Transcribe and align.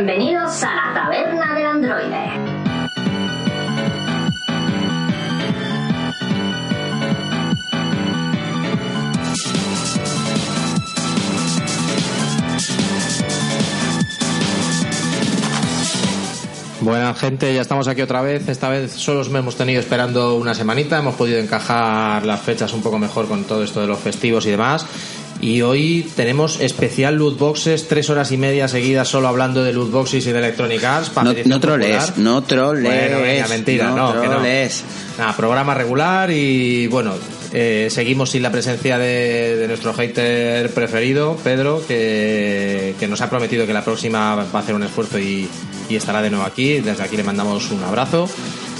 Bienvenidos 0.00 0.62
a 0.62 0.74
la 0.76 0.94
taberna 0.94 1.54
del 1.56 1.66
androide. 1.66 2.58
Buena 16.80 17.12
gente, 17.14 17.52
ya 17.52 17.60
estamos 17.60 17.88
aquí 17.88 18.00
otra 18.00 18.22
vez. 18.22 18.48
Esta 18.48 18.68
vez 18.68 18.92
solo 18.92 19.20
os 19.20 19.26
hemos 19.26 19.56
tenido 19.56 19.80
esperando 19.80 20.36
una 20.36 20.54
semanita. 20.54 20.98
Hemos 21.00 21.16
podido 21.16 21.40
encajar 21.40 22.24
las 22.24 22.40
fechas 22.40 22.72
un 22.72 22.82
poco 22.82 23.00
mejor 23.00 23.26
con 23.26 23.42
todo 23.42 23.64
esto 23.64 23.80
de 23.80 23.88
los 23.88 23.98
festivos 23.98 24.46
y 24.46 24.50
demás. 24.50 24.86
Y 25.40 25.62
hoy 25.62 26.10
tenemos 26.16 26.60
especial 26.60 27.14
loot 27.14 27.38
boxes, 27.38 27.86
tres 27.86 28.10
horas 28.10 28.32
y 28.32 28.36
media 28.36 28.66
seguidas 28.66 29.06
solo 29.06 29.28
hablando 29.28 29.62
de 29.62 29.72
loot 29.72 29.90
boxes 29.92 30.26
y 30.26 30.32
de 30.32 30.38
Electronic 30.40 30.82
Arts. 30.82 31.12
No, 31.22 31.32
no 31.44 31.60
troles, 31.60 32.16
no 32.16 32.42
troles. 32.42 32.82
Bueno, 32.82 33.20
venga, 33.20 33.46
mentira, 33.48 33.90
no, 33.90 34.14
no 34.14 34.20
que 34.20 34.26
no. 34.26 34.34
troles. 34.34 34.82
Nada, 35.16 35.36
programa 35.36 35.74
regular 35.74 36.30
y 36.32 36.88
bueno, 36.88 37.14
eh, 37.52 37.86
seguimos 37.88 38.30
sin 38.30 38.42
la 38.42 38.50
presencia 38.50 38.98
de, 38.98 39.56
de 39.56 39.68
nuestro 39.68 39.94
hater 39.94 40.70
preferido, 40.70 41.36
Pedro, 41.44 41.82
que, 41.86 42.94
que 42.98 43.06
nos 43.06 43.20
ha 43.20 43.30
prometido 43.30 43.64
que 43.64 43.72
la 43.72 43.84
próxima 43.84 44.34
va 44.34 44.46
a 44.52 44.58
hacer 44.58 44.74
un 44.74 44.82
esfuerzo 44.82 45.20
y, 45.20 45.48
y 45.88 45.94
estará 45.94 46.20
de 46.20 46.30
nuevo 46.30 46.44
aquí. 46.44 46.80
Desde 46.80 47.02
aquí 47.04 47.16
le 47.16 47.22
mandamos 47.22 47.70
un 47.70 47.82
abrazo. 47.84 48.28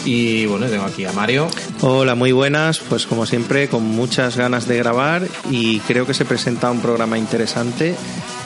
Y 0.04 0.46
bueno, 0.46 0.66
tengo 0.66 0.84
aquí 0.84 1.04
a 1.04 1.12
Mario. 1.12 1.48
Hola, 1.80 2.14
muy 2.14 2.32
buenas. 2.32 2.78
Pues 2.78 3.06
como 3.06 3.26
siempre, 3.26 3.68
con 3.68 3.84
muchas 3.84 4.36
ganas 4.36 4.66
de 4.66 4.78
grabar 4.78 5.26
y 5.50 5.80
creo 5.80 6.06
que 6.06 6.14
se 6.14 6.24
presenta 6.24 6.70
un 6.70 6.80
programa 6.80 7.18
interesante 7.18 7.94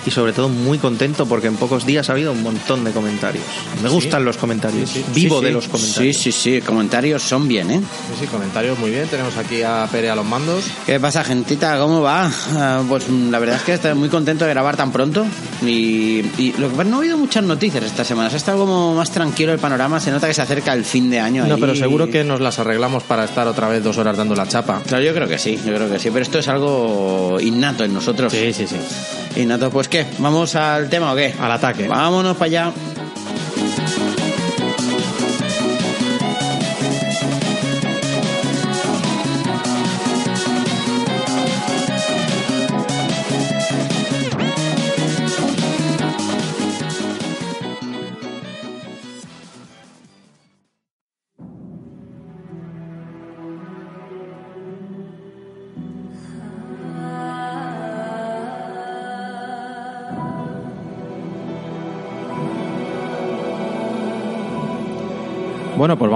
y 0.07 0.11
sobre 0.11 0.33
todo 0.33 0.49
muy 0.49 0.79
contento 0.79 1.27
porque 1.27 1.47
en 1.47 1.57
pocos 1.57 1.87
días 1.87 2.09
ha 2.09 2.13
habido 2.13 2.33
un 2.33 2.43
montón 2.43 2.85
de 2.85 2.91
comentarios. 2.93 3.45
Me 3.83 3.89
gustan 3.89 4.25
los 4.25 4.37
comentarios. 4.37 4.91
Sí, 4.91 5.01
sí. 5.01 5.05
Vivo 5.15 5.39
Sí, 5.41 5.45
de 5.47 5.53
los 5.53 5.69
comentarios. 5.69 6.17
Sí, 6.17 6.33
sí, 6.33 6.33
sí, 6.33 6.61
comentarios 6.61 7.23
son 7.23 7.49
bien, 7.49 7.71
¿eh? 7.71 7.81
Sí, 7.81 8.17
sí, 8.21 8.27
comentarios 8.27 8.79
muy 8.79 8.91
bien. 8.91 9.07
Tenemos 9.09 9.37
aquí 9.37 9.63
a 9.63 9.89
Pere 9.91 10.11
a 10.11 10.15
los 10.17 10.25
mandos. 10.27 10.65
¿Qué 10.87 10.99
pasa, 11.01 11.23
gentita? 11.25 11.79
¿Cómo 11.79 12.01
va? 12.03 12.31
Ah, 12.55 12.83
pues 12.89 13.09
la 13.09 13.39
verdad 13.39 13.57
es 13.57 13.63
que 13.63 13.75
estoy 13.75 13.95
muy 13.95 14.09
contento 14.09 14.45
de 14.45 14.51
grabar 14.51 14.77
tan 14.77 14.93
pronto. 14.93 15.25
Y, 15.63 16.23
y 16.39 16.55
lo 16.59 16.69
que 16.69 16.77
pasa, 16.77 16.89
no 16.91 16.97
ha 16.97 16.99
habido 17.01 17.17
muchas 17.17 17.45
noticias 17.45 17.85
esta 17.85 18.05
semana. 18.05 18.29
Se 18.31 18.37
ha 18.37 18.39
estado 18.39 18.59
como 18.59 18.95
más 18.95 19.11
tranquilo 19.11 19.53
el 19.53 19.59
panorama. 19.59 20.01
Se 20.01 20.11
nota 20.11 20.27
que 20.27 20.35
se 20.35 20.43
acerca 20.43 20.73
el 20.73 20.85
fin 20.85 21.11
de 21.11 21.21
año. 21.21 21.47
No, 21.47 21.55
ahí. 21.55 21.61
pero 21.61 21.75
seguro 21.77 22.09
que 22.09 22.25
nos 22.25 22.41
las 22.41 22.59
arreglamos 22.59 23.03
para 23.05 23.25
estar 23.25 23.47
otra 23.47 23.69
vez 23.69 23.83
dos 23.83 23.99
horas 23.99 24.17
dando 24.17 24.35
la 24.35 24.47
chapa. 24.49 24.83
Claro, 24.87 25.03
yo 25.05 25.15
creo 25.15 25.29
que 25.29 25.39
sí, 25.39 25.57
yo 25.65 25.75
creo 25.75 25.91
que 25.91 25.99
sí. 25.99 26.11
Pero 26.11 26.23
esto 26.23 26.39
es 26.39 26.49
algo 26.49 27.39
innato 27.41 27.85
en 27.85 27.95
nosotros. 27.95 28.33
Sí, 28.33 28.53
sí, 28.53 28.67
sí. 28.67 28.77
Innato, 29.37 29.71
pues 29.71 29.89
¿qué? 29.89 30.07
¿Vamos 30.19 30.55
al 30.57 30.89
tema 30.91 31.13
o 31.13 31.17
qué? 31.17 31.35
Al 31.41 31.53
ataque. 31.53 31.89
Vámonos 31.89 32.37
para 32.37 32.47
allá. 32.47 32.73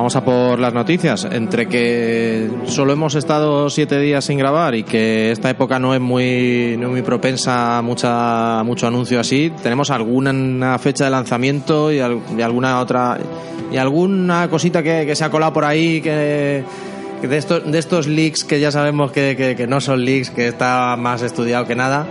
Vamos 0.06 0.14
a 0.14 0.24
por 0.24 0.60
las 0.60 0.72
noticias. 0.72 1.26
Entre 1.32 1.66
que 1.66 2.48
solo 2.66 2.92
hemos 2.92 3.16
estado 3.16 3.68
siete 3.70 3.98
días 3.98 4.24
sin 4.24 4.38
grabar 4.38 4.76
y 4.76 4.84
que 4.84 5.32
esta 5.32 5.50
época 5.50 5.80
no 5.80 5.96
es 5.96 6.00
muy, 6.00 6.76
no 6.78 6.86
es 6.86 6.92
muy 6.92 7.02
propensa 7.02 7.78
a 7.78 7.82
mucha, 7.82 8.62
mucho 8.62 8.86
anuncio 8.86 9.18
así, 9.18 9.52
tenemos 9.64 9.90
alguna 9.90 10.78
fecha 10.78 11.06
de 11.06 11.10
lanzamiento 11.10 11.90
y, 11.90 11.98
al- 11.98 12.20
y 12.38 12.40
alguna 12.40 12.78
otra 12.78 13.18
y 13.72 13.78
alguna 13.78 14.48
cosita 14.48 14.80
que, 14.80 15.12
se 15.16 15.24
ha 15.24 15.28
colado 15.30 15.52
por 15.52 15.64
ahí 15.64 16.00
que, 16.00 16.62
de 17.22 17.36
estos, 17.36 17.68
de 17.68 17.76
estos 17.76 18.06
leaks 18.06 18.44
que 18.44 18.60
ya 18.60 18.70
sabemos 18.70 19.10
que, 19.10 19.34
que- 19.36 19.56
que 19.56 19.66
no 19.66 19.80
son 19.80 20.04
leaks, 20.04 20.30
que 20.30 20.46
está 20.46 20.94
más 20.96 21.22
estudiado 21.22 21.66
que 21.66 21.74
nada. 21.74 22.06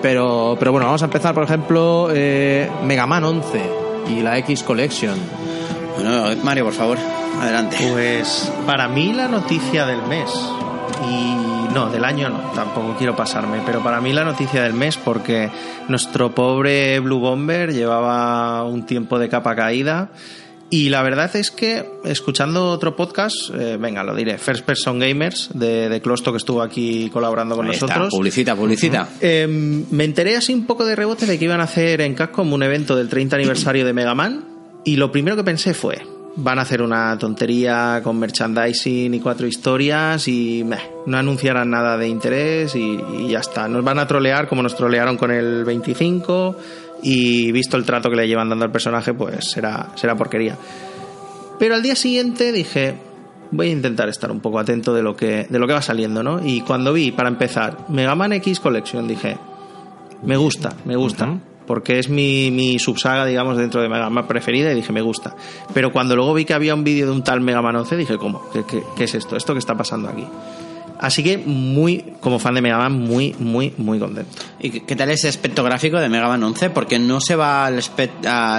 Pero, 0.00 0.56
pero 0.58 0.72
bueno, 0.72 0.86
vamos 0.86 1.02
a 1.02 1.04
empezar, 1.04 1.34
por 1.34 1.44
ejemplo, 1.44 2.08
eh, 2.10 2.70
Mega 2.86 3.06
Man 3.06 3.22
11 3.24 3.60
y 4.16 4.22
la 4.22 4.38
X 4.38 4.62
Collection. 4.62 5.14
Bueno, 5.96 6.24
Mario, 6.42 6.64
por 6.64 6.72
favor, 6.72 6.98
adelante. 7.44 7.76
Pues 7.92 8.52
para 8.66 8.88
mí 8.88 9.12
la 9.12 9.28
noticia 9.28 9.86
del 9.86 10.02
mes, 10.02 10.30
y 11.08 11.72
no, 11.74 11.90
del 11.90 12.04
año 12.04 12.28
no, 12.28 12.38
tampoco 12.54 12.94
quiero 12.96 13.16
pasarme, 13.16 13.60
pero 13.66 13.82
para 13.82 14.00
mí 14.00 14.12
la 14.12 14.24
noticia 14.24 14.62
del 14.62 14.74
mes 14.74 14.96
porque 14.96 15.50
nuestro 15.88 16.34
pobre 16.34 17.00
Blue 17.00 17.18
Bomber 17.18 17.72
llevaba 17.72 18.64
un 18.64 18.86
tiempo 18.86 19.18
de 19.18 19.28
capa 19.28 19.56
caída 19.56 20.10
y 20.70 20.88
la 20.88 21.02
verdad 21.02 21.34
es 21.36 21.50
que 21.50 21.84
escuchando 22.04 22.70
otro 22.70 22.96
podcast, 22.96 23.50
eh, 23.54 23.76
venga, 23.78 24.02
lo 24.02 24.14
diré, 24.14 24.38
First 24.38 24.64
Person 24.64 24.98
Gamers 24.98 25.50
de, 25.54 25.88
de 25.88 26.00
Closto 26.00 26.32
que 26.32 26.38
estuvo 26.38 26.62
aquí 26.62 27.10
colaborando 27.12 27.54
con 27.54 27.66
Ahí 27.66 27.72
está, 27.72 27.86
nosotros. 27.86 28.10
publicita, 28.10 28.56
publicita. 28.56 29.08
Eh, 29.20 29.46
me 29.48 30.04
enteré 30.04 30.36
así 30.36 30.54
un 30.54 30.66
poco 30.66 30.84
de 30.84 30.96
rebote 30.96 31.26
de 31.26 31.38
que 31.38 31.44
iban 31.44 31.60
a 31.60 31.64
hacer 31.64 32.00
en 32.00 32.14
Capcom 32.14 32.52
un 32.52 32.62
evento 32.62 32.96
del 32.96 33.08
30 33.08 33.36
aniversario 33.36 33.84
de 33.84 33.92
Mega 33.92 34.14
Man 34.14 34.44
y 34.84 34.96
lo 34.96 35.12
primero 35.12 35.36
que 35.36 35.44
pensé 35.44 35.74
fue 35.74 36.13
van 36.36 36.58
a 36.58 36.62
hacer 36.62 36.82
una 36.82 37.16
tontería 37.18 38.00
con 38.02 38.18
merchandising 38.18 39.14
y 39.14 39.20
cuatro 39.20 39.46
historias 39.46 40.26
y 40.28 40.64
no 41.06 41.16
anunciarán 41.16 41.70
nada 41.70 41.96
de 41.96 42.08
interés 42.08 42.74
y, 42.74 42.98
ya 43.28 43.40
está. 43.40 43.68
Nos 43.68 43.84
van 43.84 43.98
a 43.98 44.06
trolear 44.06 44.48
como 44.48 44.62
nos 44.62 44.76
trolearon 44.76 45.16
con 45.16 45.30
el 45.30 45.64
25 45.64 46.56
y 47.02 47.52
visto 47.52 47.76
el 47.76 47.84
trato 47.84 48.10
que 48.10 48.16
le 48.16 48.26
llevan 48.26 48.48
dando 48.48 48.64
al 48.64 48.72
personaje 48.72 49.14
pues 49.14 49.50
será, 49.50 49.90
será 49.94 50.16
porquería. 50.16 50.56
Pero 51.58 51.76
al 51.76 51.82
día 51.82 51.94
siguiente 51.94 52.50
dije, 52.50 52.94
voy 53.52 53.68
a 53.68 53.72
intentar 53.72 54.08
estar 54.08 54.30
un 54.30 54.40
poco 54.40 54.58
atento 54.58 54.92
de 54.92 55.02
lo 55.02 55.14
que, 55.14 55.46
de 55.48 55.58
lo 55.58 55.66
que 55.66 55.72
va 55.72 55.82
saliendo, 55.82 56.22
¿no? 56.22 56.44
Y 56.44 56.62
cuando 56.62 56.92
vi, 56.92 57.12
para 57.12 57.28
empezar, 57.28 57.86
Mega 57.88 58.14
Man 58.16 58.32
X 58.32 58.58
Collection, 58.58 59.06
dije, 59.06 59.36
me 60.24 60.36
gusta, 60.36 60.72
me 60.84 60.96
gusta. 60.96 61.38
Porque 61.66 61.98
es 61.98 62.08
mi, 62.08 62.50
mi 62.50 62.78
subsaga, 62.78 63.24
digamos, 63.24 63.56
dentro 63.56 63.80
de 63.80 63.88
Mega 63.88 64.10
Man 64.10 64.26
preferida 64.26 64.70
y 64.72 64.74
dije, 64.74 64.92
me 64.92 65.00
gusta. 65.00 65.34
Pero 65.72 65.92
cuando 65.92 66.14
luego 66.16 66.34
vi 66.34 66.44
que 66.44 66.54
había 66.54 66.74
un 66.74 66.84
vídeo 66.84 67.06
de 67.06 67.12
un 67.12 67.22
tal 67.22 67.40
Mega 67.40 67.62
Man 67.62 67.76
11, 67.76 67.96
dije, 67.96 68.18
¿cómo? 68.18 68.48
¿Qué, 68.52 68.64
qué, 68.64 68.82
qué 68.96 69.04
es 69.04 69.14
esto? 69.14 69.36
¿Esto 69.36 69.52
que 69.54 69.58
está 69.60 69.74
pasando 69.74 70.08
aquí? 70.08 70.26
Así 70.98 71.24
que 71.24 71.38
muy, 71.38 72.04
como 72.20 72.38
fan 72.38 72.54
de 72.54 72.62
Mega 72.62 72.78
Man, 72.78 72.92
muy, 72.92 73.34
muy, 73.38 73.74
muy 73.78 73.98
contento. 73.98 74.30
¿Y 74.60 74.70
qué- 74.80 74.96
tal 74.96 75.10
ese 75.10 75.28
aspecto 75.28 75.64
gráfico 75.64 75.98
de 75.98 76.08
Mega 76.08 76.28
Man 76.28 76.42
11? 76.42 76.70
Porque 76.70 76.98
no 76.98 77.20
se 77.20 77.34
va 77.36 77.66
al, 77.66 77.78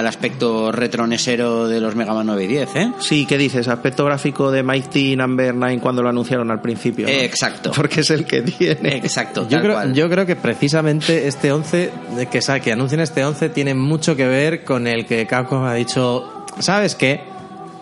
aspecto 0.06 0.70
retronesero 0.70 1.66
de 1.66 1.80
los 1.80 1.96
Mega 1.96 2.12
Man 2.12 2.26
9 2.26 2.44
y 2.44 2.46
10, 2.46 2.76
¿eh? 2.76 2.92
Sí, 3.00 3.26
¿qué 3.26 3.38
dices? 3.38 3.68
Aspecto 3.68 4.04
gráfico 4.04 4.50
de 4.50 4.62
Mighty 4.62 5.16
Number 5.16 5.54
9 5.54 5.78
cuando 5.80 6.02
lo 6.02 6.10
anunciaron 6.10 6.50
al 6.50 6.60
principio. 6.60 7.06
¿no? 7.06 7.12
Eh, 7.12 7.24
exacto. 7.24 7.72
Porque 7.74 8.00
es 8.00 8.10
el 8.10 8.24
que 8.26 8.42
tiene. 8.42 8.96
Exacto, 8.98 9.42
Yo 9.44 9.48
tal 9.56 9.60
creo, 9.62 9.74
cual. 9.74 9.94
yo 9.94 10.08
creo 10.10 10.26
que 10.26 10.36
precisamente 10.36 11.26
este 11.26 11.50
11, 11.52 11.90
de 12.16 12.26
que, 12.26 12.40
que 12.62 12.72
anuncien 12.72 13.00
este 13.00 13.24
11, 13.24 13.48
tiene 13.48 13.74
mucho 13.74 14.14
que 14.14 14.26
ver 14.26 14.62
con 14.64 14.86
el 14.86 15.06
que 15.06 15.26
Capcom 15.26 15.64
ha 15.64 15.74
dicho, 15.74 16.44
¿sabes 16.58 16.94
qué? 16.94 17.20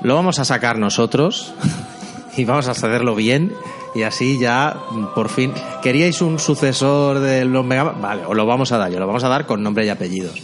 Lo 0.02 0.14
vamos 0.14 0.38
a 0.38 0.44
sacar 0.44 0.78
nosotros 0.78 1.54
y 2.36 2.44
vamos 2.44 2.68
a 2.68 2.70
hacerlo 2.70 3.14
bien 3.14 3.52
y 3.94 4.02
así 4.02 4.38
ya, 4.38 4.76
por 5.14 5.28
fin, 5.28 5.52
¿queríais 5.82 6.20
un 6.20 6.38
sucesor 6.38 7.20
de 7.20 7.44
los 7.44 7.64
Mega? 7.64 7.84
Vale, 7.84 8.22
os 8.26 8.36
lo 8.36 8.46
vamos 8.46 8.72
a 8.72 8.78
dar, 8.78 8.90
yo 8.90 8.98
lo 8.98 9.06
vamos 9.06 9.24
a 9.24 9.28
dar 9.28 9.46
con 9.46 9.62
nombre 9.62 9.86
y 9.86 9.88
apellidos. 9.88 10.42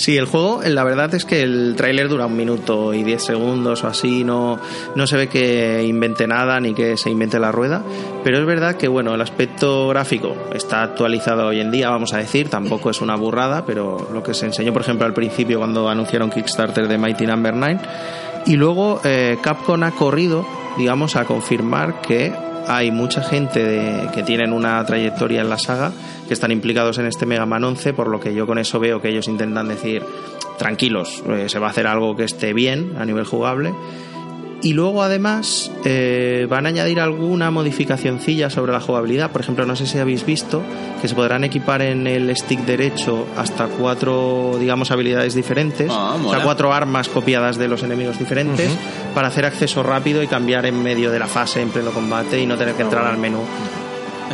Sí, 0.00 0.16
el 0.16 0.24
juego, 0.24 0.62
la 0.64 0.82
verdad 0.82 1.14
es 1.14 1.26
que 1.26 1.42
el 1.42 1.74
tráiler 1.76 2.08
dura 2.08 2.24
un 2.24 2.34
minuto 2.34 2.94
y 2.94 3.02
diez 3.02 3.22
segundos 3.22 3.84
o 3.84 3.86
así, 3.86 4.24
no, 4.24 4.58
no 4.94 5.06
se 5.06 5.18
ve 5.18 5.28
que 5.28 5.84
invente 5.86 6.26
nada 6.26 6.58
ni 6.58 6.72
que 6.72 6.96
se 6.96 7.10
invente 7.10 7.38
la 7.38 7.52
rueda, 7.52 7.82
pero 8.24 8.38
es 8.38 8.46
verdad 8.46 8.76
que 8.76 8.88
bueno, 8.88 9.14
el 9.14 9.20
aspecto 9.20 9.88
gráfico 9.88 10.34
está 10.54 10.82
actualizado 10.82 11.48
hoy 11.48 11.60
en 11.60 11.70
día, 11.70 11.90
vamos 11.90 12.14
a 12.14 12.16
decir, 12.16 12.48
tampoco 12.48 12.88
es 12.88 13.02
una 13.02 13.14
burrada, 13.14 13.66
pero 13.66 14.08
lo 14.10 14.22
que 14.22 14.32
se 14.32 14.46
enseñó, 14.46 14.72
por 14.72 14.80
ejemplo, 14.80 15.04
al 15.04 15.12
principio 15.12 15.58
cuando 15.58 15.86
anunciaron 15.86 16.30
Kickstarter 16.30 16.88
de 16.88 16.96
Mighty 16.96 17.26
Number 17.26 17.54
9, 17.54 17.80
y 18.46 18.56
luego 18.56 19.02
eh, 19.04 19.36
Capcom 19.42 19.82
ha 19.82 19.90
corrido, 19.90 20.46
digamos, 20.78 21.16
a 21.16 21.26
confirmar 21.26 22.00
que 22.00 22.32
hay 22.68 22.90
mucha 22.90 23.22
gente 23.22 23.62
de- 23.64 24.08
que 24.12 24.22
tienen 24.22 24.52
una 24.52 24.84
trayectoria 24.84 25.40
en 25.40 25.50
la 25.50 25.58
saga 25.58 25.92
que 26.28 26.34
están 26.34 26.52
implicados 26.52 26.98
en 26.98 27.06
este 27.06 27.26
Mega 27.26 27.46
Man 27.46 27.64
11, 27.64 27.92
por 27.92 28.08
lo 28.08 28.20
que 28.20 28.34
yo 28.34 28.46
con 28.46 28.58
eso 28.58 28.78
veo 28.78 29.00
que 29.00 29.08
ellos 29.08 29.26
intentan 29.28 29.68
decir, 29.68 30.04
tranquilos, 30.58 31.22
eh, 31.28 31.48
se 31.48 31.58
va 31.58 31.68
a 31.68 31.70
hacer 31.70 31.86
algo 31.86 32.14
que 32.16 32.24
esté 32.24 32.52
bien 32.52 32.94
a 32.98 33.04
nivel 33.04 33.24
jugable. 33.24 33.72
Y 34.62 34.74
luego 34.74 35.02
además 35.02 35.70
eh, 35.84 36.46
van 36.48 36.66
a 36.66 36.68
añadir 36.68 37.00
alguna 37.00 37.50
modificacioncilla 37.50 38.50
sobre 38.50 38.72
la 38.72 38.80
jugabilidad. 38.80 39.30
Por 39.30 39.40
ejemplo, 39.40 39.64
no 39.64 39.74
sé 39.74 39.86
si 39.86 39.98
habéis 39.98 40.26
visto 40.26 40.62
que 41.00 41.08
se 41.08 41.14
podrán 41.14 41.44
equipar 41.44 41.80
en 41.80 42.06
el 42.06 42.34
stick 42.36 42.60
derecho 42.60 43.26
hasta 43.36 43.68
cuatro, 43.68 44.56
digamos, 44.60 44.90
habilidades 44.90 45.34
diferentes. 45.34 45.90
Ah, 45.90 46.16
o 46.22 46.30
sea, 46.30 46.42
cuatro 46.42 46.72
armas 46.72 47.08
copiadas 47.08 47.56
de 47.56 47.68
los 47.68 47.82
enemigos 47.82 48.18
diferentes 48.18 48.70
para 49.14 49.28
hacer 49.28 49.46
acceso 49.46 49.82
rápido 49.82 50.22
y 50.22 50.26
cambiar 50.26 50.66
en 50.66 50.82
medio 50.82 51.10
de 51.10 51.18
la 51.18 51.26
fase 51.26 51.62
en 51.62 51.70
pleno 51.70 51.90
combate 51.90 52.40
y 52.40 52.46
no 52.46 52.56
tener 52.56 52.74
que 52.74 52.82
entrar 52.82 53.06
al 53.06 53.16
menú. 53.16 53.40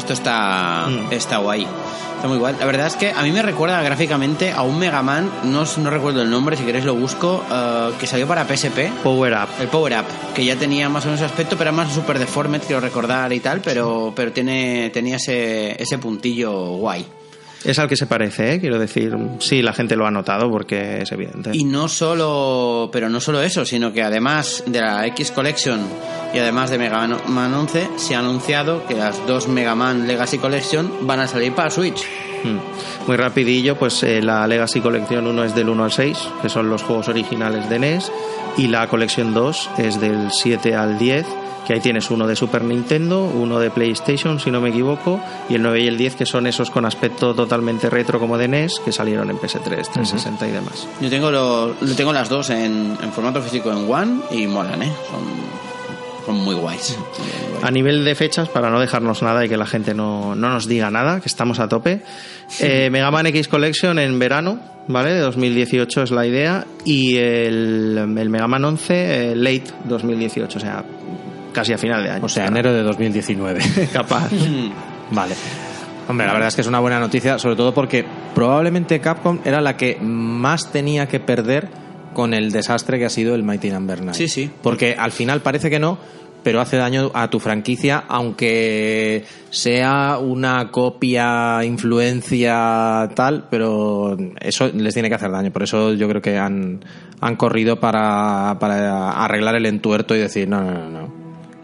Esto 0.06 0.12
está, 0.12 0.86
Mm. 0.88 1.12
está 1.12 1.38
guay. 1.38 1.66
Está 2.14 2.28
muy 2.28 2.38
guay. 2.38 2.54
La 2.60 2.64
verdad 2.64 2.86
es 2.86 2.94
que 2.94 3.10
a 3.10 3.22
mí 3.24 3.32
me 3.32 3.42
recuerda 3.42 3.82
gráficamente 3.82 4.52
a 4.52 4.62
un 4.62 4.78
Mega 4.78 5.02
Man, 5.02 5.28
no, 5.42 5.64
no 5.78 5.90
recuerdo 5.90 6.22
el 6.22 6.30
nombre, 6.30 6.56
si 6.56 6.62
queréis 6.62 6.84
lo 6.84 6.94
busco, 6.94 7.44
eh, 7.52 7.90
que 7.98 8.06
salió 8.06 8.28
para 8.28 8.44
PSP. 8.46 8.92
Power 9.02 9.32
Up. 9.34 9.48
El 9.60 9.66
Power 9.66 9.94
Up, 9.98 10.06
que 10.32 10.44
ya 10.44 10.54
tenía 10.54 10.88
más 10.88 11.04
o 11.04 11.08
menos 11.08 11.20
ese 11.20 11.26
aspecto, 11.26 11.56
pero 11.56 11.70
era 11.70 11.76
más 11.76 11.92
super 11.92 12.20
deformed, 12.20 12.62
quiero 12.62 12.80
recordar 12.80 13.32
y 13.32 13.40
tal, 13.40 13.60
pero, 13.62 14.12
pero 14.14 14.30
tiene, 14.32 14.90
tenía 14.90 15.16
ese, 15.16 15.80
ese 15.82 15.98
puntillo 15.98 16.52
guay. 16.76 17.04
Es 17.66 17.80
al 17.80 17.88
que 17.88 17.96
se 17.96 18.06
parece, 18.06 18.54
¿eh? 18.54 18.60
quiero 18.60 18.78
decir. 18.78 19.16
Sí, 19.40 19.60
la 19.60 19.72
gente 19.72 19.96
lo 19.96 20.06
ha 20.06 20.10
notado 20.12 20.48
porque 20.48 21.02
es 21.02 21.10
evidente. 21.10 21.50
Y 21.52 21.64
no 21.64 21.88
solo, 21.88 22.90
pero 22.92 23.08
no 23.08 23.20
solo 23.20 23.42
eso, 23.42 23.64
sino 23.64 23.92
que 23.92 24.04
además 24.04 24.62
de 24.66 24.80
la 24.80 25.04
X 25.08 25.32
Collection 25.32 25.80
y 26.32 26.38
además 26.38 26.70
de 26.70 26.78
Mega 26.78 27.04
Man 27.26 27.54
11, 27.54 27.88
se 27.96 28.14
ha 28.14 28.20
anunciado 28.20 28.86
que 28.86 28.94
las 28.94 29.26
dos 29.26 29.48
Mega 29.48 29.74
Man 29.74 30.06
Legacy 30.06 30.38
Collection 30.38 31.06
van 31.08 31.18
a 31.18 31.26
salir 31.26 31.52
para 31.54 31.70
Switch. 31.70 32.04
Mm. 32.44 33.06
Muy 33.08 33.16
rapidillo, 33.16 33.76
pues 33.76 34.00
eh, 34.04 34.22
la 34.22 34.46
Legacy 34.46 34.80
Collection 34.80 35.26
1 35.26 35.44
es 35.44 35.54
del 35.56 35.68
1 35.68 35.84
al 35.84 35.92
6, 35.92 36.18
que 36.42 36.48
son 36.48 36.70
los 36.70 36.84
juegos 36.84 37.08
originales 37.08 37.68
de 37.68 37.80
NES, 37.80 38.12
y 38.56 38.68
la 38.68 38.86
Collection 38.86 39.34
2 39.34 39.70
es 39.78 40.00
del 40.00 40.30
7 40.30 40.74
al 40.76 40.98
10, 40.98 41.26
que 41.66 41.74
ahí 41.74 41.80
tienes 41.80 42.10
uno 42.10 42.26
de 42.26 42.36
Super 42.36 42.62
Nintendo, 42.62 43.24
uno 43.24 43.58
de 43.58 43.70
PlayStation, 43.70 44.38
si 44.38 44.50
no 44.50 44.60
me 44.60 44.68
equivoco, 44.70 45.20
y 45.48 45.54
el 45.54 45.62
9 45.62 45.80
y 45.80 45.86
el 45.88 45.98
10, 45.98 46.14
que 46.14 46.26
son 46.26 46.46
esos 46.46 46.70
con 46.70 46.84
aspecto 46.84 47.34
totalmente 47.34 47.90
retro 47.90 48.20
como 48.20 48.38
de 48.38 48.46
NES, 48.46 48.80
que 48.84 48.92
salieron 48.92 49.30
en 49.30 49.38
PS3, 49.38 49.62
360 49.64 50.46
y 50.46 50.52
demás. 50.52 50.88
Yo 51.00 51.10
tengo, 51.10 51.30
lo, 51.30 51.74
lo 51.80 51.94
tengo 51.96 52.12
las 52.12 52.28
dos 52.28 52.50
en, 52.50 52.96
en 53.02 53.12
formato 53.12 53.42
físico 53.42 53.72
en 53.72 53.90
One 53.90 54.20
y 54.30 54.46
molan, 54.46 54.82
¿eh? 54.82 54.92
Son, 55.10 55.24
son 56.24 56.36
muy 56.36 56.54
guays. 56.54 56.96
Muy 57.18 57.50
guays. 57.50 57.64
A 57.64 57.70
nivel 57.72 58.04
de 58.04 58.14
fechas, 58.14 58.48
para 58.48 58.70
no 58.70 58.78
dejarnos 58.78 59.22
nada 59.22 59.44
y 59.44 59.48
que 59.48 59.56
la 59.56 59.66
gente 59.66 59.92
no, 59.92 60.36
no 60.36 60.50
nos 60.50 60.68
diga 60.68 60.90
nada, 60.92 61.20
que 61.20 61.28
estamos 61.28 61.58
a 61.58 61.68
tope, 61.68 62.02
eh, 62.60 62.90
Mega 62.90 63.10
Man 63.10 63.26
X 63.26 63.48
Collection 63.48 63.98
en 63.98 64.18
verano, 64.20 64.60
¿vale? 64.86 65.14
De 65.14 65.20
2018 65.20 66.04
es 66.04 66.10
la 66.12 66.26
idea, 66.26 66.64
y 66.84 67.16
el, 67.16 68.16
el 68.16 68.30
Mega 68.30 68.46
Man 68.46 68.64
11 68.64 69.32
eh, 69.32 69.36
late 69.36 69.64
2018, 69.88 70.58
o 70.58 70.60
sea, 70.60 70.84
casi 71.56 71.72
a 71.72 71.78
final 71.78 72.04
de 72.04 72.10
año. 72.10 72.24
O 72.26 72.28
sea, 72.28 72.46
enero 72.46 72.70
de 72.70 72.82
2019. 72.82 73.60
capaz. 73.92 74.30
Vale. 75.10 75.34
Hombre, 76.06 76.26
la 76.26 76.34
verdad 76.34 76.48
es 76.48 76.54
que 76.54 76.60
es 76.60 76.66
una 76.66 76.80
buena 76.80 77.00
noticia, 77.00 77.38
sobre 77.38 77.56
todo 77.56 77.72
porque 77.72 78.04
probablemente 78.34 79.00
Capcom 79.00 79.40
era 79.42 79.62
la 79.62 79.76
que 79.76 79.96
más 80.00 80.70
tenía 80.70 81.06
que 81.06 81.18
perder 81.18 81.68
con 82.12 82.34
el 82.34 82.52
desastre 82.52 82.98
que 82.98 83.06
ha 83.06 83.10
sido 83.10 83.34
el 83.34 83.42
Mighty 83.42 83.70
Number 83.70 84.00
9. 84.02 84.14
Sí, 84.14 84.28
sí. 84.28 84.50
Porque 84.62 84.94
al 84.98 85.12
final 85.12 85.40
parece 85.40 85.70
que 85.70 85.78
no, 85.78 85.98
pero 86.42 86.60
hace 86.60 86.76
daño 86.76 87.10
a 87.14 87.28
tu 87.28 87.40
franquicia, 87.40 88.04
aunque 88.06 89.24
sea 89.48 90.18
una 90.18 90.70
copia, 90.70 91.64
influencia, 91.64 93.08
tal, 93.14 93.48
pero 93.50 94.16
eso 94.40 94.68
les 94.74 94.92
tiene 94.92 95.08
que 95.08 95.14
hacer 95.14 95.30
daño. 95.30 95.50
Por 95.50 95.62
eso 95.62 95.94
yo 95.94 96.06
creo 96.08 96.22
que 96.22 96.36
han, 96.38 96.84
han 97.20 97.36
corrido 97.36 97.80
para, 97.80 98.58
para 98.60 99.10
arreglar 99.10 99.56
el 99.56 99.66
entuerto 99.66 100.14
y 100.14 100.18
decir, 100.18 100.48
no, 100.48 100.62
no, 100.62 100.72
no, 100.72 100.90
no. 100.90 101.15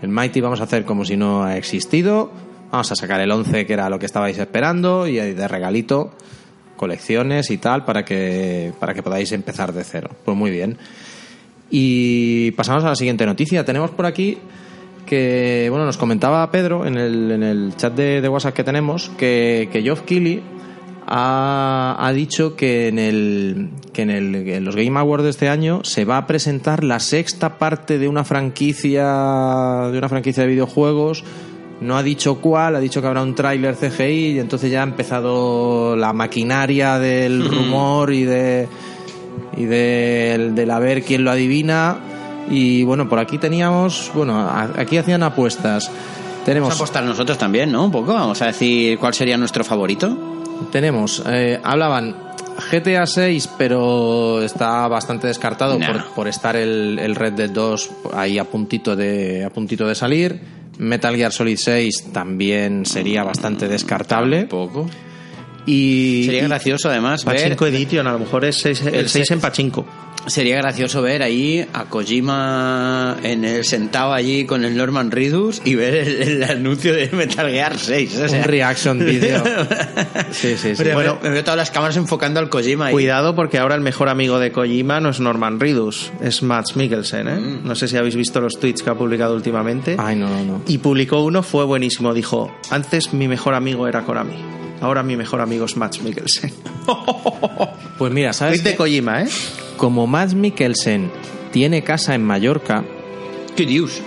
El 0.02 0.08
Mighty 0.08 0.40
vamos 0.40 0.60
a 0.60 0.64
hacer 0.64 0.84
como 0.84 1.04
si 1.04 1.16
no 1.16 1.44
ha 1.44 1.56
existido. 1.56 2.30
Vamos 2.70 2.90
a 2.90 2.96
sacar 2.96 3.20
el 3.20 3.30
11, 3.30 3.66
que 3.66 3.72
era 3.72 3.88
lo 3.88 3.98
que 3.98 4.06
estabais 4.06 4.36
esperando, 4.38 5.06
y 5.06 5.16
de 5.16 5.48
regalito 5.48 6.12
colecciones 6.76 7.50
y 7.50 7.58
tal 7.58 7.84
para 7.84 8.04
que 8.04 8.72
para 8.80 8.92
que 8.92 9.04
podáis 9.04 9.30
empezar 9.30 9.72
de 9.72 9.84
cero. 9.84 10.10
Pues 10.24 10.36
muy 10.36 10.50
bien. 10.50 10.76
Y 11.70 12.50
pasamos 12.52 12.82
a 12.84 12.88
la 12.88 12.96
siguiente 12.96 13.24
noticia. 13.24 13.64
Tenemos 13.64 13.92
por 13.92 14.04
aquí 14.04 14.38
que, 15.06 15.68
bueno, 15.70 15.84
nos 15.84 15.96
comentaba 15.96 16.50
Pedro 16.50 16.84
en 16.84 16.96
el, 16.96 17.30
en 17.30 17.42
el 17.44 17.76
chat 17.76 17.94
de, 17.94 18.28
WhatsApp 18.28 18.54
que 18.54 18.64
tenemos 18.64 19.10
que, 19.16 19.68
que 19.70 19.82
Geoff 19.82 20.02
Keighley 20.02 20.42
ha, 21.06 21.96
ha 21.98 22.12
dicho 22.12 22.56
que 22.56 22.88
en, 22.88 22.98
el, 22.98 23.70
que 23.92 24.02
en, 24.02 24.10
el, 24.10 24.34
en 24.34 24.64
los 24.64 24.76
Game 24.76 24.98
Awards 24.98 25.24
de 25.24 25.30
este 25.30 25.48
año 25.48 25.80
se 25.84 26.04
va 26.04 26.18
a 26.18 26.26
presentar 26.26 26.84
la 26.84 27.00
sexta 27.00 27.58
parte 27.58 27.98
de 27.98 28.08
una 28.08 28.24
franquicia 28.24 29.88
de 29.90 29.98
una 29.98 30.08
franquicia 30.08 30.42
de 30.44 30.48
videojuegos 30.50 31.24
no 31.80 31.96
ha 31.96 32.02
dicho 32.02 32.36
cuál, 32.36 32.76
ha 32.76 32.80
dicho 32.80 33.00
que 33.00 33.08
habrá 33.08 33.22
un 33.22 33.34
tráiler 33.34 33.74
CGI 33.74 34.34
y 34.34 34.38
entonces 34.38 34.70
ya 34.70 34.80
ha 34.80 34.84
empezado 34.84 35.96
la 35.96 36.12
maquinaria 36.12 36.98
del 36.98 37.44
rumor 37.48 38.12
y 38.12 38.24
de 38.24 38.68
y 39.56 39.64
del 39.64 40.54
del 40.54 40.70
a 40.70 40.78
ver 40.78 41.02
quién 41.02 41.24
lo 41.24 41.32
adivina 41.32 41.98
y 42.50 42.84
bueno, 42.84 43.08
por 43.08 43.18
aquí 43.18 43.38
teníamos, 43.38 44.10
bueno, 44.14 44.48
aquí 44.76 44.96
hacían 44.96 45.22
apuestas. 45.22 45.86
Vamos 45.86 46.44
Tenemos 46.44 46.72
a 46.72 46.74
apostar 46.74 47.04
nosotros 47.04 47.38
también, 47.38 47.70
¿no? 47.70 47.84
Un 47.84 47.92
poco. 47.92 48.12
Vamos 48.12 48.42
a 48.42 48.46
decir 48.46 48.98
cuál 48.98 49.14
sería 49.14 49.36
nuestro 49.36 49.64
favorito. 49.64 50.41
Tenemos 50.70 51.22
eh, 51.26 51.60
hablaban 51.62 52.14
GTA 52.70 53.06
6, 53.06 53.48
pero 53.58 54.42
está 54.42 54.86
bastante 54.88 55.26
descartado 55.26 55.78
Nah. 55.78 55.86
por, 55.92 56.04
por 56.14 56.28
estar 56.28 56.54
el, 56.56 56.98
el 56.98 57.14
Red 57.14 57.32
Dead 57.32 57.50
2 57.50 57.90
ahí 58.14 58.38
a 58.38 58.44
puntito 58.44 58.94
de 58.94 59.44
a 59.44 59.50
puntito 59.50 59.86
de 59.86 59.94
salir. 59.94 60.38
Metal 60.78 61.14
Gear 61.16 61.32
Solid 61.32 61.56
6 61.58 62.10
también 62.12 62.86
sería 62.86 63.22
bastante 63.24 63.68
descartable. 63.68 64.44
Poco. 64.46 64.88
Y, 65.66 66.22
Sería 66.24 66.42
y- 66.44 66.46
gracioso 66.48 66.88
además 66.90 67.24
ver 67.24 67.36
Pachinko 67.36 67.66
Edition, 67.66 68.06
a 68.06 68.12
lo 68.12 68.18
mejor 68.18 68.44
es 68.44 68.64
el 68.66 68.94
El 68.94 69.08
6 69.08 69.28
se- 69.28 69.34
en 69.34 69.40
Pachinko. 69.40 69.86
Sería 70.26 70.56
gracioso 70.56 71.02
ver 71.02 71.22
ahí 71.22 71.66
a 71.72 71.86
Kojima 71.86 73.16
en 73.24 73.44
el 73.44 73.64
sentado 73.64 74.12
allí 74.12 74.44
con 74.46 74.64
el 74.64 74.76
Norman 74.76 75.10
Reedus 75.10 75.60
y 75.64 75.74
ver 75.74 75.94
el, 75.94 76.22
el 76.22 76.42
anuncio 76.44 76.94
de 76.94 77.08
Metal 77.12 77.50
Gear 77.50 77.76
6. 77.76 78.16
o 78.18 78.28
sea. 78.28 78.38
un 78.38 78.44
reaction 78.44 78.98
video. 78.98 79.42
Sí, 80.32 80.56
sí, 80.56 80.74
sí. 80.74 80.82
Pero 80.82 80.94
Bueno, 80.94 81.18
me, 81.22 81.28
me 81.28 81.34
veo 81.34 81.44
todas 81.44 81.58
las 81.58 81.70
cámaras 81.70 81.96
enfocando 81.96 82.40
al 82.40 82.48
Kojima 82.48 82.86
ahí. 82.86 82.92
Cuidado 82.92 83.34
porque 83.34 83.58
ahora 83.58 83.74
el 83.74 83.82
mejor 83.82 84.08
amigo 84.08 84.38
de 84.38 84.50
Kojima 84.50 84.98
no 85.00 85.10
es 85.10 85.20
Norman 85.20 85.60
Reedus, 85.60 86.10
es 86.22 86.42
Mads 86.42 86.76
Mikkelsen. 86.76 87.28
¿eh? 87.28 87.34
Mm. 87.34 87.66
No 87.66 87.74
sé 87.74 87.86
si 87.86 87.96
habéis 87.98 88.16
visto 88.16 88.40
los 88.40 88.58
tweets 88.58 88.82
que 88.82 88.90
ha 88.90 88.94
publicado 88.94 89.34
últimamente. 89.34 89.96
Ay, 89.98 90.16
no, 90.16 90.28
no, 90.28 90.42
no. 90.44 90.62
Y 90.66 90.78
publicó 90.78 91.22
uno, 91.22 91.42
fue 91.42 91.64
buenísimo. 91.64 92.14
Dijo, 92.14 92.50
antes 92.70 93.12
mi 93.12 93.28
mejor 93.28 93.54
amigo 93.54 93.86
era 93.86 94.02
Konami. 94.04 94.36
Ahora 94.80 95.02
mi 95.02 95.16
mejor 95.16 95.40
amigo 95.42 95.66
es 95.66 95.76
Mads 95.76 96.00
Mikkelsen. 96.02 96.52
Pues 97.98 98.12
mira, 98.12 98.32
¿sabes? 98.32 98.62
Tweet 98.62 98.72
de? 98.72 98.76
Kojima, 98.76 99.22
¿eh? 99.22 99.28
Como 99.82 100.06
Mads 100.06 100.36
Mikkelsen 100.36 101.10
tiene 101.50 101.82
casa 101.82 102.14
en 102.14 102.22
Mallorca, 102.22 102.84
¿Qué 103.56 103.66
dios? 103.66 104.00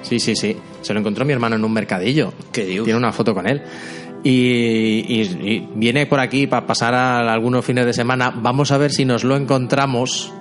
sí, 0.00 0.18
sí, 0.18 0.34
sí, 0.34 0.56
se 0.80 0.94
lo 0.94 1.00
encontró 1.00 1.26
mi 1.26 1.34
hermano 1.34 1.56
en 1.56 1.64
un 1.66 1.74
mercadillo. 1.74 2.32
¿Qué 2.52 2.64
dios? 2.64 2.84
Tiene 2.84 2.98
una 2.98 3.12
foto 3.12 3.34
con 3.34 3.46
él. 3.46 3.60
Y, 4.24 5.04
y- 5.08 5.38
y 5.46 5.68
viene 5.74 6.06
por 6.06 6.20
aquí 6.20 6.46
para 6.46 6.66
pasar 6.66 6.94
a 6.94 7.30
algunos 7.34 7.66
fines 7.66 7.84
de 7.84 7.92
semana. 7.92 8.30
Vamos 8.30 8.72
a 8.72 8.78
ver 8.78 8.92
si 8.92 9.04
nos 9.04 9.24
lo 9.24 9.36
encontramos. 9.36 10.32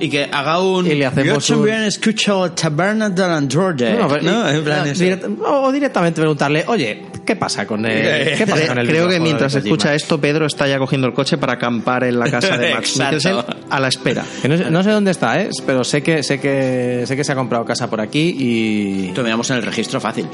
Y 0.00 0.08
que 0.08 0.24
haga 0.24 0.60
un... 0.60 0.86
Y 0.86 0.94
le 0.94 1.06
hacemos 1.06 1.46
Yo 1.46 1.54
un- 1.56 1.66
también 1.66 1.84
escucho 1.84 2.50
Taberna 2.52 3.10
del 3.10 3.30
Androide. 3.30 3.94
No, 3.94 4.14
En 4.48 4.64
plan 4.64 4.84
no, 4.86 4.92
direct- 4.92 5.38
o 5.46 5.70
directamente 5.72 6.20
preguntarle, 6.20 6.64
oye, 6.66 7.06
¿qué 7.24 7.36
pasa 7.36 7.66
con 7.66 7.86
el, 7.86 8.34
¿qué 8.38 8.46
pasa 8.46 8.66
con 8.66 8.78
el 8.78 8.86
Creo 8.88 9.08
que 9.08 9.20
mientras 9.20 9.52
de 9.52 9.60
escucha 9.60 9.94
esto, 9.94 10.20
Pedro 10.20 10.46
está 10.46 10.66
ya 10.66 10.78
cogiendo 10.78 11.06
el 11.06 11.14
coche 11.14 11.38
para 11.38 11.54
acampar 11.54 12.04
en 12.04 12.18
la 12.18 12.30
casa 12.30 12.56
de 12.58 12.70
Exacto. 12.72 13.02
Mikkelsen 13.04 13.36
a 13.70 13.80
la 13.80 13.88
espera. 13.88 14.24
Que 14.42 14.48
no, 14.48 14.56
sé, 14.56 14.70
no 14.70 14.82
sé 14.82 14.90
dónde 14.90 15.10
está, 15.12 15.40
¿eh? 15.40 15.48
pero 15.64 15.84
sé 15.84 16.02
que, 16.02 16.22
sé, 16.22 16.40
que, 16.40 17.04
sé 17.06 17.16
que 17.16 17.22
se 17.24 17.32
ha 17.32 17.36
comprado 17.36 17.64
casa 17.64 17.88
por 17.88 18.00
aquí 18.00 18.34
y, 18.38 19.12
Lo 19.14 19.22
miramos 19.22 19.48
en 19.50 19.56
el 19.58 19.62
registro 19.62 20.00
fácil. 20.00 20.26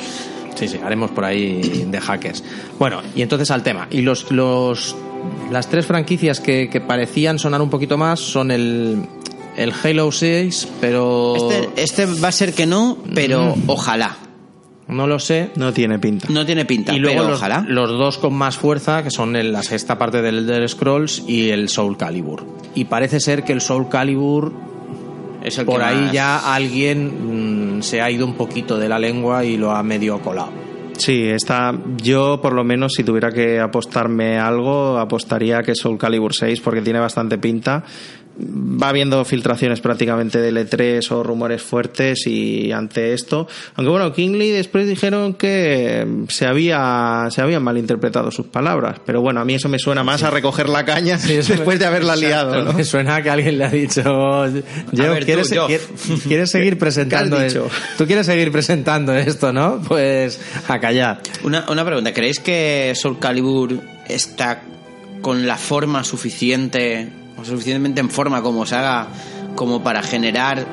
Sí, 0.55 0.69
sí, 0.69 0.81
haremos 0.85 1.11
por 1.11 1.25
ahí 1.25 1.87
de 1.89 2.01
hackers. 2.01 2.43
Bueno, 2.79 3.03
y 3.15 3.23
entonces 3.23 3.51
al 3.51 3.63
tema. 3.63 3.87
Y 3.91 4.01
los, 4.03 4.31
los 4.31 4.97
las 5.51 5.69
tres 5.69 5.85
franquicias 5.87 6.41
que, 6.41 6.69
que 6.71 6.81
parecían 6.81 7.39
sonar 7.39 7.61
un 7.61 7.69
poquito 7.71 7.97
más 7.99 8.21
son 8.21 8.51
el, 8.51 9.03
el 9.63 9.73
Halo 9.83 10.11
6, 10.13 10.69
pero 10.81 11.35
Este, 11.37 11.83
este 11.83 12.07
va 12.21 12.29
a 12.29 12.33
ser 12.33 12.53
que 12.55 12.67
no, 12.67 12.99
pero 13.15 13.55
ojalá. 13.67 14.17
no 14.89 15.07
lo 15.07 15.19
sé. 15.19 15.51
No 15.57 15.73
tiene 15.73 15.99
pinta. 15.99 16.27
No 16.31 16.45
tiene 16.47 16.65
pinta, 16.65 16.95
Y 16.95 16.99
luego 16.99 17.19
pero 17.19 17.29
los, 17.31 17.39
ojalá. 17.39 17.65
los 17.69 17.91
dos 17.91 18.19
con 18.19 18.35
más 18.35 18.57
fuerza, 18.57 19.03
que 19.05 19.11
son 19.11 19.37
el- 19.37 19.53
la 19.53 19.63
sexta 19.63 19.99
parte 19.99 20.23
del 20.23 20.39
Elder 20.39 20.69
Scrolls 20.69 21.23
y 21.29 21.51
el 21.51 21.69
Soul 21.69 21.97
Calibur. 21.97 22.45
Y 22.75 22.87
parece 22.87 23.21
ser 23.21 23.45
que 23.45 23.53
el 23.53 23.61
Soul 23.61 23.89
Calibur, 23.89 24.53
Es 25.45 25.59
el 25.59 25.65
por 25.67 25.79
que 25.79 25.85
ahí 25.85 25.97
más- 26.05 26.13
ya 26.13 26.55
alguien 26.55 27.77
mm, 27.79 27.83
se 27.83 28.01
ha 28.03 28.11
ido 28.11 28.27
un 28.27 28.35
poquito 28.35 28.79
de 28.79 28.89
la 28.89 28.99
lengua 28.99 29.45
y 29.45 29.57
lo 29.57 29.71
ha 29.71 29.83
medio 29.83 30.21
colado. 30.21 30.53
Sí, 30.99 31.23
está. 31.29 31.73
Yo, 31.97 32.41
por 32.43 32.53
lo 32.53 32.63
menos, 32.63 32.93
si 32.95 33.05
tuviera 33.05 33.33
que 33.33 33.59
apostarme 33.59 34.39
algo, 34.39 34.99
apostaría 34.99 35.63
que 35.63 35.75
Soul 35.75 35.97
Calibur 35.97 36.35
6, 36.35 36.61
porque 36.61 36.83
tiene 36.83 36.99
bastante 36.99 37.39
pinta. 37.39 37.85
Va 38.41 38.89
habiendo 38.89 39.25
filtraciones 39.25 39.81
prácticamente 39.81 40.41
de 40.41 40.51
L3 40.53 41.11
o 41.13 41.23
rumores 41.23 41.63
fuertes 41.63 42.27
y 42.27 42.73
ante 42.73 43.13
esto, 43.13 43.47
aunque 43.75 43.91
bueno, 43.91 44.13
Kingley 44.13 44.51
después 44.51 44.87
dijeron 44.89 45.35
que 45.35 46.07
se 46.29 46.47
había 46.47 47.29
se 47.31 47.43
habían 47.43 47.63
malinterpretado 47.63 48.31
sus 48.31 48.47
palabras, 48.47 49.01
pero 49.05 49.21
bueno, 49.21 49.41
a 49.41 49.45
mí 49.45 49.55
eso 49.55 49.69
me 49.69 49.79
suena 49.79 50.03
más 50.05 50.23
a 50.23 50.31
recoger 50.31 50.69
la 50.69 50.85
caña 50.85 51.17
eso 51.17 51.53
después 51.55 51.79
de 51.79 51.87
haberla 51.87 52.17
liado, 52.17 52.65
¿no? 52.65 52.73
Me 52.73 52.85
suena 52.85 53.23
que 53.23 53.31
alguien 53.31 53.59
le 53.59 53.65
ha 53.65 53.71
dicho, 53.71 54.03
yo, 54.03 55.11
ver, 55.13 55.21
tú, 55.21 55.25
¿quieres, 55.27 55.51
yo. 55.51 55.67
¿quieres- 55.67 56.51
seguir 56.51 56.79
presentando 56.79 57.41
esto? 57.41 57.69
Tú 57.99 58.07
quieres 58.07 58.27
seguir 58.27 58.51
presentando 58.51 59.15
esto, 59.15 59.53
¿no? 59.53 59.81
Pues 59.87 60.41
a 60.69 60.79
callar. 60.81 61.21
Una, 61.43 61.65
una 61.69 61.85
pregunta, 61.85 62.13
¿creéis 62.13 62.41
que 62.41 62.93
Soul 62.95 63.19
Calibur 63.19 63.79
está 64.09 64.63
con 65.21 65.47
la 65.47 65.57
forma 65.57 66.03
suficiente, 66.03 67.09
suficientemente 67.45 68.01
en 68.01 68.11
forma 68.11 68.43
como 68.43 68.67
se 68.67 68.77
haga, 68.77 69.09
como 69.55 69.83
para 69.83 70.03
generar 70.03 70.67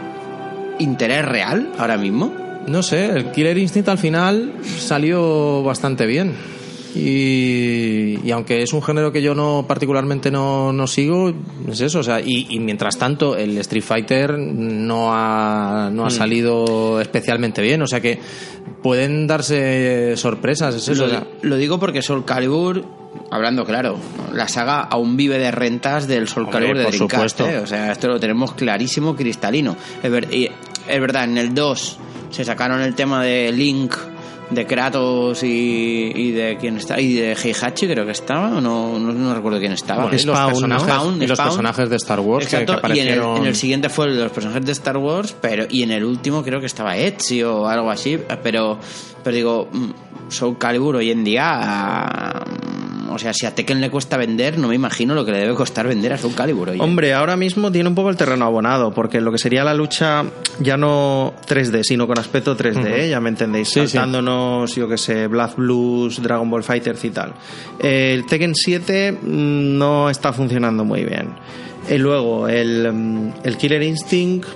interés 0.79 1.25
real 1.25 1.71
ahora 1.77 1.97
mismo? 1.97 2.31
No 2.67 2.83
sé, 2.83 3.05
el 3.05 3.31
Killer 3.31 3.57
Instinct 3.57 3.89
al 3.89 3.97
final 3.97 4.53
salió 4.79 5.63
bastante 5.63 6.05
bien. 6.05 6.56
Y, 6.97 8.19
y 8.23 8.31
aunque 8.31 8.61
es 8.61 8.73
un 8.73 8.81
género 8.81 9.11
que 9.11 9.21
yo 9.21 9.33
no 9.35 9.65
particularmente 9.67 10.31
no, 10.31 10.73
no 10.73 10.87
sigo, 10.87 11.31
es 11.69 11.81
eso. 11.81 11.99
O 11.99 12.03
sea, 12.03 12.19
y, 12.19 12.47
y 12.49 12.59
mientras 12.59 12.97
tanto, 12.97 13.35
el 13.37 13.57
Street 13.59 13.83
Fighter 13.83 14.37
no 14.37 15.13
ha, 15.13 15.89
no 15.91 16.05
ha 16.05 16.09
salido 16.09 16.99
especialmente 17.01 17.61
bien. 17.61 17.81
O 17.81 17.87
sea 17.87 18.01
que 18.01 18.19
pueden 18.81 19.27
darse 19.27 20.15
sorpresas, 20.17 20.75
es 20.75 20.87
eso. 20.89 21.01
lo, 21.01 21.07
o 21.07 21.09
sea, 21.09 21.27
lo 21.41 21.55
digo 21.57 21.79
porque 21.79 22.01
Soul 22.01 22.25
Calibur, 22.25 22.83
hablando 23.31 23.65
claro, 23.65 23.97
la 24.33 24.47
saga 24.47 24.81
aún 24.81 25.17
vive 25.17 25.37
de 25.39 25.51
rentas 25.51 26.07
del 26.07 26.27
Soul 26.27 26.45
Hombre, 26.45 26.59
Calibur 26.59 26.77
de 26.77 26.83
por 26.85 26.93
Dreamcast, 26.93 27.37
supuesto. 27.37 27.47
¿eh? 27.49 27.59
O 27.59 27.67
sea, 27.67 27.91
esto 27.91 28.07
lo 28.07 28.19
tenemos 28.19 28.53
clarísimo, 28.53 29.15
cristalino. 29.15 29.75
Es, 30.03 30.11
ver- 30.11 30.33
y- 30.33 30.49
es 30.87 31.01
verdad, 31.01 31.25
en 31.25 31.37
el 31.37 31.53
2 31.53 31.97
se 32.29 32.43
sacaron 32.45 32.81
el 32.81 32.93
tema 32.95 33.23
de 33.23 33.51
Link, 33.51 33.93
de 34.49 34.65
Kratos 34.65 35.43
y, 35.43 36.11
y 36.15 36.31
de 36.31 36.57
quién 36.59 36.77
está, 36.77 36.99
y 37.01 37.13
de 37.13 37.33
Heihachi 37.33 37.87
creo 37.87 38.05
que 38.05 38.13
estaba, 38.13 38.57
o 38.57 38.61
no, 38.61 38.97
no, 38.97 39.11
no 39.11 39.33
recuerdo 39.35 39.59
quién 39.59 39.73
estaba. 39.73 40.03
bueno, 40.03 40.17
y 40.17 40.23
los 40.25 40.35
Spawn, 40.37 40.45
¿no? 40.45 40.51
personajes, 40.53 40.87
Spawn, 40.93 41.21
y 41.23 41.27
los 41.27 41.37
personajes 41.39 41.89
de 41.89 41.95
Star 41.97 42.19
Wars 42.21 42.47
que- 42.47 42.55
Exacto, 42.57 42.81
que, 42.87 42.95
y 42.95 42.99
en 43.01 43.07
el, 43.07 43.13
aparecieron. 43.13 43.37
en 43.37 43.45
el 43.47 43.55
siguiente 43.55 43.89
fue 43.89 44.05
el 44.07 44.15
de 44.17 44.23
los 44.23 44.31
personajes 44.31 44.65
de 44.65 44.71
Star 44.71 44.97
Wars, 44.97 45.35
pero 45.41 45.65
y 45.69 45.83
en 45.83 45.91
el 45.91 46.03
último 46.05 46.43
creo 46.43 46.59
que 46.59 46.65
estaba 46.67 46.95
Ezio 46.95 47.57
o 47.61 47.67
algo 47.67 47.91
así, 47.91 48.17
pero 48.41 48.79
pero 49.23 49.35
digo, 49.35 49.67
mm, 49.71 49.89
Soul 50.29 50.57
Calibur 50.57 50.95
hoy 50.95 51.11
en 51.11 51.23
día, 51.25 52.31
mm, 52.45 52.86
o 53.09 53.17
sea, 53.17 53.33
si 53.33 53.45
a 53.45 53.53
Tekken 53.55 53.81
le 53.81 53.89
cuesta 53.89 54.17
vender, 54.17 54.57
no 54.57 54.67
me 54.67 54.75
imagino 54.75 55.13
lo 55.15 55.25
que 55.25 55.31
le 55.31 55.39
debe 55.39 55.53
costar 55.55 55.87
vender 55.87 56.13
a 56.13 56.17
Soul 56.17 56.35
Calibur 56.35 56.69
hoy. 56.69 56.79
Hombre, 56.79 57.13
ahora 57.13 57.35
mismo 57.35 57.71
tiene 57.71 57.89
un 57.89 57.95
poco 57.95 58.09
el 58.09 58.17
terreno 58.17 58.45
abonado, 58.45 58.93
porque 58.93 59.21
lo 59.21 59.31
que 59.31 59.37
sería 59.37 59.63
la 59.63 59.73
lucha 59.73 60.25
ya 60.59 60.77
no 60.77 61.33
3D, 61.47 61.83
sino 61.83 62.07
con 62.07 62.19
aspecto 62.19 62.57
3D, 62.57 62.85
¿eh? 62.87 63.09
ya 63.09 63.19
me 63.19 63.29
entendéis, 63.29 63.69
Sí, 63.69 63.81
sí. 63.81 63.87
saltándonos, 63.89 64.75
yo 64.75 64.87
que 64.87 64.97
sé, 64.97 65.27
Blood 65.27 65.55
Blues, 65.57 66.21
Dragon 66.21 66.49
Ball 66.49 66.63
Fighters 66.63 67.03
y 67.05 67.09
tal. 67.11 67.33
El 67.79 68.25
Tekken 68.25 68.55
7 68.55 69.11
mm, 69.13 69.77
no 69.77 70.09
está 70.09 70.33
funcionando 70.33 70.83
muy 70.85 71.03
bien. 71.03 71.29
Y 71.89 71.97
luego, 71.97 72.47
el, 72.47 72.91
mm, 72.91 73.33
el 73.43 73.57
Killer 73.57 73.81
Instinct 73.81 74.47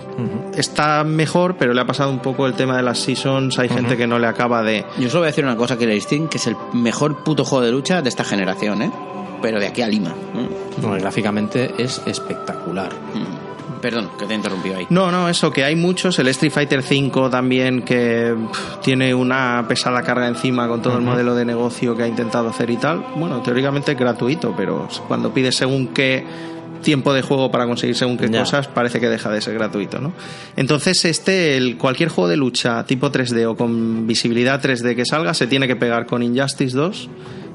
está 0.56 1.04
mejor, 1.04 1.56
pero 1.58 1.74
le 1.74 1.82
ha 1.82 1.86
pasado 1.86 2.10
un 2.10 2.20
poco 2.20 2.46
el 2.46 2.54
tema 2.54 2.76
de 2.78 2.84
las 2.84 3.00
seasons. 3.00 3.58
Hay 3.60 3.70
gente 3.70 3.98
que 3.98 4.08
no 4.08 4.20
le 4.20 4.28
acaba 4.28 4.62
de. 4.64 4.86
Yo 5.00 5.10
solo 5.10 5.22
voy 5.22 5.28
a 5.28 5.32
decir 5.32 5.46
una 5.46 5.56
cosa, 5.56 5.78
el 5.80 5.94
Instinct, 5.94 6.32
que 6.32 6.38
es 6.38 6.48
el 6.48 6.56
mejor 6.74 7.24
puto 7.24 7.46
juego 7.46 7.66
de 7.66 7.72
lucha 7.72 8.02
de 8.02 8.10
esta 8.10 8.24
generación, 8.24 8.82
¿eh? 8.82 8.92
Pero 9.42 9.60
de 9.60 9.68
aquí 9.68 9.82
a 9.82 9.88
Lima. 9.88 10.10
¿eh? 10.10 10.50
No, 10.82 10.92
gráficamente 10.92 11.74
es 11.78 12.02
espectacular. 12.06 12.90
Perdón, 13.82 14.12
que 14.20 14.28
te 14.28 14.34
he 14.34 14.36
interrumpido 14.36 14.78
ahí. 14.78 14.86
No, 14.92 15.12
no, 15.12 15.28
eso, 15.28 15.52
que 15.52 15.64
hay 15.64 15.76
muchos. 15.76 16.20
El 16.20 16.28
Street 16.28 16.52
Fighter 16.52 16.80
V 16.82 17.30
también, 17.32 17.82
que 17.82 18.36
pff, 18.52 18.80
tiene 18.82 19.16
una 19.16 19.66
pesada 19.68 20.04
carga 20.04 20.28
encima 20.28 20.68
con 20.68 20.84
todo 20.84 20.98
el 20.98 21.02
modelo 21.02 21.34
de 21.34 21.46
negocio 21.46 21.98
que 21.98 22.04
ha 22.04 22.08
intentado 22.08 22.50
hacer 22.50 22.70
y 22.70 22.78
tal. 22.78 23.04
Bueno, 23.16 23.42
teóricamente 23.42 23.94
es 23.94 23.98
gratuito, 23.98 24.54
pero 24.56 24.88
cuando 25.08 25.34
pides 25.34 25.56
según 25.56 25.88
qué 25.88 26.24
tiempo 26.82 27.14
de 27.14 27.22
juego 27.22 27.52
para 27.52 27.66
conseguir 27.66 27.96
según 27.96 28.18
qué 28.18 28.30
cosas, 28.30 28.68
parece 28.68 29.00
que 29.00 29.08
deja 29.08 29.30
de 29.30 29.42
ser 29.42 29.54
gratuito, 29.54 30.00
¿no? 30.00 30.14
Entonces, 30.56 31.06
este, 31.06 31.58
el, 31.58 31.78
cualquier 31.78 32.10
juego 32.10 32.30
de 32.30 32.38
lucha 32.38 32.86
tipo 32.86 33.12
3D 33.12 33.46
o 33.46 33.56
con 33.56 34.08
visibilidad 34.08 34.62
3D 34.62 34.96
que 34.96 35.06
salga, 35.06 35.34
se 35.34 35.48
tiene 35.48 35.68
que 35.68 35.76
pegar 35.76 36.06
con 36.06 36.24
Injustice 36.24 36.76
2 36.76 37.10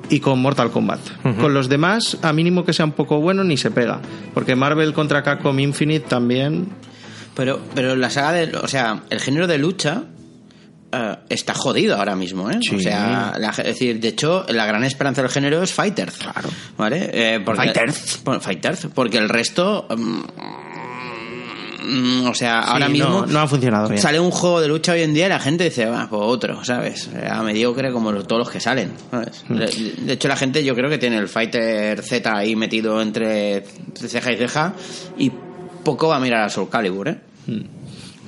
y 0.09 0.21
con 0.21 0.40
Mortal 0.40 0.71
Kombat. 0.71 1.00
Con 1.40 1.54
los 1.54 1.68
demás, 1.68 2.18
a 2.23 2.33
mínimo 2.33 2.64
que 2.64 2.73
sea 2.73 2.85
un 2.85 2.92
poco 2.92 3.21
bueno, 3.21 3.45
ni 3.45 3.56
se 3.56 3.71
pega. 3.71 4.00
Porque 4.35 4.54
Marvel 4.54 4.92
contra 4.92 5.23
Capcom 5.23 5.59
Infinite 5.59 6.06
también 6.09 6.68
Pero, 7.35 7.61
pero 7.75 7.97
la 7.97 8.11
saga 8.11 8.33
de. 8.33 8.56
O 8.56 8.68
sea, 8.68 9.02
el 9.11 9.21
género 9.21 9.47
de 9.47 9.59
lucha. 9.59 10.04
Eh, 10.96 11.16
está 11.28 11.54
jodido 11.54 11.96
ahora 11.96 12.16
mismo, 12.16 12.50
¿eh? 12.50 12.58
Sí. 12.60 12.76
O 12.76 12.80
sea, 12.80 13.34
la- 13.38 13.50
es 13.50 13.56
decir, 13.64 14.00
de 14.00 14.08
hecho, 14.08 14.44
la 14.48 14.66
gran 14.66 14.84
esperanza 14.84 15.22
del 15.22 15.30
género 15.30 15.62
es 15.62 15.72
Fighters. 15.72 16.16
Claro. 16.18 16.48
¿Vale? 16.76 17.10
Eh, 17.12 17.40
porque, 17.44 17.62
Fighters. 17.62 18.20
Bueno, 18.24 18.40
Fighters. 18.40 18.88
Porque 18.94 19.18
el 19.18 19.28
resto. 19.28 19.86
mm, 19.96 20.20
mm, 21.88 22.26
o 22.28 22.34
sea, 22.34 22.60
ahora 22.60 22.88
mismo. 22.88 23.08
no, 23.08 23.26
no 23.26 23.40
ha 23.40 23.46
funcionado 23.46 23.88
bien. 23.88 24.00
Sale 24.00 24.18
un 24.20 24.30
juego 24.30 24.60
de 24.60 24.68
lucha 24.68 24.92
hoy 24.92 25.02
en 25.02 25.14
día 25.14 25.26
y 25.26 25.28
la 25.28 25.38
gente 25.40 25.64
dice, 25.64 25.86
va, 25.86 26.08
pues 26.08 26.22
otro, 26.24 26.64
¿sabes? 26.64 27.08
A 27.30 27.42
mediocre 27.42 27.92
como 27.92 28.12
todos 28.24 28.40
los 28.40 28.50
que 28.50 28.60
salen, 28.60 28.92
¿sabes? 29.10 29.44
Hmm. 29.48 29.56
De, 29.58 29.66
de 30.02 30.12
hecho, 30.14 30.28
la 30.28 30.36
gente 30.36 30.64
yo 30.64 30.74
creo 30.74 30.90
que 30.90 30.98
tiene 30.98 31.16
el 31.18 31.28
Fighter 31.28 32.02
Z 32.02 32.36
ahí 32.36 32.56
metido 32.56 33.00
entre 33.00 33.64
ceja 33.94 34.32
y 34.32 34.36
ceja 34.36 34.74
y 35.18 35.30
poco 35.84 36.08
va 36.08 36.16
a 36.16 36.20
mirar 36.20 36.42
a 36.44 36.48
Soul 36.48 36.68
Calibur, 36.68 37.08
¿eh? 37.08 37.18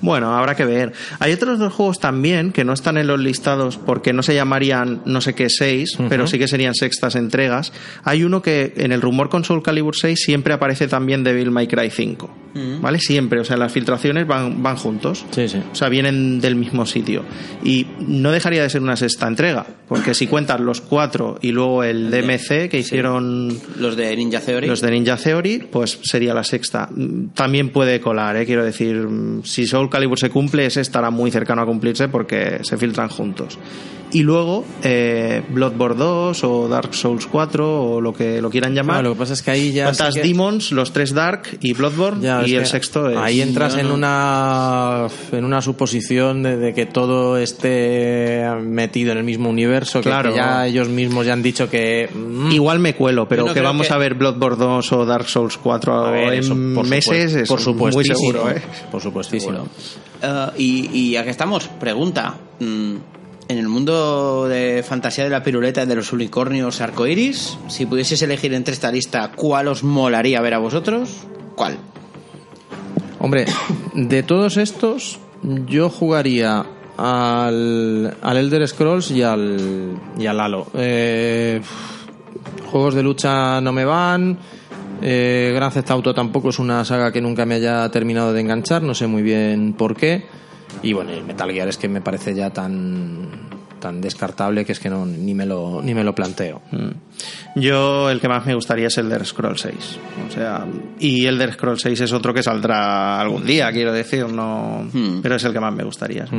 Bueno, 0.00 0.34
habrá 0.36 0.54
que 0.54 0.64
ver. 0.64 0.92
Hay 1.18 1.32
otros 1.32 1.58
dos 1.58 1.72
juegos 1.72 1.98
también 2.00 2.52
que 2.52 2.64
no 2.64 2.72
están 2.72 2.96
en 2.98 3.06
los 3.06 3.18
listados 3.20 3.76
porque 3.78 4.12
no 4.12 4.22
se 4.22 4.34
llamarían 4.34 5.02
no 5.04 5.20
sé 5.20 5.34
qué 5.34 5.48
6, 5.50 5.98
pero 6.08 6.26
sí 6.26 6.38
que 6.38 6.48
serían 6.48 6.74
sextas 6.74 7.14
entregas. 7.16 7.72
Hay 8.04 8.22
uno 8.24 8.42
que 8.42 8.74
en 8.76 8.92
el 8.92 9.00
rumor 9.00 9.28
con 9.28 9.44
Soul 9.44 9.62
Calibur 9.62 9.96
6 9.96 10.18
siempre 10.20 10.54
aparece 10.54 10.88
también 10.88 11.24
Devil 11.24 11.50
May 11.50 11.66
Cry 11.66 11.90
5. 11.90 12.30
¿Vale? 12.80 12.98
Siempre, 12.98 13.38
o 13.38 13.44
sea, 13.44 13.56
las 13.56 13.70
filtraciones 13.70 14.26
van, 14.26 14.62
van 14.64 14.74
juntos. 14.76 15.24
Sí, 15.30 15.48
sí. 15.48 15.62
O 15.70 15.74
sea, 15.76 15.88
vienen 15.88 16.40
del 16.40 16.56
mismo 16.56 16.86
sitio. 16.86 17.22
Y 17.62 17.86
no 18.00 18.32
dejaría 18.32 18.62
de 18.62 18.70
ser 18.70 18.80
una 18.82 18.96
sexta 18.96 19.28
entrega, 19.28 19.64
porque 19.86 20.12
si 20.12 20.26
cuentas 20.26 20.58
los 20.58 20.80
cuatro 20.80 21.38
y 21.40 21.52
luego 21.52 21.84
el 21.84 22.10
DMC 22.10 22.68
que 22.68 22.78
hicieron 22.78 23.56
Los 23.78 23.96
de 23.96 24.16
Ninja 24.16 24.40
Theory. 24.40 24.66
los 24.66 24.80
de 24.80 24.90
Ninja 24.90 25.16
Theory, 25.16 25.68
pues 25.70 26.00
sería 26.02 26.34
la 26.34 26.42
sexta. 26.42 26.88
Mm, 26.90 27.28
También 27.28 27.70
puede 27.70 28.00
colar, 28.00 28.36
¿eh? 28.36 28.44
quiero 28.46 28.64
decir, 28.64 28.96
mm, 28.96 29.44
si 29.44 29.64
Soul 29.66 29.87
Calibur 29.90 30.18
se 30.18 30.30
cumple, 30.30 30.66
ese 30.66 30.80
estará 30.80 31.10
muy 31.10 31.30
cercano 31.30 31.62
a 31.62 31.66
cumplirse 31.66 32.08
porque 32.08 32.60
se 32.62 32.76
filtran 32.76 33.08
juntos. 33.08 33.58
Y 34.10 34.22
luego 34.22 34.64
eh, 34.82 35.42
Bloodborne 35.50 35.98
2 35.98 36.44
o 36.44 36.66
Dark 36.68 36.94
Souls 36.94 37.26
4 37.26 37.82
o 37.82 38.00
lo 38.00 38.14
que 38.14 38.40
lo 38.40 38.48
quieran 38.48 38.74
llamar. 38.74 38.96
Claro, 38.96 39.08
lo 39.10 39.14
que 39.14 39.18
pasa 39.18 39.34
es 39.34 39.42
que 39.42 39.50
ahí 39.50 39.72
ya. 39.72 39.92
Sí 39.92 40.02
que- 40.14 40.22
Demons, 40.22 40.72
los 40.72 40.92
tres 40.92 41.12
Dark 41.12 41.42
y 41.60 41.74
Bloodborne 41.74 42.22
Ya, 42.22 42.46
y 42.46 42.54
el 42.54 42.60
que 42.62 42.66
sexto 42.66 43.10
es... 43.10 43.16
Ahí 43.18 43.42
entras 43.42 43.76
en 43.76 43.88
no- 43.88 43.94
una 43.94 45.06
en 45.32 45.44
una 45.44 45.60
suposición 45.60 46.42
de, 46.42 46.56
de 46.56 46.72
que 46.72 46.86
todo 46.86 47.36
esté 47.36 48.44
metido 48.62 49.12
en 49.12 49.18
el 49.18 49.24
mismo 49.24 49.50
universo, 49.50 50.00
que- 50.00 50.08
Claro. 50.08 50.30
que, 50.30 50.36
ya 50.36 50.66
ellos 50.66 50.88
mismos 50.88 51.26
ya 51.26 51.34
han 51.34 51.42
dicho 51.42 51.68
que 51.68 52.08
mm, 52.14 52.50
Igual 52.52 52.78
me 52.78 52.94
cuelo, 52.94 53.28
pero 53.28 53.44
no 53.46 53.52
que 53.52 53.60
vamos 53.60 53.88
que- 53.88 53.92
a 53.94 53.98
ver 53.98 54.14
Bloodborne 54.14 54.56
2 54.56 54.92
o 54.92 55.04
Dark 55.04 55.28
Souls 55.28 55.58
4 55.58 56.06
a 56.06 56.10
ver, 56.10 56.32
en 56.32 56.38
eso, 56.40 56.56
por 56.74 56.86
meses, 56.88 57.32
supuesto, 57.32 57.42
es 57.42 57.48
por 57.48 57.58
muy 57.58 57.64
supuestísimo, 58.04 58.32
seguro. 58.32 58.50
¿eh? 58.50 58.62
por 58.90 59.02
supuestísimo. 59.02 59.68
Eh, 60.22 60.46
y, 60.56 60.98
y 61.10 61.16
aquí 61.16 61.28
estamos, 61.30 61.68
pregunta. 61.78 62.34
mm, 62.60 62.94
En 63.48 63.56
el 63.56 63.68
mundo 63.68 64.46
de 64.46 64.84
fantasía 64.86 65.24
de 65.24 65.30
la 65.30 65.42
piruleta 65.42 65.86
de 65.86 65.94
los 65.94 66.12
unicornios 66.12 66.82
arcoiris, 66.82 67.56
si 67.68 67.86
pudieses 67.86 68.20
elegir 68.20 68.52
entre 68.52 68.74
esta 68.74 68.92
lista, 68.92 69.32
¿cuál 69.34 69.68
os 69.68 69.82
molaría 69.82 70.42
ver 70.42 70.52
a 70.52 70.58
vosotros? 70.58 71.24
¿Cuál? 71.56 71.78
Hombre, 73.20 73.46
de 73.94 74.22
todos 74.22 74.58
estos, 74.58 75.18
yo 75.66 75.88
jugaría 75.88 76.66
al, 76.98 78.16
al 78.20 78.36
Elder 78.36 78.68
Scrolls 78.68 79.10
y 79.12 79.22
al, 79.22 79.98
y 80.18 80.26
al 80.26 80.40
Halo. 80.40 80.66
Eh, 80.74 81.62
juegos 82.70 82.94
de 82.94 83.02
lucha 83.02 83.62
no 83.62 83.72
me 83.72 83.86
van. 83.86 84.36
Eh, 85.00 85.52
Grand 85.54 85.72
Theft 85.72 85.90
Auto 85.90 86.12
tampoco 86.12 86.50
es 86.50 86.58
una 86.58 86.84
saga 86.84 87.12
que 87.12 87.22
nunca 87.22 87.46
me 87.46 87.54
haya 87.54 87.88
terminado 87.90 88.32
de 88.34 88.40
enganchar, 88.40 88.82
no 88.82 88.94
sé 88.94 89.06
muy 89.06 89.22
bien 89.22 89.72
por 89.72 89.96
qué. 89.96 90.26
Y 90.82 90.92
bueno, 90.92 91.10
el 91.12 91.24
Metal 91.24 91.50
Gear 91.50 91.68
es 91.68 91.76
que 91.78 91.88
me 91.88 92.00
parece 92.00 92.34
ya 92.34 92.50
tan 92.50 93.48
tan 93.80 94.00
descartable 94.00 94.64
que 94.64 94.72
es 94.72 94.80
que 94.80 94.90
no 94.90 95.06
ni 95.06 95.34
me 95.34 95.46
lo 95.46 95.80
ni 95.82 95.94
me 95.94 96.02
lo 96.02 96.12
planteo. 96.14 96.60
Yo 97.54 98.10
el 98.10 98.20
que 98.20 98.28
más 98.28 98.44
me 98.44 98.54
gustaría 98.54 98.88
es 98.88 98.98
el 98.98 99.08
de 99.08 99.24
Scroll 99.24 99.56
6. 99.58 99.74
O 100.28 100.32
sea, 100.32 100.66
y 100.98 101.26
el 101.26 101.38
de 101.38 101.52
Scroll 101.52 101.78
6 101.78 102.00
es 102.00 102.12
otro 102.12 102.34
que 102.34 102.42
saldrá 102.42 103.20
algún 103.20 103.44
día, 103.46 103.70
quiero 103.72 103.92
decir, 103.92 104.26
no, 104.28 104.84
Hmm. 104.92 105.20
pero 105.22 105.36
es 105.36 105.44
el 105.44 105.52
que 105.52 105.60
más 105.60 105.72
me 105.74 105.84
gustaría. 105.84 106.26
sí. 106.26 106.36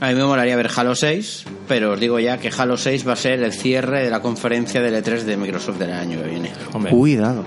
A 0.00 0.08
mí 0.08 0.14
me 0.16 0.24
molaría 0.24 0.56
ver 0.56 0.68
Halo 0.76 0.94
6, 0.96 1.44
pero 1.68 1.92
os 1.92 2.00
digo 2.00 2.18
ya 2.18 2.36
que 2.38 2.50
Halo 2.56 2.76
6 2.76 3.06
va 3.08 3.12
a 3.12 3.16
ser 3.16 3.40
el 3.42 3.52
cierre 3.52 4.02
de 4.04 4.10
la 4.10 4.20
conferencia 4.20 4.82
del 4.82 4.94
E3 5.02 5.20
de 5.22 5.36
Microsoft 5.36 5.78
del 5.78 5.92
año 5.92 6.20
que 6.20 6.28
viene. 6.28 6.50
Hombre, 6.72 6.90
Cuidado. 6.90 7.44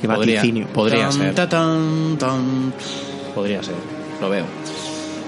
Qué 0.00 0.06
Podría, 0.06 0.36
vaticinio. 0.36 0.68
podría 0.68 1.08
Tan, 1.08 1.12
ser. 1.12 1.34
ta, 1.34 1.48
tan, 1.48 2.16
tan. 2.18 2.72
Podría 3.34 3.62
ser. 3.64 3.74
Lo 4.20 4.30
veo. 4.30 4.44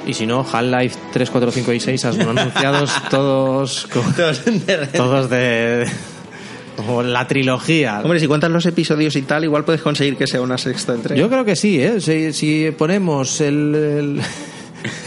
Y 0.08 0.14
si 0.14 0.26
no, 0.26 0.40
Half-Life 0.40 0.98
3, 1.12 1.30
4, 1.30 1.50
5 1.52 1.72
y 1.74 1.80
6 1.80 2.04
han 2.06 2.20
anunciados 2.38 2.90
todos, 3.10 3.86
co- 3.92 4.02
todos 4.96 5.28
de. 5.30 5.86
como 6.76 7.02
la 7.02 7.28
trilogía. 7.28 8.00
Hombre, 8.02 8.18
si 8.18 8.26
cuentas 8.26 8.50
los 8.50 8.64
episodios 8.66 9.14
y 9.16 9.22
tal, 9.22 9.44
igual 9.44 9.64
puedes 9.64 9.82
conseguir 9.82 10.16
que 10.16 10.26
sea 10.26 10.40
una 10.40 10.56
sexta 10.58 10.94
entrega. 10.94 11.20
Yo 11.20 11.28
creo 11.28 11.44
que 11.44 11.54
sí, 11.56 11.80
¿eh? 11.80 12.00
Si, 12.00 12.32
si 12.32 12.70
ponemos 12.70 13.40
el, 13.42 13.74
el, 13.74 14.20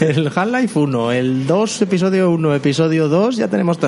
el 0.08 0.26
Half-Life 0.34 0.78
1, 0.78 1.12
el 1.12 1.46
2, 1.48 1.82
episodio 1.82 2.30
1, 2.30 2.54
episodio 2.54 3.08
2, 3.08 3.36
ya 3.36 3.48
tenemos. 3.48 3.78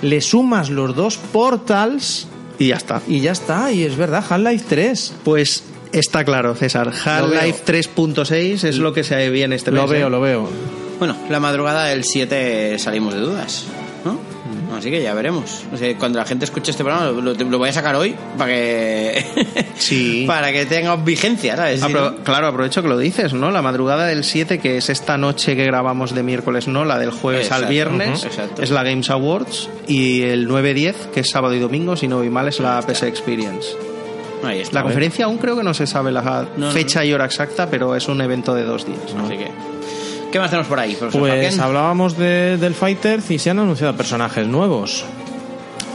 Le 0.00 0.20
sumas 0.22 0.70
los 0.70 0.96
dos 0.96 1.18
portals 1.18 2.26
Y 2.58 2.68
ya 2.68 2.76
está. 2.76 3.02
y 3.06 3.20
ya 3.20 3.32
está. 3.32 3.70
Y 3.72 3.82
es 3.82 3.96
verdad, 3.96 4.24
Half-Life 4.26 4.64
3. 4.68 5.14
Pues 5.24 5.64
está 5.92 6.24
claro, 6.24 6.54
César. 6.54 6.88
Half-Life 7.04 7.62
3.6 7.66 8.64
es 8.64 8.78
lo 8.78 8.92
que 8.92 9.04
se 9.04 9.30
viene 9.30 9.56
este 9.56 9.70
Lo 9.70 9.82
mes. 9.82 9.90
veo, 9.90 10.06
¿eh? 10.06 10.10
lo 10.10 10.20
veo. 10.20 10.48
Bueno, 10.98 11.16
la 11.28 11.40
madrugada 11.40 11.86
del 11.86 12.04
7 12.04 12.78
salimos 12.78 13.14
de 13.14 13.20
dudas, 13.20 13.66
¿no? 14.04 14.20
Así 14.76 14.90
que 14.90 15.02
ya 15.02 15.12
veremos. 15.14 15.64
O 15.72 15.76
sea, 15.76 15.96
cuando 15.98 16.18
la 16.18 16.24
gente 16.24 16.44
escuche 16.46 16.70
este 16.70 16.82
programa, 16.82 17.10
lo, 17.10 17.20
lo- 17.20 17.34
lo 17.34 17.58
voy 17.58 17.68
a 17.68 17.72
sacar 17.72 17.94
hoy 17.94 18.14
para 18.38 18.50
que. 18.52 19.24
Sí. 19.76 20.24
para 20.28 20.52
que 20.52 20.64
tenga 20.64 20.94
vigencia, 20.96 21.56
¿sabes? 21.56 21.82
Apro- 21.82 22.22
claro, 22.22 22.46
aprovecho 22.46 22.82
que 22.82 22.88
lo 22.88 22.96
dices, 22.96 23.32
¿no? 23.34 23.50
La 23.50 23.60
madrugada 23.62 24.06
del 24.06 24.22
7, 24.24 24.60
que 24.60 24.76
es 24.78 24.88
esta 24.90 25.18
noche 25.18 25.56
que 25.56 25.64
grabamos 25.66 26.14
de 26.14 26.22
miércoles, 26.22 26.68
¿no? 26.68 26.84
La 26.84 26.98
del 27.00 27.10
jueves 27.10 27.42
Exacto, 27.46 27.64
al 27.66 27.70
viernes, 27.70 28.26
es 28.60 28.70
la 28.70 28.84
Games 28.84 29.10
Awards. 29.10 29.68
Y 29.88 30.22
el 30.22 30.48
9-10, 30.48 30.94
que 31.12 31.20
es 31.20 31.30
sábado 31.30 31.52
y 31.54 31.58
domingo, 31.58 31.96
si 31.96 32.06
no 32.06 32.20
vi 32.20 32.30
mal, 32.30 32.46
es 32.48 32.60
la 32.60 32.80
PS 32.80 33.02
Experience. 33.08 33.68
Ahí 34.44 34.60
está. 34.60 34.76
La 34.78 34.82
conferencia 34.82 35.24
aún 35.26 35.38
creo 35.38 35.56
que 35.56 35.62
no 35.62 35.74
se 35.74 35.86
sabe 35.86 36.10
la 36.12 36.22
No, 36.56 36.66
no, 36.66 36.70
fecha 36.72 37.04
y 37.04 37.12
hora 37.12 37.24
exacta, 37.24 37.68
pero 37.70 37.94
es 37.96 38.08
un 38.08 38.20
evento 38.20 38.54
de 38.54 38.64
dos 38.64 38.86
días. 38.86 39.14
¿no? 39.16 39.26
Así 39.26 39.36
que. 39.38 39.50
¿Qué 40.32 40.38
más 40.38 40.48
tenemos 40.50 40.66
por 40.68 40.78
ahí, 40.80 40.96
Pues 40.98 41.58
hablábamos 41.58 42.16
de- 42.16 42.56
del 42.56 42.74
Fighter 42.74 43.20
y 43.28 43.38
se 43.38 43.50
han 43.50 43.58
anunciado 43.58 43.94
personajes 43.94 44.46
nuevos. 44.46 45.04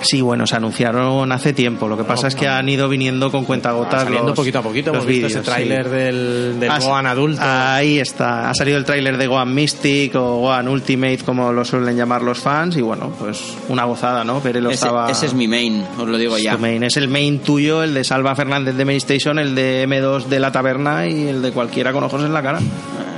Sí, 0.01 0.21
bueno, 0.21 0.45
se 0.45 0.55
anunciaron 0.55 1.31
hace 1.31 1.53
tiempo. 1.53 1.87
Lo 1.87 1.97
que 1.97 2.03
pasa 2.03 2.27
es 2.27 2.35
que 2.35 2.47
han 2.47 2.69
ido 2.69 2.87
viniendo 2.87 3.31
con 3.31 3.45
cuentagotas 3.45 4.03
Saliendo 4.03 4.27
los, 4.29 4.35
poquito 4.35 4.59
a 4.59 4.61
poquito. 4.61 4.91
los 4.93 4.97
Hemos 5.03 5.07
visto 5.07 5.27
vídeos, 5.27 5.41
ese 5.41 5.51
tráiler 5.51 5.83
sí. 5.85 5.89
del, 5.91 6.59
del 6.59 6.69
Ha- 6.71 6.79
Gohan 6.79 7.05
adulto. 7.07 7.41
Ahí 7.43 7.99
está. 7.99 8.49
Ha 8.49 8.53
salido 8.53 8.77
el 8.77 8.85
tráiler 8.85 9.17
de 9.17 9.27
Gohan 9.27 9.53
Mystic 9.53 10.15
o 10.15 10.37
Gohan 10.37 10.67
Ultimate, 10.67 11.19
como 11.25 11.51
lo 11.51 11.65
suelen 11.65 11.97
llamar 11.97 12.21
los 12.21 12.39
fans. 12.39 12.77
Y 12.77 12.81
bueno, 12.81 13.11
pues 13.19 13.41
una 13.69 13.85
gozada, 13.85 14.23
¿no? 14.23 14.39
Pero 14.41 14.59
él 14.59 14.65
ese, 14.67 14.75
estaba... 14.75 15.09
ese 15.09 15.25
es 15.25 15.33
mi 15.33 15.47
main, 15.47 15.83
os 15.97 16.07
lo 16.07 16.17
digo 16.17 16.37
es 16.37 16.43
ya. 16.43 16.53
tu 16.53 16.59
main. 16.59 16.83
Es 16.83 16.95
el 16.97 17.07
main 17.07 17.39
tuyo, 17.39 17.81
el 17.83 17.93
de 17.93 18.03
Salva 18.03 18.35
Fernández 18.35 18.75
de 18.75 18.85
Main 18.85 18.97
Station, 18.97 19.39
el 19.39 19.55
de 19.55 19.87
M2 19.87 20.25
de 20.25 20.39
la 20.39 20.51
taberna 20.51 21.07
y 21.07 21.27
el 21.27 21.41
de 21.41 21.51
cualquiera 21.51 21.91
con 21.91 22.03
ojos 22.03 22.21
en 22.23 22.33
la 22.33 22.41
cara. 22.43 22.59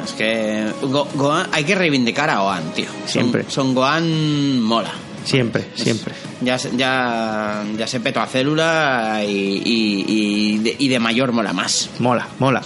Es 0.06 0.14
que 0.14 0.66
Go- 0.84 1.08
Gohan, 1.14 1.48
hay 1.52 1.66
que 1.66 1.76
reivindicar 1.76 2.30
a 2.30 2.40
Gohan, 2.40 2.64
tío. 2.74 2.86
Son- 2.86 3.08
Siempre. 3.08 3.46
Son, 3.50 3.76
Gohan 3.76 4.60
mola. 4.62 4.92
Siempre, 5.24 5.66
siempre. 5.76 6.14
Ya, 6.42 6.58
se- 6.58 6.76
ya, 6.78 7.64
ya 7.78 7.86
se 7.88 8.00
petó 8.00 8.22
a 8.22 8.26
célula 8.28 9.22
y, 9.28 9.30
y, 9.64 10.06
y 10.08 10.58
de, 10.60 10.76
y 10.80 10.88
de 10.88 11.00
mayor 11.00 11.32
mola 11.34 11.54
más. 11.54 11.90
Mola, 12.00 12.28
mola. 12.40 12.62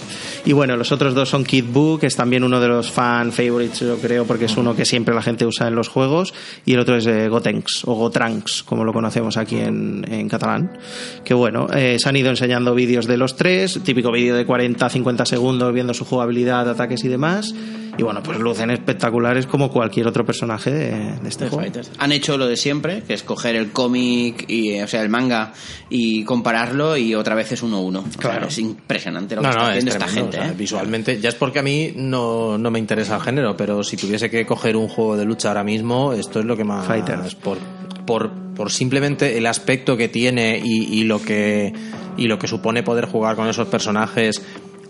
Y 0.46 0.52
bueno, 0.52 0.76
los 0.76 0.92
otros 0.92 1.14
dos 1.14 1.28
son 1.28 1.44
Kid 1.44 1.64
Buu, 1.72 1.98
que 1.98 2.06
es 2.06 2.16
también 2.16 2.44
uno 2.44 2.60
de 2.60 2.68
los 2.68 2.90
fan 2.90 3.32
favorites, 3.32 3.80
yo 3.80 3.96
creo, 3.98 4.24
porque 4.26 4.44
es 4.44 4.56
uno 4.56 4.76
que 4.76 4.84
siempre 4.84 5.14
la 5.14 5.22
gente 5.22 5.44
usa 5.46 5.68
en 5.68 5.74
los 5.74 5.88
juegos. 5.88 6.32
Y 6.64 6.74
el 6.74 6.80
otro 6.80 6.96
es 6.96 7.06
eh, 7.06 7.28
Gotenks, 7.28 7.82
o 7.86 7.94
Gotranks, 7.94 8.62
como 8.62 8.84
lo 8.84 8.92
conocemos 8.92 9.36
aquí 9.36 9.56
en, 9.56 10.04
en 10.10 10.28
catalán. 10.28 10.78
Que 11.24 11.34
bueno, 11.34 11.66
eh, 11.74 11.96
se 11.98 12.08
han 12.08 12.16
ido 12.16 12.30
enseñando 12.30 12.74
vídeos 12.74 13.06
de 13.06 13.16
los 13.16 13.36
tres, 13.36 13.80
típico 13.84 14.12
vídeo 14.12 14.36
de 14.36 14.46
40-50 14.46 15.24
segundos 15.24 15.72
viendo 15.74 15.92
su 15.94 16.04
jugabilidad, 16.04 16.68
ataques 16.68 17.02
y 17.04 17.08
demás. 17.08 17.54
Y 17.96 18.02
bueno, 18.02 18.22
pues 18.22 18.38
lucen 18.38 18.70
espectaculares 18.70 19.46
como 19.46 19.70
cualquier 19.70 20.06
otro 20.08 20.24
personaje 20.24 20.70
de, 20.72 20.90
de 21.22 21.28
este 21.28 21.48
juego. 21.48 21.72
Han 21.98 22.12
hecho 22.12 22.36
lo 22.36 22.46
de 22.46 22.56
siempre, 22.56 23.02
que 23.06 23.14
es 23.14 23.22
coger 23.22 23.54
el 23.56 23.70
cómic, 23.70 24.44
y, 24.48 24.80
o 24.80 24.88
sea, 24.88 25.02
el 25.02 25.08
manga, 25.08 25.52
y 25.90 26.24
compararlo, 26.24 26.96
y 26.96 27.14
otra 27.14 27.34
vez 27.34 27.52
es 27.52 27.62
uno 27.62 27.76
a 27.76 27.80
uno. 27.80 28.00
O 28.00 28.10
sea, 28.10 28.20
Claro. 28.30 28.46
es 28.48 28.58
impresionante 28.58 29.36
lo 29.36 29.42
que 29.42 29.46
No, 29.48 29.50
está 29.52 29.62
no, 29.62 29.70
es 29.70 29.76
haciendo 29.78 29.90
esta 29.92 30.08
gente. 30.08 30.38
o 30.38 30.42
sea, 30.42 30.50
¿eh? 30.50 30.54
Visualmente, 30.56 31.20
ya 31.20 31.28
es 31.28 31.34
porque 31.36 31.60
a 31.60 31.62
mí 31.62 31.92
no, 31.96 32.58
no 32.58 32.70
me 32.70 32.78
interesa 32.78 33.16
el 33.16 33.22
género, 33.22 33.56
pero 33.56 33.82
si 33.84 33.96
tuviese 33.96 34.28
que 34.30 34.44
coger 34.44 34.76
un 34.76 34.88
juego 34.88 35.16
de 35.16 35.24
lucha 35.24 35.48
ahora 35.48 35.62
mismo, 35.64 36.12
esto 36.12 36.40
es 36.40 36.44
lo 36.46 36.56
que 36.56 36.64
más. 36.64 36.86
Fighters. 36.86 37.34
Por, 37.36 37.58
por, 38.06 38.30
por 38.54 38.70
simplemente 38.72 39.38
el 39.38 39.46
aspecto 39.46 39.96
que 39.96 40.08
tiene 40.08 40.60
y, 40.62 41.00
y 41.00 41.04
lo 41.04 41.22
que, 41.22 41.72
y 42.16 42.26
lo 42.26 42.38
que 42.38 42.48
supone 42.48 42.82
poder 42.82 43.06
jugar 43.06 43.36
con 43.36 43.48
esos 43.48 43.68
personajes 43.68 44.42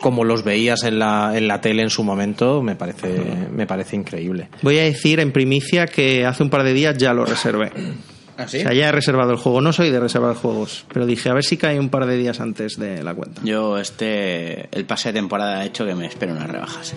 como 0.04 0.22
los 0.22 0.44
veías 0.44 0.82
en 0.82 0.98
la, 0.98 1.32
en 1.34 1.48
la 1.48 1.62
tele 1.62 1.80
en 1.80 1.88
su 1.88 2.04
momento, 2.04 2.60
me 2.60 2.76
parece, 2.76 3.08
me 3.50 3.66
parece 3.66 3.96
increíble. 3.96 4.50
Voy 4.60 4.78
a 4.78 4.82
decir 4.82 5.18
en 5.18 5.32
primicia 5.32 5.86
que 5.86 6.26
hace 6.26 6.42
un 6.42 6.50
par 6.50 6.62
de 6.62 6.74
días 6.74 6.98
ya 6.98 7.14
lo 7.14 7.24
reservé. 7.24 7.72
¿Ah, 8.36 8.46
sí? 8.46 8.58
O 8.58 8.60
sea, 8.60 8.74
ya 8.74 8.90
he 8.90 8.92
reservado 8.92 9.30
el 9.30 9.38
juego. 9.38 9.62
No 9.62 9.72
soy 9.72 9.88
de 9.88 9.98
reservar 9.98 10.36
juegos, 10.36 10.84
pero 10.92 11.06
dije 11.06 11.30
a 11.30 11.32
ver 11.32 11.42
si 11.42 11.56
cae 11.56 11.80
un 11.80 11.88
par 11.88 12.04
de 12.04 12.18
días 12.18 12.38
antes 12.40 12.78
de 12.78 13.02
la 13.02 13.14
cuenta. 13.14 13.40
Yo, 13.44 13.78
este, 13.78 14.68
el 14.76 14.84
pase 14.84 15.08
de 15.08 15.20
temporada 15.20 15.60
ha 15.60 15.64
hecho 15.64 15.86
que 15.86 15.94
me 15.94 16.04
espero 16.04 16.32
unas 16.32 16.50
rebajas. 16.50 16.92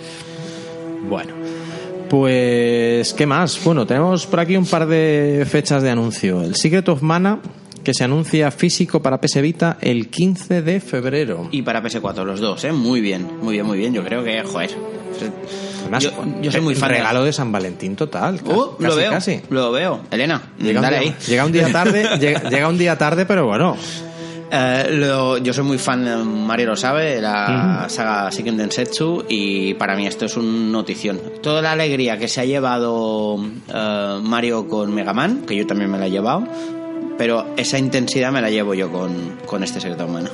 Bueno, 1.07 1.33
pues, 2.09 3.13
¿qué 3.13 3.25
más? 3.25 3.63
Bueno, 3.63 3.87
tenemos 3.87 4.27
por 4.27 4.41
aquí 4.41 4.57
un 4.57 4.65
par 4.65 4.85
de 4.85 5.47
fechas 5.49 5.81
de 5.81 5.91
anuncio. 5.91 6.41
El 6.41 6.55
Secret 6.55 6.89
of 6.89 7.01
Mana, 7.01 7.39
que 7.87 7.93
se 7.93 8.03
anuncia 8.03 8.51
físico 8.51 9.01
para 9.01 9.21
PS 9.21 9.41
Vita 9.41 9.77
el 9.79 10.09
15 10.09 10.61
de 10.61 10.81
febrero. 10.81 11.47
Y 11.51 11.61
para 11.61 11.81
PS4, 11.81 12.25
los 12.25 12.41
dos, 12.41 12.61
¿eh? 12.65 12.73
Muy 12.73 12.99
bien, 12.99 13.25
muy 13.41 13.53
bien, 13.53 13.65
muy 13.65 13.77
bien. 13.77 13.93
Yo 13.93 14.03
creo 14.03 14.25
que, 14.25 14.43
joder. 14.43 14.71
Además, 15.83 16.03
yo, 16.03 16.11
yo 16.41 16.51
soy 16.51 16.59
muy 16.59 16.75
fan. 16.75 16.89
de- 16.89 16.97
Regalo 16.97 17.23
de 17.23 17.31
San 17.31 17.49
Valentín 17.49 17.95
total. 17.95 18.41
Uh, 18.43 18.71
casi, 18.75 18.83
lo 18.89 18.95
veo, 18.97 19.11
casi. 19.11 19.41
lo 19.49 19.71
veo. 19.71 20.01
Elena, 20.11 20.41
Llega 20.59 20.79
un, 20.79 20.83
dale 20.83 20.99
día, 20.99 21.07
ahí. 21.11 21.15
llega 21.29 21.45
un 21.45 21.51
día 21.53 21.71
tarde, 21.71 22.09
llega, 22.19 22.49
llega 22.49 22.67
un 22.67 22.77
día 22.77 22.97
tarde, 22.97 23.25
pero 23.25 23.45
bueno. 23.45 23.77
Eh, 24.51 24.87
lo- 24.91 25.37
yo 25.37 25.53
soy 25.53 25.63
muy 25.63 25.77
fan, 25.77 26.05
eh, 26.05 26.15
Mario 26.17 26.67
lo 26.67 26.75
sabe, 26.75 27.15
de 27.15 27.21
la 27.21 27.85
saga 27.87 28.29
Seiken 28.31 28.57
Densetsu 28.57 29.23
y 29.29 29.75
para 29.75 29.95
mí 29.95 30.07
esto 30.07 30.25
es 30.25 30.35
una 30.35 30.71
notición. 30.71 31.21
Toda 31.41 31.61
la 31.61 31.71
alegría 31.71 32.17
que 32.17 32.27
se 32.27 32.41
ha 32.41 32.45
llevado 32.45 33.37
eh, 33.73 34.19
Mario 34.23 34.67
con 34.67 34.93
Mega 34.93 35.13
Man, 35.13 35.43
que 35.47 35.55
yo 35.55 35.65
también 35.65 35.89
me 35.89 35.97
la 35.97 36.07
he 36.07 36.11
llevado, 36.11 36.43
pero 37.17 37.53
esa 37.57 37.77
intensidad 37.77 38.31
me 38.31 38.41
la 38.41 38.49
llevo 38.49 38.73
yo 38.73 38.91
con, 38.91 39.37
con 39.45 39.63
este 39.63 39.79
secreto 39.79 40.05
humano. 40.05 40.29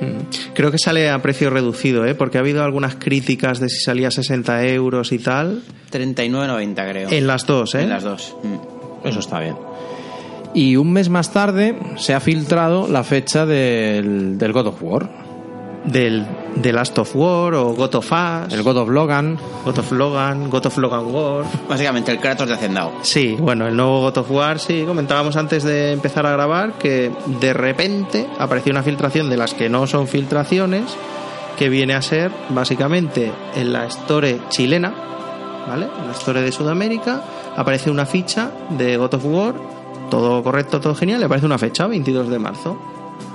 Mm. 0.00 0.52
Creo 0.54 0.70
que 0.70 0.78
sale 0.78 1.10
a 1.10 1.20
precio 1.20 1.50
reducido, 1.50 2.06
¿eh? 2.06 2.14
porque 2.14 2.38
ha 2.38 2.40
habido 2.40 2.62
algunas 2.64 2.96
críticas 2.96 3.60
de 3.60 3.68
si 3.68 3.80
salía 3.80 4.08
a 4.08 4.10
60 4.10 4.66
euros 4.66 5.12
y 5.12 5.18
tal. 5.18 5.62
39.90 5.92 6.90
creo. 6.90 7.10
En 7.10 7.26
las 7.26 7.46
dos, 7.46 7.74
¿eh? 7.74 7.82
En 7.82 7.90
las 7.90 8.04
dos. 8.04 8.36
Mm. 8.42 9.06
Eso 9.06 9.20
está 9.20 9.40
bien. 9.40 9.56
Y 10.54 10.76
un 10.76 10.92
mes 10.92 11.08
más 11.08 11.32
tarde 11.32 11.76
se 11.96 12.14
ha 12.14 12.20
filtrado 12.20 12.88
la 12.88 13.04
fecha 13.04 13.46
del, 13.46 14.38
del 14.38 14.52
God 14.52 14.68
of 14.68 14.82
War. 14.82 15.10
Del, 15.84 16.26
de 16.62 16.72
Last 16.72 16.98
of 16.98 17.14
War 17.14 17.54
o 17.54 17.74
God 17.74 17.94
of 17.94 18.12
Us, 18.12 18.52
El 18.52 18.62
God 18.62 18.78
of 18.78 18.88
Logan. 18.88 19.38
God 19.64 19.78
of 19.78 19.92
Logan, 19.92 20.50
God 20.50 20.66
of 20.66 20.78
Logan 20.78 21.12
War. 21.12 21.44
Básicamente 21.68 22.10
el 22.10 22.18
Kratos 22.18 22.48
de 22.48 22.54
Hacendado. 22.54 22.92
Sí, 23.02 23.36
bueno, 23.38 23.66
el 23.66 23.76
nuevo 23.76 24.00
God 24.00 24.18
of 24.18 24.30
War, 24.30 24.58
sí, 24.58 24.84
comentábamos 24.86 25.36
antes 25.36 25.62
de 25.62 25.92
empezar 25.92 26.26
a 26.26 26.32
grabar 26.32 26.74
que 26.74 27.12
de 27.40 27.52
repente 27.52 28.26
apareció 28.38 28.72
una 28.72 28.82
filtración 28.82 29.30
de 29.30 29.36
las 29.36 29.54
que 29.54 29.68
no 29.68 29.86
son 29.86 30.08
filtraciones, 30.08 30.84
que 31.56 31.68
viene 31.68 31.94
a 31.94 32.02
ser 32.02 32.32
básicamente 32.50 33.32
en 33.54 33.72
la 33.72 33.86
Store 33.86 34.40
chilena, 34.48 34.94
¿vale? 35.68 35.88
En 36.00 36.06
la 36.06 36.12
Store 36.12 36.40
de 36.40 36.52
Sudamérica 36.52 37.22
aparece 37.56 37.90
una 37.90 38.06
ficha 38.06 38.50
de 38.70 38.96
God 38.96 39.14
of 39.14 39.24
War, 39.24 39.54
todo 40.10 40.42
correcto, 40.42 40.80
todo 40.80 40.94
genial, 40.94 41.20
le 41.20 41.26
aparece 41.26 41.46
una 41.46 41.58
fecha, 41.58 41.86
22 41.86 42.28
de 42.28 42.38
marzo. 42.38 42.78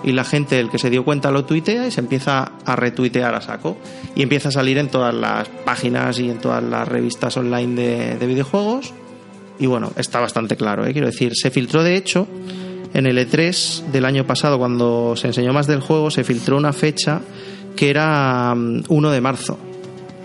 Y 0.03 0.11
la 0.11 0.23
gente, 0.23 0.59
el 0.59 0.69
que 0.69 0.79
se 0.79 0.89
dio 0.89 1.05
cuenta, 1.05 1.31
lo 1.31 1.45
tuitea 1.45 1.87
y 1.87 1.91
se 1.91 2.01
empieza 2.01 2.51
a 2.65 2.75
retuitear 2.75 3.33
a 3.35 3.41
saco. 3.41 3.77
Y 4.15 4.21
empieza 4.21 4.49
a 4.49 4.51
salir 4.51 4.77
en 4.77 4.89
todas 4.89 5.13
las 5.13 5.47
páginas 5.47 6.19
y 6.19 6.29
en 6.29 6.39
todas 6.39 6.63
las 6.63 6.87
revistas 6.87 7.37
online 7.37 7.75
de, 7.75 8.17
de 8.17 8.27
videojuegos. 8.27 8.93
Y 9.59 9.67
bueno, 9.67 9.91
está 9.95 10.19
bastante 10.19 10.55
claro, 10.57 10.85
¿eh? 10.85 10.93
quiero 10.93 11.07
decir, 11.07 11.33
se 11.35 11.51
filtró 11.51 11.83
de 11.83 11.95
hecho 11.95 12.27
en 12.93 13.07
el 13.07 13.17
E3 13.17 13.85
del 13.91 14.05
año 14.05 14.25
pasado, 14.25 14.59
cuando 14.59 15.15
se 15.15 15.27
enseñó 15.27 15.51
más 15.51 15.67
del 15.67 15.81
juego, 15.81 16.11
se 16.11 16.23
filtró 16.23 16.57
una 16.57 16.73
fecha 16.73 17.21
que 17.75 17.89
era 17.89 18.53
mm, 18.55 18.83
1 18.87 19.11
de 19.11 19.21
marzo. 19.21 19.57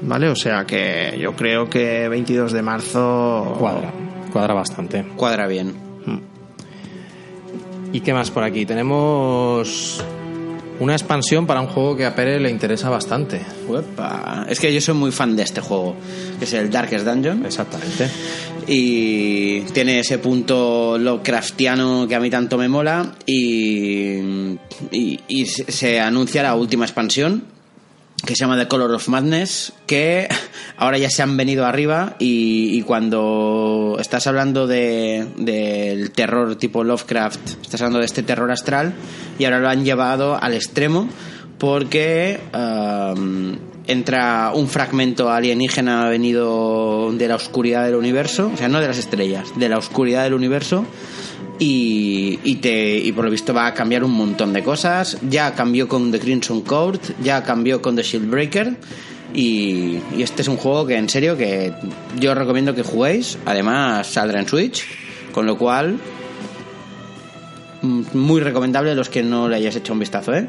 ¿Vale? 0.00 0.28
O 0.28 0.36
sea 0.36 0.64
que 0.64 1.18
yo 1.20 1.34
creo 1.34 1.68
que 1.68 2.08
22 2.08 2.52
de 2.52 2.62
marzo. 2.62 3.56
Cuadra. 3.58 3.92
Cuadra 4.32 4.54
bastante. 4.54 5.04
Cuadra 5.16 5.46
bien. 5.48 5.74
¿Y 7.92 8.00
qué 8.00 8.12
más 8.12 8.30
por 8.30 8.42
aquí? 8.42 8.66
Tenemos 8.66 10.02
una 10.80 10.92
expansión 10.92 11.46
para 11.46 11.60
un 11.60 11.66
juego 11.66 11.96
que 11.96 12.06
a 12.06 12.14
Pere 12.14 12.38
le 12.38 12.50
interesa 12.50 12.90
bastante. 12.90 13.40
Uepa. 13.66 14.46
Es 14.48 14.60
que 14.60 14.72
yo 14.72 14.80
soy 14.80 14.94
muy 14.94 15.10
fan 15.10 15.34
de 15.34 15.42
este 15.42 15.60
juego, 15.60 15.96
que 16.38 16.44
es 16.44 16.52
el 16.52 16.70
Darkest 16.70 17.06
Dungeon. 17.06 17.44
Exactamente. 17.44 18.08
Y 18.66 19.60
tiene 19.72 20.00
ese 20.00 20.18
punto 20.18 20.98
Lovecraftiano 20.98 22.06
que 22.06 22.14
a 22.14 22.20
mí 22.20 22.30
tanto 22.30 22.58
me 22.58 22.68
mola. 22.68 23.14
Y, 23.26 24.18
y, 24.92 25.20
y 25.26 25.46
se 25.46 25.72
se 25.72 25.98
anuncia 25.98 26.42
la 26.42 26.54
última 26.54 26.84
expansión, 26.84 27.44
que 28.24 28.34
se 28.34 28.44
llama 28.44 28.58
The 28.58 28.68
Color 28.68 28.92
of 28.94 29.08
Madness, 29.08 29.72
que 29.86 30.28
ahora 30.76 30.98
ya 30.98 31.10
se 31.10 31.22
han 31.22 31.36
venido 31.36 31.64
arriba 31.64 32.16
y, 32.18 32.82
cuando 32.82 33.96
estás 34.00 34.26
hablando 34.26 34.66
de, 34.66 35.26
del 35.36 36.10
terror 36.10 36.56
tipo 36.56 36.84
Lovecraft, 36.84 37.62
estás 37.62 37.80
hablando 37.80 38.00
de 38.00 38.06
este 38.06 38.22
terror 38.22 38.50
astral 38.50 38.94
y 39.38 39.44
ahora 39.44 39.60
lo 39.60 39.68
han 39.68 39.84
llevado 39.84 40.40
al 40.40 40.54
extremo 40.54 41.08
porque 41.58 42.40
um, 42.54 43.56
entra 43.86 44.52
un 44.54 44.68
fragmento 44.68 45.30
alienígena 45.30 46.08
venido 46.08 47.12
de 47.12 47.28
la 47.28 47.36
oscuridad 47.36 47.84
del 47.84 47.94
universo, 47.94 48.50
o 48.52 48.56
sea, 48.56 48.68
no 48.68 48.80
de 48.80 48.88
las 48.88 48.98
estrellas, 48.98 49.48
de 49.56 49.68
la 49.68 49.78
oscuridad 49.78 50.24
del 50.24 50.34
universo 50.34 50.84
y, 51.58 52.38
y, 52.44 52.56
te, 52.56 52.96
y 52.98 53.12
por 53.12 53.24
lo 53.24 53.30
visto 53.30 53.52
va 53.52 53.66
a 53.66 53.74
cambiar 53.74 54.04
un 54.04 54.12
montón 54.12 54.52
de 54.52 54.62
cosas. 54.62 55.18
Ya 55.28 55.54
cambió 55.54 55.88
con 55.88 56.12
The 56.12 56.20
Crimson 56.20 56.62
Court, 56.62 57.02
ya 57.22 57.42
cambió 57.42 57.82
con 57.82 57.96
The 57.96 58.02
Shieldbreaker. 58.02 58.76
Y, 59.34 59.98
y 60.16 60.22
este 60.22 60.42
es 60.42 60.48
un 60.48 60.56
juego 60.56 60.86
que 60.86 60.96
en 60.96 61.08
serio 61.08 61.36
que 61.36 61.72
yo 62.18 62.34
recomiendo 62.34 62.74
que 62.74 62.82
juguéis. 62.82 63.38
Además 63.44 64.06
saldrá 64.06 64.40
en 64.40 64.48
Switch, 64.48 64.84
con 65.32 65.46
lo 65.46 65.58
cual 65.58 65.98
mm, 67.82 68.02
muy 68.14 68.40
recomendable 68.40 68.92
a 68.92 68.94
los 68.94 69.08
que 69.08 69.22
no 69.22 69.48
le 69.48 69.56
hayáis 69.56 69.76
hecho 69.76 69.92
un 69.92 69.98
vistazo, 69.98 70.34
¿eh? 70.34 70.48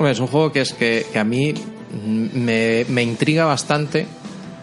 Es 0.00 0.18
un 0.18 0.26
juego 0.26 0.50
que 0.50 0.62
es 0.62 0.72
que, 0.72 1.06
que 1.12 1.18
a 1.18 1.24
mí 1.24 1.54
me, 2.34 2.84
me 2.88 3.02
intriga 3.02 3.44
bastante. 3.44 4.06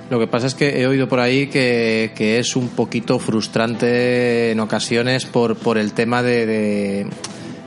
Lo 0.10 0.20
que 0.20 0.28
pasa 0.28 0.48
es 0.48 0.56
que 0.56 0.82
he 0.82 0.88
oído 0.88 1.08
por 1.08 1.20
ahí 1.20 1.48
que, 1.48 2.12
que 2.16 2.40
es 2.40 2.56
un 2.56 2.70
poquito 2.70 3.20
frustrante 3.20 4.52
en 4.52 4.60
ocasiones 4.60 5.26
por, 5.26 5.56
por 5.56 5.78
el 5.78 5.94
tema 5.94 6.24
de, 6.24 7.06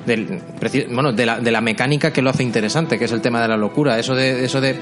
de, 0.07 0.41
bueno, 0.91 1.13
de, 1.13 1.27
la, 1.27 1.41
de 1.41 1.51
la 1.53 1.61
mecánica 1.61 2.13
que 2.13 2.21
lo 2.21 2.31
hace 2.31 2.43
interesante, 2.43 2.99
que 2.99 3.05
es 3.05 3.13
el 3.13 3.21
tema 3.21 3.41
de 3.41 3.49
la 3.49 3.57
locura. 3.57 3.99
Eso 3.99 4.15
de, 4.15 4.45
eso 4.45 4.61
de 4.61 4.75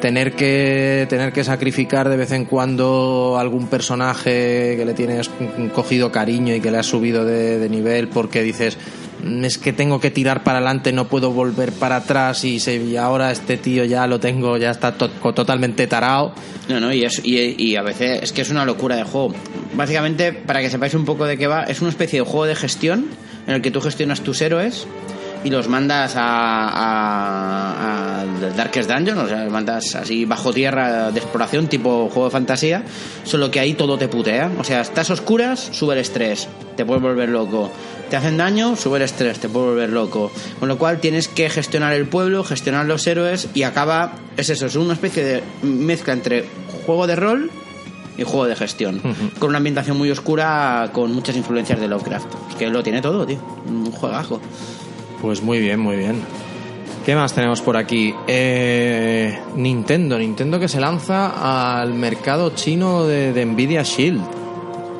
tener 0.00 0.32
que 0.32 1.06
tener 1.08 1.32
que 1.32 1.44
sacrificar 1.44 2.08
de 2.08 2.16
vez 2.16 2.32
en 2.32 2.44
cuando 2.44 3.36
algún 3.38 3.68
personaje 3.68 4.74
que 4.76 4.84
le 4.84 4.92
tienes 4.92 5.30
cogido 5.74 6.10
cariño 6.12 6.54
y 6.54 6.60
que 6.60 6.70
le 6.70 6.78
has 6.78 6.86
subido 6.86 7.24
de, 7.24 7.66
nivel 7.68 8.08
porque 8.08 8.42
dices 8.42 8.76
"Mm, 8.76 9.03
es 9.42 9.58
que 9.58 9.72
tengo 9.72 10.00
que 10.00 10.10
tirar 10.10 10.42
para 10.44 10.58
adelante 10.58 10.92
no 10.92 11.06
puedo 11.08 11.30
volver 11.30 11.72
para 11.72 11.96
atrás 11.96 12.44
y, 12.44 12.60
se- 12.60 12.76
y 12.76 12.96
ahora 12.96 13.30
este 13.30 13.56
tío 13.56 13.84
ya 13.84 14.06
lo 14.06 14.20
tengo 14.20 14.56
ya 14.58 14.70
está 14.70 14.92
to- 14.92 15.08
totalmente 15.08 15.86
tarao 15.86 16.34
No, 16.68 16.80
no, 16.80 16.92
y, 16.92 17.04
es, 17.04 17.20
y, 17.24 17.76
a 17.76 17.82
veces 17.82 18.22
es 18.22 18.32
que 18.32 18.42
es 18.42 18.50
una 18.50 18.64
locura 18.64 18.96
de 18.96 19.04
juego. 19.04 19.34
Básicamente, 19.74 20.32
para 20.32 20.60
que 20.60 20.70
sepáis 20.70 20.94
un 20.94 21.04
poco 21.04 21.26
de 21.26 21.36
qué 21.36 21.46
va, 21.46 21.64
es 21.64 21.80
una 21.80 21.90
especie 21.90 22.20
de 22.20 22.24
juego 22.24 22.46
de 22.46 22.54
gestión 22.54 23.06
en 23.46 23.54
el 23.54 23.60
que 23.62 23.70
tú 23.70 23.80
gestionas 23.80 24.20
tus 24.22 24.40
héroes 24.40 24.86
y 25.44 25.50
los 25.50 25.68
mandas 25.68 26.14
a, 26.16 26.22
a, 26.68 28.20
a 28.22 28.24
Darkest 28.56 28.90
Dungeon, 28.90 29.18
o 29.18 29.28
sea, 29.28 29.44
los 29.44 29.52
mandas 29.52 29.94
así 29.94 30.24
bajo 30.24 30.52
tierra 30.52 31.10
de 31.10 31.18
exploración, 31.20 31.66
tipo 31.68 32.08
juego 32.08 32.26
de 32.26 32.30
fantasía, 32.30 32.82
solo 33.24 33.50
que 33.50 33.60
ahí 33.60 33.74
todo 33.74 33.98
te 33.98 34.08
putea. 34.08 34.50
O 34.58 34.64
sea, 34.64 34.80
estás 34.80 35.10
oscuras, 35.10 35.68
sube 35.72 35.94
el 35.94 36.00
estrés, 36.00 36.48
te 36.76 36.84
puedes 36.86 37.02
volver 37.02 37.28
loco. 37.28 37.70
Te 38.10 38.16
hacen 38.16 38.36
daño, 38.36 38.76
sube 38.76 38.98
el 38.98 39.02
estrés, 39.04 39.38
te 39.38 39.48
puedes 39.48 39.70
volver 39.70 39.90
loco. 39.90 40.30
Con 40.60 40.68
lo 40.68 40.78
cual 40.78 41.00
tienes 41.00 41.28
que 41.28 41.48
gestionar 41.50 41.92
el 41.94 42.06
pueblo, 42.06 42.44
gestionar 42.44 42.86
los 42.86 43.06
héroes 43.06 43.48
y 43.54 43.62
acaba, 43.62 44.12
es 44.36 44.50
eso, 44.50 44.66
es 44.66 44.76
una 44.76 44.94
especie 44.94 45.24
de 45.24 45.42
mezcla 45.62 46.12
entre 46.12 46.44
juego 46.86 47.06
de 47.06 47.16
rol 47.16 47.50
y 48.16 48.22
juego 48.22 48.46
de 48.46 48.56
gestión. 48.56 49.00
Con 49.38 49.48
una 49.50 49.58
ambientación 49.58 49.96
muy 49.96 50.10
oscura, 50.10 50.90
con 50.92 51.12
muchas 51.12 51.36
influencias 51.36 51.80
de 51.80 51.88
Lovecraft. 51.88 52.26
Es 52.50 52.56
que 52.56 52.68
lo 52.68 52.82
tiene 52.82 53.00
todo, 53.00 53.26
tío. 53.26 53.38
Un 53.66 53.90
juegazo. 53.90 54.40
pues 55.20 55.42
muy 55.42 55.58
bien 55.58 55.80
muy 55.80 55.96
bien 55.96 56.22
¿Qué 57.04 57.14
más 57.14 57.34
tenemos 57.34 57.60
por 57.60 57.76
aquí? 57.76 58.14
Eh, 58.26 59.38
Nintendo, 59.56 60.18
Nintendo 60.18 60.58
que 60.58 60.68
se 60.68 60.80
lanza 60.80 61.80
al 61.82 61.92
mercado 61.92 62.54
chino 62.54 63.04
de, 63.04 63.34
de 63.34 63.44
Nvidia 63.44 63.82
Shield. 63.82 64.43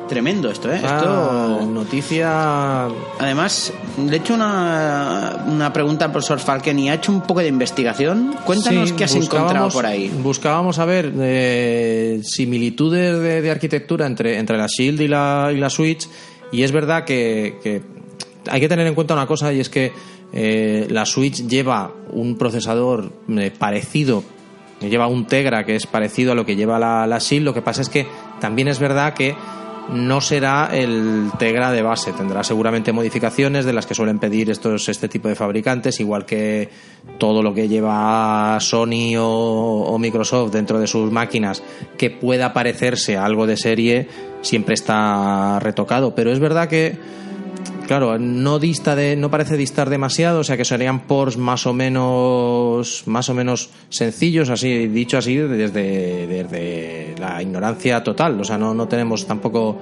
Tremendo 0.07 0.51
esto, 0.51 0.71
¿eh? 0.71 0.81
Ah, 0.83 0.97
Esto... 0.97 1.65
noticia 1.65 2.85
Además, 3.19 3.73
le 4.05 4.13
he 4.13 4.19
hecho 4.19 4.35
una, 4.35 5.43
una 5.47 5.73
pregunta 5.73 6.05
al 6.05 6.11
profesor 6.11 6.39
Falken 6.39 6.77
y 6.77 6.89
ha 6.89 6.93
hecho 6.93 7.11
un 7.11 7.21
poco 7.21 7.39
de 7.39 7.47
investigación. 7.47 8.35
Cuéntanos 8.45 8.89
Sí, 8.89 8.95
qué 8.95 9.05
has 9.05 9.15
encontrado 9.15 9.69
por 9.69 9.85
ahí. 9.85 10.11
Buscábamos 10.21 10.77
a 10.77 10.85
ver 10.85 11.11
eh, 11.19 12.21
similitudes 12.23 13.19
de, 13.19 13.41
de 13.41 13.51
arquitectura 13.51 14.05
entre, 14.05 14.37
entre 14.37 14.57
la 14.57 14.67
Shield 14.67 15.01
y 15.01 15.07
la, 15.07 15.49
y 15.51 15.57
la 15.57 15.69
Switch 15.69 16.07
y 16.51 16.63
es 16.63 16.71
verdad 16.71 17.03
que, 17.03 17.57
que 17.63 17.81
hay 18.49 18.59
que 18.59 18.69
tener 18.69 18.85
en 18.85 18.93
cuenta 18.95 19.13
una 19.13 19.27
cosa 19.27 19.51
y 19.51 19.59
es 19.59 19.69
que 19.69 19.91
eh, 20.33 20.87
la 20.89 21.05
Switch 21.05 21.47
lleva 21.47 21.91
un 22.11 22.37
procesador 22.37 23.11
eh, 23.29 23.51
parecido 23.57 24.23
lleva 24.81 25.07
un 25.07 25.25
Tegra 25.25 25.65
que 25.65 25.75
es 25.75 25.87
parecido 25.87 26.33
a 26.33 26.35
lo 26.35 26.45
que 26.45 26.55
lleva 26.55 26.77
la, 26.77 27.07
la 27.07 27.17
Shield 27.17 27.45
lo 27.45 27.53
que 27.53 27.61
pasa 27.61 27.81
es 27.81 27.89
que 27.89 28.05
también 28.39 28.67
es 28.67 28.77
verdad 28.79 29.13
que 29.13 29.35
no 29.89 30.21
será 30.21 30.69
el 30.71 31.31
Tegra 31.37 31.71
de 31.71 31.81
base, 31.81 32.11
tendrá 32.13 32.43
seguramente 32.43 32.91
modificaciones 32.91 33.65
de 33.65 33.73
las 33.73 33.85
que 33.85 33.95
suelen 33.95 34.19
pedir 34.19 34.49
estos 34.49 34.89
este 34.89 35.07
tipo 35.07 35.27
de 35.27 35.35
fabricantes, 35.35 35.99
igual 35.99 36.25
que 36.25 36.69
todo 37.17 37.41
lo 37.41 37.53
que 37.53 37.67
lleva 37.67 38.57
Sony 38.59 39.15
o, 39.17 39.83
o 39.87 39.99
Microsoft 39.99 40.51
dentro 40.51 40.79
de 40.79 40.87
sus 40.87 41.11
máquinas 41.11 41.61
que 41.97 42.09
pueda 42.09 42.53
parecerse 42.53 43.17
a 43.17 43.25
algo 43.25 43.45
de 43.45 43.57
serie, 43.57 44.07
siempre 44.41 44.73
está 44.73 45.59
retocado, 45.59 46.15
pero 46.15 46.31
es 46.31 46.39
verdad 46.39 46.67
que 46.67 46.97
Claro, 47.87 48.17
no 48.17 48.57
dista 48.57 48.95
de, 48.95 49.15
no 49.15 49.29
parece 49.29 49.57
distar 49.57 49.89
demasiado, 49.89 50.39
o 50.39 50.43
sea 50.43 50.57
que 50.57 50.65
serían 50.65 51.01
ports 51.01 51.37
más 51.37 51.67
o 51.67 51.73
menos, 51.73 53.03
más 53.05 53.29
o 53.29 53.35
menos 53.35 53.69
sencillos, 53.89 54.49
así 54.49 54.87
dicho 54.87 55.19
así 55.19 55.35
desde, 55.37 56.25
desde 56.25 57.15
la 57.19 57.41
ignorancia 57.43 58.03
total, 58.03 58.41
o 58.41 58.43
sea 58.43 58.57
no, 58.57 58.73
no 58.73 58.87
tenemos 58.87 59.27
tampoco 59.27 59.77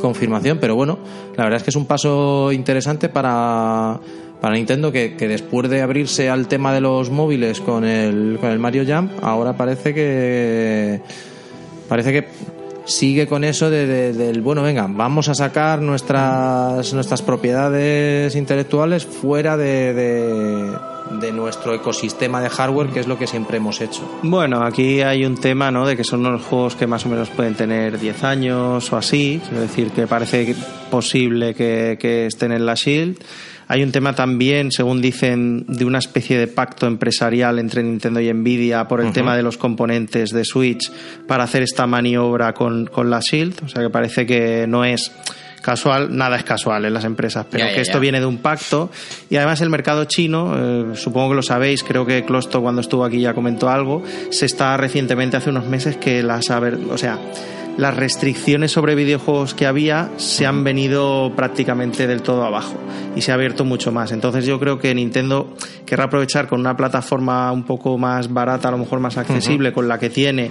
confirmación, 0.00 0.58
pero 0.60 0.76
bueno, 0.76 0.98
la 1.36 1.44
verdad 1.44 1.56
es 1.56 1.64
que 1.64 1.70
es 1.70 1.76
un 1.76 1.86
paso 1.86 2.52
interesante 2.52 3.08
para, 3.08 3.98
para 4.40 4.54
Nintendo 4.54 4.92
que, 4.92 5.16
que 5.16 5.26
después 5.26 5.68
de 5.68 5.82
abrirse 5.82 6.30
al 6.30 6.46
tema 6.46 6.72
de 6.72 6.80
los 6.80 7.10
móviles 7.10 7.60
con 7.60 7.84
el, 7.84 8.38
con 8.40 8.50
el 8.50 8.60
Mario 8.60 8.84
Jump, 8.86 9.10
ahora 9.20 9.56
parece 9.56 9.92
que 9.92 11.00
parece 11.88 12.12
que 12.12 12.57
sigue 12.88 13.26
con 13.26 13.44
eso 13.44 13.70
de, 13.70 13.86
de- 13.86 14.12
del 14.12 14.40
bueno 14.40 14.62
venga 14.62 14.86
vamos 14.88 15.28
a 15.28 15.34
sacar 15.34 15.80
nuestras 15.82 16.92
nuestras 16.94 17.22
propiedades 17.22 18.34
intelectuales 18.34 19.04
fuera 19.04 19.56
de, 19.56 19.92
de, 19.94 21.32
nuestro 21.32 21.74
ecosistema 21.74 22.40
de 22.40 22.48
hardware 22.48 22.88
que 22.88 23.00
es 23.00 23.06
lo 23.06 23.18
que 23.18 23.26
siempre 23.26 23.58
hemos 23.58 23.80
hecho 23.80 24.00
Bueno, 24.22 24.62
aquí 24.64 25.00
hay 25.02 25.24
un 25.24 25.36
tema, 25.38 25.70
¿no? 25.70 25.86
De 25.86 25.96
que 25.96 26.04
son 26.04 26.24
unos 26.26 26.42
juegos 26.42 26.74
que 26.76 26.86
más 26.86 27.04
o 27.06 27.08
menos 27.10 27.28
pueden 27.30 27.54
tener 27.54 27.98
10 28.00 28.24
años 28.24 28.92
o 28.92 28.96
así. 28.96 29.40
Quiero 29.46 29.60
decir 29.62 29.90
que 29.90 30.06
parece 30.06 30.54
posible 30.90 31.54
que, 31.54 31.96
que 32.00 32.26
estén 32.26 32.52
en 32.52 32.64
la 32.66 32.74
Shield. 32.74 33.18
Hay 33.68 33.82
un 33.82 33.92
tema 33.92 34.14
también, 34.14 34.72
según 34.72 35.02
dicen, 35.02 35.64
de 35.68 35.84
una 35.84 35.98
especie 35.98 36.38
de 36.38 36.46
pacto 36.46 36.86
empresarial 36.86 37.58
entre 37.58 37.82
Nintendo 37.82 38.18
y 38.20 38.32
Nvidia 38.32 38.88
por 38.88 39.00
el 39.02 39.12
tema 39.12 39.36
de 39.36 39.42
los 39.42 39.58
componentes 39.58 40.30
de 40.30 40.44
Switch 40.44 40.90
para 41.26 41.44
hacer 41.44 41.62
esta 41.62 41.86
maniobra 41.86 42.54
con, 42.54 42.86
con 42.86 43.10
la 43.10 43.20
Shield. 43.20 43.62
O 43.64 43.68
sea 43.68 43.82
que 43.82 43.90
parece 43.90 44.24
que 44.24 44.66
no 44.66 44.84
es 44.86 45.12
casual, 45.60 46.16
nada 46.16 46.36
es 46.38 46.44
casual 46.44 46.86
en 46.86 46.94
las 46.94 47.04
empresas, 47.04 47.44
pero 47.50 47.64
Ya, 47.64 47.70
ya, 47.70 47.74
que 47.76 47.82
esto 47.82 47.94
ya. 47.94 48.00
viene 48.00 48.20
de 48.20 48.26
un 48.26 48.38
pacto. 48.38 48.90
Y 49.28 49.36
además 49.36 49.60
el 49.60 49.68
mercado 49.68 50.04
chino, 50.06 50.54
eh, 50.56 50.84
supongo 50.94 51.30
que 51.30 51.34
lo 51.36 51.42
sabéis, 51.42 51.82
creo 51.84 52.06
que 52.06 52.24
Closto 52.24 52.62
cuando 52.62 52.80
estuvo 52.80 53.04
aquí 53.04 53.20
ya 53.20 53.34
comentó 53.34 53.68
algo, 53.68 54.02
se 54.30 54.46
está 54.46 54.76
recientemente, 54.78 55.36
hace 55.36 55.50
unos 55.50 55.66
meses, 55.66 55.96
que 55.98 56.22
las, 56.22 56.48
haber- 56.50 56.78
o 56.90 56.96
sea, 56.96 57.18
las 57.78 57.96
restricciones 57.96 58.72
sobre 58.72 58.96
videojuegos 58.96 59.54
que 59.54 59.64
había 59.64 60.10
se 60.16 60.46
han 60.46 60.64
venido 60.64 61.32
prácticamente 61.36 62.08
del 62.08 62.22
todo 62.22 62.44
abajo 62.44 62.74
y 63.14 63.22
se 63.22 63.30
ha 63.30 63.34
abierto 63.34 63.64
mucho 63.64 63.92
más. 63.92 64.10
Entonces 64.10 64.44
yo 64.44 64.58
creo 64.58 64.80
que 64.80 64.92
Nintendo 64.94 65.54
querrá 65.86 66.04
aprovechar 66.04 66.48
con 66.48 66.58
una 66.58 66.76
plataforma 66.76 67.50
un 67.52 67.62
poco 67.62 67.96
más 67.96 68.32
barata, 68.32 68.68
a 68.68 68.72
lo 68.72 68.78
mejor 68.78 68.98
más 68.98 69.16
accesible, 69.16 69.72
con 69.72 69.86
la 69.86 69.98
que 69.98 70.10
tiene 70.10 70.50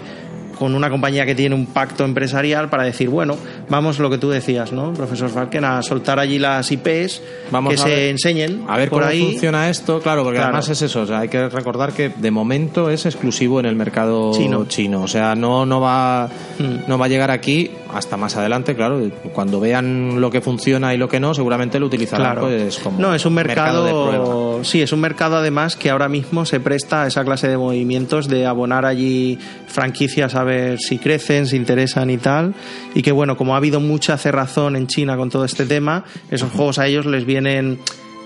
con 0.58 0.76
una 0.76 0.90
compañía 0.90 1.26
que 1.26 1.36
tiene 1.36 1.56
un 1.56 1.68
pacto 1.68 2.04
empresarial 2.06 2.70
para 2.70 2.84
decir, 2.84 3.10
bueno, 3.10 3.38
vamos 3.70 4.00
lo 4.00 4.10
que 4.10 4.18
tú 4.18 4.30
decías, 4.30 4.72
¿no, 4.72 4.94
profesor 4.94 5.30
Falken, 5.30 5.64
a 5.66 5.82
soltar 5.82 6.20
allí 6.20 6.40
las 6.40 6.72
IPs 6.72 7.22
Vamos 7.52 7.72
que 7.74 7.78
se 7.78 7.90
ver- 7.90 8.10
enseñen 8.10 8.64
a 8.68 8.78
ver 8.78 8.90
por 8.90 9.00
cómo 9.02 9.12
ahí. 9.12 9.22
funciona 9.32 9.70
esto 9.70 10.00
claro 10.02 10.24
porque 10.24 10.38
Claro. 10.38 10.50
además 10.54 10.70
es 10.70 10.82
eso 10.82 11.02
o 11.02 11.06
sea, 11.06 11.20
hay 11.20 11.30
que 11.30 11.48
recordar 11.50 11.94
que 11.94 12.10
de 12.10 12.32
momento 12.32 12.90
es 12.90 13.06
exclusivo 13.06 13.60
en 13.60 13.66
el 13.66 13.76
mercado 13.76 14.32
Chino. 14.34 14.66
chino, 14.68 15.02
o 15.04 15.08
sea 15.08 15.36
no 15.36 15.66
no 15.66 15.80
va 15.82 16.30
Mm. 16.60 16.88
no 16.90 16.98
va 16.98 17.06
a 17.06 17.10
llegar 17.10 17.30
aquí 17.32 17.70
hasta 17.94 18.18
más 18.18 18.36
adelante, 18.36 18.76
claro, 18.76 19.00
cuando 19.34 19.60
vean 19.60 20.20
lo 20.20 20.30
que 20.30 20.42
funciona 20.42 20.94
y 20.94 20.98
lo 20.98 21.08
que 21.08 21.20
no, 21.20 21.34
seguramente 21.34 21.80
lo 21.80 21.86
utilizarán 21.86 22.34
Claro. 22.34 22.42
pues 22.48 22.80
como 22.80 23.00
no, 23.00 23.14
es 23.16 23.26
un 23.26 23.34
mercado, 23.34 23.84
de 23.86 23.92
prueba. 23.92 24.64
sí, 24.66 24.82
es 24.82 24.92
un 24.92 25.00
mercado 25.00 25.38
además 25.38 25.76
que 25.76 25.90
ahora 25.92 26.10
mismo 26.10 26.46
se 26.46 26.60
presta 26.60 27.04
a 27.04 27.08
esa 27.08 27.24
clase 27.24 27.48
de 27.48 27.58
movimientos 27.58 28.28
de 28.28 28.46
abonar 28.46 28.86
allí 28.86 29.38
franquicias 29.68 30.36
a 30.36 30.44
ver 30.48 30.80
si 30.80 30.98
crecen, 30.98 31.46
si 31.46 31.56
interesan 31.56 32.10
y 32.10 32.18
tal. 32.18 32.56
Y 32.96 33.02
que 33.04 33.12
bueno, 33.12 33.38
como 33.38 33.54
ha 33.54 33.58
habido 33.58 33.80
mucha 33.80 34.18
cerrazón 34.18 34.76
en 34.76 34.88
China 34.88 35.16
con 35.16 35.30
todo 35.30 35.46
este 35.46 35.66
tema, 35.66 36.04
esos 36.32 36.52
juegos 36.52 36.80
a 36.80 36.88
ellos 36.88 37.06
les 37.06 37.26
vienen 37.26 37.80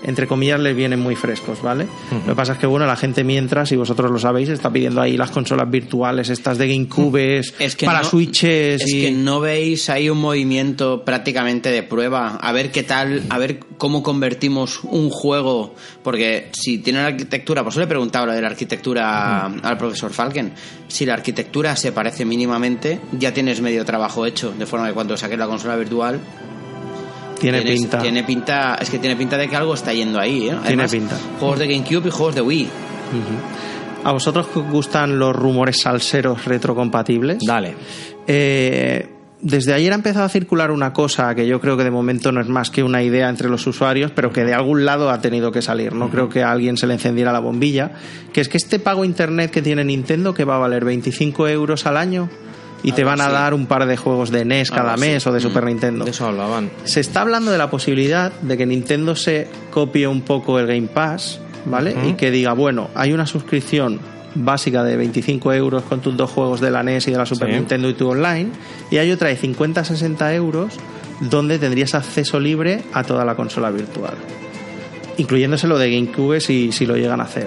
entre 0.04 0.26
comillas 0.26 0.58
les 0.60 0.74
vienen 0.76 1.00
muy 1.00 1.14
frescos, 1.16 1.62
¿vale? 1.62 1.86
Lo 2.10 2.24
que 2.32 2.34
pasa 2.34 2.52
es 2.54 2.58
que 2.58 2.66
bueno, 2.66 2.86
la 2.86 2.96
gente 2.96 3.24
mientras, 3.24 3.70
y 3.72 3.76
vosotros 3.76 4.10
lo 4.10 4.18
sabéis, 4.18 4.48
está 4.48 4.70
pidiendo 4.70 5.00
ahí 5.00 5.16
las 5.16 5.30
consolas 5.30 5.70
virtuales, 5.70 6.28
estas 6.28 6.58
de 6.58 6.68
GameCubes, 6.68 7.54
Es 7.58 7.76
que 7.76 7.86
para 7.86 8.02
no- 8.02 8.08
Switches 8.08 8.82
Es 8.82 8.92
y... 8.92 9.02
que 9.02 9.10
no 9.12 9.40
veis 9.40 9.88
ahí 9.90 10.08
un 10.10 10.18
movimiento 10.18 11.04
prácticamente 11.04 11.70
de 11.70 11.82
prueba. 11.82 12.36
A 12.40 12.52
ver 12.52 12.70
qué 12.70 12.82
tal, 12.82 13.22
a 13.30 13.38
ver 13.38 13.60
cómo 13.78 14.02
convertimos 14.02 14.80
un 14.84 15.08
juego. 15.10 15.74
Porque 16.02 16.48
si 16.52 16.78
tiene 16.78 17.00
la 17.00 17.06
arquitectura, 17.08 17.62
pues 17.62 17.76
le 17.76 17.84
he 17.84 17.86
preguntado 17.86 18.26
lo 18.26 18.32
de 18.32 18.40
la 18.42 18.48
arquitectura 18.48 19.46
al 19.46 19.78
profesor 19.78 20.10
Falken. 20.12 20.52
Si 20.88 21.06
la 21.06 21.14
arquitectura 21.14 21.74
se 21.76 21.92
parece 21.92 22.24
mínimamente, 22.24 23.00
ya 23.18 23.32
tienes 23.32 23.60
medio 23.60 23.84
trabajo 23.84 24.26
hecho. 24.26 24.52
De 24.58 24.66
forma 24.66 24.86
que 24.88 24.92
cuando 24.94 25.16
saques 25.16 25.38
la 25.38 25.46
consola 25.46 25.76
virtual. 25.76 26.20
Tiene 27.42 27.60
tienes- 27.60 27.80
pinta. 27.80 27.98
Tiene 27.98 28.24
pinta. 28.24 28.74
Es 28.80 28.88
que 28.88 28.98
tiene 28.98 29.16
pinta 29.16 29.36
de 29.36 29.48
que 29.48 29.56
algo 29.56 29.74
está 29.74 29.92
yendo 29.92 30.18
ahí. 30.18 30.48
¿eh? 30.48 30.56
Tiene 30.66 30.88
pinta. 30.88 31.18
Juegos 31.38 31.58
de 31.58 31.66
GameCube 31.66 32.08
y 32.08 32.10
juegos 32.10 32.34
de 32.34 32.40
Wii. 32.40 32.68
¿A 34.04 34.12
vosotros 34.12 34.48
que 34.48 34.58
os 34.58 34.68
gustan 34.70 35.18
los 35.18 35.34
rumores 35.34 35.80
salseros 35.80 36.44
retrocompatibles? 36.44 37.38
Dale. 37.46 37.74
Eh, 38.26 39.08
desde 39.40 39.74
ayer 39.74 39.92
ha 39.92 39.96
empezado 39.96 40.24
a 40.24 40.28
circular 40.28 40.70
una 40.70 40.92
cosa 40.92 41.34
que 41.34 41.46
yo 41.46 41.60
creo 41.60 41.76
que 41.76 41.84
de 41.84 41.90
momento 41.90 42.30
no 42.32 42.40
es 42.40 42.48
más 42.48 42.70
que 42.70 42.82
una 42.82 43.02
idea 43.02 43.28
entre 43.28 43.48
los 43.48 43.66
usuarios, 43.66 44.10
pero 44.12 44.32
que 44.32 44.44
de 44.44 44.54
algún 44.54 44.84
lado 44.84 45.10
ha 45.10 45.20
tenido 45.20 45.50
que 45.52 45.62
salir. 45.62 45.94
No 45.94 46.10
creo 46.10 46.28
que 46.28 46.42
a 46.42 46.50
alguien 46.52 46.76
se 46.76 46.86
le 46.86 46.94
encendiera 46.94 47.32
la 47.32 47.40
bombilla. 47.40 47.90
Que 48.32 48.40
es 48.40 48.48
que 48.48 48.56
este 48.56 48.78
pago 48.78 49.04
internet 49.04 49.50
que 49.50 49.62
tiene 49.62 49.84
Nintendo, 49.84 50.32
que 50.34 50.44
va 50.44 50.56
a 50.56 50.58
valer 50.58 50.84
25 50.84 51.48
euros 51.48 51.86
al 51.86 51.96
año, 51.96 52.28
y 52.82 52.92
te 52.92 53.02
Algo 53.02 53.10
van 53.16 53.20
a 53.20 53.30
dar 53.30 53.54
un 53.54 53.66
par 53.66 53.86
de 53.86 53.96
juegos 53.96 54.30
de 54.30 54.44
NES 54.44 54.70
cada 54.70 54.92
Algo 54.94 55.02
así. 55.02 55.10
mes 55.12 55.26
o 55.26 55.32
de 55.32 55.38
Mm. 55.38 55.42
Super 55.42 55.64
Nintendo. 55.64 56.04
De 56.04 56.10
eso 56.10 56.26
hablaban. 56.26 56.70
Se 56.84 57.00
está 57.00 57.20
hablando 57.22 57.50
de 57.50 57.58
la 57.58 57.70
posibilidad 57.70 58.32
de 58.42 58.56
que 58.56 58.66
Nintendo 58.66 59.14
se 59.16 59.48
copie 59.70 60.06
un 60.08 60.22
poco 60.22 60.58
el 60.58 60.66
Game 60.66 60.88
Pass, 60.88 61.40
¿vale? 61.64 61.94
Y 62.08 62.14
que 62.14 62.30
diga, 62.30 62.52
bueno, 62.54 62.88
hay 62.94 63.12
una 63.12 63.26
suscripción 63.26 64.00
básica 64.34 64.82
de 64.82 64.96
25 64.96 65.52
euros 65.52 65.82
con 65.82 66.00
tus 66.00 66.16
dos 66.16 66.30
juegos 66.30 66.60
de 66.60 66.70
la 66.70 66.82
NES 66.82 67.06
y 67.08 67.10
de 67.10 67.18
la 67.18 67.26
Super 67.26 67.48
Sí. 67.50 67.54
Nintendo 67.56 67.88
y 67.90 67.94
tu 67.94 68.08
online, 68.08 68.48
y 68.90 68.96
hay 68.96 69.10
otra 69.12 69.28
de 69.28 69.36
50-60 69.38 70.34
euros 70.34 70.72
donde 71.20 71.58
tendrías 71.58 71.94
acceso 71.94 72.40
libre 72.40 72.82
a 72.94 73.04
toda 73.04 73.24
la 73.24 73.34
consola 73.36 73.70
virtual. 73.70 74.14
Incluyéndose 75.18 75.66
lo 75.68 75.78
de 75.78 75.90
GameCube 75.94 76.40
si, 76.40 76.72
si 76.72 76.86
lo 76.86 76.96
llegan 76.96 77.20
a 77.20 77.24
hacer. 77.24 77.46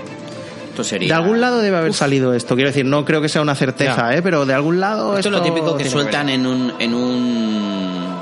Esto 0.76 0.84
sería. 0.84 1.08
De 1.08 1.14
algún 1.14 1.40
lado 1.40 1.62
debe 1.62 1.78
haber 1.78 1.94
salido 1.94 2.34
esto. 2.34 2.56
Quiero 2.56 2.70
decir, 2.70 2.86
no 2.86 3.06
creo 3.06 3.22
que 3.22 3.30
sea 3.30 3.42
una 3.42 3.56
certeza, 3.56 4.12
Ya. 4.12 4.18
¿eh? 4.18 4.22
pero 4.22 4.46
de 4.46 4.54
algún 4.54 4.80
lado. 4.82 5.18
Esto 5.18 5.30
es 5.30 5.36
lo 5.36 5.42
típico 5.42 5.78
que 5.78 5.90
sueltan 5.90 6.28
en 6.30 6.46
un 6.46 6.74
en 6.80 6.94
un 6.94 8.16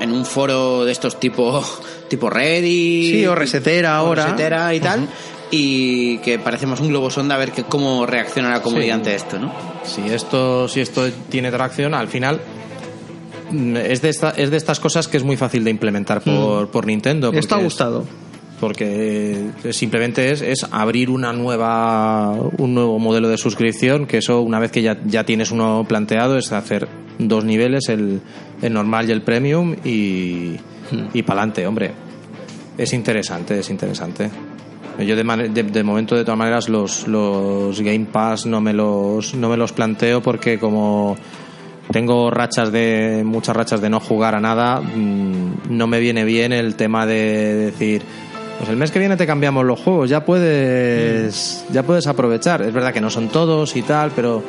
en 0.00 0.12
un 0.12 0.24
foro 0.26 0.84
de 0.84 0.90
estos 0.92 1.20
tipo 1.20 1.64
tipo 2.08 2.28
Reddit, 2.28 3.10
Sí, 3.10 3.26
o 3.26 3.34
Resetera 3.36 4.02
o 4.02 4.06
ahora. 4.06 4.24
Resetera 4.24 4.74
y 4.74 4.80
tal, 4.80 5.08
y 5.52 6.18
que 6.18 6.38
parecemos 6.40 6.80
un 6.80 6.88
globo 6.88 7.08
sonda 7.08 7.36
a 7.36 7.38
ver 7.38 7.52
que, 7.52 7.62
cómo 7.64 8.04
reacciona 8.04 8.50
la 8.50 8.62
comunidad 8.62 8.86
Sí. 8.86 8.90
ante 8.92 9.14
esto, 9.14 9.38
¿no? 9.38 9.52
Si 9.84 10.00
esto, 10.12 10.66
si 10.68 10.80
esto 10.80 11.08
tiene 11.28 11.50
tracción, 11.52 11.94
al 11.94 12.08
final 12.08 12.40
mm, 13.50 13.76
es 13.76 14.02
de, 14.02 14.08
esta- 14.08 14.30
es 14.36 14.50
de 14.50 14.56
estas 14.56 14.80
cosas 14.80 15.06
que 15.08 15.16
es 15.18 15.22
muy 15.24 15.36
fácil 15.36 15.62
de 15.62 15.70
implementar 15.70 16.20
por, 16.20 16.68
por 16.68 16.84
Nintendo. 16.86 17.32
Mm. 17.32 17.36
Esto 17.38 17.54
ha 17.54 17.58
es- 17.58 17.64
gustado. 17.64 18.04
Porque 18.62 19.50
simplemente 19.72 20.30
es, 20.30 20.40
es 20.40 20.68
abrir 20.70 21.10
una 21.10 21.32
nueva 21.32 22.30
un 22.30 22.74
nuevo 22.74 23.00
modelo 23.00 23.28
de 23.28 23.36
suscripción 23.36 24.06
que 24.06 24.18
eso 24.18 24.40
una 24.40 24.60
vez 24.60 24.70
que 24.70 24.82
ya, 24.82 24.98
ya 25.04 25.24
tienes 25.24 25.50
uno 25.50 25.84
planteado 25.88 26.38
es 26.38 26.52
hacer 26.52 26.86
dos 27.18 27.44
niveles 27.44 27.88
el, 27.88 28.20
el 28.62 28.72
normal 28.72 29.08
y 29.08 29.12
el 29.12 29.22
premium 29.22 29.74
y, 29.84 30.52
y 31.12 31.22
para 31.24 31.40
adelante 31.40 31.66
hombre. 31.66 31.90
Es 32.78 32.92
interesante 32.92 33.58
es 33.58 33.68
interesante. 33.68 34.30
Yo 34.96 35.16
de, 35.16 35.48
de, 35.48 35.62
de 35.64 35.82
momento 35.82 36.14
de 36.14 36.22
todas 36.22 36.38
maneras 36.38 36.68
los, 36.68 37.08
los 37.08 37.80
Game 37.80 38.06
Pass 38.12 38.46
no 38.46 38.60
me 38.60 38.72
los 38.72 39.34
no 39.34 39.48
me 39.48 39.56
los 39.56 39.72
planteo 39.72 40.22
porque 40.22 40.60
como 40.60 41.16
tengo 41.90 42.30
rachas 42.30 42.70
de 42.70 43.22
muchas 43.24 43.56
rachas 43.56 43.80
de 43.80 43.90
no 43.90 43.98
jugar 43.98 44.36
a 44.36 44.40
nada 44.40 44.80
mm, 44.80 45.62
no 45.68 45.88
me 45.88 45.98
viene 45.98 46.24
bien 46.24 46.52
el 46.52 46.76
tema 46.76 47.06
de 47.06 47.56
decir 47.56 48.02
pues 48.62 48.70
el 48.70 48.76
mes 48.76 48.92
que 48.92 49.00
viene 49.00 49.16
te 49.16 49.26
cambiamos 49.26 49.64
los 49.64 49.80
juegos 49.80 50.08
ya 50.08 50.24
puedes 50.24 51.64
ya 51.72 51.82
puedes 51.82 52.06
aprovechar. 52.06 52.62
Es 52.62 52.72
verdad 52.72 52.92
que 52.92 53.00
no 53.00 53.10
son 53.10 53.28
todos 53.28 53.74
y 53.74 53.82
tal 53.82 54.12
pero 54.14 54.40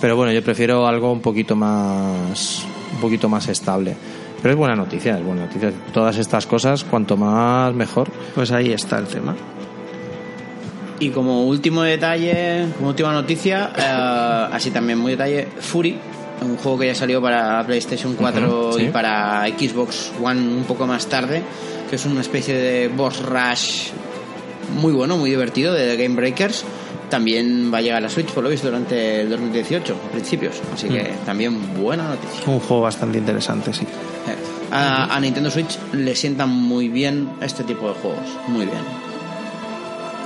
pero 0.00 0.14
bueno 0.14 0.30
yo 0.30 0.44
prefiero 0.44 0.86
algo 0.86 1.10
un 1.10 1.18
poquito 1.18 1.56
más 1.56 2.64
un 2.94 3.00
poquito 3.00 3.28
más 3.28 3.48
estable. 3.48 3.96
Pero 4.40 4.52
es 4.52 4.56
buena 4.56 4.76
noticia 4.76 5.18
es 5.18 5.24
buena 5.24 5.46
noticia. 5.46 5.72
Todas 5.92 6.18
estas 6.18 6.46
cosas 6.46 6.84
cuanto 6.84 7.16
más 7.16 7.74
mejor. 7.74 8.08
Pues 8.32 8.52
ahí 8.52 8.70
está 8.72 8.98
el 8.98 9.06
tema. 9.06 9.34
Y 11.00 11.08
como 11.08 11.44
último 11.44 11.82
detalle, 11.82 12.68
como 12.76 12.90
última 12.90 13.12
noticia, 13.12 13.72
eh, 13.76 14.54
así 14.54 14.70
también 14.70 15.00
muy 15.00 15.12
detalle, 15.12 15.48
Fury, 15.58 15.98
un 16.44 16.56
juego 16.56 16.78
que 16.78 16.86
ya 16.86 16.94
salió 16.94 17.20
para 17.22 17.64
PlayStation 17.66 18.14
4 18.14 18.48
Ujú, 18.68 18.78
sí. 18.78 18.84
y 18.84 18.88
para 18.88 19.46
Xbox 19.48 20.12
One 20.22 20.40
un 20.40 20.64
poco 20.64 20.86
más 20.86 21.06
tarde, 21.06 21.42
que 21.88 21.96
es 21.96 22.04
una 22.06 22.20
especie 22.20 22.54
de 22.54 22.88
boss 22.88 23.20
rush 23.24 23.88
muy 24.80 24.92
bueno, 24.92 25.16
muy 25.16 25.30
divertido 25.30 25.72
de 25.74 25.96
Game 25.96 26.14
Breakers. 26.14 26.64
También 27.10 27.70
va 27.72 27.78
a 27.78 27.80
llegar 27.82 27.98
a 27.98 28.00
la 28.00 28.08
Switch, 28.08 28.28
por 28.30 28.42
lo 28.42 28.48
visto, 28.48 28.68
durante 28.68 29.20
el 29.20 29.28
2018, 29.28 29.94
a 30.08 30.12
principios. 30.12 30.54
Así 30.72 30.88
que 30.88 31.12
también 31.26 31.74
buena 31.78 32.04
noticia. 32.08 32.50
Un 32.50 32.58
juego 32.60 32.84
bastante 32.84 33.18
interesante, 33.18 33.74
sí. 33.74 33.86
A, 34.70 35.14
a 35.14 35.20
Nintendo 35.20 35.50
Switch 35.50 35.78
le 35.92 36.14
sientan 36.16 36.48
muy 36.48 36.88
bien 36.88 37.28
este 37.42 37.64
tipo 37.64 37.88
de 37.88 37.94
juegos. 37.94 38.24
Muy 38.48 38.64
bien. 38.64 38.78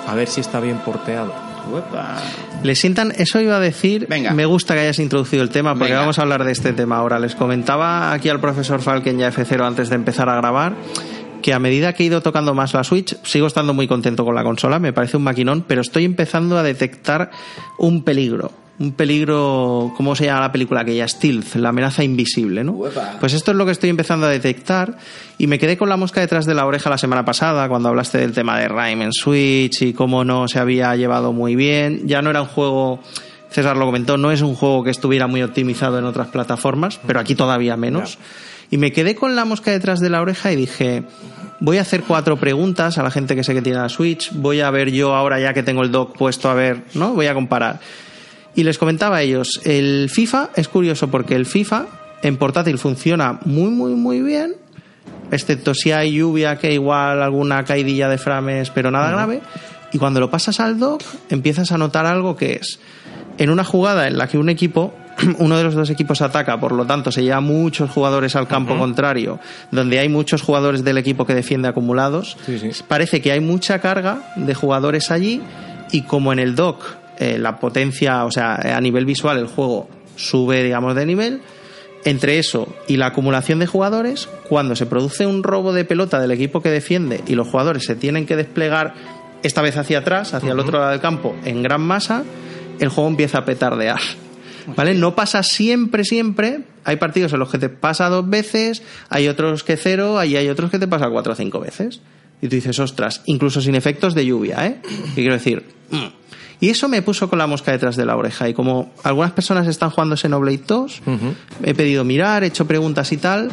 a 0.07 0.15
ver 0.15 0.29
si 0.29 0.41
está 0.41 0.61
bien 0.61 0.79
porteado 0.79 1.35
Uepa. 1.73 2.17
Le 2.63 2.75
sientan, 2.75 3.13
eso 3.17 3.41
iba 3.41 3.57
a 3.57 3.61
decir, 3.61 4.07
Venga. 4.09 4.33
me 4.33 4.47
gusta 4.47 4.75
que 4.75 4.81
hayas 4.81 4.99
introducido 4.99 5.43
el 5.43 5.51
tema 5.51 5.75
porque 5.75 5.93
Venga. 5.93 6.01
vamos 6.01 6.19
a 6.19 6.23
hablar 6.23 6.45
de 6.45 6.53
este 6.53 6.73
tema 6.73 6.97
ahora. 6.99 7.19
Les 7.19 7.35
comentaba 7.35 8.13
aquí 8.13 8.29
al 8.29 8.41
profesor 8.41 8.81
Falken 8.81 9.19
ya 9.19 9.31
F0 9.33 9.67
antes 9.67 9.89
de 9.89 9.97
empezar 9.97 10.29
a 10.29 10.37
grabar 10.37 10.75
que 11.43 11.53
a 11.55 11.59
medida 11.59 11.93
que 11.93 12.03
he 12.03 12.07
ido 12.07 12.23
tocando 12.23 12.55
más 12.55 12.75
la 12.75 12.83
Switch, 12.83 13.17
sigo 13.23 13.47
estando 13.47 13.73
muy 13.73 13.87
contento 13.87 14.25
con 14.25 14.35
la 14.35 14.43
consola, 14.43 14.79
me 14.81 14.93
parece 14.93 15.17
un 15.17 15.23
maquinón, 15.23 15.65
pero 15.69 15.81
estoy 15.81 16.05
empezando 16.05 16.59
a 16.59 16.63
detectar 16.65 17.31
un 17.79 18.03
peligro. 18.03 18.51
Un 18.79 18.93
peligro, 18.93 19.95
¿cómo 19.97 20.15
se 20.15 20.27
llama 20.27 20.41
la 20.41 20.53
película? 20.53 20.83
Aquella 20.83 21.09
Stealth, 21.09 21.55
la 21.55 21.71
amenaza 21.71 22.05
invisible, 22.05 22.63
¿no? 22.63 22.73
Uepa. 22.73 23.17
Pues 23.19 23.33
esto 23.33 23.53
es 23.53 23.57
lo 23.57 23.65
que 23.65 23.73
estoy 23.73 23.89
empezando 23.89 24.27
a 24.27 24.29
detectar 24.29 24.99
y 25.39 25.47
me 25.47 25.59
quedé 25.59 25.79
con 25.79 25.89
la 25.89 25.97
mosca 25.97 26.21
detrás 26.21 26.45
de 26.45 26.55
la 26.55 26.67
oreja 26.67 26.91
la 26.91 26.99
semana 26.99 27.25
pasada 27.25 27.69
cuando 27.71 27.89
hablaste 27.89 28.19
del 28.19 28.33
tema 28.33 28.59
de 28.59 28.67
en 28.67 29.13
Switch 29.13 29.81
y 29.81 29.93
cómo 29.95 30.25
no 30.25 30.47
se 30.47 30.59
había 30.59 30.95
llevado 30.95 31.33
muy 31.33 31.57
bien. 31.57 32.03
Ya 32.07 32.21
no 32.21 32.29
era 32.29 32.43
un 32.43 32.49
juego, 32.49 33.01
César 33.51 33.79
lo 33.79 33.87
comentó, 33.87 34.19
no 34.19 34.31
es 34.31 34.43
un 34.43 34.55
juego 34.55 34.85
que 34.85 34.91
estuviera 34.91 35.27
muy 35.27 35.43
optimizado 35.43 35.99
en 35.99 36.05
otras 36.05 36.29
plataformas, 36.29 37.01
pero 37.07 37.19
aquí 37.19 37.35
todavía 37.35 37.79
menos. 37.79 38.19
Y 38.71 38.77
me 38.77 38.93
quedé 38.93 39.15
con 39.15 39.37
la 39.37 39.47
mosca 39.47 39.71
detrás 39.71 40.01
de 40.01 40.11
la 40.11 40.21
oreja 40.21 40.53
y 40.53 40.57
dije, 40.57 41.05
voy 41.61 41.79
a 41.79 41.83
hacer 41.83 42.03
cuatro 42.03 42.37
preguntas 42.37 42.99
a 42.99 43.03
la 43.03 43.11
gente 43.11 43.35
que 43.35 43.45
sé 43.45 43.55
que 43.55 43.63
tiene 43.63 43.79
la 43.79 43.89
Switch, 43.89 44.33
voy 44.35 44.61
a 44.61 44.71
ver 44.71 44.91
yo 44.91 45.15
ahora 45.15 45.41
ya 45.41 45.55
que 45.55 45.63
tengo 45.63 45.83
el 45.83 45.91
dock 45.91 46.17
puesto 46.17 46.51
a 46.51 46.55
ver, 46.55 46.83
¿no? 46.95 47.15
Voy 47.15 47.27
a 47.27 47.35
comparar. 47.35 47.81
Y 48.57 48.65
les 48.65 48.79
comentaba 48.79 49.19
a 49.19 49.23
ellos, 49.23 49.61
el 49.65 50.09
FIFA 50.11 50.51
es 50.57 50.69
curioso 50.69 51.09
porque 51.09 51.35
el 51.37 51.47
FIFA 51.47 51.87
en 52.23 52.37
portátil 52.39 52.79
funciona 52.79 53.39
muy, 53.45 53.71
muy, 53.71 53.93
muy 53.93 54.23
bien, 54.23 54.55
excepto 55.31 55.75
si 55.75 55.93
hay 55.93 56.15
lluvia, 56.15 56.57
que 56.57 56.73
igual 56.73 57.23
alguna 57.23 57.65
caidilla 57.65 58.09
de 58.09 58.17
frames, 58.19 58.71
pero 58.71 58.91
nada 58.91 59.11
grave. 59.11 59.41
Y 59.93 59.99
cuando 59.99 60.21
lo 60.21 60.31
pasas 60.31 60.59
al 60.61 60.79
dock, 60.79 61.03
empiezas 61.29 61.71
a 61.71 61.79
notar 61.79 62.07
algo 62.07 62.35
que 62.37 62.55
es, 62.55 62.81
en 63.39 63.51
una 63.51 63.63
jugada 63.63 64.09
en 64.09 64.17
la 64.17 64.27
que 64.27 64.39
un 64.39 64.49
equipo, 64.49 64.95
uno 65.39 65.59
de 65.59 65.65
los 65.65 65.75
dos 65.75 65.91
equipos 65.91 66.23
ataca, 66.23 66.59
por 66.59 66.73
lo 66.73 66.87
tanto 66.87 67.13
se 67.13 67.23
lleva 67.23 67.41
muchos 67.41 67.91
jugadores 67.91 68.37
al 68.37 68.49
campo 68.49 68.77
contrario, 68.79 69.39
donde 69.71 69.99
hay 69.99 70.09
muchos 70.09 70.41
jugadores 70.41 70.83
del 70.83 70.97
equipo 70.97 71.27
que 71.27 71.35
defiende 71.35 71.69
acumulados, 71.69 72.39
Sí, 72.47 72.59
sí. 72.59 72.71
parece 72.89 73.21
que 73.21 73.33
hay 73.33 73.41
mucha 73.41 73.81
carga 73.81 74.33
de 74.37 74.55
jugadores 74.55 75.11
allí 75.11 75.43
y 75.93 76.03
como 76.03 76.33
en 76.33 76.39
el 76.39 76.55
dock 76.55 76.83
eh, 77.19 77.39
la 77.39 77.59
potencia, 77.59 78.25
o 78.25 78.31
sea, 78.31 78.55
a 78.55 78.81
nivel 78.81 79.05
visual 79.05 79.39
el 79.39 79.47
juego 79.47 79.89
sube, 80.17 80.63
digamos, 80.63 80.95
de 80.95 81.07
nivel, 81.07 81.43
entre 82.05 82.39
eso 82.39 82.69
y 82.87 82.97
la 82.97 83.07
acumulación 83.07 83.59
de 83.59 83.67
jugadores, 83.67 84.29
cuando 84.49 84.77
se 84.77 84.87
produce 84.87 85.27
un 85.27 85.43
robo 85.43 85.73
de 85.73 85.85
pelota 85.85 86.21
del 86.21 86.31
equipo 86.31 86.63
que 86.63 86.71
defiende 86.71 87.23
y 87.27 87.35
los 87.35 87.49
jugadores 87.49 87.85
se 87.85 87.97
tienen 87.97 88.27
que 88.27 88.37
desplegar 88.37 88.95
esta 89.43 89.63
vez 89.63 89.77
hacia 89.77 89.99
atrás, 89.99 90.35
hacia 90.35 90.53
el 90.53 90.61
otro 90.61 90.79
lado 90.79 90.93
del 90.93 91.01
campo, 91.01 91.35
en 91.45 91.63
gran 91.63 91.83
masa, 91.83 92.25
el 92.79 92.89
juego 92.89 93.11
empieza 93.11 93.39
a 93.39 93.45
petardear. 93.45 94.01
¿Vale? 94.75 94.95
No 94.95 95.15
pasa 95.15 95.45
siempre, 95.45 96.05
siempre. 96.05 96.63
Hay 96.85 96.97
partidos 96.97 97.33
en 97.33 97.39
los 97.39 97.51
que 97.51 97.59
te 97.59 97.69
pasa 97.69 98.09
dos 98.09 98.29
veces, 98.29 98.83
hay 99.09 99.29
otros 99.29 99.63
que 99.63 99.77
cero, 99.77 100.23
y 100.25 100.37
hay 100.37 100.49
otros 100.49 100.71
que 100.71 100.79
te 100.79 100.89
pasa 100.89 101.09
cuatro 101.09 101.35
o 101.35 101.37
cinco 101.37 101.61
veces. 101.61 102.01
Y 102.43 102.49
tú 102.49 102.57
dices, 102.57 102.79
ostras, 102.79 103.23
incluso 103.27 103.61
sin 103.61 103.75
efectos 103.75 104.15
de 104.15 104.27
lluvia, 104.27 104.67
¿eh? 104.67 104.77
Y 105.13 105.15
quiero 105.15 105.35
decir, 105.35 105.65
mm. 105.91 106.07
Y 106.61 106.71
eso 106.71 106.89
me 106.89 107.03
puso 107.03 107.29
con 107.29 107.39
la 107.39 107.47
mosca 107.47 107.73
detrás 107.73 107.97
de 107.97 108.07
la 108.07 108.17
oreja. 108.17 108.49
Y 108.49 108.55
como 108.55 108.91
algunas 109.03 109.33
personas 109.33 109.67
están 109.67 109.91
jugando 109.91 110.17
Xenoblade 110.17 110.63
2, 110.67 111.03
he 111.63 111.75
pedido 111.75 112.05
mirar, 112.05 112.45
he 112.45 112.47
hecho 112.47 112.67
preguntas 112.67 113.13
y 113.13 113.19
tal, 113.19 113.51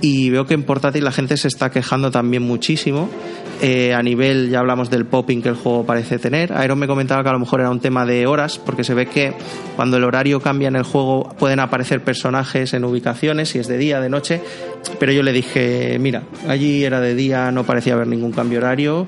y 0.00 0.30
veo 0.30 0.46
que 0.46 0.54
en 0.54 0.62
portátil 0.62 1.04
la 1.04 1.12
gente 1.12 1.36
se 1.36 1.48
está 1.48 1.70
quejando 1.70 2.10
también 2.10 2.42
muchísimo. 2.42 3.08
Eh, 3.62 3.94
a 3.94 4.02
nivel, 4.02 4.50
ya 4.50 4.60
hablamos 4.60 4.90
del 4.90 5.06
popping 5.06 5.40
que 5.40 5.48
el 5.48 5.54
juego 5.54 5.86
parece 5.86 6.18
tener. 6.18 6.52
Iron 6.62 6.78
me 6.78 6.86
comentaba 6.86 7.22
que 7.22 7.28
a 7.30 7.32
lo 7.32 7.38
mejor 7.38 7.60
era 7.60 7.70
un 7.70 7.80
tema 7.80 8.04
de 8.04 8.26
horas, 8.26 8.58
porque 8.58 8.84
se 8.84 8.92
ve 8.92 9.06
que 9.06 9.32
cuando 9.76 9.96
el 9.96 10.04
horario 10.04 10.40
cambia 10.40 10.68
en 10.68 10.76
el 10.76 10.82
juego 10.82 11.34
pueden 11.38 11.60
aparecer 11.60 12.02
personajes 12.02 12.74
en 12.74 12.84
ubicaciones, 12.84 13.50
si 13.50 13.58
es 13.58 13.66
de 13.66 13.78
día, 13.78 14.00
de 14.00 14.10
noche. 14.10 14.42
Pero 14.98 15.12
yo 15.12 15.22
le 15.22 15.32
dije, 15.32 15.98
mira, 15.98 16.22
allí 16.48 16.84
era 16.84 17.00
de 17.00 17.14
día, 17.14 17.50
no 17.50 17.64
parecía 17.64 17.94
haber 17.94 18.08
ningún 18.08 18.32
cambio 18.32 18.58
horario, 18.58 19.06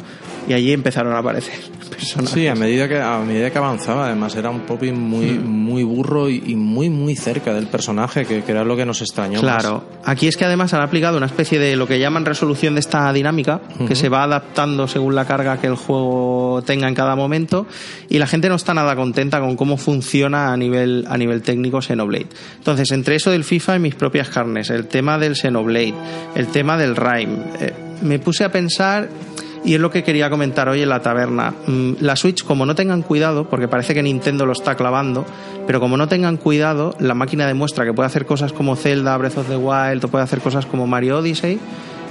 y 0.49 0.55
allí 0.55 0.73
empezaron 0.73 1.13
a 1.13 1.19
aparecer 1.19 1.55
personajes. 1.91 2.31
Sí, 2.33 2.47
a 2.47 2.55
medida 2.55 2.89
que 2.89 3.01
a 3.01 3.19
medida 3.19 3.51
que 3.51 3.59
avanzaba, 3.59 4.07
además 4.07 4.35
era 4.35 4.51
un 4.51 4.61
popping 4.61 4.95
muy 4.95 5.39
muy 5.39 5.83
burro 5.83 6.29
y, 6.29 6.43
y 6.47 6.57
muy 6.57 6.89
muy 6.91 7.15
cerca 7.15 7.53
del 7.53 7.67
personaje, 7.67 8.25
que, 8.25 8.43
que 8.43 8.53
era 8.53 8.65
lo 8.65 8.77
que 8.77 8.87
nos 8.87 9.03
extrañó. 9.03 9.43
más. 9.43 9.63
Claro, 9.63 9.85
aquí 10.05 10.27
es 10.27 10.37
que 10.37 10.45
además 10.45 10.73
han 10.75 10.81
aplicado 10.81 11.17
una 11.17 11.27
especie 11.27 11.59
de 11.59 11.77
lo 11.77 11.87
que 11.87 11.99
llaman 11.99 12.25
resolución 12.25 12.75
de 12.75 12.81
esta 12.81 13.13
dinámica, 13.13 13.61
que 13.87 13.95
se 13.95 14.09
va 14.09 14.23
adaptando 14.25 14.89
según 14.89 15.15
la 15.15 15.27
carga 15.27 15.59
que 15.59 15.67
el 15.67 15.77
juego 15.77 16.63
tenga 16.65 16.89
en 16.89 16.95
cada 16.95 17.15
momento, 17.15 17.67
y 18.09 18.19
la 18.19 18.27
gente 18.27 18.49
no 18.49 18.55
está 18.55 18.75
nada 18.75 18.97
contenta 18.97 19.41
con 19.41 19.57
cómo 19.57 19.77
funciona 19.77 20.53
a 20.53 20.57
nivel, 20.57 21.05
a 21.09 21.19
nivel 21.19 21.43
técnico 21.43 21.83
Xenoblade. 21.83 22.29
Entonces, 22.57 22.91
entre 22.93 23.17
eso 23.17 23.31
del 23.31 23.45
FIFA 23.45 23.77
y 23.77 23.79
mis 23.81 23.95
propias 23.95 24.29
carnes, 24.29 24.71
el 24.71 24.87
tema 24.87 25.19
del 25.19 25.37
Xenoblade, 25.37 25.95
el 26.35 26.47
tema 26.49 26.77
del 26.77 26.97
Rime, 26.97 27.39
eh, 27.61 27.73
me 28.03 28.19
puse 28.19 28.45
a 28.45 28.53
pensar 28.53 29.09
y 29.65 29.75
es 29.75 29.81
lo 29.81 29.91
que 29.91 30.03
quería 30.03 30.31
comentar 30.31 30.69
hoy 30.69 30.83
en 30.83 30.89
la 30.89 31.01
taberna. 31.01 31.55
Mm, 31.67 31.93
La 32.01 32.17
Switch, 32.17 32.45
como 32.45 32.67
no 32.67 32.75
tengan 32.75 33.03
cuidado, 33.03 33.49
porque 33.49 33.69
parece 33.69 33.95
que 33.95 34.03
Nintendo 34.03 34.47
lo 34.47 34.53
está 34.53 34.75
clavando, 34.75 35.25
pero 35.67 35.81
como 35.81 35.97
no 35.97 36.09
tengan 36.09 36.37
cuidado, 36.37 36.95
la 36.99 37.15
máquina 37.15 37.47
demuestra 37.47 37.85
que 37.85 37.93
puede 37.93 38.07
hacer 38.07 38.27
cosas 38.27 38.53
como 38.53 38.77
Zelda, 38.77 39.17
Breath 39.17 39.39
of 39.39 39.49
the 39.49 39.57
Wild, 39.57 40.05
o 40.05 40.09
puede 40.09 40.25
hacer 40.25 40.41
cosas 40.41 40.67
como 40.67 40.87
Mario 40.87 41.19
Odyssey, 41.19 41.59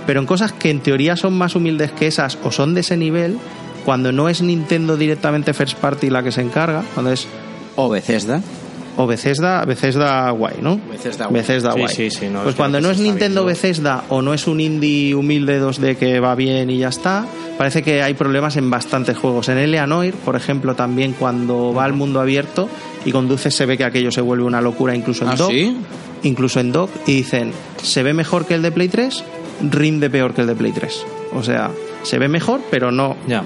pero 0.05 0.19
en 0.19 0.25
cosas 0.25 0.53
que 0.53 0.69
en 0.69 0.79
teoría 0.79 1.15
son 1.15 1.33
más 1.37 1.55
humildes 1.55 1.91
que 1.91 2.07
esas 2.07 2.37
o 2.43 2.51
son 2.51 2.73
de 2.73 2.81
ese 2.81 2.97
nivel, 2.97 3.37
cuando 3.85 4.11
no 4.11 4.29
es 4.29 4.41
Nintendo 4.41 4.97
directamente 4.97 5.53
First 5.53 5.77
Party 5.77 6.09
la 6.09 6.23
que 6.23 6.31
se 6.31 6.41
encarga, 6.41 6.83
cuando 6.93 7.11
es 7.11 7.27
O 7.75 7.89
Bethesda. 7.89 8.41
O 8.97 9.07
Bethesda, 9.07 9.63
Bethesda 9.65 10.29
guay, 10.31 10.55
¿no? 10.61 10.79
Bethesda 10.89 11.27
guay. 11.27 11.41
Bethesda 11.41 11.71
Sí, 11.73 11.79
guay. 11.79 11.95
sí, 11.95 12.09
sí, 12.11 12.27
no, 12.29 12.43
pues 12.43 12.55
cuando 12.55 12.81
no 12.81 12.89
es 12.89 12.99
Nintendo 12.99 13.45
bien. 13.45 13.53
Bethesda 13.55 14.03
o 14.09 14.21
no 14.21 14.33
es 14.33 14.47
un 14.47 14.59
indie 14.59 15.13
humilde 15.15 15.61
2D 15.61 15.95
que 15.97 16.19
va 16.19 16.33
bien 16.35 16.69
y 16.69 16.79
ya 16.79 16.89
está, 16.89 17.25
parece 17.57 17.83
que 17.83 18.01
hay 18.01 18.13
problemas 18.15 18.57
en 18.57 18.69
bastantes 18.69 19.15
juegos. 19.17 19.49
En 19.49 19.57
Eleanor, 19.59 20.11
por 20.25 20.35
ejemplo, 20.35 20.75
también 20.75 21.13
cuando 21.13 21.73
va 21.73 21.85
al 21.85 21.93
mundo 21.93 22.19
abierto 22.19 22.67
y 23.05 23.11
conduce 23.11 23.51
se 23.51 23.65
ve 23.65 23.77
que 23.77 23.83
aquello 23.85 24.11
se 24.11 24.21
vuelve 24.21 24.43
una 24.43 24.61
locura 24.61 24.95
incluso 24.95 25.23
en 25.25 25.29
¿Ah, 25.31 25.35
dock. 25.35 25.51
sí? 25.51 25.77
Incluso 26.23 26.59
en 26.59 26.71
dock 26.71 26.89
y 27.05 27.13
dicen, 27.17 27.51
¿se 27.81 28.01
ve 28.03 28.13
mejor 28.13 28.45
que 28.47 28.55
el 28.55 28.61
de 28.63 28.71
Play 28.71 28.87
3? 28.89 29.23
Rinde 29.69 30.09
peor 30.09 30.33
que 30.33 30.41
el 30.41 30.47
de 30.47 30.55
Play 30.55 30.71
3. 30.71 31.05
O 31.35 31.43
sea, 31.43 31.69
se 32.03 32.17
ve 32.17 32.27
mejor, 32.27 32.61
pero 32.71 32.91
no 32.91 33.15
Ya. 33.27 33.43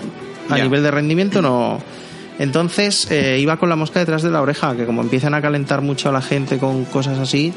a 0.50 0.58
Ya. 0.58 0.64
nivel 0.64 0.82
de 0.84 0.92
rendimiento 0.92 1.42
no. 1.42 1.80
Entonces 2.40 3.08
eh, 3.12 3.38
iba 3.40 3.58
con 3.58 3.70
la 3.70 3.76
mosca 3.76 4.00
detrás 4.00 4.24
de 4.24 4.32
la 4.32 4.42
oreja, 4.42 4.76
que 4.76 4.86
como 4.86 5.02
empiezan 5.02 5.34
a 5.34 5.42
calentar 5.42 5.82
mucho 5.82 6.10
a 6.10 6.12
la 6.12 6.22
gente 6.22 6.58
con 6.58 6.86
cosas 6.86 7.20
así, 7.20 7.54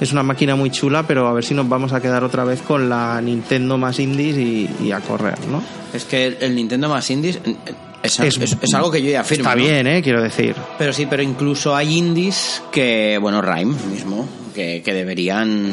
es 0.00 0.12
una 0.12 0.22
máquina 0.22 0.56
muy 0.56 0.70
chula, 0.70 1.04
pero 1.06 1.26
a 1.26 1.32
ver 1.32 1.42
si 1.44 1.54
nos 1.54 1.68
vamos 1.68 1.92
a 1.94 2.00
quedar 2.02 2.22
otra 2.22 2.44
vez 2.44 2.60
con 2.60 2.88
la 2.88 3.20
Nintendo 3.22 3.78
más 3.78 3.98
indies 3.98 4.36
y, 4.36 4.68
y 4.84 4.92
a 4.92 5.00
correr, 5.00 5.38
¿no? 5.50 5.62
Es 5.94 6.04
que 6.04 6.26
el, 6.26 6.36
el 6.40 6.54
Nintendo 6.54 6.88
más 6.90 7.08
indies 7.10 7.36
eh, 7.44 7.56
es, 8.02 8.20
Es- 8.20 8.36
es- 8.36 8.56
es 8.60 8.74
algo 8.74 8.90
que 8.90 9.02
yo 9.02 9.10
ya 9.10 9.20
afirmo. 9.22 9.44
Está 9.48 9.56
¿no? 9.56 9.62
bien, 9.64 9.86
¿eh? 9.86 10.02
Quiero 10.02 10.22
decir. 10.22 10.54
Pero 10.76 10.92
sí, 10.92 11.06
pero 11.08 11.22
incluso 11.22 11.74
hay 11.74 11.96
indies 11.96 12.62
que, 12.70 13.16
bueno, 13.20 13.40
Rime 13.40 13.74
mismo, 13.90 14.28
que, 14.54 14.82
que 14.84 14.92
deberían... 14.92 15.72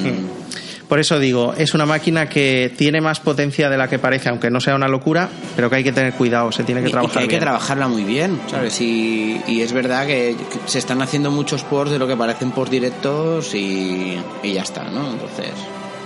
Por 0.90 1.00
eso 1.00 1.18
digo, 1.20 1.54
es 1.58 1.74
una 1.74 1.86
máquina 1.86 2.28
que 2.30 2.72
tiene 2.78 3.02
más 3.02 3.20
potencia 3.20 3.70
de 3.70 3.78
la 3.78 3.88
que 3.88 4.00
parece, 4.00 4.30
aunque 4.30 4.50
no 4.52 4.60
sea 4.60 4.76
una 4.76 4.88
locura, 4.88 5.30
pero 5.56 5.70
que 5.70 5.78
hay 5.78 5.84
que 5.84 5.92
tener 5.92 6.14
cuidado, 6.14 6.52
se 6.52 6.64
tiene 6.64 6.82
que 6.82 6.88
y- 6.88 6.90
y 6.90 6.92
trabajar 6.94 7.18
hay 7.24 7.28
que 7.28 7.40
trabajarla 7.40 7.88
muy 7.88 8.04
bien, 8.04 8.40
¿sabes? 8.50 8.80
Y, 8.82 9.42
y 9.48 9.62
es 9.62 9.74
verdad 9.74 10.06
que, 10.06 10.36
que 10.52 10.60
se 10.70 10.80
están 10.80 11.02
haciendo 11.02 11.32
muchos 11.32 11.64
ports 11.64 11.92
de 11.92 12.00
lo 12.00 12.08
que 12.08 12.16
parecen 12.16 12.52
ports 12.52 12.72
directos 12.72 13.56
y, 13.56 14.18
y 14.44 14.54
ya 14.54 14.62
está, 14.62 14.84
¿no? 14.84 15.10
Entonces, 15.12 15.50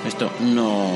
esto 0.08 0.32
no... 0.42 0.92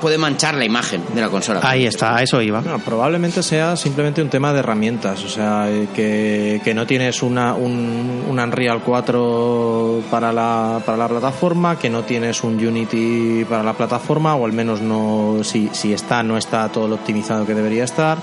Puede 0.00 0.16
manchar 0.18 0.54
la 0.54 0.64
imagen 0.64 1.02
de 1.14 1.20
la 1.20 1.28
consola. 1.28 1.60
Ahí 1.62 1.86
está, 1.86 2.16
a 2.16 2.22
eso 2.22 2.40
iba. 2.40 2.60
Bueno, 2.60 2.78
probablemente 2.78 3.42
sea 3.42 3.76
simplemente 3.76 4.22
un 4.22 4.28
tema 4.30 4.52
de 4.52 4.60
herramientas, 4.60 5.22
o 5.24 5.28
sea, 5.28 5.70
eh, 5.70 5.88
que, 5.94 6.60
que 6.64 6.72
no 6.74 6.86
tienes 6.86 7.22
una, 7.22 7.54
un, 7.54 8.24
un 8.28 8.38
Unreal 8.38 8.80
4 8.82 10.02
para 10.10 10.32
la, 10.32 10.80
para 10.84 10.96
la 10.98 11.08
plataforma, 11.08 11.78
que 11.78 11.90
no 11.90 12.02
tienes 12.04 12.42
un 12.42 12.54
Unity 12.64 13.44
para 13.48 13.62
la 13.62 13.74
plataforma, 13.74 14.34
o 14.34 14.44
al 14.46 14.52
menos 14.52 14.80
no, 14.80 15.38
si, 15.42 15.68
si 15.72 15.92
está, 15.92 16.22
no 16.22 16.36
está 16.38 16.68
todo 16.70 16.88
lo 16.88 16.94
optimizado 16.96 17.46
que 17.46 17.54
debería 17.54 17.84
estar. 17.84 18.18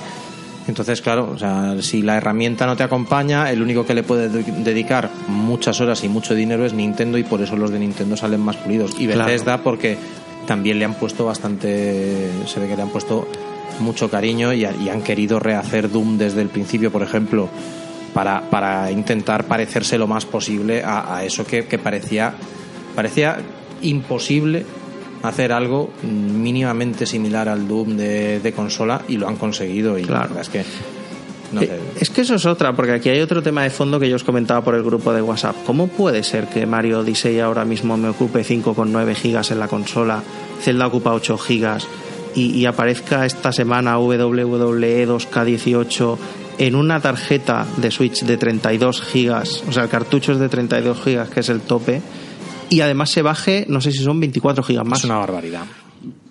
Entonces, 0.68 1.02
claro, 1.02 1.32
o 1.34 1.38
sea, 1.38 1.76
si 1.82 2.02
la 2.02 2.18
herramienta 2.18 2.66
no 2.66 2.76
te 2.76 2.84
acompaña, 2.84 3.50
el 3.52 3.62
único 3.62 3.86
que 3.86 3.94
le 3.94 4.04
puede 4.04 4.28
de- 4.28 4.44
dedicar 4.64 5.10
muchas 5.30 5.80
horas 5.80 6.04
y 6.04 6.10
mucho 6.10 6.36
dinero 6.36 6.66
es 6.66 6.74
Nintendo 6.74 7.18
y 7.18 7.24
por 7.24 7.42
eso 7.42 7.56
los 7.56 7.72
de 7.72 7.80
Nintendo 7.80 8.18
salen 8.18 8.42
más 8.42 8.58
pulidos. 8.58 8.92
Y 9.00 9.06
Claro. 9.08 9.26
Bethesda 9.26 9.60
porque 9.64 9.98
también 10.48 10.80
le 10.80 10.86
han 10.86 10.96
puesto 10.96 11.26
bastante, 11.26 12.30
se 12.48 12.60
ve 12.60 12.68
que 12.68 12.76
le 12.76 12.82
han 12.82 12.90
puesto 12.90 13.28
mucho 13.80 14.10
cariño 14.10 14.54
y, 14.54 14.62
y 14.66 14.90
han 14.90 15.04
querido 15.04 15.40
rehacer 15.40 15.92
Doom 15.92 16.18
desde 16.18 16.42
el 16.42 16.48
principio, 16.50 16.92
por 16.92 17.04
ejemplo, 17.04 17.48
para, 18.14 18.50
para 18.50 18.90
intentar 18.92 19.44
parecerse 19.46 19.98
lo 20.00 20.08
más 20.08 20.26
posible 20.26 20.84
a, 20.84 21.16
a 21.18 21.24
eso 21.26 21.46
que, 21.46 21.66
que 21.66 21.78
parecía, 21.78 22.34
parecía 22.96 23.38
imposible 23.84 24.66
hacer 25.22 25.52
algo 25.52 25.90
mínimamente 26.04 27.06
similar 27.06 27.50
al 27.50 27.68
Doom 27.68 27.98
de, 27.98 28.40
de 28.40 28.52
consola 28.54 29.02
y 29.08 29.18
lo 29.18 29.28
han 29.28 29.36
conseguido 29.36 29.98
y 29.98 30.02
la 30.02 30.08
Claro. 30.08 30.22
verdad 30.30 30.42
es 30.42 30.50
que 30.50 30.64
no 31.52 31.62
Eh, 31.62 31.68
sé. 31.68 31.80
Es 32.04 32.10
que 32.10 32.22
eso 32.22 32.36
es 32.36 32.46
otra, 32.46 32.74
porque 32.76 32.92
aquí 32.94 33.10
hay 33.10 33.22
otro 33.22 33.42
tema 33.42 33.64
de 33.64 33.70
fondo 33.70 34.00
que 34.00 34.10
yo 34.10 34.16
os 34.16 34.24
comentaba 34.24 34.64
por 34.64 34.76
el 34.76 34.84
grupo 34.84 35.14
de 35.14 35.22
WhatsApp. 35.22 35.56
¿Cómo 35.66 35.88
puede 35.88 36.24
ser 36.24 36.48
que 36.48 36.66
Mario 36.66 37.00
Odyssey 37.00 37.40
ahora 37.40 37.66
mismo 37.66 37.98
me 37.98 38.10
ocupe 38.10 38.44
5,9 38.44 39.16
gigas 39.16 39.52
en 39.52 39.60
la 39.60 39.68
consola, 39.68 40.22
Zelda 40.62 40.88
ocupa 40.88 41.14
8 41.14 41.38
gigas 41.38 41.88
y, 42.36 42.52
y 42.52 42.66
aparezca 42.66 43.26
esta 43.26 43.52
semana 43.52 43.98
WWE 44.00 45.08
2K18 45.08 46.18
en 46.60 46.76
una 46.76 47.00
tarjeta 47.00 47.66
de 47.78 47.92
Switch 47.92 48.24
de 48.24 48.36
32 48.38 49.02
gigas, 49.02 49.64
o 49.68 49.72
sea, 49.72 49.84
el 49.84 49.90
cartucho 49.90 50.32
es 50.32 50.40
de 50.40 50.50
32 50.50 51.00
gigas, 51.04 51.30
que 51.30 51.42
es 51.42 51.50
el 51.50 51.62
tope, 51.62 52.02
y 52.70 52.82
además 52.82 53.12
se 53.12 53.22
baje, 53.22 53.66
no 53.70 53.80
sé 53.80 53.92
si 53.92 54.00
son 54.00 54.20
24 54.20 54.64
gigas 54.64 54.86
más. 54.86 55.00
Es 55.00 55.06
una 55.06 55.18
barbaridad. 55.18 55.66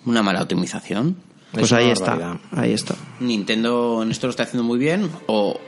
Una 0.05 0.21
mala 0.23 0.41
optimización. 0.41 1.15
Pues 1.59 1.73
ahí 1.73 1.89
está, 1.89 2.39
ahí 2.51 2.73
está. 2.73 2.95
Nintendo 3.19 4.01
en 4.03 4.11
esto 4.11 4.27
lo 4.27 4.31
está 4.31 4.43
haciendo 4.43 4.63
muy 4.63 4.79
bien 4.79 5.09
o, 5.27 5.59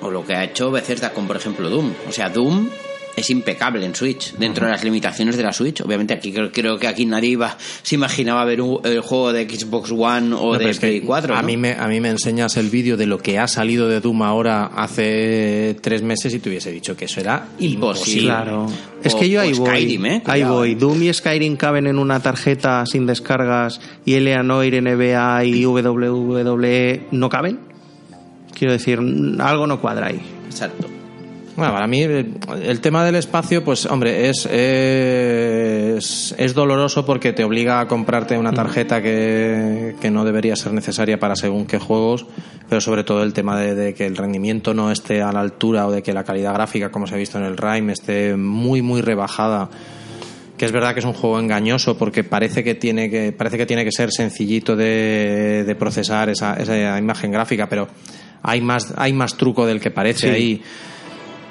o 0.00 0.10
lo 0.10 0.24
que 0.24 0.34
ha 0.34 0.44
hecho 0.44 0.70
Bethesda 0.70 1.12
con 1.12 1.26
por 1.26 1.36
ejemplo 1.36 1.68
Doom. 1.70 1.92
O 2.08 2.12
sea 2.12 2.28
Doom 2.28 2.68
es 3.16 3.30
impecable 3.30 3.84
en 3.86 3.94
Switch 3.94 4.34
dentro 4.34 4.66
de 4.66 4.72
las 4.72 4.84
limitaciones 4.84 5.36
de 5.36 5.42
la 5.42 5.52
Switch 5.52 5.80
obviamente 5.80 6.14
aquí 6.14 6.32
creo, 6.32 6.52
creo 6.52 6.78
que 6.78 6.86
aquí 6.86 7.06
nadie 7.06 7.30
iba, 7.30 7.56
se 7.82 7.94
imaginaba 7.94 8.44
ver 8.44 8.60
un- 8.60 8.80
el 8.84 9.00
juego 9.00 9.32
de 9.32 9.48
Xbox 9.48 9.90
One 9.90 10.34
o 10.34 10.52
No, 10.52 10.58
de 10.58 10.74
Play 10.74 11.00
4 11.00 11.34
a 11.34 11.40
¿no? 11.40 11.46
mí 11.46 11.56
me 11.56 11.72
a 11.72 11.88
mí 11.88 12.00
me 12.00 12.10
enseñas 12.10 12.56
el 12.58 12.68
vídeo 12.70 12.96
de 12.96 13.06
lo 13.06 13.18
que 13.18 13.38
ha 13.38 13.48
salido 13.48 13.88
de 13.88 14.00
Doom 14.00 14.22
ahora 14.22 14.66
hace 14.66 15.76
tres 15.80 16.02
meses 16.02 16.34
y 16.34 16.38
te 16.40 16.48
hubiese 16.50 16.70
dicho 16.70 16.96
que 16.96 17.06
eso 17.06 17.20
era 17.20 17.48
imposible. 17.58 18.24
Claro. 18.28 18.66
Es 19.02 19.14
O- 19.14 19.18
que 19.18 19.28
yo 19.30 19.40
ahí 19.40 19.52
voy. 19.52 19.66
Skyrim, 19.68 20.06
¿eh? 20.06 20.22
Ahí 20.26 20.42
voy. 20.42 20.72
¿eh? 20.72 20.76
Doom 20.76 21.02
y 21.02 21.12
Skyrim 21.12 21.56
caben 21.56 21.86
en 21.86 21.98
una 21.98 22.20
tarjeta 22.20 22.84
sin 22.86 23.06
descargas 23.06 23.80
y 24.04 24.14
Eleanor, 24.14 24.64
NBA 24.64 25.44
y 25.44 25.64
WWE 25.64 27.00
no 27.12 27.28
caben. 27.28 27.58
Quiero 28.52 28.72
decir, 28.72 28.98
algo 29.38 29.66
no 29.66 29.80
cuadra 29.80 30.06
ahí. 30.08 30.20
exacto 30.46 30.88
Bueno, 31.56 31.72
para 31.72 31.86
mí 31.86 32.02
el, 32.02 32.34
el 32.62 32.80
tema 32.80 33.02
del 33.02 33.14
espacio, 33.14 33.64
pues 33.64 33.86
hombre, 33.86 34.28
es, 34.28 34.44
es, 34.44 36.34
es 36.36 36.54
doloroso 36.54 37.06
porque 37.06 37.32
te 37.32 37.44
obliga 37.44 37.80
a 37.80 37.88
comprarte 37.88 38.36
una 38.36 38.52
tarjeta 38.52 39.00
que, 39.00 39.94
que 40.00 40.10
no 40.10 40.24
debería 40.26 40.54
ser 40.54 40.72
necesaria 40.74 41.18
para 41.18 41.34
según 41.34 41.66
qué 41.66 41.78
juegos, 41.78 42.26
pero 42.68 42.80
sobre 42.82 43.04
todo 43.04 43.22
el 43.22 43.32
tema 43.32 43.58
de, 43.58 43.74
de 43.74 43.94
que 43.94 44.04
el 44.04 44.16
rendimiento 44.16 44.74
no 44.74 44.90
esté 44.90 45.22
a 45.22 45.32
la 45.32 45.40
altura 45.40 45.86
o 45.86 45.92
de 45.92 46.02
que 46.02 46.12
la 46.12 46.24
calidad 46.24 46.52
gráfica, 46.52 46.90
como 46.90 47.06
se 47.06 47.14
ha 47.14 47.18
visto 47.18 47.38
en 47.38 47.44
el 47.44 47.56
Rime, 47.56 47.94
esté 47.94 48.36
muy, 48.36 48.82
muy 48.82 49.00
rebajada. 49.00 49.70
Que 50.58 50.64
es 50.64 50.72
verdad 50.72 50.94
que 50.94 51.00
es 51.00 51.06
un 51.06 51.12
juego 51.12 51.38
engañoso 51.38 51.98
porque 51.98 52.24
parece 52.24 52.64
que 52.64 52.74
tiene 52.74 53.10
que, 53.10 53.32
parece 53.32 53.58
que, 53.58 53.66
tiene 53.66 53.84
que 53.84 53.92
ser 53.92 54.10
sencillito 54.10 54.74
de, 54.74 55.64
de 55.66 55.74
procesar 55.74 56.30
esa, 56.30 56.54
esa 56.54 56.98
imagen 56.98 57.30
gráfica, 57.30 57.68
pero 57.68 57.88
hay 58.42 58.62
más, 58.62 58.94
hay 58.96 59.12
más 59.12 59.36
truco 59.36 59.66
del 59.66 59.80
que 59.80 59.90
parece 59.90 60.28
Sí. 60.28 60.34
ahí 60.34 60.62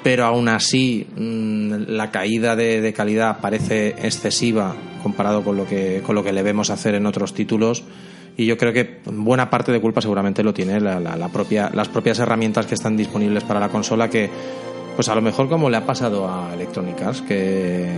pero 0.06 0.24
aún 0.24 0.48
así 0.48 1.04
mm, 1.16 1.88
la 1.88 2.12
caída 2.12 2.54
de, 2.54 2.92
calidad 2.92 3.40
parece 3.40 3.88
excesiva 3.88 4.72
comparado 5.02 5.42
con 5.42 5.56
lo 5.56 5.66
que 5.66 6.00
con 6.06 6.14
lo 6.14 6.22
que 6.22 6.32
le 6.32 6.44
vemos 6.44 6.70
hacer 6.70 6.94
en 6.94 7.06
otros 7.06 7.34
títulos. 7.34 7.82
Y 8.36 8.46
yo 8.46 8.56
creo 8.56 8.72
que 8.72 9.00
buena 9.04 9.50
parte 9.50 9.72
de 9.72 9.80
culpa 9.80 10.00
seguramente 10.00 10.44
lo 10.44 10.54
tiene 10.54 10.78
la, 10.80 11.28
propia, 11.32 11.72
las 11.74 11.88
propias 11.88 12.20
herramientas 12.20 12.66
que 12.66 12.76
están 12.76 12.96
disponibles 12.96 13.42
para 13.42 13.58
la 13.58 13.68
consola 13.68 14.08
que 14.08 14.30
pues 14.94 15.08
a 15.08 15.14
lo 15.16 15.22
mejor 15.22 15.48
como 15.48 15.68
le 15.68 15.76
ha 15.76 15.84
pasado 15.84 16.28
a 16.28 16.54
Electronic 16.54 17.26
que 17.26 17.90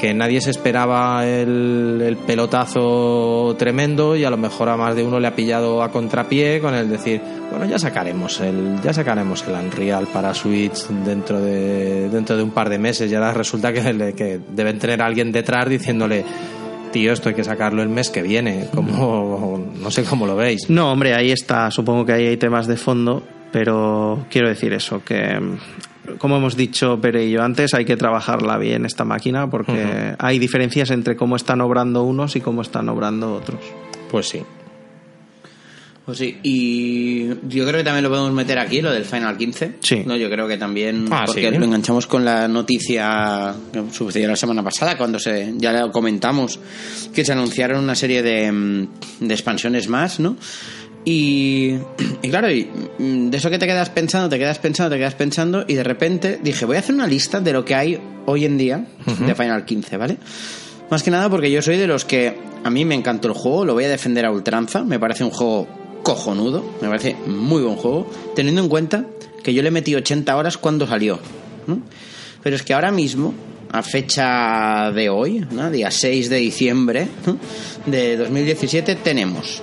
que 0.00 0.14
nadie 0.14 0.40
se 0.40 0.50
esperaba 0.50 1.26
el, 1.26 2.00
el 2.02 2.16
pelotazo 2.16 3.54
tremendo 3.58 4.16
y 4.16 4.24
a 4.24 4.30
lo 4.30 4.36
mejor 4.36 4.68
a 4.68 4.76
más 4.76 4.94
de 4.96 5.02
uno 5.02 5.20
le 5.20 5.26
ha 5.28 5.34
pillado 5.34 5.82
a 5.82 5.90
contrapié 5.90 6.60
con 6.60 6.74
el 6.74 6.88
decir 6.88 7.20
bueno 7.50 7.66
ya 7.66 7.78
sacaremos 7.78 8.40
el 8.40 8.80
ya 8.82 8.92
sacaremos 8.92 9.44
el 9.46 9.54
Unreal 9.54 10.06
para 10.06 10.32
Switch 10.34 10.86
dentro 11.04 11.40
de 11.40 12.08
dentro 12.08 12.36
de 12.36 12.42
un 12.42 12.50
par 12.50 12.68
de 12.70 12.78
meses 12.78 13.10
y 13.10 13.14
ahora 13.14 13.32
resulta 13.34 13.72
que, 13.72 13.92
le- 13.92 14.12
que 14.14 14.40
deben 14.50 14.78
tener 14.78 15.02
a 15.02 15.06
alguien 15.06 15.32
detrás 15.32 15.68
diciéndole 15.68 16.24
tío 16.92 17.12
esto 17.12 17.28
hay 17.28 17.34
que 17.34 17.44
sacarlo 17.44 17.82
el 17.82 17.88
mes 17.88 18.10
que 18.10 18.22
viene 18.22 18.68
como 18.74 19.62
no 19.80 19.90
sé 19.90 20.04
cómo 20.04 20.26
lo 20.26 20.34
veis 20.36 20.68
No, 20.70 20.92
hombre, 20.92 21.14
ahí 21.14 21.30
está. 21.30 21.70
Supongo 21.70 22.04
que 22.04 22.12
ahí 22.12 22.26
hay 22.26 22.36
temas 22.36 22.66
de 22.66 22.76
fondo, 22.76 23.22
pero 23.52 24.24
quiero 24.30 24.48
decir 24.48 24.72
eso, 24.72 25.02
que 25.04 25.38
como 26.20 26.36
hemos 26.36 26.54
dicho 26.54 27.00
Pere 27.00 27.24
y 27.26 27.30
yo 27.30 27.42
antes, 27.42 27.72
hay 27.74 27.84
que 27.86 27.96
trabajarla 27.96 28.58
bien 28.58 28.84
esta 28.84 29.04
máquina 29.04 29.48
porque 29.50 30.14
hay 30.18 30.38
diferencias 30.38 30.90
entre 30.90 31.16
cómo 31.16 31.34
están 31.34 31.60
obrando 31.62 32.02
unos 32.04 32.36
y 32.36 32.40
cómo 32.42 32.60
están 32.62 32.88
obrando 32.90 33.32
otros. 33.34 33.58
pues 34.10 34.28
sí 34.28 34.42
Pues 36.04 36.18
sí, 36.18 36.38
y 36.42 37.28
yo 37.48 37.64
creo 37.66 37.78
que 37.78 37.84
también 37.84 38.02
lo 38.04 38.10
podemos 38.10 38.32
meter 38.32 38.58
aquí, 38.58 38.82
lo 38.82 38.90
del 38.92 39.04
Final 39.04 39.36
15. 39.36 39.76
Sí. 39.80 40.02
¿no? 40.04 40.16
Yo 40.16 40.28
creo 40.28 40.46
que 40.48 40.56
también, 40.58 41.06
Ah, 41.10 41.22
porque 41.26 41.50
sí. 41.50 41.56
lo 41.58 41.64
enganchamos 41.64 42.06
con 42.06 42.24
la 42.24 42.48
noticia 42.48 43.54
que 43.72 43.82
sucedió 43.92 44.28
la 44.28 44.36
semana 44.36 44.62
pasada, 44.62 44.98
cuando 44.98 45.18
se 45.18 45.54
ya 45.56 45.72
lo 45.72 45.90
comentamos, 45.92 46.58
que 47.14 47.24
se 47.24 47.32
anunciaron 47.32 47.82
una 47.84 47.94
serie 47.94 48.22
de, 48.22 48.50
mm, 48.52 48.88
de 49.20 49.34
expansiones 49.34 49.88
más, 49.88 50.20
¿no? 50.20 50.36
Y, 51.04 51.76
y 52.22 52.28
claro, 52.28 52.50
y, 52.50 52.68
mm, 52.98 53.30
de 53.30 53.36
eso 53.36 53.50
que 53.50 53.58
te 53.58 53.66
quedas 53.66 53.90
pensando, 53.90 54.28
te 54.28 54.38
quedas 54.38 54.58
pensando, 54.58 54.90
te 54.90 54.98
quedas 54.98 55.14
pensando, 55.14 55.64
y 55.66 55.74
de 55.74 55.84
repente 55.84 56.38
dije, 56.42 56.64
voy 56.64 56.76
a 56.76 56.80
hacer 56.80 56.94
una 56.94 57.06
lista 57.06 57.40
de 57.40 57.52
lo 57.52 57.64
que 57.64 57.74
hay 57.74 57.98
hoy 58.26 58.44
en 58.44 58.58
día 58.58 58.84
de 59.06 59.34
Final 59.34 59.64
15, 59.64 59.96
¿vale? 59.96 60.16
Más 60.90 61.02
que 61.02 61.10
nada 61.10 61.28
porque 61.30 61.50
yo 61.50 61.62
soy 61.62 61.76
de 61.76 61.86
los 61.86 62.04
que 62.04 62.36
a 62.64 62.70
mí 62.70 62.84
me 62.84 62.94
encantó 62.94 63.28
el 63.28 63.34
juego, 63.34 63.64
lo 63.64 63.74
voy 63.74 63.84
a 63.84 63.88
defender 63.88 64.26
a 64.26 64.30
ultranza, 64.30 64.82
me 64.82 64.98
parece 64.98 65.24
un 65.24 65.30
juego 65.30 65.68
cojonudo, 66.02 66.64
me 66.80 66.88
parece 66.88 67.16
muy 67.26 67.62
buen 67.62 67.76
juego, 67.76 68.10
teniendo 68.34 68.62
en 68.62 68.68
cuenta 68.68 69.06
que 69.42 69.54
yo 69.54 69.62
le 69.62 69.70
metí 69.70 69.94
80 69.94 70.36
horas 70.36 70.58
cuando 70.58 70.86
salió. 70.86 71.18
¿no? 71.66 71.80
Pero 72.42 72.56
es 72.56 72.62
que 72.62 72.74
ahora 72.74 72.90
mismo, 72.90 73.34
a 73.70 73.82
fecha 73.82 74.90
de 74.92 75.08
hoy, 75.08 75.46
¿no? 75.50 75.70
día 75.70 75.90
6 75.90 76.28
de 76.28 76.36
diciembre 76.36 77.08
¿no? 77.26 77.38
de 77.86 78.16
2017, 78.16 78.96
tenemos 78.96 79.62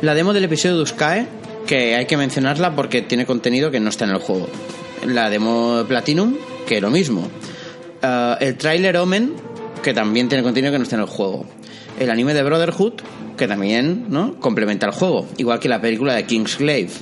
la 0.00 0.14
demo 0.14 0.32
del 0.32 0.44
episodio 0.44 0.76
de 0.76 0.82
Uskae, 0.82 1.26
que 1.66 1.96
hay 1.96 2.06
que 2.06 2.16
mencionarla 2.16 2.74
porque 2.74 3.02
tiene 3.02 3.26
contenido 3.26 3.70
que 3.70 3.80
no 3.80 3.90
está 3.90 4.04
en 4.04 4.12
el 4.12 4.18
juego. 4.18 4.48
La 5.06 5.30
demo 5.30 5.78
de 5.78 5.84
Platinum, 5.84 6.36
que 6.66 6.80
lo 6.80 6.90
mismo. 6.90 7.28
Eh, 8.02 8.36
el 8.40 8.56
tráiler 8.56 8.96
Omen, 8.96 9.34
que 9.82 9.92
también 9.92 10.28
tiene 10.28 10.44
contenido 10.44 10.72
que 10.72 10.78
no 10.78 10.84
está 10.84 10.96
en 10.96 11.02
el 11.02 11.08
juego. 11.08 11.46
El 11.98 12.10
anime 12.10 12.32
de 12.34 12.42
Brotherhood, 12.42 12.94
que 13.36 13.48
también 13.48 14.06
¿no? 14.08 14.38
complementa 14.38 14.86
el 14.86 14.92
juego, 14.92 15.26
igual 15.36 15.58
que 15.58 15.68
la 15.68 15.80
película 15.80 16.14
de 16.14 16.24
Kingsglaive. 16.24 16.92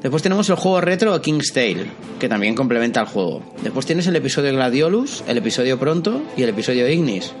Después 0.00 0.22
tenemos 0.22 0.48
el 0.48 0.54
juego 0.54 0.80
retro 0.80 1.20
King's 1.20 1.52
Tale, 1.52 1.86
que 2.20 2.28
también 2.28 2.54
complementa 2.54 3.00
el 3.00 3.06
juego. 3.06 3.42
Después 3.64 3.84
tienes 3.84 4.06
el 4.06 4.14
episodio 4.14 4.52
Gladiolus, 4.52 5.24
el 5.26 5.38
episodio 5.38 5.76
Pronto 5.76 6.22
y 6.36 6.44
el 6.44 6.50
episodio 6.50 6.88
Ignis, 6.88 7.32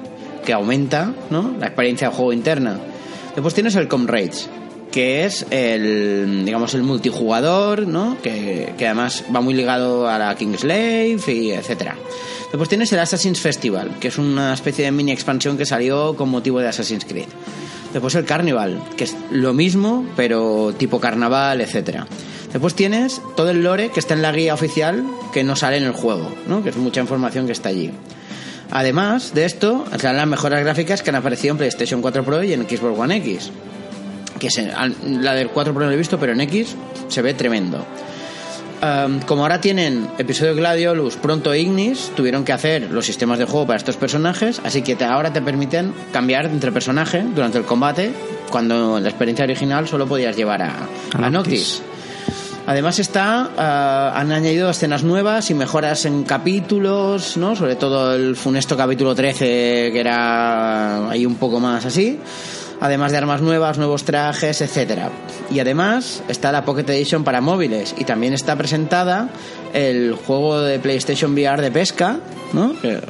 que 0.44 0.52
aumenta 0.52 1.14
¿no? 1.30 1.54
la 1.60 1.66
experiencia 1.66 2.08
de 2.08 2.16
juego 2.16 2.32
interna. 2.32 2.80
Después 3.36 3.54
tienes 3.54 3.76
el 3.76 3.86
Comrades, 3.86 4.48
que 4.90 5.24
es 5.24 5.46
el 5.50 6.42
digamos 6.44 6.74
el 6.74 6.82
multijugador, 6.82 7.86
¿no? 7.86 8.16
Que, 8.22 8.74
que 8.78 8.86
además 8.86 9.24
va 9.34 9.40
muy 9.40 9.54
ligado 9.54 10.08
a 10.08 10.18
la 10.18 10.34
Kingslave 10.34 11.18
y 11.26 11.50
etcétera. 11.50 11.96
Después 12.50 12.68
tienes 12.68 12.92
el 12.92 12.98
Assassin's 12.98 13.40
Festival, 13.40 13.96
que 14.00 14.08
es 14.08 14.16
una 14.16 14.54
especie 14.54 14.84
de 14.84 14.90
mini 14.90 15.12
expansión 15.12 15.58
que 15.58 15.66
salió 15.66 16.16
con 16.16 16.30
motivo 16.30 16.60
de 16.60 16.68
Assassin's 16.68 17.04
Creed. 17.04 17.28
Después 17.92 18.14
el 18.14 18.24
Carnival, 18.24 18.82
que 18.96 19.04
es 19.04 19.16
lo 19.30 19.52
mismo, 19.52 20.06
pero 20.16 20.74
tipo 20.76 21.00
carnaval, 21.00 21.60
etcétera. 21.60 22.06
Después 22.52 22.74
tienes 22.74 23.20
todo 23.36 23.50
el 23.50 23.62
lore 23.62 23.90
que 23.90 24.00
está 24.00 24.14
en 24.14 24.22
la 24.22 24.32
guía 24.32 24.54
oficial 24.54 25.04
que 25.32 25.44
no 25.44 25.56
sale 25.56 25.76
en 25.76 25.84
el 25.84 25.92
juego, 25.92 26.32
¿no? 26.46 26.62
Que 26.62 26.70
es 26.70 26.76
mucha 26.76 27.00
información 27.00 27.46
que 27.46 27.52
está 27.52 27.68
allí. 27.68 27.90
Además 28.70 29.34
de 29.34 29.44
esto, 29.44 29.84
están 29.92 30.16
las 30.16 30.26
mejoras 30.26 30.60
gráficas 30.60 31.02
que 31.02 31.10
han 31.10 31.16
aparecido 31.16 31.52
en 31.52 31.58
PlayStation 31.58 32.02
4 32.02 32.24
Pro 32.24 32.42
y 32.42 32.52
en 32.52 32.68
Xbox 32.68 32.98
One 32.98 33.16
X. 33.16 33.50
Que 34.38 34.50
se- 34.50 34.70
la 35.20 35.34
del 35.34 35.48
4 35.48 35.72
Pro 35.72 35.82
no 35.84 35.88
lo 35.88 35.94
he 35.94 35.98
visto, 35.98 36.18
pero 36.18 36.32
en 36.32 36.40
X 36.42 36.76
se 37.08 37.22
ve 37.22 37.34
tremendo. 37.34 37.84
Um, 38.80 39.18
como 39.22 39.42
ahora 39.42 39.60
tienen 39.60 40.06
episodio 40.18 40.54
Gladiolus, 40.54 41.16
pronto 41.16 41.52
Ignis, 41.52 42.12
tuvieron 42.14 42.44
que 42.44 42.52
hacer 42.52 42.88
los 42.92 43.04
sistemas 43.04 43.40
de 43.40 43.44
juego 43.44 43.66
para 43.66 43.76
estos 43.76 43.96
personajes, 43.96 44.60
así 44.64 44.82
que 44.82 44.94
te- 44.94 45.04
ahora 45.04 45.32
te 45.32 45.42
permiten 45.42 45.92
cambiar 46.12 46.46
entre 46.46 46.70
personaje 46.70 47.24
durante 47.34 47.58
el 47.58 47.64
combate, 47.64 48.12
cuando 48.50 48.98
en 48.98 49.02
la 49.02 49.08
experiencia 49.10 49.44
original 49.44 49.88
solo 49.88 50.06
podías 50.06 50.36
llevar 50.36 50.62
a, 50.62 50.68
A 50.68 51.26
a 51.26 51.30
Noctis. 51.30 51.32
Noctis. 51.32 51.82
Además 52.68 52.98
está, 53.00 53.50
ah, 53.56 54.12
han 54.14 54.30
añadido 54.30 54.70
escenas 54.70 55.02
nuevas 55.02 55.50
y 55.50 55.54
mejoras 55.54 56.04
en 56.04 56.22
capítulos, 56.22 57.36
¿no? 57.36 57.56
Sobre 57.56 57.74
todo 57.74 58.14
el 58.14 58.36
funesto 58.36 58.76
capítulo 58.76 59.12
13 59.14 59.90
que 59.92 59.98
era 59.98 61.10
ahí 61.10 61.26
un 61.26 61.34
poco 61.36 61.58
más 61.58 61.84
así. 61.86 62.18
Además 62.80 63.10
de 63.12 63.18
armas 63.18 63.40
nuevas, 63.40 63.76
nuevos 63.78 64.04
trajes, 64.04 64.60
etcétera. 64.60 65.10
Y 65.50 65.58
además 65.58 66.22
está 66.28 66.52
la 66.52 66.64
Pocket 66.64 66.88
Edition 66.88 67.24
para 67.24 67.40
móviles 67.40 67.94
y 67.98 68.04
también 68.04 68.34
está 68.34 68.56
presentada 68.56 69.30
el 69.72 70.14
juego 70.14 70.60
de 70.60 70.78
PlayStation 70.78 71.32
VR 71.32 71.60
de 71.60 71.70
pesca, 71.72 72.18
¿no? 72.52 72.78
Que- 72.80 73.00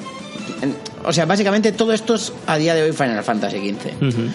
en- 0.63 0.75
o 1.05 1.13
sea, 1.13 1.27
básicamente 1.27 1.73
todo 1.73 1.93
esto 1.93 2.15
es 2.15 2.33
a 2.47 2.57
día 2.57 2.75
de 2.75 2.83
hoy 2.83 2.93
Final 2.93 3.23
Fantasy 3.23 3.59
XV. 3.59 4.31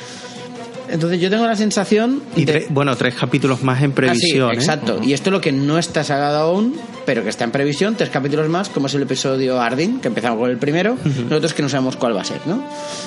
Entonces 0.90 1.20
yo 1.20 1.30
tengo 1.30 1.46
la 1.48 1.56
sensación 1.56 2.22
Y 2.36 2.46
de- 2.46 2.66
tre- 2.66 2.68
bueno, 2.70 2.96
tres 2.96 3.16
capítulos 3.16 3.64
más 3.64 3.82
en 3.82 3.92
Ah, 3.92 3.96
previsión. 3.96 4.52
¿eh? 4.52 4.54
exacto. 4.54 5.00
Y 5.02 5.14
esto 5.14 5.30
es 5.30 5.32
lo 5.32 5.42
que 5.42 5.52
no 5.52 5.80
está 5.80 6.04
sacado 6.04 6.40
aún, 6.42 6.76
pero 7.06 7.24
que 7.24 7.30
está 7.30 7.44
en 7.46 7.52
previsión, 7.52 7.96
tres 7.96 8.10
capítulos 8.10 8.48
más, 8.50 8.70
como 8.70 8.86
es 8.88 8.94
el 8.94 9.02
episodio 9.02 9.60
Ardin, 9.60 10.00
que 10.00 10.10
empezamos 10.10 10.38
con 10.38 10.52
el 10.52 10.58
primero, 10.58 10.98
nosotros 11.30 11.54
que 11.56 11.64
no 11.64 11.70
sabemos 11.70 11.96
cuál 11.96 12.16
va 12.16 12.22
a 12.22 12.26
ser, 12.26 12.42
¿no? 12.46 12.64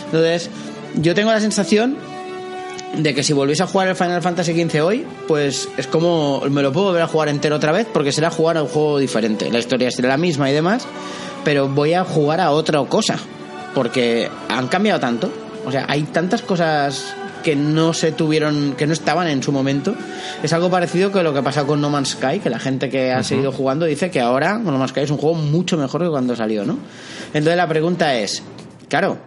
Entonces, 0.07 0.51
yo 0.97 1.14
tengo 1.14 1.31
la 1.31 1.39
sensación 1.41 1.97
de 2.95 3.14
que 3.14 3.22
si 3.22 3.32
volviese 3.32 3.62
a 3.62 3.66
jugar 3.66 3.89
el 3.89 3.97
Final 3.97 4.22
Fantasy 4.22 4.53
XV 4.53 4.84
hoy, 4.84 5.07
pues 5.28 5.68
es 5.76 5.87
como 5.87 6.43
me 6.51 6.62
lo 6.62 6.72
puedo 6.72 6.87
volver 6.87 7.03
a 7.03 7.07
jugar 7.07 7.28
entero 7.28 7.57
otra 7.57 7.72
vez, 7.72 7.87
porque 7.93 8.12
será 8.12 8.30
jugar 8.30 8.57
a 8.57 8.62
un 8.62 8.68
juego 8.68 8.99
diferente. 8.99 9.51
La 9.51 9.59
historia 9.59 9.91
será 9.91 10.09
la 10.09 10.16
misma 10.16 10.51
y 10.51 10.55
demás, 10.55 10.87
pero 11.45 11.68
voy 11.68 11.95
a 11.95 12.05
jugar 12.05 12.41
a 12.41 12.51
otra 12.53 12.82
cosa, 12.84 13.18
porque 13.74 14.30
han 14.49 14.68
cambiado 14.68 15.01
tanto. 15.01 15.30
O 15.66 15.72
sea, 15.72 15.87
hay 15.89 16.05
tantas 16.05 16.43
cosas 16.43 17.14
que 17.43 17.55
no 17.55 17.93
se 17.93 18.11
tuvieron, 18.11 18.74
que 18.76 18.89
no 18.89 18.93
estaban 18.93 19.28
en 19.28 19.41
su 19.41 19.53
momento. 19.53 19.95
Es 20.43 20.53
algo 20.53 20.68
parecido 20.68 21.12
que 21.12 21.22
lo 21.22 21.32
que 21.32 21.39
ha 21.39 21.43
pasado 21.43 21.68
con 21.68 21.80
No 21.80 21.91
Man's 21.91 22.11
Sky, 22.11 22.41
que 22.41 22.51
la 22.51 22.59
gente 22.59 22.89
que 22.89 23.12
ha 23.12 23.22
seguido 23.22 23.53
jugando 23.53 23.87
dice 23.87 24.11
que 24.11 24.20
ahora 24.20 24.59
No 24.59 24.72
Man's 24.72 24.91
Sky 24.91 25.01
es 25.01 25.11
un 25.11 25.18
juego 25.18 25.37
mucho 25.37 25.76
mejor 25.76 26.03
que 26.03 26.09
cuando 26.09 26.34
salió, 26.34 26.64
¿no? 26.64 26.76
Entonces 27.32 27.57
la 27.57 27.68
pregunta 27.68 28.16
es, 28.16 28.43
claro, 28.89 29.18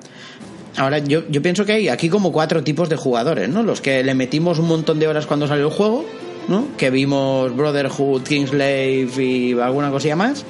Ahora, 0.78 0.99
yo, 0.99 1.24
yo 1.30 1.41
pienso 1.41 1.65
que 1.65 1.74
hay 1.74 1.89
aquí 1.89 2.09
como 2.09 2.32
cuatro 2.32 2.63
tipos 2.63 2.89
de 2.89 2.95
jugadores, 2.95 3.49
¿no? 3.49 3.63
Los 3.63 3.82
que 3.82 4.03
le 4.03 4.13
metimos 4.13 4.59
un 4.59 4.67
montón 4.67 4.99
de 4.99 5.07
horas 5.07 5.26
cuando 5.26 5.47
salió 5.47 5.65
el 5.67 5.74
juego, 5.74 6.05
¿no? 6.47 6.67
Que 6.78 6.89
vimos 6.89 7.55
Brotherhood, 7.55 8.24
Kingslave 8.24 9.09
y 9.17 9.59
alguna 9.59 9.89
cosilla 9.91 10.15
más. 10.15 10.45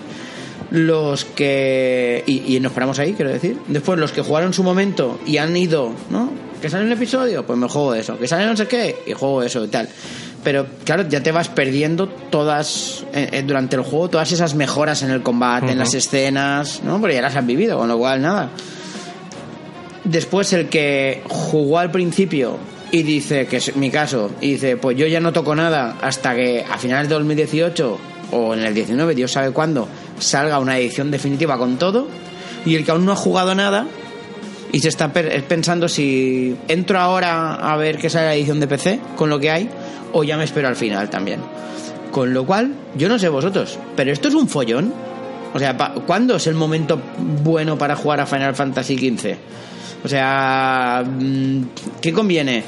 Los 0.71 1.25
que... 1.25 2.23
Y, 2.27 2.55
y 2.55 2.59
nos 2.59 2.73
paramos 2.73 2.99
ahí, 2.99 3.13
quiero 3.13 3.31
decir. 3.31 3.57
Después, 3.67 3.97
los 3.97 4.11
que 4.11 4.21
jugaron 4.21 4.53
su 4.53 4.63
momento 4.63 5.19
y 5.25 5.37
han 5.37 5.55
ido, 5.57 5.91
¿no? 6.09 6.31
Que 6.61 6.69
sale 6.69 6.85
un 6.85 6.91
episodio, 6.91 7.45
pues 7.45 7.57
me 7.57 7.67
juego 7.67 7.95
eso. 7.95 8.19
Que 8.19 8.27
sale 8.27 8.45
no 8.45 8.55
sé 8.55 8.67
qué, 8.67 8.97
y 9.07 9.13
juego 9.13 9.41
eso 9.41 9.63
y 9.63 9.69
tal. 9.69 9.89
Pero 10.43 10.67
claro, 10.85 11.07
ya 11.07 11.21
te 11.21 11.31
vas 11.31 11.49
perdiendo 11.49 12.07
todas, 12.07 13.05
eh, 13.13 13.29
eh, 13.31 13.43
durante 13.45 13.75
el 13.75 13.81
juego, 13.81 14.09
todas 14.09 14.31
esas 14.31 14.55
mejoras 14.55 15.01
en 15.01 15.11
el 15.11 15.21
combate, 15.21 15.71
en 15.71 15.79
las 15.79 15.93
escenas, 15.93 16.81
¿no? 16.83 16.99
Porque 16.99 17.15
ya 17.15 17.21
las 17.21 17.35
has 17.35 17.45
vivido, 17.45 17.77
con 17.77 17.87
lo 17.87 17.97
cual 17.97 18.21
nada. 18.21 18.49
Después 20.09 20.53
el 20.53 20.69
que 20.69 21.21
jugó 21.27 21.77
al 21.77 21.91
principio 21.91 22.57
y 22.91 23.03
dice, 23.03 23.45
que 23.45 23.57
es 23.57 23.75
mi 23.75 23.91
caso, 23.91 24.31
y 24.41 24.53
dice, 24.53 24.75
pues 24.75 24.97
yo 24.97 25.05
ya 25.05 25.19
no 25.19 25.31
toco 25.31 25.55
nada 25.55 25.97
hasta 26.01 26.33
que 26.33 26.65
a 26.67 26.79
finales 26.79 27.09
de 27.09 27.13
2018 27.13 27.99
o 28.31 28.53
en 28.55 28.61
el 28.61 28.73
19, 28.73 29.13
Dios 29.13 29.31
sabe 29.31 29.51
cuándo, 29.51 29.87
salga 30.17 30.57
una 30.57 30.79
edición 30.79 31.11
definitiva 31.11 31.59
con 31.59 31.77
todo. 31.77 32.07
Y 32.65 32.75
el 32.75 32.85
que 32.85 32.91
aún 32.91 33.05
no 33.05 33.11
ha 33.11 33.15
jugado 33.15 33.53
nada 33.53 33.85
y 34.71 34.79
se 34.79 34.89
está 34.89 35.13
pensando 35.13 35.87
si 35.87 36.57
entro 36.67 36.99
ahora 36.99 37.53
a 37.53 37.77
ver 37.77 37.99
qué 37.99 38.09
sale 38.09 38.25
la 38.25 38.35
edición 38.35 38.59
de 38.59 38.67
PC 38.67 38.99
con 39.15 39.29
lo 39.29 39.39
que 39.39 39.51
hay 39.51 39.69
o 40.11 40.23
ya 40.23 40.37
me 40.37 40.43
espero 40.43 40.67
al 40.67 40.75
final 40.75 41.11
también. 41.11 41.39
Con 42.11 42.33
lo 42.33 42.47
cual, 42.47 42.73
yo 42.95 43.09
no 43.09 43.19
sé 43.19 43.29
vosotros, 43.29 43.77
pero 43.95 44.11
esto 44.11 44.27
es 44.27 44.33
un 44.33 44.49
follón. 44.49 44.91
O 45.53 45.59
sea, 45.59 45.77
¿cuándo 46.07 46.35
es 46.35 46.47
el 46.47 46.55
momento 46.55 46.99
bueno 47.43 47.77
para 47.77 47.95
jugar 47.95 48.19
a 48.19 48.25
Final 48.25 48.55
Fantasy 48.55 48.97
XV? 48.97 49.37
O 50.03 50.07
sea, 50.07 51.03
mm, 51.05 51.61
¿qué 52.01 52.13
conviene? 52.13 52.63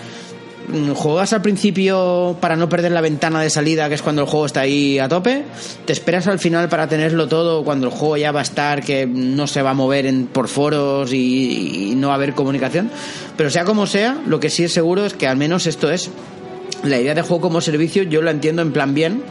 Mm, 0.68 0.92
¿Juegas 0.92 1.34
al 1.34 1.42
principio 1.42 2.38
para 2.40 2.56
no 2.56 2.70
perder 2.70 2.92
la 2.92 3.02
ventana 3.02 3.42
de 3.42 3.50
salida, 3.50 3.90
que 3.90 3.96
es 3.96 4.02
cuando 4.02 4.22
el 4.22 4.28
juego 4.28 4.46
está 4.46 4.62
ahí 4.62 5.00
a 5.00 5.10
tope? 5.10 5.44
¿Te 5.86 5.94
esperas 5.94 6.28
al 6.28 6.40
final 6.40 6.70
para 6.70 6.88
tenerlo 6.88 7.28
todo 7.28 7.64
cuando 7.64 7.88
el 7.88 7.94
juego 7.94 8.18
ya 8.18 8.32
va 8.32 8.40
a 8.40 8.44
estar, 8.44 8.84
que 8.84 9.06
no 9.06 9.48
se 9.48 9.62
va 9.62 9.72
a 9.72 9.74
mover 9.74 10.06
en, 10.06 10.28
por 10.28 10.48
foros 10.48 11.12
y, 11.14 11.94
no 11.98 12.08
va 12.08 12.14
a 12.14 12.18
haber 12.18 12.34
comunicación? 12.34 12.90
Pero 13.38 13.50
sea 13.50 13.66
como 13.66 13.88
sea, 13.88 14.18
lo 14.26 14.40
que 14.40 14.50
sí 14.50 14.64
es 14.64 14.74
seguro 14.74 15.06
es 15.06 15.14
que 15.14 15.28
al 15.28 15.38
menos 15.38 15.68
esto 15.68 15.92
es 15.92 16.10
la 16.84 17.00
idea 17.00 17.16
de 17.16 17.22
juego 17.22 17.42
como 17.42 17.62
servicio 17.62 18.04
yo 18.04 18.22
la 18.22 18.32
entiendo 18.32 18.62
en 18.62 18.72
plan 18.72 18.94
bien, 18.94 19.24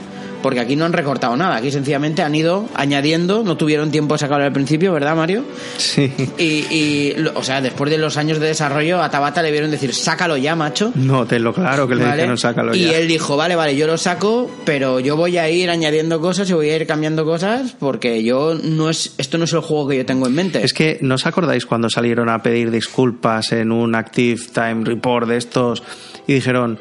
porque 0.42 0.60
aquí 0.60 0.76
no 0.76 0.84
han 0.84 0.92
recortado 0.92 1.36
nada, 1.36 1.56
aquí 1.56 1.70
sencillamente 1.70 2.22
han 2.22 2.34
ido 2.34 2.68
añadiendo, 2.74 3.42
no 3.44 3.56
tuvieron 3.56 3.90
tiempo 3.90 4.14
de 4.14 4.18
sacarlo 4.18 4.44
al 4.44 4.52
principio, 4.52 4.92
¿verdad, 4.92 5.14
Mario? 5.16 5.44
Sí. 5.76 6.12
Y, 6.38 6.44
y, 6.74 7.14
lo- 7.16 7.32
o 7.38 7.42
sea, 7.42 7.60
después 7.60 7.90
de 7.90 7.98
los 7.98 8.16
años 8.16 8.38
de 8.40 8.46
desarrollo, 8.48 9.02
a 9.02 9.10
Tabata 9.10 9.42
le 9.42 9.50
vieron 9.50 9.70
decir, 9.70 9.94
sácalo 9.94 10.36
ya, 10.36 10.56
macho. 10.56 10.92
No, 10.94 11.26
tenlo 11.26 11.52
claro 11.52 11.86
que 11.88 11.94
le 11.94 12.02
¿vale? 12.04 12.16
dijeron 12.16 12.38
sácalo 12.38 12.74
y 12.74 12.84
ya. 12.84 12.98
él 12.98 13.08
dijo, 13.08 13.36
vale, 13.36 13.56
vale, 13.56 13.76
yo 13.76 13.86
lo 13.86 13.98
saco, 13.98 14.50
pero 14.64 15.00
yo 15.00 15.16
voy 15.16 15.38
a 15.38 15.48
ir 15.50 15.70
añadiendo 15.70 16.20
cosas 16.20 16.48
y 16.50 16.52
voy 16.52 16.70
a 16.70 16.76
ir 16.76 16.86
cambiando 16.86 17.24
cosas 17.24 17.74
porque 17.78 18.22
yo 18.22 18.54
no 18.62 18.90
es, 18.90 19.14
esto 19.18 19.38
no 19.38 19.44
es 19.44 19.52
el 19.52 19.60
juego 19.60 19.88
que 19.88 19.96
yo 19.98 20.06
tengo 20.06 20.26
en 20.26 20.34
mente. 20.34 20.64
Es 20.64 20.72
que, 20.72 20.98
¿no 21.00 21.16
os 21.16 21.26
acordáis 21.26 21.66
cuando 21.66 21.88
salieron 21.90 22.28
a 22.28 22.42
pedir 22.42 22.70
disculpas 22.70 23.52
en 23.52 23.72
un 23.72 23.94
Active 23.94 24.40
Time 24.52 24.84
Report 24.84 25.28
de 25.28 25.36
estos 25.36 25.82
y 26.26 26.34
dijeron, 26.34 26.78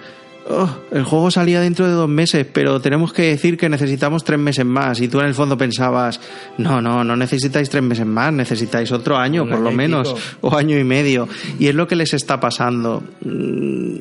"Oh, 0.49 0.67
el 0.91 1.03
juego 1.03 1.29
salía 1.29 1.61
dentro 1.61 1.85
de 1.85 1.93
dos 1.93 2.09
meses, 2.09 2.45
pero 2.51 2.81
tenemos 2.81 3.13
que 3.13 3.21
decir 3.21 3.55
que 3.55 3.69
necesitamos 3.69 4.23
tres 4.23 4.39
meses 4.39 4.65
más? 4.65 4.99
Y 4.99 5.07
tú 5.07 5.19
en 5.19 5.27
el 5.27 5.35
fondo 5.35 5.57
pensabas, 5.57 6.19
no, 6.57 6.81
no, 6.81 7.03
no 7.03 7.15
necesitáis 7.15 7.69
tres 7.69 7.83
meses 7.83 8.05
más, 8.05 8.33
necesitáis 8.33 8.91
otro 8.91 9.15
año, 9.17 9.47
por 9.47 9.59
lo 9.59 9.71
menos, 9.71 10.15
o 10.41 10.55
año 10.55 10.77
y 10.77 10.83
medio. 10.83 11.27
Y 11.59 11.67
es 11.67 11.75
lo 11.75 11.87
que 11.87 11.95
les 11.95 12.13
está 12.13 12.39
pasando. 12.39 13.03
Mm, 13.21 13.97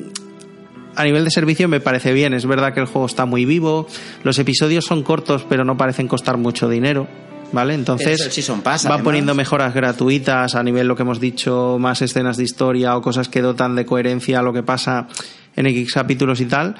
a 0.95 1.03
nivel 1.03 1.23
de 1.23 1.31
servicio 1.31 1.67
me 1.67 1.79
parece 1.79 2.13
bien. 2.13 2.33
Es 2.33 2.45
verdad 2.45 2.73
que 2.73 2.79
el 2.81 2.85
juego 2.87 3.05
está 3.05 3.25
muy 3.25 3.45
vivo. 3.45 3.87
Los 4.23 4.37
episodios 4.39 4.85
son 4.85 5.03
cortos, 5.03 5.45
pero 5.47 5.63
no 5.63 5.77
parecen 5.77 6.07
costar 6.07 6.37
mucho 6.37 6.67
dinero. 6.67 7.07
¿Vale? 7.51 7.73
Entonces 7.73 8.27
Pass, 8.63 8.85
va 8.85 8.89
además. 8.89 9.01
poniendo 9.01 9.33
mejoras 9.33 9.73
gratuitas 9.73 10.53
a 10.53 10.61
nivel 10.61 10.87
lo 10.87 10.95
que 10.95 11.01
hemos 11.01 11.19
dicho, 11.19 11.77
más 11.79 12.01
escenas 12.01 12.37
de 12.37 12.43
historia 12.43 12.95
o 12.95 13.01
cosas 13.01 13.27
que 13.27 13.41
dotan 13.41 13.75
de 13.75 13.85
coherencia 13.85 14.39
a 14.39 14.43
lo 14.43 14.53
que 14.53 14.61
pasa 14.61 15.07
en 15.59 15.67
X 15.67 15.93
capítulos 15.93 16.39
y 16.41 16.45
tal. 16.45 16.75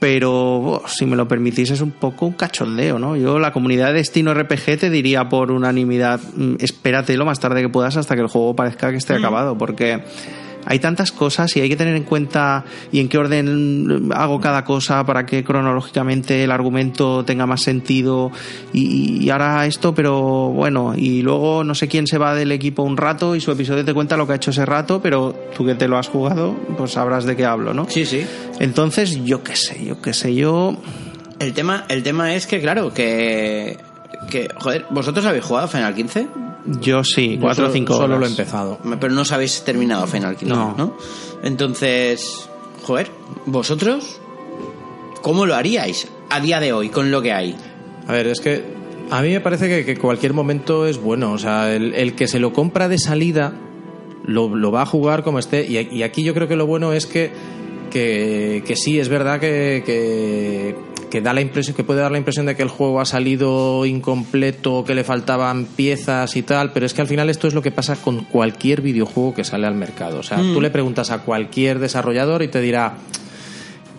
Pero 0.00 0.32
oh, 0.32 0.82
si 0.86 1.06
me 1.06 1.16
lo 1.16 1.26
permitís 1.26 1.70
es 1.70 1.80
un 1.80 1.90
poco 1.90 2.26
un 2.26 2.34
cachondeo, 2.34 2.98
¿no? 2.98 3.16
Yo 3.16 3.38
la 3.38 3.52
comunidad 3.52 3.88
de 3.88 3.94
Destino 3.94 4.32
RPG 4.32 4.78
te 4.78 4.90
diría 4.90 5.28
por 5.28 5.50
unanimidad, 5.50 6.20
mm, 6.36 6.56
espérate 6.60 7.16
lo 7.16 7.24
más 7.24 7.40
tarde 7.40 7.62
que 7.62 7.68
puedas 7.68 7.96
hasta 7.96 8.14
que 8.14 8.20
el 8.20 8.28
juego 8.28 8.54
parezca 8.54 8.90
que 8.90 8.98
esté 8.98 9.14
acabado, 9.14 9.58
porque 9.58 10.04
hay 10.70 10.78
tantas 10.78 11.12
cosas 11.12 11.56
y 11.56 11.62
hay 11.62 11.68
que 11.70 11.76
tener 11.76 11.96
en 11.96 12.04
cuenta 12.04 12.64
y 12.92 13.00
en 13.00 13.08
qué 13.08 13.16
orden 13.16 14.10
hago 14.14 14.38
cada 14.38 14.64
cosa 14.64 15.04
para 15.04 15.24
que 15.24 15.42
cronológicamente 15.42 16.44
el 16.44 16.50
argumento 16.50 17.24
tenga 17.24 17.46
más 17.46 17.62
sentido 17.62 18.30
y, 18.74 19.24
y 19.24 19.30
ahora 19.30 19.64
esto, 19.64 19.94
pero 19.94 20.50
bueno, 20.50 20.92
y 20.94 21.22
luego 21.22 21.64
no 21.64 21.74
sé 21.74 21.88
quién 21.88 22.06
se 22.06 22.18
va 22.18 22.34
del 22.34 22.52
equipo 22.52 22.82
un 22.82 22.98
rato 22.98 23.34
y 23.34 23.40
su 23.40 23.50
episodio 23.50 23.82
te 23.82 23.94
cuenta 23.94 24.18
lo 24.18 24.26
que 24.26 24.34
ha 24.34 24.36
hecho 24.36 24.50
ese 24.50 24.66
rato, 24.66 25.00
pero 25.00 25.34
tú 25.56 25.64
que 25.64 25.74
te 25.74 25.88
lo 25.88 25.96
has 25.96 26.08
jugado, 26.08 26.54
pues 26.76 26.92
sabrás 26.92 27.24
de 27.24 27.34
qué 27.34 27.46
hablo, 27.46 27.72
¿no? 27.72 27.88
Sí, 27.88 28.04
sí. 28.04 28.26
Entonces, 28.60 29.24
yo 29.24 29.42
qué 29.42 29.56
sé, 29.56 29.82
yo 29.84 30.02
qué 30.02 30.12
sé, 30.12 30.34
yo... 30.34 30.76
El 31.38 31.54
tema, 31.54 31.86
el 31.88 32.02
tema 32.02 32.34
es 32.34 32.46
que, 32.46 32.60
claro, 32.60 32.92
que, 32.92 33.78
que, 34.28 34.48
joder, 34.58 34.84
¿vosotros 34.90 35.24
habéis 35.24 35.44
jugado 35.44 35.68
Final 35.68 35.94
15? 35.94 36.47
Yo 36.80 37.02
sí, 37.04 37.34
Yo 37.36 37.40
cuatro 37.40 37.64
o 37.64 37.66
solo- 37.66 37.72
cinco 37.74 37.92
Solo 37.94 38.04
horas. 38.16 38.20
lo 38.20 38.26
he 38.26 38.28
empezado. 38.30 38.78
Pero 39.00 39.12
no 39.14 39.22
os 39.22 39.32
habéis 39.32 39.62
terminado 39.62 40.06
Final 40.06 40.36
15, 40.36 40.54
No. 40.54 40.74
¿no? 40.76 40.96
Entonces, 41.42 42.48
joder, 42.84 43.10
¿vosotros 43.46 44.20
cómo 45.22 45.46
lo 45.46 45.54
haríais 45.54 46.08
a 46.30 46.40
día 46.40 46.60
de 46.60 46.72
hoy 46.72 46.88
con 46.90 47.10
lo 47.10 47.22
que 47.22 47.32
hay? 47.32 47.56
A 48.06 48.12
ver, 48.12 48.26
es 48.26 48.40
que 48.40 48.62
a 49.10 49.22
mí 49.22 49.30
me 49.30 49.40
parece 49.40 49.68
que, 49.68 49.84
que 49.84 49.98
cualquier 49.98 50.34
momento 50.34 50.86
es 50.86 50.98
bueno. 51.00 51.32
O 51.32 51.38
sea, 51.38 51.74
el, 51.74 51.94
el 51.94 52.14
que 52.14 52.28
se 52.28 52.38
lo 52.38 52.52
compra 52.52 52.88
de 52.88 52.98
salida 52.98 53.54
lo, 54.24 54.54
lo 54.54 54.70
va 54.70 54.82
a 54.82 54.86
jugar 54.86 55.22
como 55.24 55.38
esté. 55.38 55.66
Y, 55.66 55.78
y 55.96 56.02
aquí 56.02 56.22
yo 56.22 56.34
creo 56.34 56.48
que 56.48 56.56
lo 56.56 56.66
bueno 56.66 56.92
es 56.92 57.06
que, 57.06 57.30
que, 57.88 58.62
que 58.66 58.76
sí, 58.76 58.98
es 58.98 59.08
verdad 59.08 59.40
que, 59.40 59.82
que, 59.84 60.76
que 61.10 61.20
da 61.20 61.32
la 61.32 61.40
impresión, 61.40 61.76
que 61.76 61.84
puede 61.84 62.00
dar 62.00 62.12
la 62.12 62.18
impresión 62.18 62.46
de 62.46 62.56
que 62.56 62.62
el 62.62 62.68
juego 62.68 63.00
ha 63.00 63.04
salido 63.04 63.84
incompleto, 63.86 64.84
que 64.84 64.94
le 64.94 65.04
faltaban 65.04 65.64
piezas 65.66 66.36
y 66.36 66.42
tal, 66.42 66.72
pero 66.72 66.86
es 66.86 66.94
que 66.94 67.00
al 67.00 67.08
final 67.08 67.30
esto 67.30 67.48
es 67.48 67.54
lo 67.54 67.62
que 67.62 67.70
pasa 67.70 67.96
con 67.96 68.24
cualquier 68.24 68.82
videojuego 68.82 69.34
que 69.34 69.44
sale 69.44 69.66
al 69.66 69.74
mercado. 69.74 70.20
O 70.20 70.22
sea, 70.22 70.38
tú 70.38 70.60
le 70.60 70.70
preguntas 70.70 71.10
a 71.10 71.20
cualquier 71.20 71.78
desarrollador 71.78 72.42
y 72.42 72.48
te 72.48 72.60
dirá, 72.60 72.96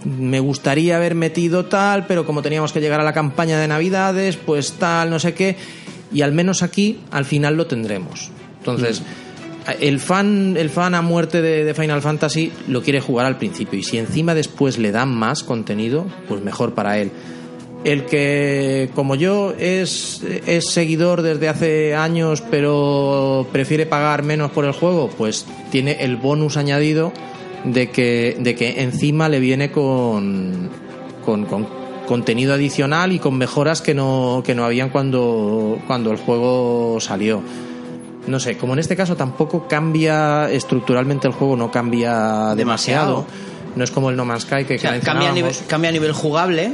me 0.06 0.40
gustaría 0.40 0.98
haber 0.98 1.16
metido 1.16 1.66
tal, 1.66 2.06
pero 2.06 2.26
como 2.26 2.42
teníamos 2.42 2.72
que 2.72 2.82
llegar 2.82 3.00
a 3.00 3.04
la 3.04 3.14
campaña 3.14 3.60
de 3.60 3.68
Navidades, 3.68 4.38
pues 4.38 4.74
tal, 4.74 5.10
no 5.10 5.20
sé 5.20 5.34
qué. 5.34 5.58
Y 6.12 6.22
al 6.22 6.32
menos 6.32 6.64
aquí, 6.64 7.00
al 7.12 7.26
final 7.26 7.56
lo 7.56 7.68
tendremos. 7.68 8.32
Entonces, 8.60 9.04
el 9.72 10.00
fan, 10.00 10.56
el 10.58 10.70
fan 10.70 10.96
a 10.96 11.02
muerte 11.02 11.42
de, 11.42 11.74
Final 11.74 12.02
Fantasy 12.02 12.52
lo 12.68 12.82
quiere 12.82 13.02
jugar 13.02 13.26
al 13.26 13.38
principio. 13.38 13.80
Y 13.80 13.84
si 13.84 13.98
encima 13.98 14.34
después 14.34 14.78
le 14.78 14.92
dan 14.92 15.10
más 15.10 15.44
contenido, 15.44 16.06
pues 16.28 16.42
mejor 16.42 16.74
para 16.74 16.98
él. 17.00 17.12
El 17.84 18.06
que, 18.06 18.90
como 18.94 19.16
yo, 19.16 19.54
es, 19.58 20.22
es 20.46 20.70
seguidor 20.70 21.22
desde 21.22 21.48
hace 21.48 21.96
años, 21.96 22.44
pero 22.52 23.48
prefiere 23.52 23.86
pagar 23.86 24.24
menos 24.24 24.52
por 24.52 24.66
el 24.66 24.74
juego, 24.74 25.10
pues 25.18 25.46
tiene 25.72 26.04
el 26.04 26.18
bonus 26.18 26.58
añadido 26.58 27.14
de 27.64 27.90
que, 27.90 28.36
de 28.40 28.56
que 28.56 28.82
encima 28.82 29.30
le 29.30 29.40
viene 29.40 29.72
con, 29.72 30.70
con, 31.24 31.46
con 31.46 31.68
contenido 32.10 32.56
adicional 32.56 33.12
y 33.12 33.20
con 33.20 33.38
mejoras 33.38 33.84
que 33.84 33.94
no, 33.94 34.42
que 34.44 34.56
no 34.56 34.66
habían 34.66 34.90
cuando, 34.90 35.78
cuando 35.86 36.12
el 36.12 36.18
juego 36.18 36.98
salió. 37.00 37.44
No 38.30 38.40
sé, 38.40 38.58
como 38.58 38.74
en 38.74 38.80
este 38.80 38.96
caso 38.96 39.16
tampoco 39.16 39.68
cambia 39.68 40.50
estructuralmente 40.52 41.28
el 41.28 41.34
juego, 41.34 41.56
no 41.58 41.72
cambia 41.72 42.54
demasiado. 42.56 43.26
Demasiado. 43.26 43.26
No 43.76 43.84
es 43.84 43.92
como 43.92 44.10
el 44.10 44.16
No 44.16 44.26
Man's 44.26 44.44
Sky 44.44 44.66
que, 44.66 44.76
O 44.76 44.80
sea, 44.80 44.94
que 44.94 45.00
cambia, 45.02 45.30
a 45.30 45.34
nivel, 45.34 45.54
cambia 45.68 45.90
a 45.90 45.94
nivel 45.94 46.12
jugable, 46.14 46.74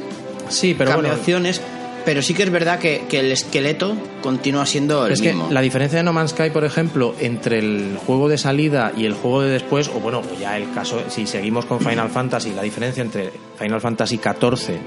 Sí, 0.49 0.75
pero 0.77 0.91
cambia 0.91 1.09
bueno, 1.09 1.19
opciones, 1.21 1.61
pero 2.05 2.21
sí 2.21 2.33
que 2.33 2.43
es 2.43 2.51
verdad 2.51 2.79
que, 2.79 3.05
que 3.09 3.19
el 3.19 3.31
esqueleto 3.31 3.95
continúa 4.21 4.65
siendo 4.65 5.05
el 5.07 5.13
es 5.13 5.21
que 5.21 5.29
mismo. 5.29 5.47
la 5.49 5.61
diferencia 5.61 5.97
de 5.97 6.03
No 6.03 6.13
Man's 6.13 6.31
Sky, 6.31 6.51
por 6.51 6.63
ejemplo, 6.63 7.15
entre 7.19 7.59
el 7.59 7.97
juego 8.05 8.29
de 8.29 8.37
salida 8.37 8.91
y 8.95 9.05
el 9.05 9.13
juego 9.13 9.41
de 9.41 9.49
después, 9.49 9.89
o 9.89 9.99
bueno, 9.99 10.21
pues 10.21 10.39
ya 10.39 10.55
el 10.57 10.71
caso, 10.73 11.01
si 11.09 11.25
seguimos 11.25 11.65
con 11.65 11.79
Final 11.79 12.09
Fantasy, 12.09 12.51
la 12.53 12.61
diferencia 12.61 13.01
entre 13.01 13.31
Final 13.57 13.81
Fantasy 13.81 14.17
XIV 14.19 14.77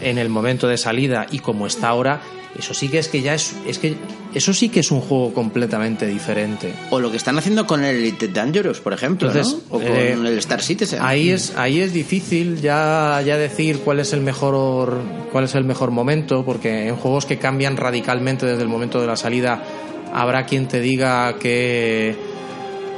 en 0.00 0.18
el 0.18 0.28
momento 0.28 0.68
de 0.68 0.76
salida 0.78 1.26
y 1.30 1.38
como 1.40 1.66
está 1.66 1.88
ahora, 1.88 2.20
eso 2.58 2.74
sí 2.74 2.88
que 2.88 2.98
es 2.98 3.08
que 3.08 3.22
ya 3.22 3.34
es, 3.34 3.54
es 3.66 3.78
que 3.78 3.96
eso 4.34 4.52
sí 4.52 4.68
que 4.68 4.80
es 4.80 4.90
un 4.90 5.00
juego 5.00 5.32
completamente 5.32 6.06
diferente. 6.06 6.72
O 6.90 7.00
lo 7.00 7.10
que 7.10 7.16
están 7.16 7.38
haciendo 7.38 7.66
con 7.66 7.84
el 7.84 7.96
Elite 7.96 8.28
Dangerous, 8.28 8.80
por 8.80 8.92
ejemplo, 8.92 9.28
Entonces, 9.28 9.54
¿no? 9.70 9.76
O 9.76 9.80
con 9.80 9.88
eh, 9.88 10.12
el 10.12 10.38
Star 10.38 10.62
Citizen. 10.62 10.98
Ahí 11.02 11.30
es, 11.30 11.56
ahí 11.56 11.80
es 11.80 11.92
difícil 11.92 12.60
ya, 12.60 13.22
ya 13.24 13.36
decir 13.38 13.78
cuál 13.78 14.00
es 14.00 14.12
el 14.12 14.20
mejor 14.20 15.00
cuál 15.32 15.44
es 15.44 15.54
el 15.54 15.64
mejor 15.64 15.90
momento, 15.90 16.44
porque 16.44 16.88
en 16.88 16.96
juegos 16.96 17.24
que 17.24 17.38
cambian 17.38 17.76
radicalmente 17.76 18.46
desde 18.46 18.62
el 18.62 18.68
momento 18.68 19.00
de 19.00 19.06
la 19.06 19.16
salida, 19.16 19.62
habrá 20.12 20.44
quien 20.44 20.68
te 20.68 20.80
diga 20.80 21.38
que, 21.38 22.14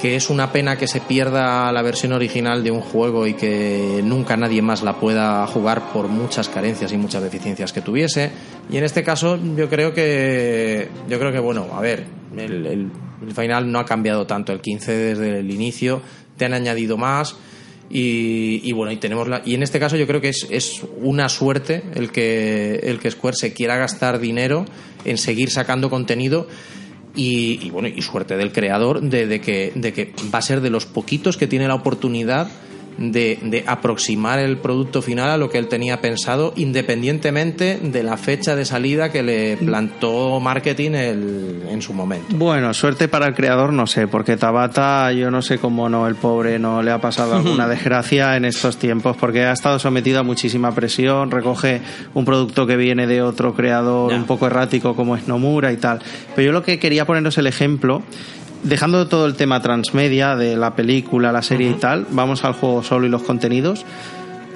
que 0.00 0.16
es 0.16 0.28
una 0.30 0.52
pena 0.52 0.76
que 0.76 0.86
se 0.86 1.00
pierda 1.00 1.70
la 1.72 1.82
versión 1.82 2.12
original 2.12 2.62
de 2.62 2.70
un 2.70 2.80
juego 2.80 3.26
y 3.26 3.34
que 3.34 4.00
nunca 4.04 4.36
nadie 4.36 4.60
más 4.60 4.82
la 4.82 4.94
pueda 4.94 5.46
jugar 5.46 5.92
por 5.92 6.08
muchas 6.08 6.48
carencias 6.48 6.92
y 6.92 6.96
muchas 6.96 7.22
deficiencias 7.22 7.72
que 7.72 7.80
tuviese. 7.80 8.30
Y 8.70 8.76
en 8.76 8.84
este 8.84 9.02
caso, 9.02 9.38
yo 9.56 9.68
creo 9.68 9.94
que 9.94 10.88
yo 11.08 11.18
creo 11.18 11.32
que 11.32 11.38
bueno, 11.38 11.68
a 11.72 11.80
ver, 11.80 12.04
el, 12.36 12.90
final 13.34 13.72
no 13.72 13.78
ha 13.78 13.86
cambiado 13.86 14.26
tanto 14.26 14.52
el 14.52 14.60
15 14.60 14.92
desde 14.92 15.38
el 15.38 15.50
inicio, 15.50 16.02
te 16.36 16.44
han 16.44 16.52
añadido 16.52 16.96
más. 16.96 17.36
Y, 17.90 18.60
y 18.64 18.72
bueno, 18.72 18.92
y 18.92 18.96
tenemos 18.96 19.28
la, 19.28 19.42
y 19.44 19.54
en 19.54 19.62
este 19.62 19.78
caso 19.78 19.96
yo 19.96 20.06
creo 20.06 20.20
que 20.20 20.30
es, 20.30 20.46
es 20.50 20.82
una 21.02 21.28
suerte 21.28 21.82
el 21.94 22.10
que, 22.10 22.76
el 22.82 22.98
que 22.98 23.10
Square 23.10 23.36
se 23.36 23.52
quiera 23.52 23.76
gastar 23.76 24.18
dinero 24.18 24.64
en 25.04 25.18
seguir 25.18 25.50
sacando 25.50 25.90
contenido 25.90 26.48
y, 27.14 27.64
y 27.66 27.70
bueno, 27.70 27.88
y 27.88 28.02
suerte 28.02 28.36
del 28.36 28.52
creador 28.52 29.00
de, 29.00 29.26
de 29.26 29.40
que, 29.40 29.72
de 29.74 29.92
que 29.92 30.12
va 30.32 30.38
a 30.38 30.42
ser 30.42 30.60
de 30.60 30.70
los 30.70 30.86
poquitos 30.86 31.36
que 31.36 31.46
tiene 31.46 31.68
la 31.68 31.74
oportunidad 31.74 32.48
de, 32.98 33.38
de 33.42 33.64
aproximar 33.66 34.38
el 34.38 34.58
producto 34.58 35.02
final 35.02 35.30
a 35.30 35.36
lo 35.36 35.50
que 35.50 35.58
él 35.58 35.68
tenía 35.68 36.00
pensado, 36.00 36.52
independientemente 36.56 37.78
de 37.82 38.02
la 38.02 38.16
fecha 38.16 38.54
de 38.56 38.64
salida 38.64 39.10
que 39.10 39.22
le 39.22 39.56
plantó 39.56 40.38
marketing 40.40 40.92
el- 40.92 41.62
en 41.70 41.82
su 41.82 41.92
momento. 41.92 42.26
Bueno, 42.36 42.72
suerte 42.72 43.08
para 43.08 43.26
el 43.26 43.34
creador, 43.34 43.72
no 43.72 43.86
sé, 43.86 44.06
porque 44.06 44.36
Tabata, 44.36 45.12
yo 45.12 45.30
no 45.30 45.42
sé 45.42 45.58
cómo 45.58 45.88
no, 45.88 46.06
el 46.06 46.14
pobre 46.14 46.58
no 46.58 46.82
le 46.82 46.90
ha 46.90 47.00
pasado 47.00 47.34
alguna 47.36 47.66
desgracia 47.68 48.36
en 48.36 48.44
estos 48.44 48.76
tiempos, 48.76 49.16
porque 49.16 49.44
ha 49.44 49.52
estado 49.52 49.78
sometido 49.78 50.20
a 50.20 50.22
muchísima 50.22 50.72
presión, 50.74 51.30
recoge 51.30 51.80
un 52.14 52.24
producto 52.24 52.66
que 52.66 52.76
viene 52.76 53.06
de 53.06 53.22
otro 53.22 53.54
creador 53.54 54.12
un 54.12 54.24
poco 54.24 54.46
errático 54.46 54.94
como 54.94 55.16
es 55.16 55.26
Nomura 55.28 55.72
y 55.72 55.76
tal. 55.76 56.00
Pero 56.34 56.46
yo 56.46 56.52
lo 56.52 56.62
que 56.62 56.78
quería 56.78 57.04
poneros 57.06 57.36
el 57.38 57.46
ejemplo, 57.46 58.02
dejando 58.64 59.06
todo 59.06 59.26
el 59.26 59.34
tema 59.34 59.60
transmedia 59.60 60.36
de 60.36 60.56
la 60.56 60.74
película, 60.74 61.30
la 61.32 61.42
serie 61.42 61.70
y 61.70 61.74
tal, 61.74 62.06
vamos 62.10 62.44
al 62.44 62.54
juego 62.54 62.82
solo 62.82 63.06
y 63.06 63.10
los 63.10 63.22
contenidos. 63.22 63.84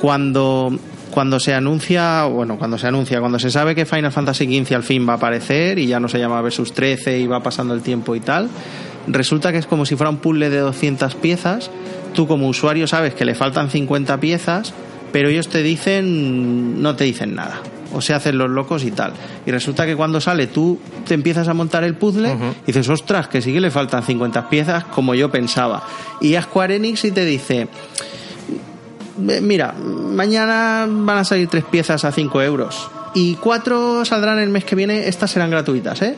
Cuando 0.01 0.77
cuando 1.11 1.41
se 1.41 1.55
anuncia, 1.55 2.25
bueno, 2.25 2.59
cuando 2.59 2.79
se 2.79 2.87
anuncia, 2.87 3.21
cuando 3.21 3.39
se 3.39 3.51
sabe 3.51 3.75
que 3.75 3.87
Final 3.87 4.13
Fantasy 4.13 4.45
XV 4.45 4.75
al 4.75 4.83
fin 4.83 5.09
va 5.09 5.15
a 5.15 5.17
aparecer 5.17 5.79
y 5.79 5.87
ya 5.87 6.01
no 6.01 6.09
se 6.09 6.19
llama 6.19 6.41
Versus 6.43 6.73
13 6.73 7.19
y 7.19 7.27
va 7.27 7.43
pasando 7.43 7.75
el 7.75 7.83
tiempo 7.83 8.15
y 8.15 8.21
tal, 8.21 8.49
resulta 9.07 9.51
que 9.51 9.59
es 9.59 9.67
como 9.67 9.87
si 9.87 9.97
fuera 9.97 10.11
un 10.11 10.19
puzzle 10.19 10.51
de 10.51 10.59
200 10.59 11.15
piezas. 11.17 11.71
Tú 12.15 12.27
como 12.27 12.49
usuario 12.49 12.87
sabes 12.87 13.15
que 13.15 13.25
le 13.25 13.35
faltan 13.35 13.71
50 13.71 14.21
piezas, 14.21 14.75
pero 15.13 15.29
ellos 15.29 15.49
te 15.49 15.63
dicen, 15.63 16.83
no 16.83 16.95
te 16.95 17.05
dicen 17.05 17.35
nada. 17.35 17.63
O 17.93 18.01
se 18.01 18.13
hacen 18.15 18.37
los 18.37 18.51
locos 18.51 18.85
y 18.85 18.91
tal. 18.91 19.13
Y 19.47 19.51
resulta 19.51 19.87
que 19.87 19.97
cuando 19.97 20.21
sale 20.21 20.47
tú 20.47 20.79
te 21.07 21.15
empiezas 21.15 21.49
a 21.49 21.55
montar 21.55 21.85
el 21.85 21.95
puzzle 21.95 22.37
y 22.63 22.67
dices, 22.67 22.89
ostras, 22.89 23.29
que 23.29 23.41
sí 23.41 23.53
que 23.53 23.61
le 23.61 23.71
faltan 23.71 24.03
50 24.03 24.49
piezas 24.51 24.85
como 24.85 25.15
yo 25.15 25.31
pensaba. 25.31 25.83
Y 26.21 26.35
a 26.35 26.43
Square 26.43 26.77
Enix 26.77 27.05
y 27.05 27.13
te 27.13 27.25
dice, 27.25 27.69
"Eh, 29.29 29.41
mira, 29.41 29.73
mañana 29.73 30.87
van 30.89 31.19
a 31.19 31.25
salir 31.25 31.49
tres 31.49 31.65
piezas 31.65 32.05
a 32.05 32.13
5 32.13 32.43
euros 32.43 32.91
y 33.15 33.35
cuatro 33.37 34.05
saldrán 34.05 34.39
el 34.39 34.51
mes 34.51 34.65
que 34.65 34.77
viene, 34.77 35.09
estas 35.09 35.31
serán 35.31 35.51
gratuitas, 35.51 36.03
¿eh? 36.03 36.17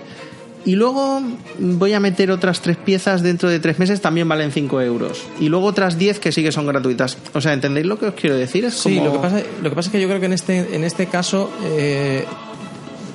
Y 0.65 0.77
luego 0.77 1.23
voy 1.59 1.95
a 1.95 2.01
meter 2.01 2.31
otras 2.31 2.61
tres 2.61 2.77
piezas 2.77 3.23
dentro 3.23 3.49
de 3.49 3.61
tres 3.61 3.79
meses, 3.79 4.01
también 4.01 4.29
valen 4.29 4.53
5 4.53 4.81
euros. 4.83 5.23
Y 5.41 5.49
luego 5.49 5.67
otras 5.67 5.99
10 5.99 6.19
que 6.19 6.33
sí 6.33 6.43
que 6.43 6.53
son 6.53 6.67
gratuitas. 6.67 7.17
O 7.33 7.41
sea, 7.41 7.53
¿entendéis 7.53 7.87
lo 7.87 7.99
que 7.99 8.07
os 8.07 8.15
quiero 8.15 8.37
decir? 8.37 8.65
Es 8.67 8.75
Sí, 8.75 8.97
lo 8.97 9.13
que, 9.13 9.19
pasa, 9.19 9.43
lo 9.63 9.71
que 9.71 9.77
pasa 9.77 9.89
es 9.89 9.93
que 9.93 10.01
yo 10.01 10.09
creo 10.09 10.21
que 10.21 10.27
en 10.27 10.33
este, 10.35 10.75
en 10.75 10.85
este 10.85 11.07
caso 11.07 11.51
eh, 11.65 12.25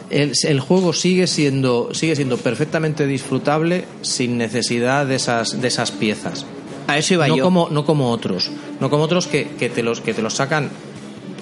el, 0.09 0.31
el 0.43 0.59
juego 0.59 0.93
sigue 0.93 1.27
siendo, 1.27 1.93
sigue 1.93 2.15
siendo 2.15 2.37
perfectamente 2.37 3.05
disfrutable 3.05 3.85
sin 4.01 4.37
necesidad 4.37 5.05
de 5.05 5.15
esas, 5.15 5.61
de 5.61 5.67
esas 5.67 5.91
piezas. 5.91 6.45
A 6.87 6.97
eso 6.97 7.15
iba 7.15 7.27
no 7.27 7.37
yo. 7.37 7.43
como 7.43 7.67
no 7.71 7.83
como 7.83 8.11
otros 8.11 8.51
no 8.79 8.91
como 8.91 9.05
otros 9.05 9.25
que, 9.25 9.47
que 9.57 9.69
te 9.69 9.81
los 9.81 10.01
que 10.01 10.13
te 10.13 10.21
los 10.21 10.35
sacan 10.35 10.69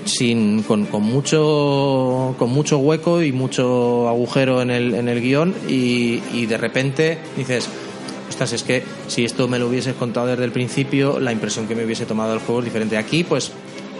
sin 0.05 0.63
con, 0.63 0.85
con 0.85 1.03
mucho 1.03 2.35
con 2.37 2.49
mucho 2.49 2.77
hueco 2.77 3.21
y 3.21 3.31
mucho 3.31 4.07
agujero 4.07 4.61
en 4.61 4.71
el, 4.71 4.93
en 4.95 5.07
el 5.09 5.21
guion 5.21 5.53
y, 5.67 6.21
y 6.33 6.45
de 6.45 6.57
repente 6.57 7.17
dices 7.37 7.69
ostras 8.29 8.53
es 8.53 8.63
que 8.63 8.83
si 9.07 9.25
esto 9.25 9.47
me 9.47 9.59
lo 9.59 9.67
hubieses 9.67 9.95
contado 9.95 10.27
desde 10.27 10.45
el 10.45 10.51
principio 10.51 11.19
la 11.19 11.31
impresión 11.31 11.67
que 11.67 11.75
me 11.75 11.85
hubiese 11.85 12.05
tomado 12.05 12.31
del 12.31 12.39
juego 12.39 12.59
es 12.59 12.65
diferente 12.65 12.97
aquí 12.97 13.23
pues 13.23 13.51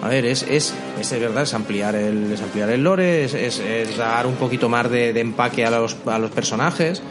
a 0.03 0.09
ver, 0.09 0.25
es, 0.25 0.43
es, 0.43 0.73
es, 0.99 1.11
verdad, 1.17 1.43
es 1.43 1.53
ampliar 1.53 1.95
el, 1.95 2.33
es 2.33 2.41
ampliar 2.41 2.69
el 2.69 2.83
lore, 2.83 3.23
es, 3.23 3.33
es, 3.33 3.59
es 3.59 3.95
dar 3.95 4.27
un 4.27 4.35
poquito 4.35 4.67
más 4.67 4.91
de, 4.91 5.13
de 5.13 5.21
empaque 5.21 5.65
a 5.65 5.71
los, 5.71 5.95
a 6.05 6.19
los 6.19 6.29
personajes, 6.29 7.01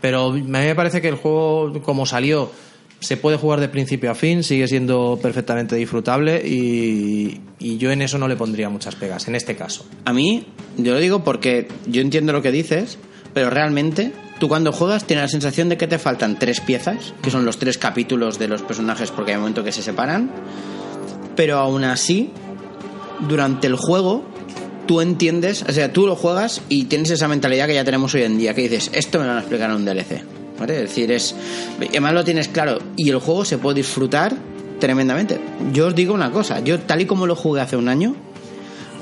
pero 0.00 0.28
a 0.28 0.32
mí 0.32 0.40
me 0.40 0.74
parece 0.74 1.02
que 1.02 1.08
el 1.08 1.16
juego, 1.16 1.74
como 1.82 2.06
salió, 2.06 2.50
se 3.02 3.16
puede 3.16 3.36
jugar 3.36 3.60
de 3.60 3.68
principio 3.68 4.12
a 4.12 4.14
fin, 4.14 4.44
sigue 4.44 4.68
siendo 4.68 5.18
perfectamente 5.20 5.74
disfrutable 5.74 6.40
y, 6.46 7.40
yo 7.58 7.90
en 7.90 8.02
eso 8.02 8.18
no 8.18 8.28
le 8.28 8.36
pondría 8.36 8.68
muchas 8.68 8.94
pegas, 8.94 9.28
en 9.28 9.34
este 9.34 9.56
caso. 9.56 9.84
A 10.04 10.12
mí, 10.12 10.46
yo 10.78 10.94
lo 10.94 11.00
digo 11.00 11.24
porque 11.24 11.68
yo 11.86 12.00
entiendo 12.00 12.32
lo 12.32 12.42
que 12.42 12.52
dices, 12.52 12.98
pero 13.34 13.50
realmente 13.50 14.12
tú 14.38 14.48
cuando 14.48 14.72
juegas 14.72 15.04
tienes 15.04 15.24
la 15.24 15.28
sensación 15.28 15.68
de 15.68 15.76
que 15.76 15.88
te 15.88 15.98
faltan 15.98 16.38
tres 16.38 16.60
piezas, 16.60 17.12
que 17.22 17.30
son 17.30 17.44
los 17.44 17.58
tres 17.58 17.78
capítulos 17.78 18.38
de 18.38 18.48
los 18.48 18.62
personajes 18.62 19.10
porque 19.10 19.32
hay 19.32 19.36
un 19.36 19.42
momento 19.42 19.64
que 19.64 19.72
se 19.72 19.82
separan, 19.82 20.30
pero 21.34 21.58
aún 21.58 21.84
así, 21.84 22.30
durante 23.28 23.66
el 23.66 23.74
juego, 23.74 24.24
tú 24.86 25.00
entiendes, 25.00 25.64
o 25.68 25.72
sea, 25.72 25.92
tú 25.92 26.06
lo 26.06 26.14
juegas 26.14 26.62
y 26.68 26.84
tienes 26.84 27.10
esa 27.10 27.26
mentalidad 27.26 27.66
que 27.66 27.74
ya 27.74 27.84
tenemos 27.84 28.14
hoy 28.14 28.22
en 28.22 28.38
día, 28.38 28.54
que 28.54 28.62
dices, 28.62 28.90
esto 28.92 29.18
me 29.18 29.24
lo 29.24 29.30
van 29.30 29.38
a 29.38 29.40
explicar 29.40 29.70
en 29.70 29.76
un 29.76 29.84
DLC. 29.84 30.41
¿Vale? 30.58 30.74
Es 30.82 30.88
decir, 30.90 31.10
es. 31.12 31.34
Además 31.88 32.12
lo 32.14 32.24
tienes 32.24 32.48
claro 32.48 32.78
y 32.96 33.10
el 33.10 33.18
juego 33.18 33.44
se 33.44 33.58
puede 33.58 33.76
disfrutar 33.76 34.34
tremendamente. 34.78 35.38
Yo 35.72 35.86
os 35.88 35.94
digo 35.94 36.12
una 36.14 36.30
cosa, 36.32 36.60
yo 36.60 36.80
tal 36.80 37.00
y 37.00 37.06
como 37.06 37.26
lo 37.26 37.36
jugué 37.36 37.60
hace 37.60 37.76
un 37.76 37.88
año, 37.88 38.14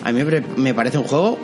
a 0.03 0.13
mí 0.13 0.23
me- 0.57 0.75
parece 0.75 0.99
un 0.99 1.05
juego 1.05 1.39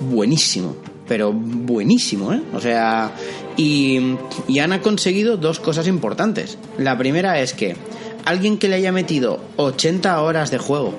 buenísimo, 0.00 0.76
pero 1.06 1.32
buenísimo, 1.32 2.32
¿eh? 2.32 2.42
O 2.52 2.60
sea, 2.60 3.12
y, 3.56 4.16
y 4.48 4.58
han 4.58 4.78
conseguido 4.80 5.36
dos 5.36 5.60
cosas 5.60 5.86
importantes. 5.86 6.58
La 6.78 6.96
primera 6.98 7.38
es 7.40 7.52
que 7.54 7.76
alguien 8.24 8.58
que 8.58 8.68
le 8.68 8.76
haya 8.76 8.90
metido 8.92 9.40
80 9.56 10.20
horas 10.20 10.50
de 10.50 10.58
juego, 10.58 10.94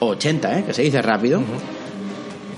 80, 0.00 0.58
¿eh? 0.60 0.64
Que 0.66 0.74
se 0.74 0.82
dice 0.82 1.02
rápido, 1.02 1.40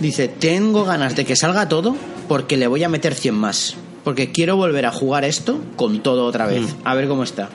dice, 0.01 0.29
tengo 0.29 0.85
ganas 0.85 1.17
de 1.17 1.25
que 1.25 1.37
salga 1.37 1.69
todo 1.69 1.97
porque 2.29 2.57
le 2.57 2.67
voy 2.67 2.85
a 2.85 2.89
meter 2.89 3.15
100 3.15 3.35
más. 3.35 3.75
Porque 4.09 4.33
quiero 4.33 4.57
volver 4.57 4.87
a 4.87 4.91
jugar 4.91 5.27
esto 5.27 5.61
con 5.77 6.03
todo 6.03 6.25
otra 6.25 6.47
vez. 6.47 6.77
A 6.83 6.95
ver 6.95 7.09
cómo 7.09 7.25
está. 7.25 7.51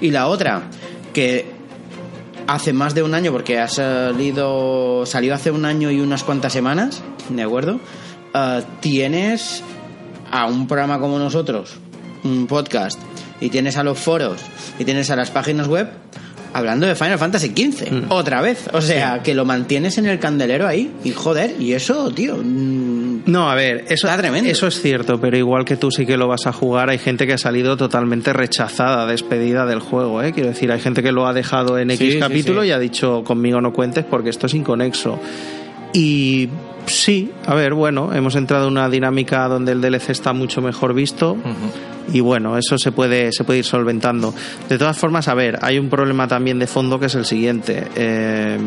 Y 0.00 0.12
la 0.12 0.28
otra, 0.28 0.70
que 1.12 1.46
hace 2.46 2.72
más 2.72 2.94
de 2.94 3.02
un 3.02 3.12
año, 3.12 3.32
porque 3.32 3.58
ha 3.58 3.66
salido. 3.66 5.04
salió 5.04 5.34
hace 5.34 5.50
un 5.50 5.64
año 5.64 5.90
y 5.90 5.98
unas 5.98 6.22
cuantas 6.22 6.52
semanas, 6.52 7.02
¿de 7.28 7.42
acuerdo? 7.42 7.80
Ah, 8.34 8.60
tienes 8.78 9.64
a 10.30 10.46
un 10.46 10.68
programa 10.68 11.00
como 11.00 11.18
nosotros, 11.18 11.74
un 12.22 12.46
podcast, 12.46 13.00
y 13.40 13.48
tienes 13.48 13.76
a 13.76 13.82
los 13.82 13.98
foros, 13.98 14.40
y 14.78 14.84
tienes 14.84 15.10
a 15.10 15.16
las 15.16 15.32
páginas 15.32 15.66
web 15.66 15.88
hablando 16.52 16.86
de 16.86 16.94
Final 16.94 17.18
Fantasy 17.18 17.48
XV, 17.56 18.10
otra 18.10 18.40
vez. 18.40 18.68
O 18.72 18.80
sea, 18.80 19.22
que 19.22 19.34
lo 19.34 19.44
mantienes 19.44 19.98
en 19.98 20.06
el 20.06 20.18
candelero 20.18 20.66
ahí, 20.66 20.90
y 21.04 21.10
joder, 21.12 21.54
y 21.60 21.72
eso, 21.72 22.10
tío. 22.10 22.36
mm, 22.36 23.22
No, 23.26 23.50
a 23.50 23.54
ver, 23.54 23.84
eso, 23.88 24.06
Está 24.06 24.16
tremendo. 24.18 24.50
eso 24.50 24.66
es 24.66 24.80
cierto, 24.80 25.20
pero 25.20 25.36
igual 25.36 25.64
que 25.64 25.76
tú 25.76 25.90
sí 25.90 26.06
que 26.06 26.16
lo 26.16 26.28
vas 26.28 26.46
a 26.46 26.52
jugar, 26.52 26.90
hay 26.90 26.98
gente 26.98 27.26
que 27.26 27.32
ha 27.34 27.38
salido 27.38 27.76
totalmente 27.76 28.32
rechazada, 28.32 29.06
despedida 29.06 29.66
del 29.66 29.80
juego, 29.80 30.22
¿eh? 30.22 30.32
Quiero 30.32 30.48
decir, 30.50 30.70
hay 30.72 30.80
gente 30.80 31.02
que 31.02 31.12
lo 31.12 31.26
ha 31.26 31.32
dejado 31.32 31.78
en 31.78 31.90
X 31.90 32.12
sí, 32.14 32.18
capítulo 32.18 32.62
sí. 32.62 32.68
y 32.68 32.70
ha 32.72 32.78
dicho, 32.78 33.22
conmigo 33.24 33.60
no 33.60 33.72
cuentes 33.72 34.04
porque 34.04 34.30
esto 34.30 34.46
es 34.46 34.54
inconexo. 34.54 35.18
Y 35.96 36.50
sí, 36.84 37.32
a 37.46 37.54
ver, 37.54 37.72
bueno, 37.72 38.12
hemos 38.12 38.36
entrado 38.36 38.66
en 38.66 38.72
una 38.72 38.90
dinámica 38.90 39.48
donde 39.48 39.72
el 39.72 39.80
DLC 39.80 40.10
está 40.10 40.34
mucho 40.34 40.60
mejor 40.60 40.92
visto. 40.92 41.38
Y 42.12 42.20
bueno, 42.20 42.58
eso 42.58 42.76
se 42.76 42.92
puede, 42.92 43.32
se 43.32 43.44
puede 43.44 43.60
ir 43.60 43.64
solventando. 43.64 44.34
De 44.68 44.76
todas 44.76 44.98
formas, 44.98 45.26
a 45.28 45.34
ver, 45.34 45.58
hay 45.62 45.78
un 45.78 45.88
problema 45.88 46.28
también 46.28 46.58
de 46.58 46.66
fondo 46.66 47.00
que 47.00 47.06
es 47.06 47.14
el 47.14 47.24
siguiente. 47.24 47.84
Eh, 47.96 48.58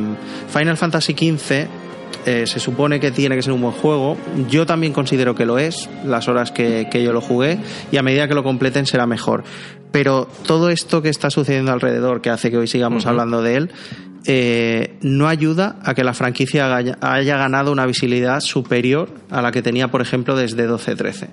Final 0.52 0.76
Fantasy 0.76 1.14
XV 1.14 1.68
eh, 2.26 2.48
se 2.48 2.60
supone 2.60 3.00
que 3.00 3.12
tiene 3.12 3.36
que 3.36 3.44
ser 3.44 3.54
un 3.54 3.62
buen 3.62 3.76
juego. 3.76 4.18
Yo 4.50 4.66
también 4.66 4.92
considero 4.92 5.36
que 5.36 5.46
lo 5.46 5.60
es, 5.60 5.88
las 6.04 6.28
horas 6.28 6.52
que, 6.52 6.88
que 6.90 7.04
yo 7.04 7.14
lo 7.14 7.22
jugué, 7.22 7.60
y 7.92 7.98
a 7.98 8.02
medida 8.02 8.28
que 8.28 8.34
lo 8.34 8.44
completen 8.44 8.88
será 8.88 9.06
mejor. 9.06 9.44
Pero 9.92 10.28
todo 10.48 10.72
esto 10.72 11.04
que 11.04 11.10
está 11.10 11.30
sucediendo 11.30 11.72
alrededor, 11.72 12.22
que 12.22 12.32
hace 12.32 12.50
que 12.50 12.58
hoy 12.58 12.68
sigamos 12.68 13.06
hablando 13.06 13.44
de 13.44 13.56
él, 13.56 13.72
eh, 14.26 14.98
no 15.02 15.28
ayuda 15.28 15.78
a 15.84 15.94
que 15.94 16.04
la 16.04 16.14
franquicia 16.14 16.76
haya, 16.76 16.98
haya 17.02 17.38
ganado 17.38 17.72
una 17.72 17.86
visibilidad 17.86 18.40
superior 18.42 19.10
a 19.30 19.42
la 19.42 19.52
que 19.52 19.62
tenía, 19.62 19.88
por 19.90 20.02
ejemplo, 20.02 20.36
desde 20.36 20.68
12-13. 20.70 21.28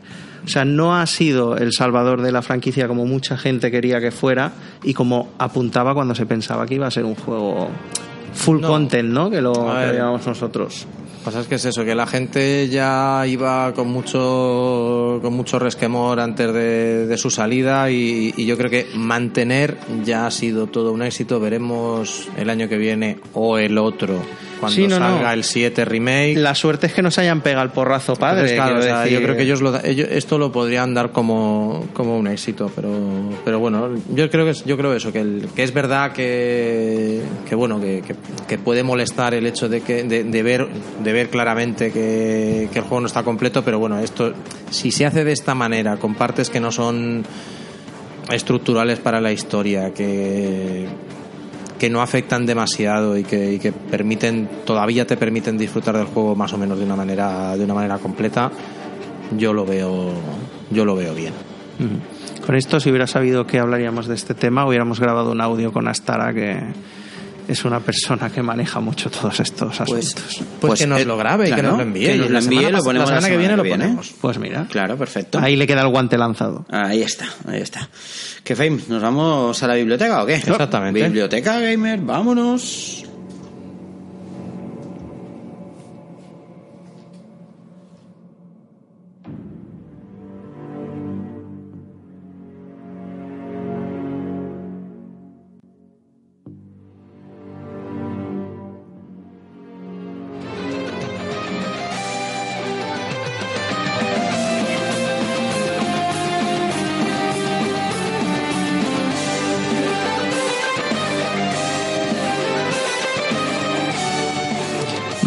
O 0.45 0.49
sea, 0.49 0.65
no 0.65 0.97
ha 0.97 1.05
sido 1.07 1.57
el 1.57 1.73
salvador 1.73 2.23
de 2.23 2.31
la 2.31 2.43
franquicia 2.43 2.87
como 2.87 3.05
mucha 3.05 3.37
gente 3.37 3.71
quería 3.71 4.01
que 4.01 4.13
fuera 4.13 4.53
y 4.85 4.95
como 4.95 5.31
apuntaba 5.39 5.93
cuando 5.95 6.15
se 6.15 6.27
pensaba 6.27 6.67
que 6.67 6.75
iba 6.77 6.87
a 6.87 6.91
ser 6.91 7.05
un 7.05 7.17
juego 7.17 7.69
full 8.33 8.61
No. 8.61 8.69
content, 8.69 9.09
¿no? 9.11 9.31
Que 9.31 9.41
lo, 9.41 9.53
que 9.53 9.99
nosotros. 10.27 10.87
Pasa 11.27 11.41
es 11.41 11.49
que 11.49 11.57
es 11.57 11.65
eso, 11.65 11.85
que 11.85 11.97
la 11.97 12.07
gente 12.07 12.69
ya 12.69 13.27
iba 13.27 13.75
con 13.75 13.89
mucho, 13.89 15.19
con 15.21 15.35
mucho 15.35 15.59
resquemor 15.59 16.21
antes 16.21 16.53
de, 16.53 17.17
su 17.19 17.31
salida 17.31 17.91
y 17.91 18.47
yo 18.47 18.57
creo 18.57 18.71
que 18.71 18.87
mantener 18.95 19.77
ya 20.05 20.29
ha 20.29 20.31
sido 20.31 20.69
todo 20.69 20.93
un 20.93 21.03
éxito. 21.03 21.41
Veremos 21.41 22.29
el 22.37 22.49
año 22.49 22.69
que 22.69 22.79
viene 22.79 23.19
o 23.35 23.59
el 23.59 23.77
otro, 23.77 24.23
cuando 24.61 24.75
Sí, 24.75 24.87
no, 24.87 24.99
no. 24.99 25.07
salga 25.07 25.33
el 25.33 25.45
7 25.45 25.85
remake. 25.85 26.37
La 26.37 26.55
suerte 26.55 26.87
es 26.87 26.93
que 26.95 27.03
no 27.03 27.11
se 27.11 27.21
hayan 27.21 27.41
pegado 27.41 27.65
el 27.65 27.71
porrazo 27.71 28.15
padre. 28.17 28.53
Entonces, 28.53 28.57
claro, 28.59 28.79
o 28.79 28.83
sea, 28.83 29.01
decir. 29.01 29.19
yo 29.19 29.25
creo 29.25 29.37
que 29.37 29.43
ellos, 29.43 29.61
lo, 29.61 29.85
ellos 29.85 30.09
esto 30.11 30.39
lo 30.39 30.51
podrían 30.53 30.95
dar 30.95 31.13
como, 31.13 31.87
como 31.93 32.17
un 32.19 32.27
éxito, 32.27 32.71
pero, 32.75 32.91
pero 33.45 33.59
bueno, 33.59 33.91
yo 34.15 34.31
creo 34.31 34.47
que 34.47 34.55
yo 34.65 34.77
creo 34.77 34.95
eso, 34.95 35.13
que, 35.13 35.21
el- 35.21 35.49
que 35.55 35.63
es 35.63 35.73
verdad 35.75 36.13
que, 36.13 37.23
que 37.49 37.55
bueno, 37.55 37.81
que, 37.81 38.03
que- 38.03 38.15
que 38.47 38.59
puede 38.59 38.83
molestar 38.83 39.35
el 39.35 39.47
hecho 39.47 39.69
de 39.69 39.81
que 39.81 40.05
de, 40.05 40.25
de 40.25 40.43
ver 40.43 40.67
de 41.03 41.13
ver 41.13 41.29
claramente 41.29 41.91
que, 41.93 42.69
que 42.73 42.79
el 42.79 42.85
juego 42.85 43.01
no 43.03 43.07
está 43.07 43.23
completo, 43.23 43.63
pero 43.65 43.79
bueno, 43.79 43.99
esto 44.01 44.33
si 44.71 44.91
se 44.91 45.07
hace 45.07 45.25
de 45.25 45.33
esta 45.33 45.55
manera, 45.55 45.97
con 45.97 46.15
partes 46.15 46.51
que 46.51 46.61
no 46.61 46.73
son 46.73 47.25
estructurales 48.31 48.99
para 48.99 49.21
la 49.21 49.33
historia, 49.33 49.93
que 49.93 50.87
que 51.79 51.91
no 51.91 52.01
afectan 52.01 52.47
demasiado 52.47 53.17
y 53.17 53.25
que, 53.25 53.73
permiten 53.91 54.49
todavía 54.65 55.07
te 55.07 55.17
permiten 55.17 55.59
disfrutar 55.59 55.97
del 55.97 56.07
juego 56.07 56.35
más 56.35 56.53
o 56.53 56.59
menos 56.59 56.79
de 56.79 56.85
una 56.85 56.97
manera 56.97 57.57
de 57.57 57.65
una 57.65 57.75
manera 57.75 57.99
completa 57.99 58.51
yo 59.37 59.53
lo 59.53 59.65
veo 59.65 60.13
yo 60.71 60.85
lo 60.85 60.97
veo 60.97 61.15
bien. 61.15 61.35
Con 62.45 62.55
esto, 62.55 62.81
si 62.81 62.91
hubiera 62.91 63.07
sabido 63.07 63.47
que 63.47 63.59
hablaríamos 63.59 64.07
de 64.07 64.15
este 64.15 64.35
tema, 64.35 64.67
hubiéramos 64.67 65.01
grabado 65.01 65.33
un 65.33 65.41
audio 65.41 65.73
con 65.73 65.89
Astara, 65.89 66.33
que 66.33 66.61
es 67.49 67.65
una 67.65 67.81
persona 67.81 68.31
que 68.31 68.43
maneja 68.43 68.81
mucho 68.81 69.11
todos 69.11 69.39
estos 69.41 69.77
Pues, 69.79 69.81
asuntos. 69.81 70.37
pues, 70.37 70.45
Pues, 70.61 70.81
que 70.81 70.87
nos 70.87 71.01
eh, 71.01 71.05
lo 71.05 71.17
grabe 71.17 71.49
y 71.49 71.53
que 71.53 71.63
nos 71.63 71.77
lo 71.77 71.83
envíe 71.83 72.07
que 72.07 72.17
nos 72.17 72.31
lo 72.31 72.39
envíe, 72.39 72.71
lo 72.71 72.83
ponemos 72.83 73.11
la 73.11 73.21
semana 73.21 73.21
la 73.21 73.29
que 73.29 73.37
viene 73.37 73.57
lo 73.57 73.63
ponemos 73.65 74.15
Pues 74.21 74.39
mira, 74.39 74.67
Claro, 74.71 74.97
perfecto. 74.97 75.39
ahí 75.39 75.57
le 75.57 75.67
queda 75.67 75.83
el 75.83 75.89
guante 75.89 76.19
lanzado. 76.19 76.65
Ahí 76.71 77.03
está, 77.03 77.27
ahí 77.47 77.61
está. 77.61 77.89
¿Qué 78.45 78.55
Fame? 78.57 78.79
¿Nos 78.89 79.03
vamos 79.03 79.63
a 79.63 79.67
la 79.67 79.75
biblioteca 79.75 80.23
o 80.23 80.27
qué? 80.27 80.35
Exactamente. 80.35 81.03
Biblioteca 81.03 81.59
gamer, 81.61 82.01
vámonos. 82.01 83.05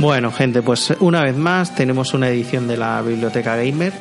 Bueno, 0.10 0.32
gente, 0.32 0.64
pues 0.64 0.92
una 1.02 1.22
vez 1.22 1.38
más 1.38 1.76
tenemos 1.76 2.16
una 2.16 2.30
edición 2.30 2.68
de 2.68 2.78
la 2.78 3.00
Biblioteca 3.04 3.56
Gamer 3.56 3.94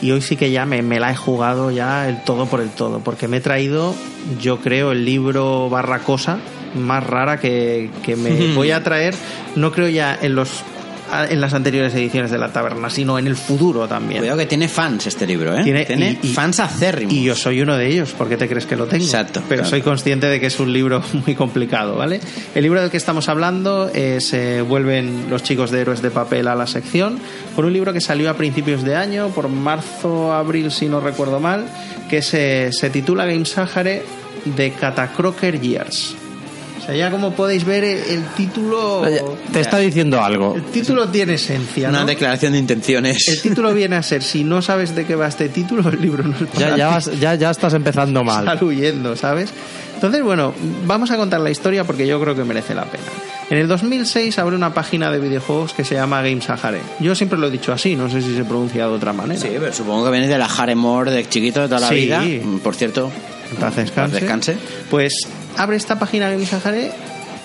y 0.00 0.10
hoy 0.10 0.20
sí 0.20 0.34
que 0.34 0.50
ya 0.50 0.66
me, 0.66 0.82
me 0.82 0.98
la 0.98 1.12
he 1.12 1.14
jugado 1.14 1.70
ya 1.70 2.08
el 2.08 2.24
todo 2.24 2.46
por 2.46 2.60
el 2.60 2.70
todo, 2.70 2.98
porque 2.98 3.28
me 3.28 3.36
he 3.36 3.40
traído, 3.40 3.94
yo 4.40 4.58
creo, 4.58 4.90
el 4.90 5.04
libro 5.04 5.70
barra 5.70 6.00
cosa 6.00 6.40
más 6.74 7.06
rara 7.06 7.38
que, 7.38 7.90
que 8.02 8.16
me 8.16 8.52
voy 8.56 8.72
a 8.72 8.82
traer, 8.82 9.14
no 9.54 9.70
creo 9.70 9.88
ya 9.88 10.18
en 10.20 10.34
los 10.34 10.64
en 11.28 11.40
las 11.40 11.54
anteriores 11.54 11.94
ediciones 11.94 12.30
de 12.30 12.38
la 12.38 12.52
taberna, 12.52 12.88
sino 12.90 13.18
en 13.18 13.26
el 13.26 13.36
futuro 13.36 13.86
también. 13.86 14.20
Cuidado 14.20 14.38
que 14.38 14.46
tiene 14.46 14.68
fans 14.68 15.06
este 15.06 15.26
libro, 15.26 15.56
¿eh? 15.56 15.62
Tiene- 15.62 15.84
Tiene, 15.84 16.18
y- 16.22 16.28
fans 16.28 16.60
acérrimos. 16.60 17.12
Y 17.14 17.24
yo 17.24 17.34
soy 17.34 17.60
uno 17.60 17.76
de 17.76 17.86
ellos, 17.88 18.12
¿por 18.12 18.28
qué 18.28 18.36
te 18.36 18.48
crees 18.48 18.66
que 18.66 18.76
lo 18.76 18.86
tengo? 18.86 19.04
Exacto, 19.04 19.42
Pero 19.48 19.64
soy 19.64 19.82
consciente 19.82 20.26
de 20.26 20.40
que 20.40 20.46
es 20.46 20.58
un 20.60 20.72
libro 20.72 21.02
muy 21.26 21.34
complicado, 21.34 21.96
¿vale? 21.96 22.20
El 22.54 22.62
libro 22.62 22.80
del 22.80 22.90
que 22.90 22.96
estamos 22.96 23.28
hablando 23.28 23.88
es 23.92 24.32
eh, 24.32 24.62
Vuelven 24.62 25.26
los 25.30 25.42
chicos 25.42 25.70
de 25.70 25.80
héroes 25.82 26.02
de 26.02 26.10
papel 26.10 26.48
a 26.48 26.54
la 26.54 26.66
sección, 26.66 27.18
por 27.54 27.64
un 27.64 27.72
libro 27.72 27.92
que 27.92 28.00
salió 28.00 28.30
a 28.30 28.34
principios 28.34 28.82
de 28.82 28.96
año, 28.96 29.28
por 29.28 29.48
marzo, 29.48 30.32
abril, 30.32 30.70
si 30.70 30.86
no 30.86 31.00
recuerdo 31.00 31.40
mal, 31.40 31.66
que 32.08 32.22
se, 32.22 32.70
se 32.72 32.90
titula 32.90 33.26
Game 33.26 33.44
Sahare 33.44 34.02
de 34.44 34.72
Catacroker 34.72 35.60
Years. 35.60 36.16
O 36.82 36.86
sea, 36.86 36.96
ya 36.96 37.10
como 37.12 37.30
podéis 37.32 37.64
ver, 37.64 37.84
el, 37.84 37.98
el 38.02 38.24
título... 38.36 39.02
te 39.52 39.60
está 39.60 39.78
diciendo 39.78 40.20
algo 40.20 40.54
El 40.56 40.64
título 40.64 41.08
tiene 41.08 41.34
esencia, 41.34 41.88
Una 41.90 42.00
¿no? 42.00 42.06
declaración 42.06 42.52
de 42.54 42.58
intenciones. 42.58 43.28
El 43.28 43.40
título 43.40 43.72
viene 43.74 43.94
a 43.96 44.02
ser, 44.02 44.22
si 44.22 44.42
no 44.42 44.60
sabes 44.62 44.94
de 44.96 45.04
qué 45.06 45.14
va 45.14 45.28
este 45.28 45.48
título, 45.48 45.88
el 45.88 46.00
libro 46.02 46.24
no 46.24 46.34
es 46.36 46.42
para 46.50 46.70
ya, 46.70 46.76
ya, 46.76 46.88
vas- 46.88 47.20
ya, 47.20 47.34
ya 47.36 47.50
estás 47.50 47.74
empezando 47.74 48.24
mal 48.24 48.44
sal 48.44 48.64
huyendo, 48.64 49.14
¿sabes? 49.16 49.50
Entonces, 49.94 50.22
bueno, 50.24 50.52
vamos 50.84 51.12
a 51.12 51.16
contar 51.16 51.40
la 51.40 51.50
historia 51.50 51.84
porque 51.84 52.04
yo 52.06 52.20
creo 52.20 52.34
que 52.34 52.42
merece 52.42 52.74
la 52.74 52.84
pena. 52.86 53.04
En 53.50 53.58
el 53.58 53.68
2006 53.68 54.36
abre 54.40 54.56
una 54.56 54.74
página 54.74 55.10
de 55.12 55.20
videojuegos 55.20 55.74
que 55.74 55.84
se 55.84 55.94
llama 55.94 56.22
Game 56.22 56.40
Sahare. 56.40 56.80
Yo 56.98 57.14
siempre 57.14 57.38
lo 57.38 57.46
he 57.46 57.50
dicho 57.52 57.72
así, 57.72 57.94
no 57.94 58.10
sé 58.10 58.20
si 58.22 58.34
se 58.34 58.44
pronuncia 58.44 58.86
de 58.88 58.92
otra 58.92 59.12
manera. 59.12 59.38
Sí, 59.40 59.48
pero 59.52 59.72
supongo 59.72 60.06
que 60.06 60.10
viene 60.10 60.26
de 60.26 60.38
la 60.38 60.46
Haremore 60.46 61.12
de 61.12 61.28
chiquito 61.28 61.60
de 61.60 61.68
toda 61.68 61.80
la 61.80 61.88
Sí. 61.90 61.94
vida. 61.94 62.24
Por 62.64 62.74
cierto, 62.74 63.12
paz 63.60 63.76
descanse. 63.76 63.92
paz 63.92 64.12
descanse. 64.12 64.56
Pues 64.90 65.12
abre 65.56 65.76
esta 65.76 65.98
página 65.98 66.30
Game 66.30 66.46
Sahare 66.46 66.92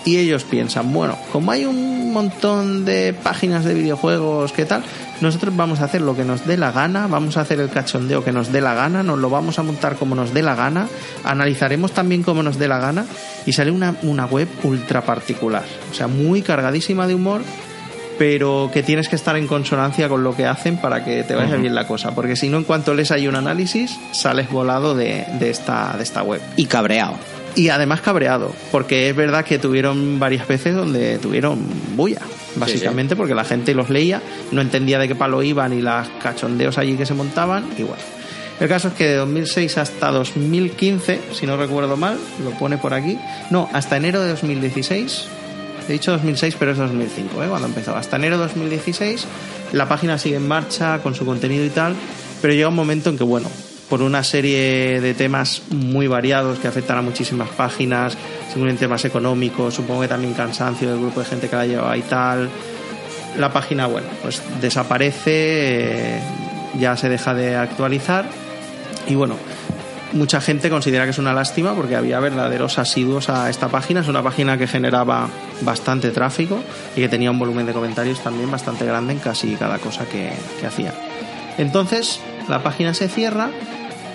y 0.05 0.18
ellos 0.18 0.45
piensan, 0.45 0.93
bueno, 0.93 1.18
como 1.34 1.51
hay 1.51 1.66
un 1.66 2.14
montón 2.14 2.86
de 2.86 3.14
páginas 3.14 3.66
de 3.66 3.74
videojuegos, 3.74 4.53
¿qué 4.53 4.66
tal? 4.66 4.82
Nosotros 5.20 5.55
vamos 5.55 5.82
a 5.82 5.86
hacer 5.86 6.01
lo 6.01 6.16
que 6.16 6.24
nos 6.24 6.45
dé 6.45 6.55
la 6.55 6.72
gana, 6.72 7.08
vamos 7.08 7.36
a 7.36 7.41
hacer 7.41 7.60
el 7.60 7.70
cachondeo 7.70 8.24
que 8.24 8.32
nos 8.32 8.51
dé 8.51 8.62
la 8.62 8.74
gana, 8.74 9.03
nos 9.03 9.20
lo 9.20 9.30
vamos 9.30 9.60
a 9.60 9.64
montar 9.64 9.95
como 9.95 10.16
nos 10.16 10.34
dé 10.34 10.43
la 10.43 10.55
gana, 10.55 10.88
analizaremos 11.26 11.91
también 11.91 12.24
como 12.24 12.41
nos 12.41 12.58
dé 12.58 12.70
la 12.70 12.80
gana 12.80 13.05
y 13.45 13.51
sale 13.51 13.72
una, 13.72 13.95
una 14.03 14.26
web 14.26 14.47
ultra 14.64 15.01
particular, 15.01 15.66
o 15.91 15.93
sea, 15.93 16.08
muy 16.08 16.41
cargadísima 16.41 17.05
de 17.05 17.16
humor, 17.16 17.41
pero 18.18 18.70
que 18.74 18.84
tienes 18.84 19.10
que 19.10 19.18
estar 19.18 19.36
en 19.36 19.47
consonancia 19.47 20.08
con 20.08 20.24
lo 20.24 20.36
que 20.36 20.45
hacen 20.45 20.78
para 20.78 21.03
que 21.03 21.24
te 21.24 21.36
vaya 21.36 21.58
bien 21.58 21.76
la 21.76 21.86
cosa, 21.86 22.16
porque 22.16 22.36
si 22.38 22.47
no, 22.47 22.58
en 22.58 22.64
cuanto 22.64 22.93
les 22.93 23.12
hay 23.12 23.28
un 23.28 23.36
análisis, 23.36 23.99
sales 24.14 24.49
volado 24.49 24.95
de, 24.95 25.26
de 25.39 25.49
esta, 25.49 25.97
de 25.97 26.03
esta 26.03 26.24
web. 26.24 26.41
Y 26.55 26.66
cabreado. 26.66 27.16
Y 27.58 27.70
además 27.70 28.01
cabreado, 28.01 28.53
porque 28.72 29.10
es 29.10 29.16
verdad 29.16 29.43
que 29.43 29.58
tuvieron 29.58 30.20
varias 30.20 30.47
veces 30.47 30.76
donde 30.76 31.18
tuvieron 31.18 31.58
bulla, 31.95 32.22
básicamente 32.55 33.16
porque 33.16 33.34
la 33.34 33.43
gente 33.43 33.74
los 33.74 33.89
leía, 33.89 34.22
no 34.51 34.62
entendía 34.62 34.99
de 34.99 35.08
qué 35.08 35.16
palo 35.16 35.41
iban 35.41 35.74
y 35.74 35.82
las 35.82 36.08
cachondeos 36.22 36.78
allí 36.78 36.95
que 36.95 37.08
se 37.08 37.16
montaban, 37.16 37.66
igual. 37.76 37.97
El 38.60 38.68
caso 38.70 38.89
es 38.89 38.93
que 38.93 39.05
de 39.05 39.16
2006 39.16 39.76
hasta 39.80 40.12
2015, 40.12 41.20
si 41.34 41.47
no 41.47 41.58
recuerdo 41.58 41.97
mal, 41.97 42.20
lo 42.43 42.51
pone 42.51 42.78
por 42.78 42.93
aquí, 42.93 43.18
no, 43.49 43.68
hasta 43.74 43.97
enero 43.97 44.22
de 44.22 44.30
2016, 44.30 45.26
he 45.89 45.91
dicho 45.93 46.12
2006 46.12 46.58
pero 46.60 46.74
es 46.74 46.78
2005, 46.78 47.43
¿eh? 47.43 47.47
cuando 47.47 47.68
empezó, 47.68 47.95
hasta 47.95 48.18
enero 48.18 48.38
de 48.38 48.43
2016 48.43 49.26
la 49.74 49.88
página 49.88 50.20
sigue 50.20 50.36
en 50.36 50.47
marcha 50.47 50.99
con 50.99 51.16
su 51.16 51.26
contenido 51.26 51.66
y 51.66 51.70
tal, 51.70 51.95
pero 52.39 52.53
llega 52.53 52.70
un 52.70 52.76
momento 52.76 53.10
en 53.10 53.18
que, 53.18 53.24
bueno, 53.24 53.49
por 53.90 54.02
una 54.02 54.24
serie 54.24 55.00
de 55.00 55.14
temas 55.14 55.62
muy 55.70 56.08
variados 56.08 56.60
que 56.60 56.68
afectan 56.68 56.98
a 56.98 57.02
muchísimas 57.02 57.50
páginas, 57.50 58.18
según 58.52 58.76
temas 58.76 59.06
económicos, 59.06 59.74
supongo 59.74 60.02
que 60.02 60.08
también 60.08 60.34
cansancio 60.34 60.90
del 60.90 61.00
grupo 61.00 61.22
de 61.22 61.26
gente 61.26 61.50
que 61.50 61.56
la 61.56 61.66
lleva 61.66 61.98
y 61.98 62.02
tal. 62.02 62.50
La 63.38 63.54
página, 63.54 63.88
bueno, 63.88 64.08
pues 64.22 64.42
desaparece, 64.60 66.18
eh, 66.18 66.20
ya 66.80 66.98
se 66.98 67.08
deja 67.08 67.34
de 67.34 67.56
actualizar 67.56 68.26
y 69.08 69.16
bueno, 69.16 69.36
mucha 70.14 70.42
gente 70.42 70.70
considera 70.70 71.06
que 71.06 71.12
es 71.12 71.18
una 71.18 71.34
lástima 71.34 71.74
porque 71.74 71.96
había 71.96 72.20
verdaderos 72.20 72.80
asiduos 72.80 73.30
a 73.30 73.50
esta 73.50 73.70
página. 73.70 74.02
Es 74.02 74.08
una 74.08 74.24
página 74.24 74.58
que 74.58 74.68
generaba 74.68 75.30
bastante 75.62 76.12
tráfico 76.12 76.60
y 76.96 77.02
que 77.02 77.10
tenía 77.10 77.32
un 77.32 77.40
volumen 77.40 77.66
de 77.66 77.74
comentarios 77.74 78.20
también 78.22 78.52
bastante 78.52 78.86
grande 78.86 79.14
en 79.14 79.20
casi 79.20 79.56
cada 79.56 79.78
cosa 79.80 80.06
que, 80.06 80.32
que 80.60 80.68
hacía. 80.68 80.94
Entonces, 81.58 82.20
la 82.50 82.64
página 82.64 82.94
se 82.94 83.08
cierra 83.08 83.50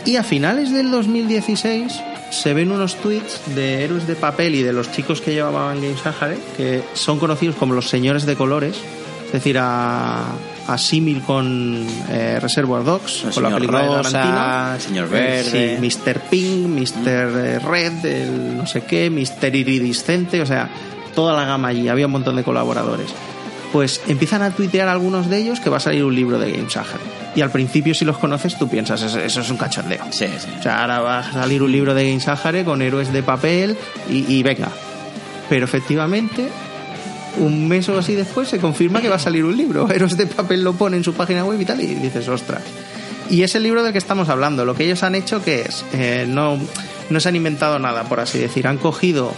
y 0.05 0.17
a 0.17 0.25
finales 0.25 0.73
del 0.73 0.91
2016 0.91 2.01
se 2.31 2.55
ven 2.55 2.73
unos 2.73 2.97
tweets 2.97 3.55
de 3.55 3.85
héroes 3.85 4.07
de 4.07 4.15
papel 4.17 4.55
y 4.55 4.63
de 4.63 4.73
los 4.73 4.91
chicos 4.91 5.21
que 5.21 5.33
llevaban 5.35 5.81
Game 5.83 5.97
Sahara 5.97 6.35
que 6.57 6.83
son 6.95 7.19
conocidos 7.19 7.57
como 7.57 7.75
los 7.75 7.89
señores 7.89 8.25
de 8.27 8.35
colores, 8.37 8.77
es 9.27 9.33
decir, 9.33 9.59
a, 9.59 10.25
a 10.67 10.79
símil 10.79 11.21
con 11.23 11.87
eh, 12.11 12.39
Reservoir 12.41 12.85
Dogs, 12.85 13.25
El 13.25 13.31
con 13.35 13.43
la 13.43 13.55
película 13.55 13.83
Rosa, 13.83 13.99
de 14.03 14.13
Tarantino. 14.25 14.75
el 14.75 14.81
señor 14.81 15.07
Eh, 15.07 15.11
Verde. 15.11 15.79
Sí, 15.91 16.01
Mr. 16.11 16.21
Pink, 16.31 16.67
Mr. 16.69 17.63
Red, 17.65 18.05
el 18.07 18.57
no 18.57 18.67
sé 18.67 18.83
qué, 18.83 19.11
Mr. 19.11 19.55
Iridiscente, 19.55 20.41
o 20.41 20.47
sea, 20.47 20.71
toda 21.15 21.35
la 21.37 21.45
gama 21.45 21.69
allí, 21.69 21.89
había 21.89 22.07
un 22.07 22.13
montón 22.13 22.37
de 22.37 22.43
colaboradores. 22.45 23.09
Pues 23.73 24.03
empiezan 24.07 24.43
a 24.43 24.51
tuitear 24.51 24.89
algunos 24.89 25.31
de 25.31 25.39
ellos 25.39 25.61
que 25.61 25.71
va 25.71 25.79
a 25.79 25.81
salir 25.81 26.05
un 26.05 26.15
libro 26.15 26.39
de 26.39 26.53
Game 26.53 26.69
Sahara. 26.69 27.01
Y 27.35 27.41
al 27.41 27.51
principio, 27.51 27.95
si 27.95 28.05
los 28.05 28.19
conoces, 28.19 28.59
tú 28.59 28.69
piensas, 28.69 29.01
eso, 29.03 29.19
eso 29.19 29.41
es 29.41 29.51
un 29.51 29.57
cachondeo. 29.57 30.05
Sí, 30.11 30.27
sí. 30.39 30.49
O 30.59 30.63
sea, 30.63 30.83
ahora 30.83 31.01
va 31.01 31.19
a 31.21 31.33
salir 31.33 31.63
un 31.63 31.73
libro 31.73 31.95
de 31.95 32.07
Game 32.07 32.21
Sahara 32.21 32.65
con 32.65 32.83
héroes 32.83 33.13
de 33.13 33.23
papel 33.23 33.77
y, 34.11 34.31
y 34.31 34.43
venga. 34.43 34.69
Pero 35.49 35.65
efectivamente, 35.65 36.49
un 37.39 37.69
mes 37.69 37.89
o 37.89 37.99
así 37.99 38.15
después 38.15 38.49
se 38.49 38.59
confirma 38.59 39.01
que 39.01 39.09
va 39.09 39.17
a 39.17 39.19
salir 39.19 39.45
un 39.45 39.57
libro. 39.57 39.89
Héroes 39.93 40.17
de 40.17 40.27
papel 40.27 40.63
lo 40.63 40.75
pone 40.75 40.97
en 40.97 41.05
su 41.05 41.15
página 41.15 41.45
web 41.45 41.61
y 41.61 41.65
tal, 41.65 41.81
y 41.81 41.87
dices, 41.87 42.29
ostras. 42.29 42.63
Y 43.31 43.43
es 43.43 43.55
el 43.55 43.63
libro 43.63 43.83
del 43.83 43.93
que 43.93 43.99
estamos 43.99 44.29
hablando. 44.29 44.65
Lo 44.65 44.75
que 44.75 44.85
ellos 44.85 45.03
han 45.03 45.15
hecho, 45.15 45.43
que 45.43 45.63
es? 45.63 45.85
Eh, 45.93 46.27
no, 46.29 46.59
no 47.09 47.21
se 47.21 47.29
han 47.29 47.37
inventado 47.37 47.79
nada, 47.79 48.05
por 48.05 48.21
así 48.21 48.39
decir. 48.39 48.67
Han 48.67 48.79
cogido 48.79 49.33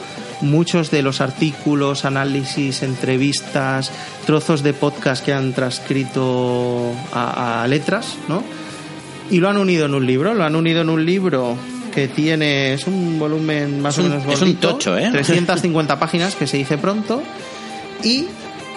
muchos 0.45 0.90
de 0.90 1.03
los 1.03 1.20
artículos, 1.20 2.05
análisis, 2.05 2.82
entrevistas, 2.82 3.90
trozos 4.26 4.62
de 4.62 4.72
podcast 4.72 5.24
que 5.24 5.32
han 5.32 5.53
transcrito 5.53 6.92
a, 7.12 7.62
a 7.62 7.68
letras, 7.68 8.16
¿no? 8.28 8.42
y 9.30 9.40
lo 9.40 9.49
han 9.49 9.57
unido 9.57 9.86
en 9.86 9.95
un 9.95 10.07
libro. 10.07 10.34
Lo 10.34 10.45
han 10.45 10.57
unido 10.57 10.80
en 10.82 10.90
un 10.90 11.05
libro 11.05 11.57
que 11.92 12.09
tiene. 12.09 12.74
Es 12.74 12.86
un 12.86 13.18
volumen 13.18 13.80
más 13.80 13.99
o 13.99 14.03
menos 14.03 14.18
es 14.18 14.24
un 14.24 14.34
gordito, 14.34 14.68
tocho, 14.70 14.99
¿eh? 14.99 15.11
350 15.11 15.99
páginas, 15.99 16.34
que 16.34 16.47
se 16.47 16.57
dice 16.57 16.78
pronto. 16.78 17.22
Y 18.03 18.26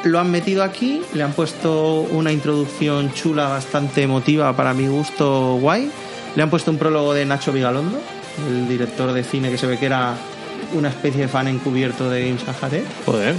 lo 0.03 0.19
han 0.19 0.31
metido 0.31 0.63
aquí, 0.63 1.01
le 1.13 1.23
han 1.23 1.33
puesto 1.33 2.01
una 2.01 2.31
introducción 2.31 3.13
chula, 3.13 3.49
bastante 3.49 4.03
emotiva, 4.03 4.55
para 4.55 4.73
mi 4.73 4.87
gusto 4.87 5.57
guay. 5.59 5.89
Le 6.35 6.43
han 6.43 6.49
puesto 6.49 6.71
un 6.71 6.77
prólogo 6.77 7.13
de 7.13 7.25
Nacho 7.25 7.51
Vigalondo, 7.51 7.99
el 8.47 8.67
director 8.67 9.11
de 9.11 9.23
cine 9.23 9.49
que 9.49 9.57
se 9.57 9.65
ve 9.65 9.77
que 9.77 9.87
era 9.87 10.15
una 10.73 10.89
especie 10.89 11.21
de 11.21 11.27
fan 11.27 11.47
encubierto 11.47 12.09
de 12.09 12.25
Games 12.27 12.41
Sahara. 12.43 12.79
Joder. 13.05 13.35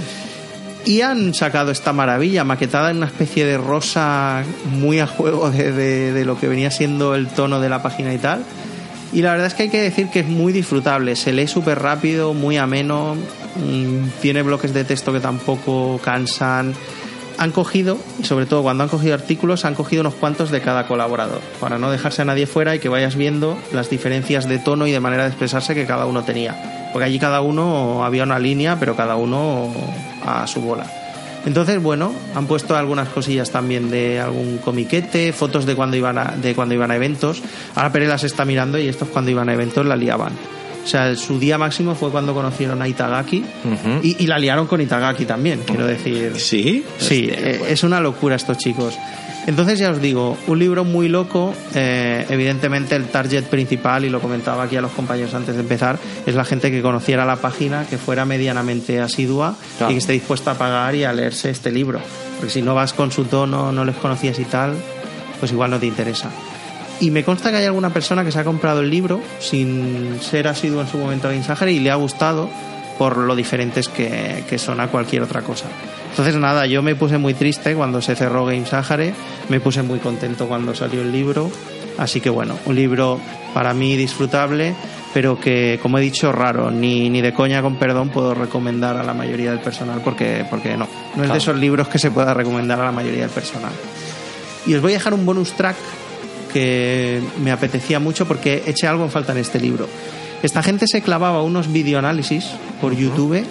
Y 0.85 1.01
han 1.01 1.33
sacado 1.33 1.71
esta 1.71 1.91
maravilla, 1.93 2.43
maquetada 2.43 2.89
en 2.91 2.97
una 2.97 3.05
especie 3.07 3.45
de 3.45 3.57
rosa 3.57 4.43
muy 4.71 4.99
a 4.99 5.07
juego 5.07 5.51
de, 5.51 5.71
de- 5.71 6.13
de 6.13 6.25
lo 6.25 6.39
que 6.39 6.47
venía 6.47 6.71
siendo 6.71 7.15
el 7.15 7.27
tono 7.27 7.59
de 7.59 7.69
la 7.69 7.81
página 7.83 8.13
y 8.13 8.17
tal. 8.17 8.43
Y 9.11 9.21
la 9.21 9.31
verdad 9.31 9.47
es 9.47 9.53
que 9.55 9.63
hay 9.63 9.69
que 9.69 9.81
decir 9.81 10.07
que 10.09 10.19
es 10.21 10.27
muy 10.27 10.53
disfrutable, 10.53 11.15
se 11.15 11.33
lee 11.33 11.47
súper 11.47 11.79
rápido, 11.79 12.33
muy 12.33 12.57
ameno, 12.57 13.15
mm, 13.55 14.21
tiene 14.21 14.41
bloques 14.43 14.73
de 14.73 14.83
texto 14.83 15.11
que 15.11 15.19
tampoco 15.19 15.99
cansan. 16.03 16.73
Han 17.39 17.51
cogido, 17.51 17.97
y 18.19 18.25
sobre 18.25 18.45
todo 18.45 18.63
cuando 18.63 18.83
han 18.83 18.89
cogido 18.89 19.15
artículos, 19.15 19.63
han 19.63 19.73
cogido 19.73 20.01
unos 20.01 20.13
cuantos 20.13 20.51
de 20.51 20.59
cada 20.59 20.87
colaborador, 20.87 21.39
para 21.61 21.79
no 21.79 21.89
dejarse 21.89 22.21
a 22.21 22.25
nadie 22.25 22.45
fuera 22.45 22.75
y 22.75 22.79
que 22.79 22.89
vayas 22.89 23.15
viendo 23.15 23.57
las 23.71 23.89
diferencias 23.89 24.47
de 24.49 24.59
tono 24.59 24.87
y 24.87 24.91
de 24.91 24.99
manera 24.99 25.23
de 25.23 25.29
expresarse 25.29 25.73
que 25.73 25.85
cada 25.85 26.05
uno 26.05 26.23
tenía. 26.23 26.89
Porque 26.91 27.05
allí 27.05 27.17
cada 27.17 27.39
uno 27.39 28.03
había 28.03 28.23
una 28.23 28.39
línea, 28.39 28.77
pero 28.77 28.95
cada 28.95 29.15
uno 29.15 29.73
a 30.25 30.45
su 30.47 30.59
bola. 30.59 30.85
Entonces, 31.45 31.81
bueno, 31.81 32.13
han 32.35 32.45
puesto 32.45 32.75
algunas 32.75 33.07
cosillas 33.07 33.51
también 33.51 33.89
de 33.89 34.19
algún 34.19 34.57
comiquete, 34.57 35.31
fotos 35.31 35.65
de 35.65 35.75
cuando 35.75 35.95
iban 35.95 36.17
a, 36.17 36.35
de 36.35 36.53
cuando 36.53 36.75
iban 36.75 36.91
a 36.91 36.95
eventos. 36.97 37.41
Ahora 37.75 37.91
Pere 37.93 38.07
las 38.07 38.25
está 38.25 38.43
mirando 38.43 38.77
y 38.77 38.87
estos 38.87 39.07
cuando 39.07 39.31
iban 39.31 39.47
a 39.47 39.53
eventos 39.53 39.85
la 39.85 39.95
liaban. 39.95 40.33
O 40.83 40.87
sea, 40.87 41.15
su 41.15 41.39
día 41.39 41.57
máximo 41.57 41.93
fue 41.95 42.09
cuando 42.09 42.33
conocieron 42.33 42.81
a 42.81 42.87
Itagaki 42.87 43.43
y, 44.01 44.23
y 44.23 44.27
la 44.27 44.39
liaron 44.39 44.65
con 44.65 44.81
Itagaki 44.81 45.25
también, 45.25 45.61
quiero 45.65 45.85
decir. 45.85 46.33
¿Sí? 46.37 46.83
Sí, 46.97 47.29
Hostia, 47.31 47.49
eh, 47.49 47.61
es 47.69 47.83
una 47.83 47.99
locura 47.99 48.35
estos 48.35 48.57
chicos. 48.57 48.97
Entonces 49.47 49.79
ya 49.79 49.89
os 49.89 50.01
digo, 50.01 50.37
un 50.47 50.59
libro 50.59 50.83
muy 50.83 51.07
loco, 51.07 51.53
eh, 51.73 52.25
evidentemente 52.29 52.95
el 52.95 53.05
target 53.07 53.45
principal, 53.45 54.05
y 54.05 54.09
lo 54.09 54.19
comentaba 54.21 54.63
aquí 54.63 54.75
a 54.75 54.81
los 54.81 54.91
compañeros 54.91 55.33
antes 55.33 55.55
de 55.55 55.61
empezar, 55.61 55.97
es 56.25 56.35
la 56.35 56.45
gente 56.45 56.69
que 56.71 56.81
conociera 56.81 57.25
la 57.25 57.37
página, 57.37 57.85
que 57.89 57.97
fuera 57.97 58.25
medianamente 58.25 58.99
asidua 58.99 59.55
Claro. 59.77 59.91
y 59.91 59.95
que 59.95 59.99
esté 59.99 60.13
dispuesta 60.13 60.51
a 60.51 60.53
pagar 60.55 60.93
y 60.95 61.03
a 61.03 61.13
leerse 61.13 61.49
este 61.49 61.71
libro. 61.71 61.99
Porque 62.37 62.51
si 62.53 62.61
no 62.61 62.75
vas 62.75 62.93
con 62.93 63.11
su 63.11 63.25
tono, 63.25 63.71
no 63.71 63.85
les 63.85 63.95
conocías 63.95 64.37
y 64.39 64.45
tal, 64.45 64.73
pues 65.39 65.51
igual 65.51 65.71
no 65.71 65.79
te 65.79 65.87
interesa. 65.87 66.29
Y 67.01 67.11
me 67.11 67.23
consta 67.23 67.49
que 67.51 67.57
hay 67.57 67.65
alguna 67.65 67.91
persona 67.91 68.25
que 68.25 68.31
se 68.31 68.39
ha 68.39 68.43
comprado 68.43 68.81
el 68.81 68.89
libro 68.89 69.21
sin 69.39 70.19
ser 70.21 70.47
asiduo 70.47 70.81
en 70.81 70.87
su 70.87 70.97
momento 70.97 71.27
a 71.27 71.31
Game 71.31 71.43
Sahara 71.43 71.71
y 71.71 71.79
le 71.79 71.91
ha 71.91 71.95
gustado 71.95 72.49
por 72.97 73.15
lo 73.17 73.35
diferentes 73.35 73.87
que, 73.87 74.43
que 74.49 74.57
son 74.57 74.81
a 74.81 74.87
cualquier 74.89 75.21
otra 75.23 75.41
cosa. 75.41 75.65
Entonces 76.09 76.35
nada, 76.35 76.65
yo 76.65 76.81
me 76.81 76.95
puse 76.95 77.17
muy 77.17 77.33
triste 77.33 77.73
cuando 77.73 78.01
se 78.01 78.15
cerró 78.15 78.45
Game 78.45 78.65
Sahara, 78.65 79.05
me 79.47 79.61
puse 79.61 79.81
muy 79.83 79.99
contento 79.99 80.47
cuando 80.49 80.75
salió 80.75 81.01
el 81.01 81.11
libro, 81.11 81.49
así 81.97 82.19
que 82.19 82.29
bueno, 82.29 82.55
un 82.65 82.75
libro 82.75 83.17
para 83.53 83.73
mí 83.73 83.95
disfrutable, 83.95 84.75
pero 85.13 85.39
que 85.39 85.79
como 85.81 85.97
he 85.99 86.01
dicho 86.01 86.33
raro, 86.33 86.69
ni, 86.69 87.09
ni 87.09 87.21
de 87.21 87.33
coña 87.33 87.61
con 87.61 87.77
perdón 87.77 88.09
puedo 88.09 88.33
recomendar 88.33 88.97
a 88.97 89.03
la 89.03 89.13
mayoría 89.13 89.51
del 89.51 89.61
personal 89.61 90.01
porque, 90.03 90.45
porque 90.49 90.71
no, 90.75 90.79
no 90.79 90.83
es 90.85 91.15
Claro. 91.15 91.31
de 91.31 91.37
esos 91.37 91.55
libros 91.55 91.87
que 91.87 91.97
se 91.99 92.11
pueda 92.11 92.33
recomendar 92.33 92.81
a 92.81 92.85
la 92.85 92.91
mayoría 92.91 93.21
del 93.21 93.29
personal. 93.29 93.71
Y 94.67 94.73
os 94.73 94.81
voy 94.81 94.91
a 94.91 94.95
dejar 94.95 95.13
un 95.13 95.25
bonus 95.25 95.53
track 95.53 95.77
que 96.51 97.21
me 97.41 97.51
apetecía 97.51 97.99
mucho 97.99 98.27
porque 98.27 98.63
eché 98.65 98.87
algo 98.87 99.03
en 99.03 99.11
falta 99.11 99.31
en 99.31 99.39
este 99.39 99.59
libro. 99.59 99.87
Esta 100.43 100.63
gente 100.63 100.87
se 100.87 101.01
clavaba 101.01 101.43
unos 101.43 101.71
videoanálisis 101.71 102.47
por 102.81 102.95
YouTube 102.95 103.45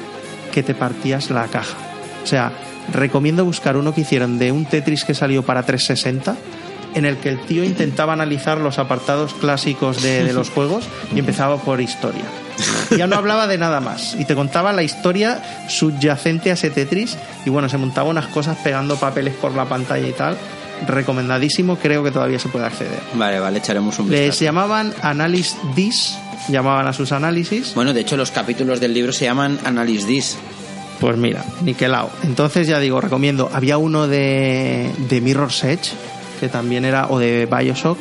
que 0.53 0.63
te 0.63 0.75
partías 0.75 1.31
la 1.31 1.47
caja. 1.47 1.77
O 2.23 2.27
sea, 2.27 2.53
recomiendo 2.93 3.45
buscar 3.45 3.77
uno 3.77 3.95
que 3.95 4.03
hicieron 4.03 4.39
de 4.39 4.53
un 4.53 4.65
Tetris 4.65 5.05
que 5.05 5.15
salió 5.15 5.43
para 5.43 5.65
360 5.65 6.37
en 6.95 7.05
el 7.05 7.19
que 7.19 7.29
el 7.29 7.41
tío 7.41 7.65
intentaba 7.65 8.15
analizar 8.15 8.59
los 8.59 8.79
apartados 8.79 9.35
clásicos 9.35 10.03
de, 10.03 10.25
de 10.25 10.33
los 10.33 10.51
juegos 10.55 10.89
y 11.15 11.19
empezaba 11.19 11.59
por 11.59 11.81
historia. 11.81 12.25
Ya 12.97 13.07
no 13.07 13.17
hablaba 13.17 13.47
de 13.47 13.59
nada 13.59 13.81
más 13.81 14.17
y 14.19 14.25
te 14.25 14.35
contaba 14.35 14.73
la 14.73 14.83
historia 14.83 15.43
subyacente 15.69 16.51
a 16.51 16.55
ese 16.55 16.71
Tetris 16.71 17.17
y 17.45 17.51
bueno, 17.51 17.69
se 17.69 17.79
montaba 17.79 18.09
unas 18.09 18.27
cosas 18.27 18.57
pegando 18.65 18.97
papeles 18.97 19.35
por 19.35 19.55
la 19.55 19.67
pantalla 19.67 20.09
y 20.09 20.13
tal. 20.13 20.37
Recomendadísimo, 20.87 21.77
creo 21.77 22.03
que 22.05 22.11
todavía 22.11 22.39
se 22.39 22.49
puede 22.49 22.67
acceder. 22.67 23.01
Vale, 23.15 23.41
vale, 23.41 23.59
echaremos 23.59 23.99
un 23.99 24.11
Les 24.11 24.21
vistazo. 24.27 24.45
llamaban 24.45 24.95
Analysis 25.03 25.57
Dis, 25.75 26.17
llamaban 26.49 26.87
a 26.87 26.93
sus 26.93 27.13
análisis. 27.13 27.75
Bueno, 27.75 27.93
de 27.93 28.01
hecho, 28.01 28.17
los 28.17 28.31
capítulos 28.31 28.81
del 28.81 28.95
libro 28.95 29.13
se 29.13 29.25
llaman 29.25 29.59
Analysis 29.65 30.07
This. 30.07 30.39
Pues 31.01 31.17
mira, 31.17 31.45
niquelao. 31.63 32.11
Entonces 32.25 32.67
ya 32.67 32.81
digo, 32.81 33.01
recomiendo. 33.01 33.51
Había 33.53 33.79
uno 33.79 34.09
de, 34.09 34.91
de 35.09 35.21
Mirror's 35.21 35.63
Edge, 35.65 35.91
que 36.41 36.49
también 36.49 36.85
era, 36.85 37.07
o 37.09 37.19
de 37.19 37.47
Bioshock, 37.47 37.99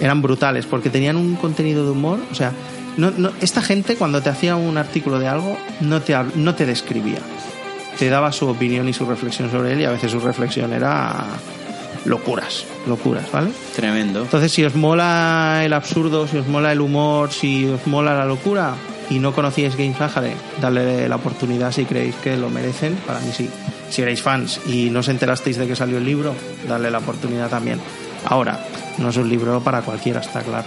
eran 0.00 0.22
brutales, 0.22 0.64
porque 0.66 0.90
tenían 0.90 1.16
un 1.16 1.34
contenido 1.36 1.84
de 1.84 1.90
humor. 1.90 2.20
O 2.30 2.34
sea, 2.34 2.52
no, 2.96 3.10
no- 3.10 3.32
esta 3.40 3.62
gente 3.62 3.96
cuando 3.96 4.22
te 4.22 4.28
hacía 4.28 4.54
un 4.56 4.78
artículo 4.78 5.18
de 5.18 5.26
algo, 5.28 5.56
no 5.80 6.02
te, 6.02 6.16
no 6.36 6.54
te 6.54 6.66
describía. 6.66 7.18
Te 7.98 8.08
daba 8.10 8.30
su 8.30 8.46
opinión 8.46 8.88
y 8.88 8.92
su 8.92 9.06
reflexión 9.06 9.50
sobre 9.50 9.72
él, 9.72 9.80
y 9.80 9.84
a 9.84 9.90
veces 9.90 10.12
su 10.12 10.20
reflexión 10.20 10.72
era 10.72 11.24
locuras, 12.06 12.64
locuras, 12.86 13.30
¿vale? 13.30 13.50
Tremendo. 13.74 14.22
Entonces, 14.22 14.52
si 14.52 14.64
os 14.64 14.74
mola 14.74 15.62
el 15.64 15.72
absurdo, 15.72 16.26
si 16.26 16.38
os 16.38 16.46
mola 16.46 16.72
el 16.72 16.80
humor, 16.80 17.32
si 17.32 17.66
os 17.66 17.86
mola 17.86 18.14
la 18.14 18.24
locura 18.24 18.74
y 19.10 19.18
no 19.18 19.32
conocíais 19.32 19.76
Game 19.76 19.94
Sahara, 19.94 20.30
darle 20.60 21.08
la 21.08 21.16
oportunidad 21.16 21.72
si 21.72 21.84
creéis 21.84 22.14
que 22.16 22.36
lo 22.36 22.48
merecen. 22.48 22.94
Para 23.06 23.20
mí 23.20 23.30
sí. 23.32 23.48
Si 23.90 24.02
erais 24.02 24.20
fans 24.20 24.60
y 24.66 24.90
no 24.90 25.00
os 25.00 25.08
enterasteis 25.08 25.56
de 25.56 25.66
que 25.66 25.76
salió 25.76 25.98
el 25.98 26.04
libro, 26.04 26.34
darle 26.68 26.90
la 26.90 26.98
oportunidad 26.98 27.48
también. 27.48 27.80
Ahora, 28.24 28.58
no 28.98 29.10
es 29.10 29.16
un 29.16 29.28
libro 29.28 29.60
para 29.60 29.82
cualquiera, 29.82 30.20
está 30.20 30.42
claro. 30.42 30.66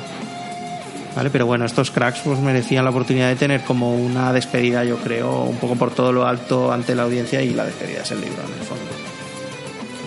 ¿Vale? 1.16 1.30
Pero 1.30 1.46
bueno, 1.46 1.66
estos 1.66 1.92
cracks 1.92 2.22
pues 2.24 2.40
merecían 2.40 2.86
la 2.86 2.92
oportunidad 2.92 3.28
de 3.28 3.36
tener 3.36 3.62
como 3.62 3.96
una 3.96 4.32
despedida, 4.32 4.86
yo 4.86 4.98
creo, 4.98 5.44
un 5.44 5.58
poco 5.58 5.76
por 5.76 5.92
todo 5.92 6.14
lo 6.14 6.26
alto 6.26 6.72
ante 6.72 6.96
la 6.96 7.04
audiencia 7.04 7.42
y 7.42 7.50
la 7.50 7.66
despedida 7.66 8.04
es 8.04 8.12
el 8.12 8.22
libro, 8.22 8.42
en 8.46 8.60
el 8.60 8.66
fondo. 8.66 9.09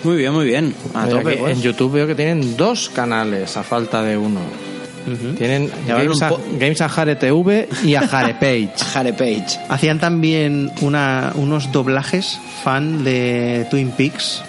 Muy 0.05 0.17
bien, 0.17 0.33
muy 0.33 0.45
bien. 0.47 0.75
A 0.95 1.07
tope, 1.07 1.37
pues. 1.37 1.57
En 1.57 1.63
YouTube 1.63 1.93
veo 1.93 2.07
que 2.07 2.15
tienen 2.15 2.57
dos 2.57 2.89
canales 2.91 3.57
a 3.57 3.63
falta 3.63 4.03
de 4.03 4.17
uno. 4.17 4.41
Tienen 5.37 5.69
Games, 5.89 6.23
a, 6.23 6.29
po- 6.29 6.41
Games 6.61 6.81
a 6.81 6.89
Jare 6.89 7.17
TV 7.17 7.69
y 7.85 7.97
a 7.97 8.07
Jare 8.07 8.35
Page. 8.35 9.13
Page. 9.13 9.59
Hacían 9.69 9.99
también 9.99 10.71
una, 10.81 11.33
unos 11.35 11.73
doblajes 11.73 12.39
fan 12.63 13.03
de 13.03 13.67
Twin 13.71 13.91
Peaks. 13.91 14.43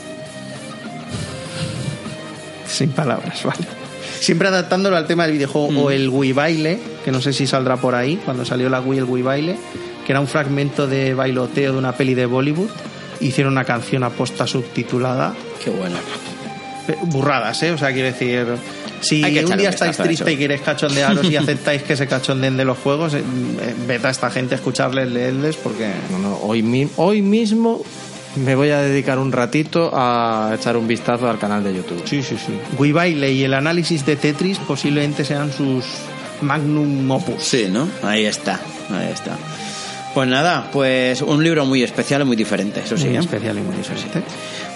Sin 2.67 2.91
palabras, 2.91 3.41
¿vale? 3.43 3.65
Siempre 4.19 4.47
adaptándolo 4.47 4.95
al 4.95 5.05
tema 5.07 5.23
del 5.25 5.33
videojuego. 5.33 5.81
O 5.85 5.91
el 5.91 6.09
Wii 6.09 6.31
Baile, 6.33 6.79
que 7.03 7.11
no 7.11 7.19
sé 7.21 7.33
si 7.33 7.45
saldrá 7.47 7.77
por 7.77 7.95
ahí, 7.95 8.19
cuando 8.23 8.45
salió 8.45 8.69
la 8.69 8.79
Wii, 8.79 8.99
el 8.99 9.05
Wii 9.05 9.23
Baile, 9.23 9.55
que 10.05 10.11
era 10.11 10.21
un 10.21 10.27
fragmento 10.27 10.87
de 10.87 11.13
bailoteo 11.13 11.73
de 11.73 11.77
una 11.79 11.93
peli 11.93 12.13
de 12.13 12.25
Bollywood. 12.25 12.69
Hicieron 13.23 13.53
una 13.53 13.63
canción 13.65 14.03
aposta 14.03 14.45
subtitulada. 14.47 15.33
Qué 15.63 15.69
bueno. 15.69 15.95
Eh, 16.87 16.95
Burradas, 17.03 17.61
¿eh? 17.63 17.71
O 17.71 17.77
sea, 17.77 17.91
quiero 17.93 18.07
decir. 18.07 18.45
Si 19.01 19.21
Hay 19.23 19.33
que 19.33 19.45
un 19.45 19.57
día 19.57 19.69
estáis 19.69 19.97
triste 19.97 20.31
y 20.31 20.37
queréis 20.37 20.61
cachondearos 20.61 21.25
y 21.29 21.35
aceptáis 21.37 21.83
que 21.83 21.97
se 21.97 22.07
cachondeen 22.07 22.55
de 22.55 22.63
los 22.65 22.77
juegos, 22.77 23.13
eh, 23.13 23.19
eh, 23.19 23.75
ved 23.85 24.03
a 24.05 24.09
esta 24.09 24.29
gente 24.31 24.55
a 24.55 24.57
escucharles, 24.57 25.09
leedles, 25.11 25.57
porque 25.57 25.91
No, 26.09 26.19
no, 26.19 26.37
hoy, 26.37 26.63
mi- 26.63 26.87
hoy 26.95 27.21
mismo 27.21 27.81
me 28.37 28.55
voy 28.55 28.69
a 28.69 28.79
dedicar 28.79 29.19
un 29.19 29.31
ratito 29.33 29.91
a 29.93 30.53
echar 30.55 30.77
un 30.77 30.87
vistazo 30.87 31.29
al 31.29 31.37
canal 31.37 31.63
de 31.65 31.75
YouTube. 31.75 32.01
Sí, 32.05 32.23
sí, 32.23 32.37
sí. 32.37 32.53
Wii 32.77 32.91
Baile 32.93 33.31
y 33.31 33.43
el 33.43 33.53
análisis 33.53 34.05
de 34.05 34.15
Tetris 34.15 34.57
posiblemente 34.59 35.25
sean 35.25 35.51
sus 35.51 35.83
magnum 36.41 37.11
opus. 37.11 37.43
Sí, 37.43 37.67
¿no? 37.69 37.87
Ahí 38.03 38.25
está, 38.25 38.59
ahí 38.89 39.11
está. 39.13 39.37
Pues 40.13 40.27
nada, 40.27 40.69
pues 40.71 41.21
un 41.21 41.43
libro 41.43 41.65
muy 41.65 41.81
especial 41.81 42.21
y 42.21 42.25
muy 42.25 42.35
diferente, 42.35 42.81
eso 42.81 42.95
sí. 42.97 43.07
Muy 43.07 43.15
¿eh? 43.17 43.19
especial 43.19 43.57
y 43.57 43.61
muy 43.61 43.75
diferente. 43.75 44.21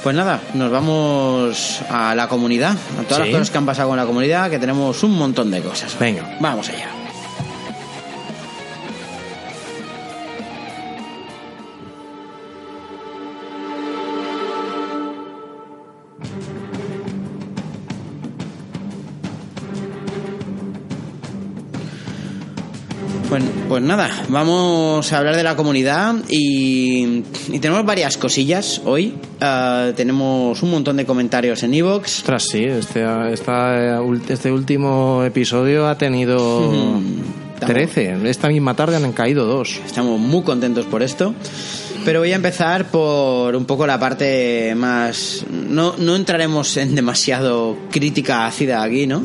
Pues 0.01 0.15
nada, 0.15 0.41
nos 0.53 0.71
vamos 0.71 1.81
a 1.89 2.15
la 2.15 2.27
comunidad, 2.27 2.75
a 2.99 3.03
todas 3.03 3.19
las 3.19 3.29
cosas 3.29 3.51
que 3.51 3.57
han 3.57 3.65
pasado 3.65 3.89
con 3.89 3.97
la 3.97 4.05
comunidad, 4.05 4.49
que 4.49 4.57
tenemos 4.57 5.03
un 5.03 5.17
montón 5.17 5.51
de 5.51 5.61
cosas. 5.61 5.97
Venga. 5.99 6.37
Vamos 6.39 6.69
allá. 6.69 7.06
Pues, 23.39 23.51
pues 23.69 23.83
nada, 23.83 24.09
vamos 24.29 25.13
a 25.13 25.17
hablar 25.19 25.35
de 25.35 25.43
la 25.43 25.55
comunidad 25.55 26.15
y, 26.29 27.23
y 27.51 27.59
tenemos 27.59 27.85
varias 27.85 28.17
cosillas 28.17 28.81
hoy. 28.83 29.13
Ah, 29.39 29.91
tenemos 29.95 30.61
un 30.63 30.71
montón 30.71 30.97
de 30.97 31.05
comentarios 31.05 31.61
en 31.63 31.73
Evox. 31.75 32.19
Ostras, 32.19 32.45
sí, 32.49 32.63
este, 32.63 33.05
esta- 33.31 33.99
este 34.29 34.51
último 34.51 35.23
episodio 35.23 35.87
ha 35.87 35.97
tenido 35.97 36.37
Mm, 37.59 37.65
13. 37.65 38.29
Esta 38.29 38.47
misma 38.49 38.75
tarde 38.75 38.95
han 38.97 39.11
caído 39.13 39.45
dos. 39.45 39.79
Estamos 39.85 40.19
muy 40.19 40.41
contentos 40.43 40.85
por 40.85 41.01
esto. 41.03 41.33
Pero 42.05 42.19
voy 42.21 42.31
a 42.31 42.35
empezar 42.35 42.85
por 42.85 43.55
un 43.55 43.65
poco 43.65 43.85
la 43.85 43.99
parte 43.99 44.73
más... 44.75 45.43
No, 45.51 45.95
no 45.97 46.15
entraremos 46.15 46.77
en 46.77 46.95
demasiado 46.95 47.75
crítica 47.91 48.45
ácida 48.47 48.81
aquí, 48.83 49.05
¿no? 49.07 49.23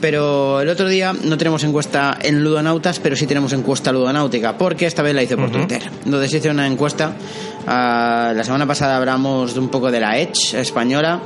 Pero 0.00 0.60
el 0.60 0.68
otro 0.68 0.88
día 0.88 1.12
no 1.12 1.36
tenemos 1.36 1.62
encuesta 1.64 2.16
en 2.22 2.42
Ludonautas, 2.42 2.98
pero 3.00 3.16
sí 3.16 3.26
tenemos 3.26 3.52
encuesta 3.52 3.92
ludonáutica, 3.92 4.56
porque 4.56 4.86
esta 4.86 5.02
vez 5.02 5.14
la 5.14 5.22
hice 5.22 5.36
por 5.36 5.50
Twitter. 5.50 5.82
Entonces 6.04 6.32
hice 6.32 6.50
una 6.50 6.66
encuesta. 6.66 7.12
ah, 7.66 8.32
la 8.34 8.42
semana 8.44 8.66
pasada 8.66 8.96
hablamos 8.96 9.54
de 9.54 9.60
un 9.60 9.68
poco 9.68 9.90
de 9.90 10.00
la 10.00 10.18
Edge 10.18 10.54
española 10.58 11.20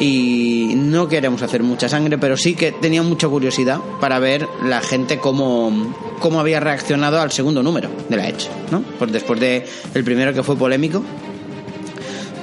y 0.00 0.72
no 0.76 1.08
queremos 1.08 1.42
hacer 1.42 1.62
mucha 1.62 1.88
sangre, 1.88 2.18
pero 2.18 2.36
sí 2.36 2.54
que 2.54 2.72
tenía 2.72 3.02
mucha 3.02 3.28
curiosidad 3.28 3.78
para 4.00 4.18
ver 4.18 4.48
la 4.64 4.80
gente 4.80 5.18
cómo, 5.18 5.94
cómo 6.18 6.40
había 6.40 6.60
reaccionado 6.60 7.20
al 7.20 7.30
segundo 7.30 7.62
número 7.62 7.90
de 8.08 8.16
la 8.16 8.28
Edge, 8.28 8.48
¿no? 8.70 8.82
Pues 8.98 9.12
después 9.12 9.38
de 9.38 9.64
el 9.94 10.04
primero 10.04 10.32
que 10.32 10.42
fue 10.42 10.56
polémico, 10.56 11.02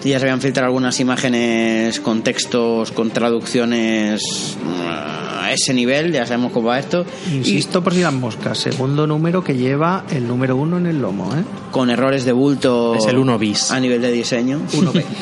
ya 0.10 0.20
se 0.20 0.26
habían 0.26 0.42
filtrado 0.42 0.68
algunas 0.68 1.00
imágenes 1.00 2.00
con 2.00 2.24
textos, 2.24 2.92
con 2.92 3.12
traducciones 3.12 4.58
mm, 4.64 4.82
a 4.88 5.52
ese 5.54 5.74
nivel, 5.74 6.12
ya 6.12 6.26
sabemos 6.26 6.52
cómo 6.52 6.70
va 6.70 6.80
esto. 6.80 7.06
Insisto 7.32 7.84
por 7.84 7.94
si 7.94 8.02
las 8.02 8.14
moscas, 8.14 8.58
segundo 8.58 9.06
número 9.06 9.44
que 9.44 9.56
lleva 9.56 10.06
el 10.10 10.28
número 10.28 10.56
uno 10.56 10.78
en 10.78 10.88
el 10.88 11.02
lomo, 11.02 11.34
¿eh? 11.36 11.44
Y 11.70 11.72
con 11.72 11.90
errores 11.90 12.26
de 12.26 12.32
bulto. 12.32 12.96
Es 12.96 13.06
el 13.06 13.18
1 13.18 13.38
bis. 13.38 13.72
A 13.72 13.80
nivel 13.80 14.02
de 14.02 14.12
diseño. 14.12 14.62
1B. 14.72 15.04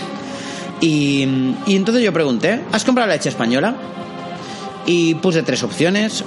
Y, 0.82 1.28
y 1.66 1.76
entonces 1.76 2.02
yo 2.02 2.14
pregunté, 2.14 2.62
¿has 2.72 2.86
comprado 2.86 3.10
la 3.10 3.16
leche 3.16 3.28
española? 3.28 3.76
Y 4.86 5.16
puse 5.16 5.44
tres 5.44 5.62
opciones. 5.64 6.24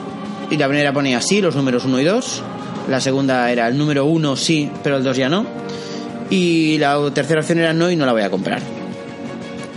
Y 0.50 0.58
la 0.58 0.68
primera 0.68 0.92
ponía 0.92 1.22
sí, 1.22 1.40
los 1.40 1.56
números 1.56 1.86
1 1.86 2.00
y 2.00 2.04
2. 2.04 2.42
La 2.90 3.00
segunda 3.00 3.50
era 3.50 3.66
el 3.68 3.78
número 3.78 4.04
1 4.04 4.36
sí, 4.36 4.70
pero 4.82 4.98
el 4.98 5.04
2 5.04 5.16
ya 5.16 5.28
no. 5.30 5.46
Y 6.30 6.78
la 6.78 6.98
tercera 7.12 7.40
opción 7.40 7.58
era 7.58 7.72
no 7.72 7.90
y 7.90 7.96
no 7.96 8.06
la 8.06 8.12
voy 8.12 8.22
a 8.22 8.30
comprar. 8.30 8.60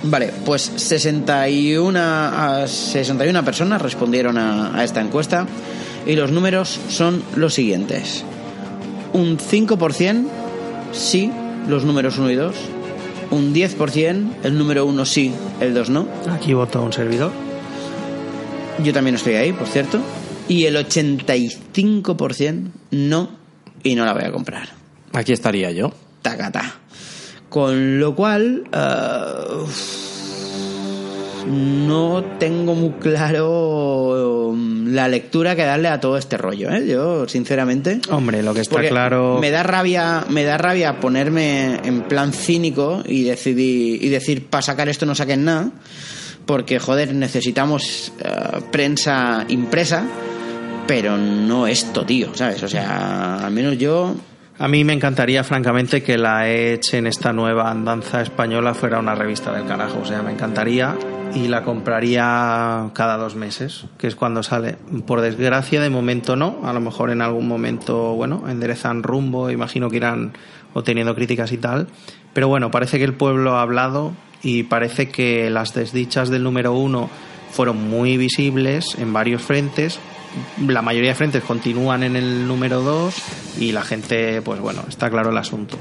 Vale, 0.04 0.32
pues 0.46 0.62
61, 0.76 2.00
a 2.00 2.68
61 2.68 3.43
personas 3.43 3.82
respondieron 3.82 4.38
a, 4.38 4.78
a 4.78 4.84
esta 4.84 5.02
encuesta. 5.02 5.48
Y 6.06 6.16
los 6.16 6.32
números 6.32 6.80
son 6.89 7.24
los 7.36 7.54
siguientes. 7.54 8.24
Un 9.14 9.38
5% 9.38 10.26
sí, 10.91 11.32
los 11.68 11.84
números 11.84 12.18
1 12.18 12.32
y 12.32 12.36
2. 12.36 12.56
Un 13.32 13.54
10% 13.54 14.30
el 14.43 14.58
número 14.58 14.86
1 14.86 15.06
sí, 15.06 15.34
el 15.60 15.74
2 15.74 15.89
no. 15.89 16.08
Aquí 16.30 16.54
votó 16.54 16.84
un 16.84 16.93
servidor. 16.93 17.32
Yo 18.84 18.93
también 18.93 19.16
estoy 19.16 19.36
ahí, 19.36 19.54
por 19.54 19.68
cierto. 19.68 20.00
Y 20.48 20.66
el 20.66 20.76
85% 20.76 22.72
no 22.91 23.30
y 23.84 23.96
no 23.96 24.06
la 24.06 24.14
voy 24.14 24.24
a 24.24 24.32
comprar. 24.32 24.70
Aquí 25.14 25.34
estaría 25.34 25.72
yo. 25.72 25.91
Tacata. 26.26 26.74
Con 27.50 28.00
lo 28.00 28.16
cual, 28.16 28.64
eh, 28.74 29.66
no 31.46 32.24
tengo 32.40 32.74
muy 32.74 32.94
claro 32.94 34.50
um, 34.50 34.92
la 34.92 35.08
lectura 35.08 35.56
que 35.56 35.64
darle 35.64 35.88
a 35.88 36.00
todo 36.00 36.18
este 36.18 36.36
rollo, 36.38 36.72
¿eh? 36.72 36.88
Yo, 36.88 37.30
sinceramente. 37.30 38.02
Hombre, 38.10 38.42
lo 38.42 38.56
que 38.56 38.62
está 38.62 38.82
claro. 38.88 39.38
Me 39.40 39.52
da 39.52 39.62
rabia, 39.62 40.26
me 40.28 40.44
da 40.44 40.58
rabia 40.58 41.00
ponerme 41.00 41.80
en 41.84 42.02
plan 42.02 42.34
cínico 42.34 43.04
y 43.06 43.24
decidir 43.24 44.04
y 44.04 44.10
decir 44.10 44.48
para 44.48 44.64
sacar 44.64 44.90
esto 44.90 45.06
no 45.06 45.14
saquen 45.14 45.46
nada, 45.46 45.70
porque 46.48 46.80
joder 46.80 47.14
necesitamos 47.14 48.14
eh, 48.20 48.62
prensa 48.72 49.46
impresa, 49.48 50.08
pero 50.88 51.18
no 51.18 51.68
esto, 51.68 52.04
tío, 52.04 52.34
¿sabes? 52.34 52.64
O 52.64 52.68
sea, 52.68 53.46
al 53.46 53.52
menos 53.52 53.78
yo 53.78 54.16
A 54.58 54.70
mí 54.70 54.86
me 54.86 54.93
encantaría, 54.93 55.43
francamente, 55.43 56.01
que 56.01 56.18
la 56.18 56.47
Edge 56.47 56.97
en 56.97 57.08
esta 57.08 57.34
nueva 57.34 57.70
andanza 57.70 58.22
española 58.22 58.74
fuera 58.74 58.99
una 58.99 59.14
revista 59.14 59.51
del 59.51 59.68
carajo. 59.68 59.99
O 60.01 60.06
sea, 60.06 60.22
me 60.22 60.32
encantaría 60.32 60.95
y 61.34 61.49
la 61.49 61.64
compraría 61.64 62.89
cada 62.93 63.18
dos 63.18 63.36
meses, 63.36 63.86
que 63.97 64.08
es 64.08 64.16
cuando 64.16 64.43
sale. 64.43 64.78
Por 65.06 65.20
desgracia, 65.20 65.82
de 65.82 65.89
momento 65.89 66.38
no. 66.38 66.62
A 66.64 66.72
lo 66.72 66.80
mejor 66.80 67.10
en 67.10 67.22
algún 67.22 67.49
momento, 67.49 68.14
bueno, 68.14 68.47
enderezan 68.47 69.03
rumbo, 69.03 69.51
imagino 69.51 69.89
que 69.89 69.97
irán 69.97 70.32
obteniendo 70.74 71.14
críticas 71.16 71.51
y 71.51 71.58
tal. 71.58 71.88
Pero 72.34 72.47
bueno, 72.47 72.72
parece 72.72 72.97
que 72.97 73.03
el 73.03 73.14
pueblo 73.14 73.58
ha 73.58 73.62
hablado 73.62 74.14
y 74.41 74.64
parece 74.64 75.10
que 75.10 75.49
las 75.49 75.74
desdichas 75.74 76.30
del 76.30 76.43
número 76.43 76.72
uno 76.72 77.10
fueron 77.51 77.89
muy 77.89 78.16
visibles 78.16 78.95
en 78.97 79.12
varios 79.12 79.41
frentes. 79.41 79.99
La 80.68 80.82
mayoría 80.82 81.10
de 81.12 81.16
frentes 81.16 81.44
continúan 81.44 82.04
en 82.04 82.16
el 82.16 82.48
número 82.48 82.82
2 82.82 83.16
y 83.60 83.72
la 83.72 83.84
gente, 83.84 84.42
pues 84.42 84.60
bueno, 84.60 84.84
está 84.88 85.10
claro 85.10 85.30
el 85.32 85.38
asunto. 85.38 85.78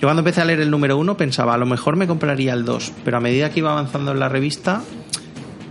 Yo 0.00 0.06
cuando 0.08 0.20
empecé 0.20 0.40
a 0.40 0.44
leer 0.44 0.60
el 0.60 0.70
número 0.70 0.96
1 0.98 1.16
pensaba, 1.16 1.54
a 1.54 1.58
lo 1.58 1.66
mejor 1.66 1.96
me 1.96 2.06
compraría 2.06 2.54
el 2.54 2.64
2, 2.64 2.92
pero 3.04 3.18
a 3.18 3.20
medida 3.20 3.50
que 3.50 3.60
iba 3.60 3.72
avanzando 3.72 4.12
en 4.12 4.18
la 4.20 4.28
revista 4.30 4.82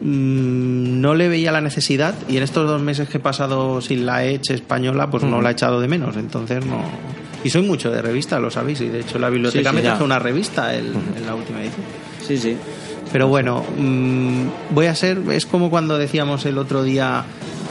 mm, 0.02 1.02
no 1.02 1.16
le 1.16 1.28
veía 1.30 1.52
la 1.52 1.62
necesidad 1.62 2.14
y 2.28 2.38
en 2.38 2.44
estos 2.44 2.68
dos 2.68 2.82
meses 2.82 3.10
que 3.10 3.18
he 3.18 3.22
pasado 3.22 3.82
sin 3.82 4.06
la 4.06 4.24
Edge 4.26 4.54
española, 4.54 5.10
pues 5.10 5.24
no 5.24 5.42
la 5.42 5.50
he 5.50 5.54
echado 5.54 5.80
de 5.82 5.88
menos, 5.88 6.16
entonces 6.18 6.66
no... 6.66 6.82
Y 7.44 7.50
soy 7.50 7.62
mucho 7.62 7.90
de 7.90 8.02
revista, 8.02 8.38
lo 8.40 8.52
sabéis, 8.52 8.82
y 8.82 8.90
de 8.90 9.00
hecho 9.00 9.18
la 9.18 9.30
biblioteca 9.30 9.70
Sí, 9.70 9.76
sí, 9.78 9.82
me 9.82 9.82
trajo 9.88 10.04
una 10.04 10.20
revista 10.20 10.76
el- 10.76 10.94
en 11.18 11.26
la 11.26 11.36
última 11.36 11.62
edición. 11.62 11.86
sí, 12.26 12.38
sí. 12.38 12.58
Pero 13.12 13.28
bueno, 13.28 13.64
mm, 13.78 14.44
voy 14.72 14.86
a 14.86 14.94
ser, 14.94 15.20
es 15.32 15.46
como 15.48 15.70
cuando 15.72 15.98
decíamos 15.98 16.46
el 16.46 16.58
otro 16.60 16.84
día, 16.84 17.24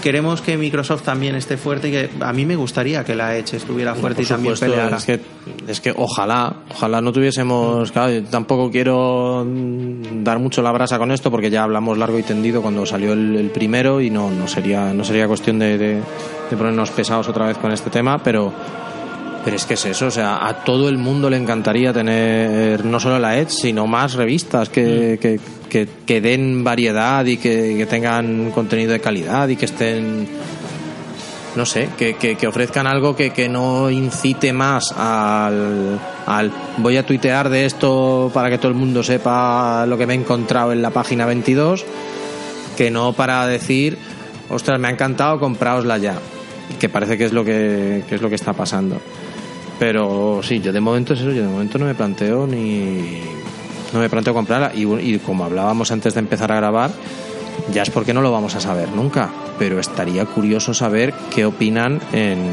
queremos 0.03 0.41
que 0.41 0.57
Microsoft 0.57 1.03
también 1.03 1.35
esté 1.35 1.57
fuerte 1.57 1.89
y 1.89 1.91
que 1.93 2.11
a 2.21 2.33
mí 2.33 2.45
me 2.47 2.57
gustaría 2.57 3.05
que 3.05 3.15
la 3.15 3.37
Edge 3.37 3.55
estuviera 3.57 3.95
fuerte 3.95 4.23
y 4.23 4.27
también 4.27 4.55
supuesto, 4.57 4.75
peleara. 4.77 4.97
Es 4.97 5.05
que, 5.05 5.21
es 5.67 5.81
que 5.81 5.93
ojalá, 5.97 6.57
ojalá 6.71 7.01
no 7.01 7.13
tuviésemos. 7.13 7.91
Claro, 7.93 8.13
yo 8.13 8.25
tampoco 8.25 8.71
quiero 8.71 9.45
mm, 9.47 10.23
dar 10.25 10.39
mucho 10.39 10.63
la 10.63 10.73
brasa 10.73 10.99
con 10.99 11.11
esto 11.13 11.31
porque 11.31 11.51
ya 11.51 11.63
hablamos 11.65 11.99
largo 11.99 12.19
y 12.19 12.23
tendido 12.23 12.63
cuando 12.63 12.87
salió 12.87 13.13
el, 13.13 13.37
el 13.37 13.51
primero 13.51 14.01
y 14.01 14.11
no, 14.11 14.31
no 14.31 14.47
sería 14.49 14.93
no 14.95 15.05
sería 15.05 15.27
cuestión 15.29 15.59
de, 15.59 15.79
de- 15.79 16.01
de 16.51 16.57
ponernos 16.57 16.91
pesados 16.91 17.29
otra 17.29 17.47
vez 17.47 17.59
con 17.59 17.73
este 17.73 17.91
tema, 17.91 18.19
pero. 18.23 18.53
Pero 19.45 19.55
es 19.57 19.65
que 19.67 19.75
es 19.75 19.85
eso, 19.87 20.07
o 20.09 20.11
sea, 20.11 20.47
a 20.47 20.65
todo 20.65 20.89
el 20.89 20.99
mundo 20.99 21.31
le 21.31 21.37
encantaría 21.37 21.93
tener 21.93 22.85
no 22.85 22.99
solo 23.01 23.19
la 23.21 23.39
Edge, 23.39 23.51
sino 23.51 23.87
más 23.87 24.15
revistas 24.15 24.69
que, 24.69 25.17
que, 25.23 25.39
que- 25.69 26.21
den 26.21 26.65
variedad 26.65 27.25
y 27.25 27.37
que, 27.37 27.87
tengan 27.89 28.51
contenido 28.51 28.93
de 28.93 29.01
calidad 29.01 29.49
y 29.49 29.57
que 29.57 29.67
estén 29.67 30.29
no 31.57 31.67
sé, 31.67 31.89
que, 31.97 32.37
ofrezcan 32.47 32.87
algo 32.87 33.17
que, 33.17 33.49
no 33.49 33.91
incite 33.91 34.53
más 34.53 34.93
al, 34.93 35.99
al 36.27 36.53
voy 36.77 36.97
a 36.97 37.05
tuitear 37.05 37.49
de 37.49 37.67
esto 37.67 38.31
para 38.33 38.49
que 38.49 38.59
todo 38.59 38.69
el 38.69 38.75
mundo 38.75 39.03
sepa 39.03 39.85
lo 39.87 39.99
que 39.99 40.07
me 40.07 40.15
he 40.15 40.17
encontrado 40.17 40.73
en 40.73 40.83
la 40.83 40.91
página 40.91 41.27
22, 41.27 41.85
que 42.77 42.91
no 42.91 43.13
para 43.13 43.47
decir, 43.47 43.99
ostras, 44.51 44.79
me 44.79 44.89
ha 44.89 44.91
encantado, 44.93 45.41
compraosla 45.41 45.99
ya, 45.99 46.19
que 46.79 46.89
parece 46.89 47.19
que 47.19 47.25
es 47.25 47.33
lo 47.33 47.45
que, 47.45 48.05
que 48.09 48.15
es 48.15 48.23
lo 48.23 48.29
que 48.29 48.37
está 48.37 48.53
pasando. 48.53 49.01
Pero 49.79 50.41
sí, 50.43 50.61
yo 50.61 50.73
de 50.73 50.81
momento 50.81 51.15
es 51.15 51.21
eso, 51.21 51.31
yo 51.31 51.43
de 51.43 51.49
momento 51.49 51.79
no 51.79 51.87
me 51.87 51.95
planteo 51.95 52.47
ni 52.47 53.21
no 53.93 54.01
me 54.01 54.09
planteo 54.09 54.35
comprarla 54.35 54.73
y, 54.75 54.85
y 54.85 55.19
como 55.19 55.45
hablábamos 55.45 55.91
antes 55.91 56.15
de 56.15 56.21
empezar 56.21 56.53
a 56.53 56.57
grabar, 56.57 56.91
ya 57.73 57.83
es 57.83 57.91
porque 57.91 58.15
no 58.15 58.21
lo 58.23 58.31
vamos 58.33 58.55
a 58.55 58.61
saber 58.61 58.91
nunca, 58.91 59.31
pero 59.59 59.79
estaría 59.79 60.25
curioso 60.27 60.75
saber 60.75 61.13
qué 61.35 61.45
opinan 61.45 62.01
en, 62.13 62.51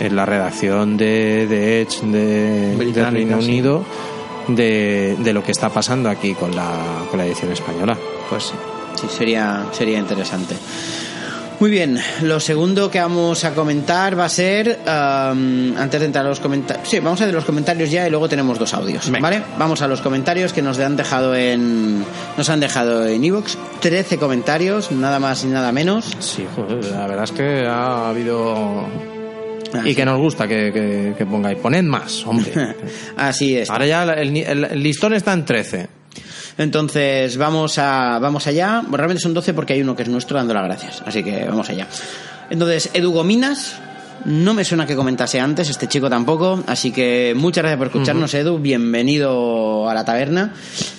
en 0.00 0.16
la 0.16 0.26
redacción 0.26 0.96
de, 0.96 1.46
de 1.46 1.82
Edge 1.82 2.00
de, 2.02 3.10
Reino 3.10 3.40
sí. 3.40 3.48
Unido 3.48 3.84
de, 4.48 5.16
de 5.18 5.32
lo 5.32 5.42
que 5.42 5.52
está 5.52 5.68
pasando 5.68 6.08
aquí 6.10 6.34
con 6.34 6.54
la, 6.54 6.70
con 7.10 7.18
la 7.18 7.26
edición 7.26 7.52
española. 7.52 7.96
Pues 8.28 8.44
sí. 8.44 8.54
Sí, 8.94 9.06
sería, 9.08 9.66
sería 9.72 9.98
interesante. 9.98 10.54
Muy 11.62 11.70
bien, 11.70 11.96
lo 12.22 12.40
segundo 12.40 12.90
que 12.90 12.98
vamos 12.98 13.44
a 13.44 13.54
comentar 13.54 14.18
va 14.18 14.24
a 14.24 14.28
ser, 14.28 14.80
um, 14.84 15.76
antes 15.76 16.00
de 16.00 16.06
entrar 16.06 16.26
a 16.26 16.28
los 16.28 16.40
comentarios, 16.40 16.88
sí, 16.88 16.98
vamos 16.98 17.20
a 17.20 17.26
ver 17.26 17.32
los 17.32 17.44
comentarios 17.44 17.88
ya 17.88 18.04
y 18.04 18.10
luego 18.10 18.28
tenemos 18.28 18.58
dos 18.58 18.74
audios, 18.74 19.06
Venga. 19.08 19.20
¿vale? 19.20 19.42
Vamos 19.58 19.80
a 19.80 19.86
los 19.86 20.00
comentarios 20.00 20.52
que 20.52 20.60
nos 20.60 20.80
han 20.80 20.96
dejado 20.96 21.36
en, 21.36 22.04
nos 22.36 22.50
han 22.50 22.58
dejado 22.58 23.06
en 23.06 23.22
iVoox, 23.22 23.54
13 23.78 24.18
comentarios, 24.18 24.90
nada 24.90 25.20
más 25.20 25.44
y 25.44 25.46
nada 25.46 25.70
menos. 25.70 26.10
Sí, 26.18 26.44
joder, 26.56 26.84
la 26.84 27.06
verdad 27.06 27.24
es 27.26 27.30
que 27.30 27.64
ha 27.64 28.08
habido... 28.08 28.84
Ah, 29.72 29.82
y 29.84 29.94
que 29.94 30.04
nos 30.04 30.18
gusta 30.18 30.48
que, 30.48 30.72
que, 30.72 31.14
que 31.16 31.26
pongáis. 31.26 31.58
Poned 31.58 31.84
más, 31.84 32.26
hombre. 32.26 32.74
Así 33.16 33.56
es. 33.56 33.70
Ahora 33.70 33.86
ya 33.86 34.02
el, 34.02 34.36
el- 34.36 34.64
el 34.64 34.82
listón 34.82 35.14
está 35.14 35.32
en 35.32 35.44
13. 35.44 36.01
Entonces, 36.58 37.36
vamos 37.36 37.78
a 37.78 38.18
vamos 38.20 38.46
allá. 38.46 38.80
Bueno, 38.82 38.96
realmente 38.98 39.22
son 39.22 39.34
12 39.34 39.54
porque 39.54 39.74
hay 39.74 39.82
uno 39.82 39.96
que 39.96 40.02
es 40.02 40.08
nuestro 40.08 40.36
dando 40.36 40.54
las 40.54 40.64
gracias. 40.64 41.02
Así 41.06 41.22
que 41.22 41.44
vamos 41.44 41.68
allá. 41.70 41.86
Entonces, 42.50 42.90
Edu 42.92 43.12
Gominas, 43.12 43.76
no 44.24 44.54
me 44.54 44.64
suena 44.64 44.86
que 44.86 44.94
comentase 44.94 45.40
antes, 45.40 45.68
este 45.68 45.88
chico 45.88 46.08
tampoco. 46.08 46.62
Así 46.66 46.92
que 46.92 47.34
muchas 47.36 47.62
gracias 47.62 47.78
por 47.78 47.86
escucharnos, 47.88 48.34
Edu. 48.34 48.58
Bienvenido 48.58 49.88
a 49.88 49.94
la 49.94 50.04
taberna. 50.04 50.54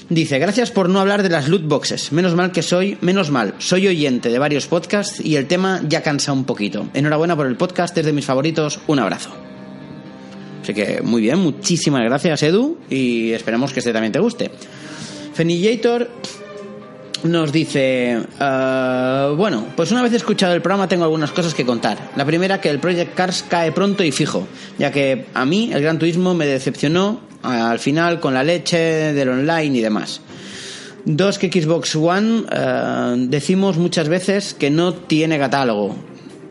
Dice, 0.09 0.39
gracias 0.39 0.71
por 0.71 0.89
no 0.89 0.99
hablar 0.99 1.23
de 1.23 1.29
las 1.29 1.47
loot 1.47 1.67
boxes. 1.67 2.11
Menos 2.11 2.35
mal 2.35 2.51
que 2.51 2.61
soy, 2.61 2.97
menos 3.01 3.31
mal, 3.31 3.53
soy 3.59 3.87
oyente 3.87 4.29
de 4.29 4.39
varios 4.39 4.67
podcasts 4.67 5.21
y 5.23 5.35
el 5.37 5.47
tema 5.47 5.81
ya 5.87 6.01
cansa 6.01 6.33
un 6.33 6.43
poquito. 6.43 6.87
Enhorabuena 6.93 7.35
por 7.35 7.47
el 7.47 7.55
podcast, 7.55 7.97
es 7.97 8.05
de 8.05 8.13
mis 8.13 8.25
favoritos. 8.25 8.79
Un 8.87 8.99
abrazo. 8.99 9.31
Así 10.61 10.73
que 10.73 11.01
muy 11.01 11.21
bien, 11.21 11.39
muchísimas 11.39 12.03
gracias 12.03 12.41
Edu 12.43 12.77
y 12.89 13.31
esperamos 13.31 13.73
que 13.73 13.79
este 13.79 13.91
también 13.91 14.13
te 14.13 14.19
guste. 14.19 14.49
Fenillator 15.33 16.09
nos 17.23 17.51
dice, 17.51 18.19
eh, 18.39 19.33
bueno, 19.37 19.65
pues 19.75 19.91
una 19.91 20.03
vez 20.03 20.13
escuchado 20.13 20.53
el 20.53 20.61
programa 20.61 20.87
tengo 20.87 21.03
algunas 21.03 21.31
cosas 21.31 21.53
que 21.53 21.65
contar. 21.65 22.11
La 22.15 22.25
primera, 22.25 22.59
que 22.59 22.69
el 22.69 22.79
Project 22.79 23.15
Cars 23.15 23.45
cae 23.47 23.71
pronto 23.71 24.03
y 24.03 24.11
fijo, 24.11 24.47
ya 24.77 24.91
que 24.91 25.25
a 25.33 25.45
mí 25.45 25.71
el 25.73 25.81
Gran 25.81 25.99
Turismo 25.99 26.33
me 26.33 26.45
decepcionó 26.45 27.21
eh, 27.43 27.47
al 27.47 27.79
final 27.79 28.19
con 28.19 28.33
la 28.33 28.43
leche 28.43 28.77
del 29.13 29.29
online 29.29 29.77
y 29.77 29.81
demás. 29.81 30.21
Dos, 31.05 31.37
que 31.37 31.51
Xbox 31.51 31.95
One 31.95 32.43
eh, 32.51 33.15
decimos 33.27 33.77
muchas 33.77 34.09
veces 34.09 34.53
que 34.53 34.69
no 34.69 34.93
tiene 34.93 35.39
catálogo. 35.39 35.95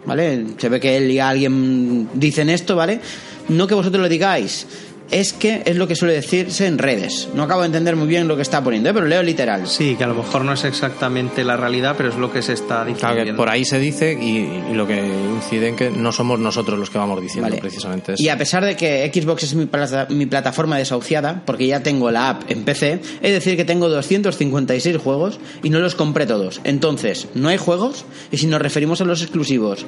¿Vale? 0.05 0.47
Se 0.59 0.69
ve 0.69 0.81
que 0.81 0.97
él 0.97 1.13
y 1.13 1.21
alguien 1.21 2.09
dicen 2.15 2.51
esto, 2.51 2.75
¿vale? 2.75 3.01
No 3.49 3.69
que 3.69 3.75
vosotros 3.75 4.03
lo 4.03 4.09
digáis, 4.09 4.67
es 5.13 5.33
que 5.33 5.63
es 5.67 5.77
lo 5.77 5.87
que 5.87 5.95
suele 5.95 6.15
decirse 6.15 6.67
en 6.67 6.79
redes. 6.79 7.29
No 7.35 7.45
acabo 7.45 7.61
de 7.61 7.67
entender 7.67 7.95
muy 7.95 8.09
bien 8.09 8.27
lo 8.27 8.35
que 8.35 8.43
está 8.43 8.65
poniendo, 8.65 8.91
¿eh? 8.91 8.95
pero 8.95 9.07
leo 9.07 9.23
literal. 9.23 9.69
Sí, 9.69 9.95
que 9.97 10.03
a 10.03 10.07
lo 10.09 10.15
mejor 10.15 10.45
no 10.45 10.53
es 10.55 10.65
exactamente 10.65 11.45
la 11.45 11.57
realidad, 11.57 11.95
pero 11.97 12.09
es 12.09 12.17
lo 12.17 12.33
que 12.33 12.43
se 12.43 12.55
está 12.55 12.85
diciendo. 12.85 13.15
Claro 13.15 13.25
que 13.25 13.35
por 13.35 13.49
ahí 13.49 13.65
se 13.65 13.79
dice 13.79 14.19
y, 14.21 14.71
y 14.71 14.75
lo 14.75 14.87
que 14.87 14.97
incide 14.97 15.69
en 15.69 15.77
que 15.77 15.91
no 15.91 16.11
somos 16.13 16.41
nosotros 16.41 16.79
los 16.79 16.91
que 16.91 16.99
vamos 16.99 17.21
diciendo 17.23 17.49
Vale. 17.51 17.61
precisamente 17.61 18.15
eso. 18.15 18.23
Y 18.23 18.29
a 18.31 18.39
pesar 18.39 18.65
de 18.65 18.75
que 18.77 19.11
Xbox 19.15 19.43
es 19.45 19.55
mi, 19.55 19.67
plata- 19.67 20.07
mi 20.11 20.27
plataforma 20.27 20.79
desahuciada, 20.79 21.43
porque 21.45 21.67
ya 21.67 21.83
tengo 21.83 22.11
la 22.11 22.31
app 22.31 22.51
en 22.51 22.65
PC, 22.65 23.01
he 23.23 23.29
de 23.29 23.35
decir 23.35 23.57
que 23.57 23.65
tengo 23.65 23.89
256 23.91 24.97
juegos 24.97 25.39
y 25.63 25.71
no 25.71 25.79
los 25.81 25.95
compré 25.95 26.27
todos. 26.27 26.61
Entonces, 26.65 27.29
no 27.35 27.49
hay 27.49 27.59
juegos 27.59 28.07
y 28.31 28.39
si 28.39 28.47
nos 28.47 28.63
referimos 28.63 29.01
a 29.01 29.05
los 29.05 29.21
exclusivos, 29.23 29.85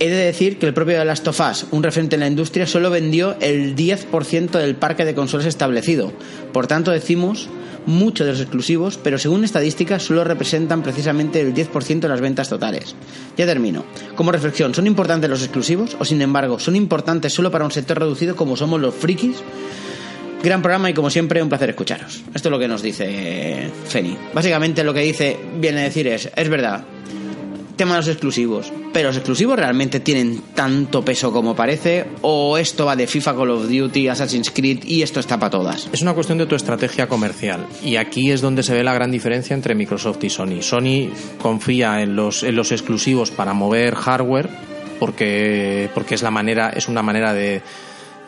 he 0.00 0.08
de 0.08 0.16
decir 0.16 0.58
que 0.58 0.66
el 0.66 0.74
propio 0.74 0.98
The 0.98 1.04
Last 1.04 1.28
of 1.28 1.40
Us, 1.40 1.66
un 1.70 1.82
referente 1.84 2.16
en 2.16 2.20
la 2.20 2.26
industria, 2.26 2.66
solo 2.66 2.90
vendió 2.90 3.36
el 3.40 3.76
10% 3.76 4.63
del 4.64 4.76
parque 4.76 5.04
de 5.04 5.14
consolas 5.14 5.46
establecido. 5.46 6.12
Por 6.52 6.66
tanto, 6.66 6.90
decimos 6.90 7.48
mucho 7.86 8.24
de 8.24 8.32
los 8.32 8.40
exclusivos, 8.40 8.98
pero 9.02 9.18
según 9.18 9.44
estadísticas 9.44 10.02
solo 10.02 10.24
representan 10.24 10.82
precisamente 10.82 11.40
el 11.40 11.54
10% 11.54 12.00
de 12.00 12.08
las 12.08 12.20
ventas 12.20 12.48
totales. 12.48 12.94
Ya 13.36 13.46
termino. 13.46 13.84
Como 14.14 14.32
reflexión, 14.32 14.74
¿son 14.74 14.86
importantes 14.86 15.30
los 15.30 15.42
exclusivos 15.42 15.96
o 15.98 16.04
sin 16.04 16.22
embargo 16.22 16.58
son 16.58 16.76
importantes 16.76 17.32
solo 17.32 17.50
para 17.50 17.64
un 17.64 17.70
sector 17.70 17.98
reducido 17.98 18.36
como 18.36 18.56
somos 18.56 18.80
los 18.80 18.94
frikis? 18.94 19.36
Gran 20.42 20.60
programa 20.60 20.90
y 20.90 20.94
como 20.94 21.08
siempre 21.08 21.42
un 21.42 21.48
placer 21.48 21.70
escucharos. 21.70 22.22
Esto 22.34 22.48
es 22.48 22.52
lo 22.52 22.58
que 22.58 22.68
nos 22.68 22.82
dice 22.82 23.70
Feni. 23.88 24.16
Básicamente 24.34 24.84
lo 24.84 24.92
que 24.92 25.00
dice 25.00 25.38
viene 25.58 25.80
a 25.80 25.84
decir 25.84 26.06
es, 26.06 26.30
es 26.36 26.48
verdad, 26.50 26.84
tema 27.76 27.92
de 27.92 28.00
los 28.00 28.08
exclusivos, 28.08 28.72
pero 28.92 29.08
los 29.08 29.16
exclusivos 29.16 29.56
realmente 29.56 30.00
tienen 30.00 30.40
tanto 30.54 31.04
peso 31.04 31.32
como 31.32 31.54
parece 31.54 32.06
o 32.22 32.56
esto 32.58 32.86
va 32.86 32.96
de 32.96 33.06
FIFA, 33.06 33.34
Call 33.34 33.50
of 33.50 33.68
Duty, 33.68 34.08
Assassin's 34.08 34.50
Creed 34.50 34.84
y 34.84 35.02
esto 35.02 35.20
está 35.20 35.38
para 35.38 35.50
todas. 35.50 35.88
Es 35.92 36.02
una 36.02 36.14
cuestión 36.14 36.38
de 36.38 36.46
tu 36.46 36.54
estrategia 36.54 37.08
comercial 37.08 37.66
y 37.82 37.96
aquí 37.96 38.30
es 38.30 38.40
donde 38.40 38.62
se 38.62 38.74
ve 38.74 38.84
la 38.84 38.94
gran 38.94 39.10
diferencia 39.10 39.54
entre 39.54 39.74
Microsoft 39.74 40.22
y 40.24 40.30
Sony. 40.30 40.62
Sony 40.62 41.10
confía 41.40 42.02
en 42.02 42.16
los, 42.16 42.42
en 42.42 42.56
los 42.56 42.72
exclusivos 42.72 43.30
para 43.30 43.52
mover 43.52 43.94
hardware 43.94 44.48
porque, 44.98 45.90
porque 45.94 46.14
es, 46.14 46.22
la 46.22 46.30
manera, 46.30 46.70
es 46.70 46.88
una 46.88 47.02
manera 47.02 47.34
de, 47.34 47.62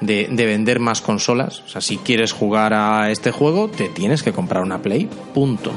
de, 0.01 0.29
de 0.31 0.47
vender 0.47 0.81
más 0.81 1.01
consolas. 1.01 1.63
O 1.67 1.69
sea, 1.69 1.81
si 1.81 1.99
quieres 1.99 2.33
jugar 2.33 2.75
a 2.75 3.11
este 3.11 3.31
juego, 3.31 3.69
te 3.69 3.89
tienes 3.89 4.23
que 4.23 4.33
comprar 4.33 4.63
una 4.63 4.83
Play, 4.83 5.09
punto. 5.33 5.73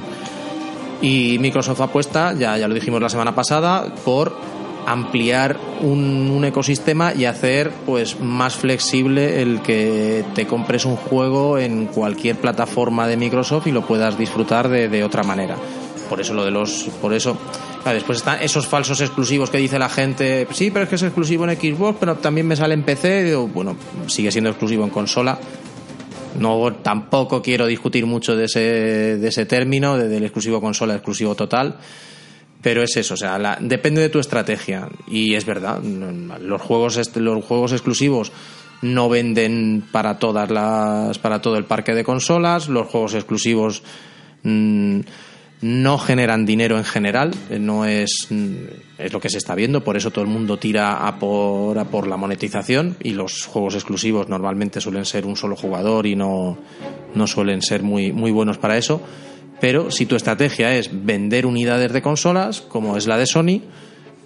Y 1.01 1.37
Microsoft 1.39 1.81
apuesta, 1.81 2.33
ya, 2.33 2.57
ya 2.57 2.67
lo 2.67 2.73
dijimos 2.73 3.01
la 3.01 3.09
semana 3.09 3.33
pasada, 3.33 3.93
por 4.03 4.35
ampliar 4.85 5.57
un, 5.81 6.31
un 6.31 6.45
ecosistema 6.45 7.13
y 7.13 7.25
hacer 7.25 7.71
pues 7.85 8.19
más 8.19 8.55
flexible 8.55 9.41
el 9.41 9.61
que 9.61 10.25
te 10.33 10.47
compres 10.47 10.85
un 10.85 10.95
juego 10.95 11.59
en 11.59 11.85
cualquier 11.85 12.37
plataforma 12.37 13.07
de 13.07 13.17
Microsoft 13.17 13.67
y 13.67 13.71
lo 13.71 13.85
puedas 13.85 14.17
disfrutar 14.17 14.67
de, 14.67 14.89
de 14.89 15.03
otra 15.03 15.23
manera. 15.23 15.57
Por 16.09 16.19
eso 16.19 16.33
lo 16.33 16.43
de 16.43 16.49
los, 16.49 16.89
por 17.01 17.13
eso, 17.13 17.37
después 17.85 18.17
están 18.17 18.41
esos 18.41 18.65
falsos 18.65 18.99
exclusivos 18.99 19.51
que 19.51 19.59
dice 19.59 19.77
la 19.77 19.89
gente, 19.89 20.47
sí, 20.51 20.71
pero 20.71 20.83
es 20.83 20.89
que 20.89 20.95
es 20.95 21.03
exclusivo 21.03 21.47
en 21.47 21.55
Xbox, 21.55 21.97
pero 21.99 22.15
también 22.15 22.47
me 22.47 22.55
sale 22.55 22.73
en 22.73 22.83
PC. 22.83 23.35
Bueno, 23.35 23.75
sigue 24.07 24.31
siendo 24.31 24.49
exclusivo 24.49 24.83
en 24.83 24.89
consola. 24.89 25.37
No, 26.37 26.73
tampoco 26.83 27.41
quiero 27.41 27.65
discutir 27.65 28.05
mucho 28.05 28.35
de 28.35 28.45
ese, 28.45 28.59
de 28.59 29.27
ese 29.27 29.45
término, 29.45 29.97
de- 29.97 30.07
del 30.07 30.23
exclusivo 30.23 30.61
consola, 30.61 30.93
exclusivo 30.95 31.35
total. 31.35 31.77
Pero 32.61 32.83
es 32.83 32.95
eso, 32.97 33.13
o 33.13 33.17
sea, 33.17 33.39
la- 33.39 33.57
depende 33.61 34.01
de 34.01 34.09
tu 34.09 34.19
estrategia. 34.19 34.89
Y 35.07 35.35
es 35.35 35.45
verdad, 35.45 35.81
los 35.81 36.61
juegos, 36.61 36.99
los 37.15 37.45
juegos 37.45 37.71
exclusivos 37.71 38.31
no 38.81 39.09
venden 39.09 39.83
para 39.91 40.19
todas 40.19 40.49
las, 40.51 41.17
para 41.19 41.41
todo 41.41 41.57
el 41.57 41.65
parque 41.65 41.93
de 41.93 42.03
consolas. 42.03 42.67
Los 42.69 42.87
juegos 42.87 43.13
exclusivos 43.15 43.81
mm, 44.43 44.99
no 45.61 45.97
generan 45.97 46.45
dinero 46.45 46.77
en 46.77 46.83
general. 46.85 47.31
eh, 47.49 47.59
No 47.59 47.85
es, 47.85 48.27
mm, 48.29 48.55
es 48.97 49.13
lo 49.13 49.19
que 49.19 49.29
se 49.29 49.37
está 49.37 49.55
viendo. 49.55 49.83
Por 49.83 49.97
eso 49.97 50.11
todo 50.11 50.23
el 50.23 50.29
mundo 50.29 50.57
tira 50.57 51.05
a 51.07 51.19
por, 51.19 51.85
por 51.87 52.07
la 52.07 52.17
monetización. 52.17 52.95
Y 53.01 53.11
los 53.11 53.45
juegos 53.45 53.75
exclusivos 53.75 54.29
normalmente 54.29 54.81
suelen 54.81 55.05
ser 55.05 55.25
un 55.25 55.35
solo 55.35 55.55
jugador 55.55 56.05
y 56.05 56.15
no, 56.15 56.57
no 57.15 57.27
suelen 57.27 57.61
ser 57.61 57.83
muy, 57.83 58.11
muy 58.11 58.31
buenos 58.31 58.57
para 58.57 58.77
eso. 58.77 59.01
Pero 59.59 59.91
si 59.91 60.05
tu 60.05 60.15
estrategia 60.15 60.75
es 60.77 60.89
vender 61.05 61.45
unidades 61.45 61.91
de 61.91 62.01
consolas, 62.01 62.61
como 62.61 62.95
es 62.95 63.07
la 63.07 63.17
de 63.17 63.25
Sony, 63.25 63.61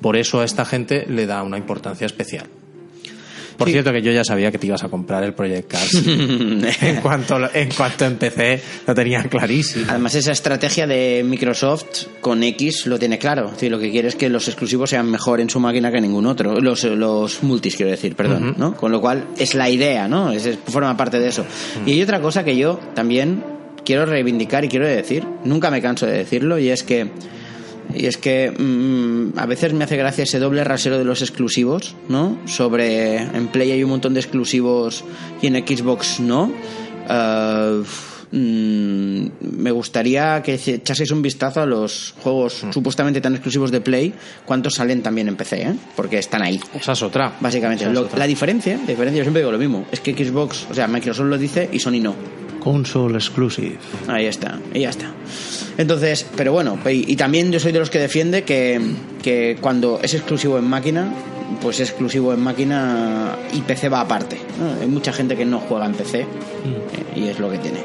por 0.01 0.15
eso 0.15 0.41
a 0.41 0.45
esta 0.45 0.65
gente 0.65 1.05
le 1.07 1.25
da 1.25 1.41
una 1.41 1.57
importancia 1.57 2.05
especial. 2.05 2.47
Por 3.57 3.67
Sí. 3.67 3.73
cierto, 3.73 3.91
que 3.91 4.01
yo 4.01 4.11
ya 4.11 4.23
sabía 4.23 4.51
que 4.51 4.57
te 4.57 4.67
ibas 4.67 4.83
a 4.83 4.89
comprar 4.89 5.23
el 5.23 5.33
Project 5.33 5.67
Cars. 5.71 5.93
en, 6.05 6.97
cuanto, 7.01 7.37
en 7.53 7.69
cuanto 7.69 8.05
empecé, 8.05 8.61
lo 8.87 8.95
tenía 8.95 9.23
clarísimo. 9.23 9.85
Además, 9.89 10.15
esa 10.15 10.31
estrategia 10.31 10.87
de 10.87 11.23
Microsoft 11.25 12.07
con 12.21 12.43
X 12.43 12.85
lo 12.87 12.97
tiene 12.99 13.17
claro. 13.19 13.45
Es 13.47 13.53
decir, 13.53 13.71
lo 13.71 13.79
que 13.79 13.91
quiere 13.91 14.07
es 14.07 14.15
que 14.15 14.29
los 14.29 14.47
exclusivos 14.47 14.89
sean 14.89 15.09
mejor 15.09 15.39
en 15.41 15.49
su 15.49 15.59
máquina 15.59 15.91
que 15.91 16.01
ningún 16.01 16.25
otro. 16.25 16.59
Los, 16.59 16.83
los 16.83 17.43
multis, 17.43 17.75
quiero 17.75 17.91
decir, 17.91 18.15
perdón. 18.15 18.55
¿no? 18.57 18.75
Con 18.75 18.91
lo 18.91 18.99
cual, 19.01 19.25
es 19.37 19.55
la 19.55 19.69
idea, 19.69 20.07
¿no? 20.07 20.31
Es, 20.31 20.57
forma 20.67 20.95
parte 20.97 21.19
de 21.19 21.27
eso. 21.29 21.45
Y 21.85 21.91
hay 21.91 22.01
otra 22.01 22.21
cosa 22.21 22.43
que 22.43 22.55
yo 22.57 22.79
también 22.93 23.43
quiero 23.85 24.05
reivindicar 24.05 24.63
y 24.65 24.69
quiero 24.69 24.87
decir, 24.87 25.25
nunca 25.43 25.69
me 25.69 25.81
canso 25.81 26.05
de 26.05 26.13
decirlo, 26.13 26.57
y 26.59 26.69
es 26.69 26.83
que. 26.83 27.09
Y 27.93 28.05
es 28.05 28.17
que 28.17 28.51
mm, 28.51 29.37
a 29.37 29.45
veces 29.45 29.73
me 29.73 29.83
hace 29.83 29.97
gracia 29.97 30.23
ese 30.23 30.39
doble 30.39 30.63
rasero 30.63 30.97
de 30.97 31.05
los 31.05 31.21
exclusivos, 31.21 31.95
¿no? 32.09 32.37
Sobre 32.45 33.17
en 33.17 33.47
Play 33.47 33.71
hay 33.71 33.83
un 33.83 33.91
montón 33.91 34.13
de 34.13 34.19
exclusivos 34.19 35.03
y 35.41 35.47
en 35.47 35.55
Xbox 35.55 36.19
no. 36.19 36.51
Ah, 37.07 37.81
mm, 38.37 39.27
me 39.57 39.71
gustaría 39.71 40.41
que 40.41 40.55
echaseis 40.55 41.11
un 41.11 41.21
vistazo 41.21 41.61
a 41.61 41.65
los 41.65 42.13
juegos 42.21 42.65
supuestamente 42.71 43.21
tan 43.21 43.33
exclusivos 43.33 43.71
de 43.71 43.81
Play, 43.81 44.13
cuántos 44.45 44.75
salen 44.75 45.01
también 45.01 45.27
en 45.27 45.35
PC, 45.35 45.61
¿eh? 45.61 45.73
Porque 45.95 46.17
están 46.17 46.41
ahí. 46.41 46.59
Esa 46.73 46.93
es 46.93 47.01
otra. 47.03 47.33
Básicamente, 47.39 47.83
Esa 47.83 47.91
es 47.91 47.95
Lo- 47.97 48.05
otra. 48.05 48.19
la 48.19 48.27
diferencia, 48.27 48.75
la 48.77 48.85
diferencia, 48.87 49.19
yo 49.19 49.23
siempre 49.23 49.41
digo 49.41 49.51
lo 49.51 49.57
mismo, 49.59 49.85
es 49.91 49.99
que 49.99 50.13
Xbox, 50.13 50.67
o 50.69 50.73
sea, 50.73 50.87
Microsoft 50.87 51.27
lo 51.27 51.37
dice 51.37 51.69
y 51.71 51.79
Sony 51.79 51.99
no. 52.01 52.15
Console 52.59 53.15
exclusive. 53.15 53.77
Ahí 54.07 54.25
está, 54.25 54.57
y 54.73 54.79
ya 54.81 54.89
está. 54.89 55.11
Entonces, 55.77 56.25
pero 56.35 56.53
bueno, 56.53 56.77
y, 56.85 57.11
y 57.11 57.15
también 57.15 57.51
yo 57.51 57.59
soy 57.59 57.71
de 57.73 57.79
los 57.79 57.89
que 57.89 57.99
defiende 57.99 58.43
que, 58.43 58.79
que 59.21 59.57
cuando 59.59 59.99
es 60.01 60.13
exclusivo 60.13 60.57
en 60.57 60.65
máquina, 60.65 61.11
pues 61.61 61.79
es 61.81 61.89
exclusivo 61.89 62.33
en 62.33 62.39
máquina 62.39 63.35
y 63.53 63.59
PC 63.61 63.89
va 63.89 63.99
aparte. 64.01 64.37
¿no? 64.59 64.81
Hay 64.81 64.87
mucha 64.87 65.11
gente 65.11 65.35
que 65.35 65.45
no 65.45 65.59
juega 65.59 65.85
en 65.85 65.93
PC 65.93 66.21
eh, 66.21 66.25
y 67.17 67.27
es 67.27 67.37
lo 67.39 67.51
que 67.51 67.57
tiene. 67.57 67.79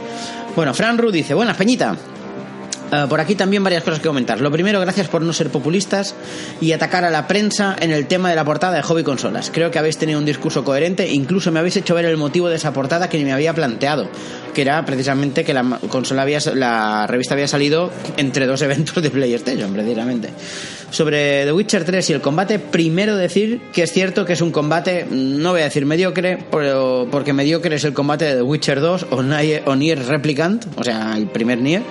Bueno, 0.56 0.74
Fran 0.74 0.98
Ru 0.98 1.10
dice, 1.10 1.34
buenas, 1.34 1.56
Peñita. 1.56 1.96
Eh, 2.90 3.04
por 3.08 3.20
aquí 3.20 3.34
también 3.34 3.62
varias 3.62 3.82
cosas 3.82 4.00
que 4.00 4.08
comentar. 4.08 4.40
Lo 4.40 4.50
primero, 4.50 4.80
gracias 4.80 5.08
por 5.08 5.20
no 5.20 5.32
ser 5.32 5.50
populistas 5.50 6.14
y 6.60 6.72
atacar 6.72 7.04
a 7.04 7.10
la 7.10 7.26
prensa 7.26 7.76
en 7.78 7.90
el 7.90 8.06
tema 8.06 8.30
de 8.30 8.36
la 8.36 8.44
portada 8.44 8.76
de 8.76 8.82
Hobby 8.82 9.02
Consolas. 9.02 9.50
Creo 9.52 9.70
que 9.70 9.78
habéis 9.78 9.98
tenido 9.98 10.18
un 10.18 10.24
discurso 10.24 10.64
coherente, 10.64 11.06
incluso 11.08 11.52
me 11.52 11.58
habéis 11.58 11.76
hecho 11.76 11.94
ver 11.94 12.06
el 12.06 12.16
motivo 12.16 12.48
de 12.48 12.56
esa 12.56 12.72
portada 12.72 13.08
que 13.08 13.18
ni 13.18 13.24
me 13.24 13.32
había 13.32 13.52
planteado, 13.52 14.08
que 14.58 14.62
era 14.62 14.84
precisamente 14.84 15.44
que 15.44 15.54
la 15.54 15.78
consola 15.88 16.22
había, 16.22 16.40
la 16.52 17.06
revista 17.06 17.34
había 17.34 17.46
salido 17.46 17.92
entre 18.16 18.44
dos 18.44 18.60
eventos 18.62 19.00
de 19.00 19.08
PlayStation, 19.08 19.72
precisamente. 19.72 20.30
Sobre 20.90 21.44
The 21.44 21.52
Witcher 21.52 21.84
3 21.84 22.10
y 22.10 22.12
el 22.14 22.20
combate, 22.20 22.58
primero 22.58 23.16
decir 23.16 23.60
que 23.72 23.84
es 23.84 23.92
cierto 23.92 24.24
que 24.24 24.32
es 24.32 24.40
un 24.40 24.50
combate, 24.50 25.06
no 25.08 25.52
voy 25.52 25.60
a 25.60 25.64
decir 25.64 25.86
mediocre, 25.86 26.38
pero 26.50 27.06
porque 27.08 27.32
mediocre 27.32 27.76
es 27.76 27.84
el 27.84 27.92
combate 27.92 28.24
de 28.24 28.34
The 28.36 28.42
Witcher 28.42 28.80
2 28.80 29.06
o 29.10 29.22
Nier, 29.22 29.62
o 29.66 29.76
Nier 29.76 30.04
Replicant, 30.06 30.66
o 30.76 30.82
sea, 30.82 31.14
el 31.16 31.28
primer 31.28 31.60
Nier, 31.60 31.82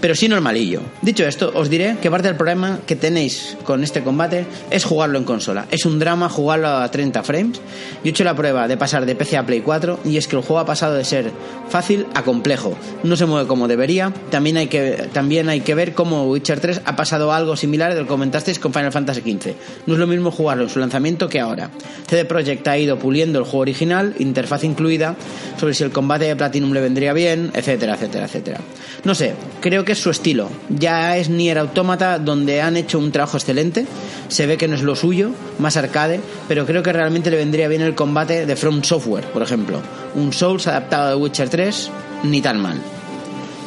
pero 0.00 0.16
sí 0.16 0.28
normalillo. 0.28 0.80
Dicho 1.02 1.24
esto, 1.24 1.52
os 1.54 1.70
diré 1.70 1.98
que 2.02 2.10
parte 2.10 2.26
del 2.26 2.36
problema 2.36 2.80
que 2.84 2.96
tenéis 2.96 3.56
con 3.62 3.84
este 3.84 4.02
combate 4.02 4.44
es 4.70 4.84
jugarlo 4.84 5.18
en 5.18 5.24
consola. 5.24 5.66
Es 5.70 5.86
un 5.86 6.00
drama 6.00 6.28
jugarlo 6.28 6.68
a 6.68 6.90
30 6.90 7.22
frames. 7.22 7.58
Yo 7.58 8.06
he 8.06 8.08
hecho 8.08 8.24
la 8.24 8.34
prueba 8.34 8.66
de 8.66 8.76
pasar 8.76 9.06
de 9.06 9.14
PC 9.14 9.36
a 9.36 9.46
Play 9.46 9.60
4 9.60 10.00
y 10.04 10.16
es 10.16 10.26
que 10.26 10.34
el 10.34 10.42
juego 10.42 10.58
ha 10.58 10.66
pasado 10.66 10.94
de 10.94 11.04
ser 11.04 11.30
fácil 11.68 12.06
a 12.14 12.22
complejo. 12.22 12.76
No 13.02 13.16
se 13.16 13.26
mueve 13.26 13.46
como 13.46 13.68
debería. 13.68 14.12
También 14.30 14.56
hay 14.56 14.66
que, 14.66 15.08
también 15.12 15.48
hay 15.48 15.60
que 15.60 15.74
ver 15.74 15.94
cómo 15.94 16.28
Witcher 16.28 16.60
3 16.60 16.82
ha 16.84 16.96
pasado 16.96 17.32
algo 17.32 17.56
similar 17.56 17.92
de 17.92 18.00
lo 18.00 18.06
que 18.06 18.08
comentasteis 18.08 18.58
con 18.58 18.72
Final 18.72 18.92
Fantasy 18.92 19.20
XV. 19.20 19.52
No 19.86 19.94
es 19.94 20.00
lo 20.00 20.06
mismo 20.06 20.30
jugarlo 20.30 20.64
en 20.64 20.70
su 20.70 20.78
lanzamiento 20.78 21.28
que 21.28 21.40
ahora. 21.40 21.70
CD 22.06 22.24
Projekt 22.24 22.66
ha 22.68 22.78
ido 22.78 22.98
puliendo 22.98 23.38
el 23.38 23.44
juego 23.44 23.60
original, 23.60 24.14
interfaz 24.18 24.64
incluida, 24.64 25.16
sobre 25.58 25.74
si 25.74 25.84
el 25.84 25.90
combate 25.90 26.26
de 26.26 26.36
Platinum 26.36 26.72
le 26.72 26.80
vendría 26.80 27.12
bien, 27.12 27.50
etcétera, 27.54 27.94
etcétera, 27.94 28.26
etcétera. 28.26 28.60
No 29.04 29.14
sé, 29.14 29.34
creo 29.60 29.84
que 29.84 29.92
es 29.92 29.98
su 29.98 30.10
estilo. 30.10 30.48
Ya 30.68 31.16
es 31.16 31.28
Nier 31.28 31.58
Automata 31.58 32.18
donde 32.18 32.60
han 32.60 32.76
hecho 32.76 32.98
un 32.98 33.12
trabajo 33.12 33.36
excelente. 33.36 33.86
Se 34.28 34.46
ve 34.46 34.56
que 34.56 34.68
no 34.68 34.74
es 34.74 34.82
lo 34.82 34.96
suyo, 34.96 35.30
más 35.58 35.76
arcade, 35.76 36.20
pero 36.46 36.66
creo 36.66 36.82
que 36.82 36.92
realmente 36.92 37.30
le 37.30 37.36
vendría 37.36 37.68
bien 37.68 37.82
el 37.82 37.94
combate 37.94 38.46
de 38.46 38.56
From 38.56 38.82
Software, 38.82 39.24
por 39.32 39.42
ejemplo. 39.42 39.80
Un 40.14 40.32
Souls 40.32 40.66
adaptado 40.66 41.10
de 41.10 41.16
Witcher 41.16 41.48
3, 41.48 41.87
ni 42.22 42.40
tan 42.40 42.60
mal. 42.60 42.80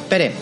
Pere, 0.10 0.34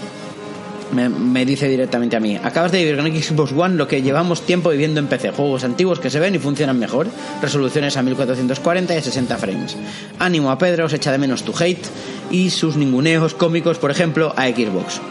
me, 0.92 1.46
dice 1.46 1.68
directamente 1.68 2.16
a 2.16 2.20
mí, 2.20 2.36
acabas 2.36 2.72
de 2.72 2.80
vivir 2.80 2.98
con 2.98 3.06
Xbox 3.06 3.52
One 3.52 3.76
lo 3.76 3.88
que 3.88 4.02
llevamos 4.02 4.42
tiempo 4.42 4.70
viviendo 4.70 5.00
en 5.00 5.08
PC, 5.08 5.32
juegos 5.32 5.64
antiguos 5.64 6.00
que 6.00 6.10
se 6.10 6.20
ven 6.20 6.36
y 6.36 6.40
funcionan 6.40 6.80
mejor, 6.80 7.08
resoluciones 7.42 7.98
a 7.98 8.04
1440 8.04 8.94
y 8.96 8.98
a 8.98 9.02
60 9.02 9.38
frames. 9.38 9.78
Ánimo 10.18 10.52
a 10.52 10.58
Pedro, 10.58 10.86
os 10.86 10.94
echa 10.94 11.12
de 11.12 11.18
menos 11.18 11.44
tu 11.44 11.54
hate 11.58 11.88
y 12.32 12.50
sus 12.50 12.76
ninguneos 12.76 13.34
cómicos, 13.34 13.78
por 13.78 13.92
ejemplo, 13.92 14.34
a 14.36 14.48
Xbox. 14.48 15.02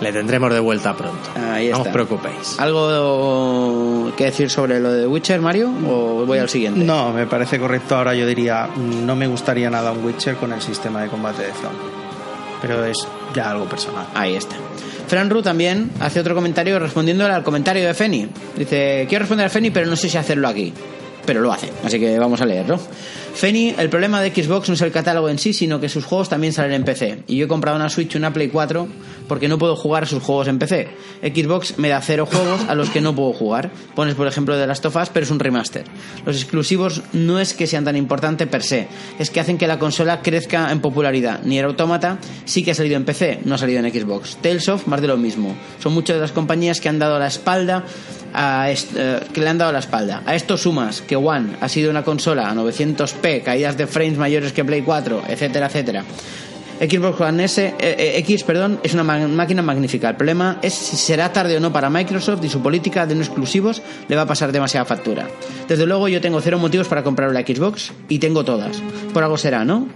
Le 0.00 0.12
tendremos 0.12 0.52
de 0.52 0.60
vuelta 0.60 0.94
pronto. 0.94 1.30
Ahí 1.52 1.70
no 1.70 1.80
os 1.82 1.88
preocupéis. 1.88 2.58
¿Algo 2.58 4.12
que 4.16 4.24
decir 4.24 4.48
sobre 4.48 4.78
lo 4.78 4.92
de 4.92 5.06
Witcher, 5.06 5.40
Mario? 5.40 5.70
¿O 5.88 6.24
voy 6.24 6.38
al 6.38 6.48
siguiente? 6.48 6.84
No, 6.84 7.12
me 7.12 7.26
parece 7.26 7.58
correcto. 7.58 7.96
Ahora 7.96 8.14
yo 8.14 8.26
diría, 8.26 8.68
mm, 8.74 9.04
no 9.04 9.16
me 9.16 9.26
gustaría 9.26 9.68
nada 9.70 9.90
un 9.90 10.04
Witcher 10.04 10.36
con 10.36 10.52
el 10.52 10.62
sistema 10.62 11.02
de 11.02 11.08
combate 11.08 11.42
de 11.42 11.52
From. 11.52 11.72
Pero 12.62 12.84
es 12.84 13.06
ya 13.34 13.50
algo 13.50 13.64
personal. 13.64 14.06
Ahí 14.14 14.36
está. 14.36 14.56
Fran 15.08 15.30
Ru 15.30 15.42
también 15.42 15.90
hace 16.00 16.20
otro 16.20 16.34
comentario 16.34 16.78
respondiendo 16.78 17.24
al 17.26 17.42
comentario 17.42 17.86
de 17.86 17.94
Feni. 17.94 18.28
Dice, 18.56 19.06
quiero 19.08 19.22
responder 19.22 19.46
a 19.46 19.50
Feni, 19.50 19.70
pero 19.70 19.86
no 19.86 19.96
sé 19.96 20.08
si 20.08 20.16
hacerlo 20.18 20.48
aquí. 20.48 20.72
Pero 21.24 21.40
lo 21.40 21.52
hace, 21.52 21.70
así 21.84 21.98
que 21.98 22.18
vamos 22.18 22.40
a 22.40 22.46
leerlo. 22.46 22.78
Feni, 23.34 23.74
el 23.78 23.88
problema 23.88 24.20
de 24.20 24.30
Xbox 24.30 24.68
no 24.68 24.74
es 24.74 24.80
el 24.82 24.90
catálogo 24.90 25.28
en 25.28 25.38
sí, 25.38 25.52
sino 25.52 25.80
que 25.80 25.88
sus 25.88 26.04
juegos 26.04 26.28
también 26.28 26.52
salen 26.52 26.72
en 26.72 26.84
PC. 26.84 27.22
Y 27.26 27.36
yo 27.36 27.44
he 27.44 27.48
comprado 27.48 27.76
una 27.76 27.88
Switch 27.88 28.14
y 28.14 28.18
una 28.18 28.32
Play 28.32 28.48
4 28.48 28.88
porque 29.28 29.46
no 29.46 29.58
puedo 29.58 29.76
jugar 29.76 30.06
sus 30.06 30.22
juegos 30.22 30.48
en 30.48 30.58
PC. 30.58 30.88
Xbox 31.22 31.78
me 31.78 31.88
da 31.88 32.00
cero 32.00 32.26
juegos 32.26 32.62
a 32.68 32.74
los 32.74 32.90
que 32.90 33.00
no 33.00 33.14
puedo 33.14 33.32
jugar. 33.32 33.70
Pones, 33.94 34.14
por 34.14 34.26
ejemplo, 34.26 34.56
de 34.56 34.66
Last 34.66 34.84
of 34.86 34.96
Us, 34.96 35.10
pero 35.12 35.24
es 35.24 35.30
un 35.30 35.38
remaster. 35.38 35.84
Los 36.24 36.36
exclusivos 36.36 37.02
no 37.12 37.38
es 37.38 37.54
que 37.54 37.66
sean 37.66 37.84
tan 37.84 37.96
importantes 37.96 38.48
per 38.48 38.62
se, 38.62 38.88
es 39.18 39.30
que 39.30 39.40
hacen 39.40 39.58
que 39.58 39.66
la 39.66 39.78
consola 39.78 40.22
crezca 40.22 40.72
en 40.72 40.80
popularidad. 40.80 41.42
Nier 41.44 41.66
Automata 41.66 42.18
sí 42.44 42.64
que 42.64 42.72
ha 42.72 42.74
salido 42.74 42.96
en 42.96 43.04
PC, 43.04 43.40
no 43.44 43.54
ha 43.54 43.58
salido 43.58 43.84
en 43.84 43.92
Xbox. 43.92 44.36
Tales 44.36 44.68
of, 44.68 44.86
más 44.86 45.00
de 45.00 45.08
lo 45.08 45.16
mismo. 45.16 45.54
Son 45.78 45.92
muchas 45.92 46.16
de 46.16 46.22
las 46.22 46.32
compañías 46.32 46.80
que 46.80 46.88
han 46.88 46.98
dado 46.98 47.18
la 47.18 47.26
espalda 47.26 47.84
a 48.34 48.70
eh, 48.70 49.20
que 49.32 49.40
le 49.40 49.48
han 49.48 49.58
dado 49.58 49.72
la 49.72 49.78
espalda. 49.78 50.22
A 50.26 50.34
esto 50.34 50.56
sumas 50.56 51.00
que 51.00 51.16
One 51.16 51.56
ha 51.60 51.68
sido 51.68 51.90
una 51.90 52.04
consola 52.04 52.48
a 52.48 52.54
900p, 52.54 53.27
caídas 53.44 53.76
de 53.76 53.86
frames 53.86 54.18
mayores 54.18 54.52
que 54.52 54.64
Play 54.64 54.82
4, 54.82 55.22
etcétera, 55.28 55.66
etcétera. 55.66 56.04
Xbox 56.80 57.20
One 57.20 57.44
S, 57.44 57.60
eh, 57.60 57.74
eh, 57.80 58.18
X, 58.18 58.44
perdón, 58.44 58.78
es 58.84 58.94
una 58.94 59.02
máquina 59.02 59.62
magnífica. 59.62 60.10
El 60.10 60.16
problema 60.16 60.58
es 60.62 60.74
si 60.74 60.96
será 60.96 61.32
tarde 61.32 61.56
o 61.56 61.60
no 61.60 61.72
para 61.72 61.90
Microsoft 61.90 62.44
y 62.44 62.48
su 62.48 62.62
política 62.62 63.04
de 63.04 63.16
no 63.16 63.22
exclusivos 63.22 63.82
le 64.08 64.14
va 64.14 64.22
a 64.22 64.26
pasar 64.26 64.52
demasiada 64.52 64.84
factura. 64.84 65.26
Desde 65.66 65.86
luego 65.86 66.06
yo 66.08 66.20
tengo 66.20 66.40
cero 66.40 66.58
motivos 66.58 66.86
para 66.86 67.02
comprar 67.02 67.32
la 67.32 67.40
Xbox 67.40 67.90
y 68.08 68.20
tengo 68.20 68.44
todas. 68.44 68.80
Por 69.12 69.24
algo 69.24 69.36
será, 69.36 69.64
¿no? 69.64 69.88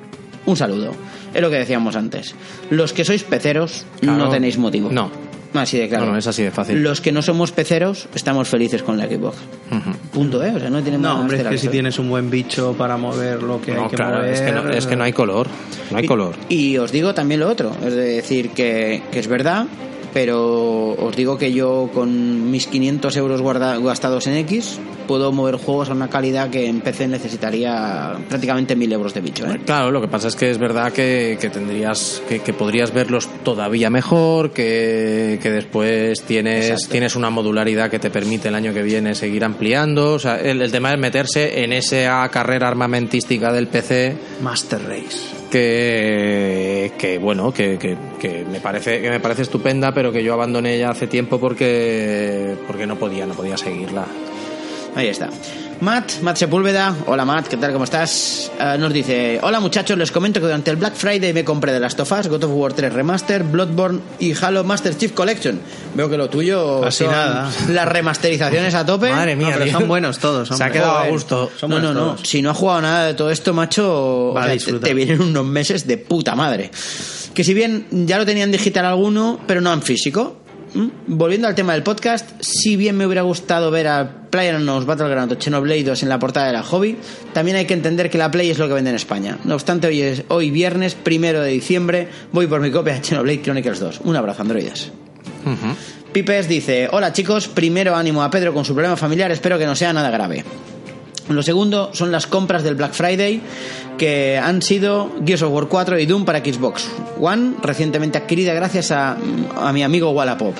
Un 0.44 0.56
saludo. 0.56 0.92
Es 1.32 1.40
lo 1.40 1.50
que 1.50 1.56
decíamos 1.58 1.94
antes. 1.94 2.34
Los 2.70 2.92
que 2.92 3.04
sois 3.04 3.22
peceros 3.22 3.84
Claro. 4.00 4.18
no 4.18 4.28
tenéis 4.28 4.58
motivo. 4.58 4.90
No. 4.90 5.08
Así 5.54 5.78
de 5.78 5.88
claro. 5.88 6.06
No, 6.06 6.12
no, 6.12 6.18
es 6.18 6.26
así 6.26 6.42
de 6.42 6.50
fácil. 6.50 6.82
Los 6.82 7.00
que 7.00 7.12
no 7.12 7.20
somos 7.22 7.52
peceros 7.52 8.08
estamos 8.14 8.48
felices 8.48 8.82
con 8.82 8.96
la 8.96 9.04
Xbox. 9.06 9.36
Ujú. 9.70 9.96
Punto, 10.12 10.42
¿eh? 10.42 10.52
O 10.56 10.58
sea, 10.58 10.70
no 10.70 10.82
tiene 10.82 10.98
No, 10.98 11.20
hombre, 11.20 11.40
es 11.42 11.46
que 11.46 11.58
si 11.58 11.68
tienes 11.68 11.98
un 11.98 12.08
buen 12.08 12.30
bicho 12.30 12.74
para 12.76 12.96
mover 12.96 13.42
lo 13.42 13.60
que 13.60 13.72
No, 13.74 13.84
hay 13.84 13.88
que 13.90 13.96
claro, 13.96 14.16
mover... 14.18 14.32
es 14.32 14.40
que 14.40 14.52
no, 14.52 14.70
es 14.70 14.86
que 14.86 14.96
no 14.96 15.04
hay 15.04 15.12
color. 15.12 15.46
No 15.90 15.98
hay 15.98 16.04
Y- 16.04 16.08
color. 16.08 16.34
Y, 16.48 16.78
os 16.78 16.90
digo 16.90 17.12
también 17.14 17.40
lo 17.40 17.48
otro, 17.48 17.76
es 17.84 17.94
decir, 17.94 18.50
que, 18.50 19.02
que 19.12 19.18
es 19.18 19.26
verdad, 19.28 19.66
pero 20.12 20.90
os 20.92 21.16
digo 21.16 21.38
que 21.38 21.52
yo 21.52 21.90
con 21.94 22.50
mis 22.50 22.66
500 22.66 23.16
euros 23.16 23.40
guarda- 23.40 23.78
gastados 23.78 24.26
en 24.26 24.36
X 24.38 24.78
puedo 25.06 25.32
mover 25.32 25.56
juegos 25.56 25.90
a 25.90 25.92
una 25.94 26.08
calidad 26.08 26.48
que 26.50 26.66
en 26.68 26.80
PC 26.80 27.08
necesitaría 27.08 28.14
prácticamente 28.28 28.76
1000 28.76 28.92
euros 28.92 29.14
de 29.14 29.20
bicho. 29.20 29.44
¿eh? 29.46 29.60
Claro, 29.66 29.90
lo 29.90 30.00
que 30.00 30.08
pasa 30.08 30.28
es 30.28 30.36
que 30.36 30.50
es 30.50 30.58
verdad 30.58 30.92
que, 30.92 31.36
que 31.40 31.50
tendrías, 31.50 32.22
que, 32.28 32.38
que 32.40 32.52
podrías 32.52 32.92
verlos 32.94 33.28
todavía 33.42 33.90
mejor, 33.90 34.52
que, 34.52 35.38
que 35.42 35.50
después 35.50 36.22
tienes, 36.22 36.70
Exacto. 36.70 36.92
tienes 36.92 37.16
una 37.16 37.30
modularidad 37.30 37.90
que 37.90 37.98
te 37.98 38.10
permite 38.10 38.48
el 38.48 38.54
año 38.54 38.72
que 38.72 38.82
viene 38.82 39.14
seguir 39.14 39.44
ampliando. 39.44 40.14
O 40.14 40.18
sea, 40.18 40.36
el, 40.40 40.62
el 40.62 40.70
tema 40.70 40.92
es 40.92 40.98
meterse 40.98 41.62
en 41.64 41.72
esa 41.72 42.26
carrera 42.28 42.68
armamentística 42.68 43.52
del 43.52 43.66
PC 43.66 44.16
Master 44.40 44.80
Race. 44.86 45.41
Que, 45.52 46.92
que 46.96 47.18
bueno, 47.18 47.52
que, 47.52 47.78
que, 47.78 47.94
que 48.18 48.44
me 48.50 48.58
parece, 48.58 49.02
que 49.02 49.10
me 49.10 49.20
parece 49.20 49.42
estupenda, 49.42 49.92
pero 49.92 50.10
que 50.10 50.24
yo 50.24 50.32
abandoné 50.32 50.78
ya 50.78 50.90
hace 50.90 51.06
tiempo 51.06 51.38
porque, 51.38 52.56
porque 52.66 52.86
no 52.86 52.96
podía, 52.96 53.26
no 53.26 53.34
podía 53.34 53.58
seguirla. 53.58 54.06
Ahí 54.94 55.08
está. 55.08 55.28
Matt, 55.80 56.20
Matt 56.22 56.36
Sepúlveda, 56.36 56.94
hola 57.06 57.24
Matt, 57.24 57.48
¿qué 57.48 57.56
tal? 57.56 57.72
¿Cómo 57.72 57.82
estás? 57.84 58.52
Eh, 58.58 58.76
nos 58.78 58.92
dice, 58.92 59.40
hola 59.42 59.58
muchachos, 59.58 59.98
les 59.98 60.12
comento 60.12 60.38
que 60.38 60.46
durante 60.46 60.70
el 60.70 60.76
Black 60.76 60.94
Friday 60.94 61.32
me 61.32 61.44
compré 61.44 61.72
de 61.72 61.80
Last 61.80 61.98
of 61.98 62.12
Us, 62.12 62.28
God 62.28 62.44
of 62.44 62.52
War 62.54 62.72
3 62.72 62.92
Remaster, 62.92 63.42
Bloodborne 63.42 64.00
y 64.20 64.32
Halo 64.40 64.62
Master 64.62 64.96
Chief 64.96 65.10
Collection. 65.12 65.58
Veo 65.94 66.08
que 66.08 66.16
lo 66.16 66.30
tuyo 66.30 66.80
Casi 66.82 67.02
son 67.04 67.12
nada. 67.12 67.50
las 67.70 67.88
remasterizaciones 67.88 68.74
a 68.74 68.86
tope. 68.86 69.10
Madre 69.10 69.34
mía, 69.34 69.50
No, 69.50 69.58
pero 69.58 69.72
son 69.72 69.88
buenos 69.88 70.18
todos. 70.20 70.46
Se 70.48 70.54
ha 70.54 70.56
hombre. 70.66 70.72
quedado 70.72 70.98
a 70.98 71.08
gusto. 71.08 71.50
Son 71.58 71.68
no, 71.70 71.80
no, 71.80 71.92
no. 71.92 72.00
todos. 72.14 72.20
Si 72.28 72.42
no 72.42 72.50
has 72.50 72.56
jugado 72.56 72.80
nada 72.82 73.06
de 73.08 73.14
todo 73.14 73.30
esto, 73.32 73.52
macho, 73.52 74.30
o 74.34 74.40
sea, 74.42 74.78
te 74.80 74.94
vienen 74.94 75.20
unos 75.20 75.44
meses 75.44 75.84
de 75.88 75.96
puta 75.98 76.36
madre. 76.36 76.70
Que 77.34 77.42
si 77.42 77.54
bien 77.54 77.86
ya 77.90 78.18
lo 78.18 78.24
tenían 78.26 78.52
digital 78.52 78.84
alguno, 78.84 79.40
pero 79.48 79.60
no 79.60 79.72
en 79.72 79.82
físico. 79.82 80.36
¿Mm? 80.74 80.88
Volviendo 81.06 81.48
al 81.48 81.54
tema 81.54 81.74
del 81.74 81.82
podcast, 81.82 82.30
si 82.40 82.76
bien 82.76 82.96
me 82.96 83.06
hubiera 83.06 83.22
gustado 83.22 83.70
ver 83.70 83.88
a 83.88 84.28
PlayerUnknown's 84.30 84.86
Battleground 84.86 85.32
o 85.32 85.36
Xenoblade 85.36 85.84
2 85.84 86.02
en 86.02 86.08
la 86.08 86.18
portada 86.18 86.46
de 86.46 86.52
la 86.52 86.62
hobby, 86.62 86.96
también 87.32 87.56
hay 87.56 87.66
que 87.66 87.74
entender 87.74 88.08
que 88.08 88.18
la 88.18 88.30
Play 88.30 88.50
es 88.50 88.58
lo 88.58 88.68
que 88.68 88.74
vende 88.74 88.90
en 88.90 88.96
España. 88.96 89.38
No 89.44 89.54
obstante, 89.54 89.86
hoy 89.88 90.00
es 90.02 90.24
hoy 90.28 90.50
viernes, 90.50 90.94
primero 90.94 91.42
de 91.42 91.50
diciembre, 91.50 92.08
voy 92.32 92.46
por 92.46 92.60
mi 92.60 92.70
copia 92.70 92.94
de 92.94 93.04
Xenoblade 93.04 93.42
Chronicles 93.42 93.80
2. 93.80 94.00
Un 94.04 94.16
abrazo, 94.16 94.42
androides. 94.42 94.90
Ujú. 95.44 95.76
Pipes 96.12 96.48
dice, 96.48 96.88
hola 96.90 97.12
chicos, 97.12 97.48
primero 97.48 97.96
ánimo 97.96 98.22
a 98.22 98.30
Pedro 98.30 98.52
con 98.52 98.64
su 98.64 98.74
problema 98.74 98.96
familiar, 98.96 99.30
espero 99.30 99.58
que 99.58 99.66
no 99.66 99.74
sea 99.74 99.92
nada 99.92 100.10
grave. 100.10 100.44
Lo 101.34 101.42
segundo 101.42 101.90
son 101.92 102.12
las 102.12 102.26
compras 102.26 102.62
del 102.62 102.74
Black 102.74 102.92
Friday 102.92 103.40
que 103.98 104.38
han 104.38 104.62
sido 104.62 105.10
Gears 105.24 105.42
of 105.42 105.52
War 105.52 105.66
4 105.68 105.98
y 105.98 106.06
Doom 106.06 106.24
para 106.24 106.40
Xbox 106.40 106.88
One, 107.20 107.54
recientemente 107.62 108.18
adquirida 108.18 108.54
gracias 108.54 108.90
a, 108.90 109.16
a 109.56 109.72
mi 109.72 109.82
amigo 109.82 110.10
Wallapop. 110.10 110.54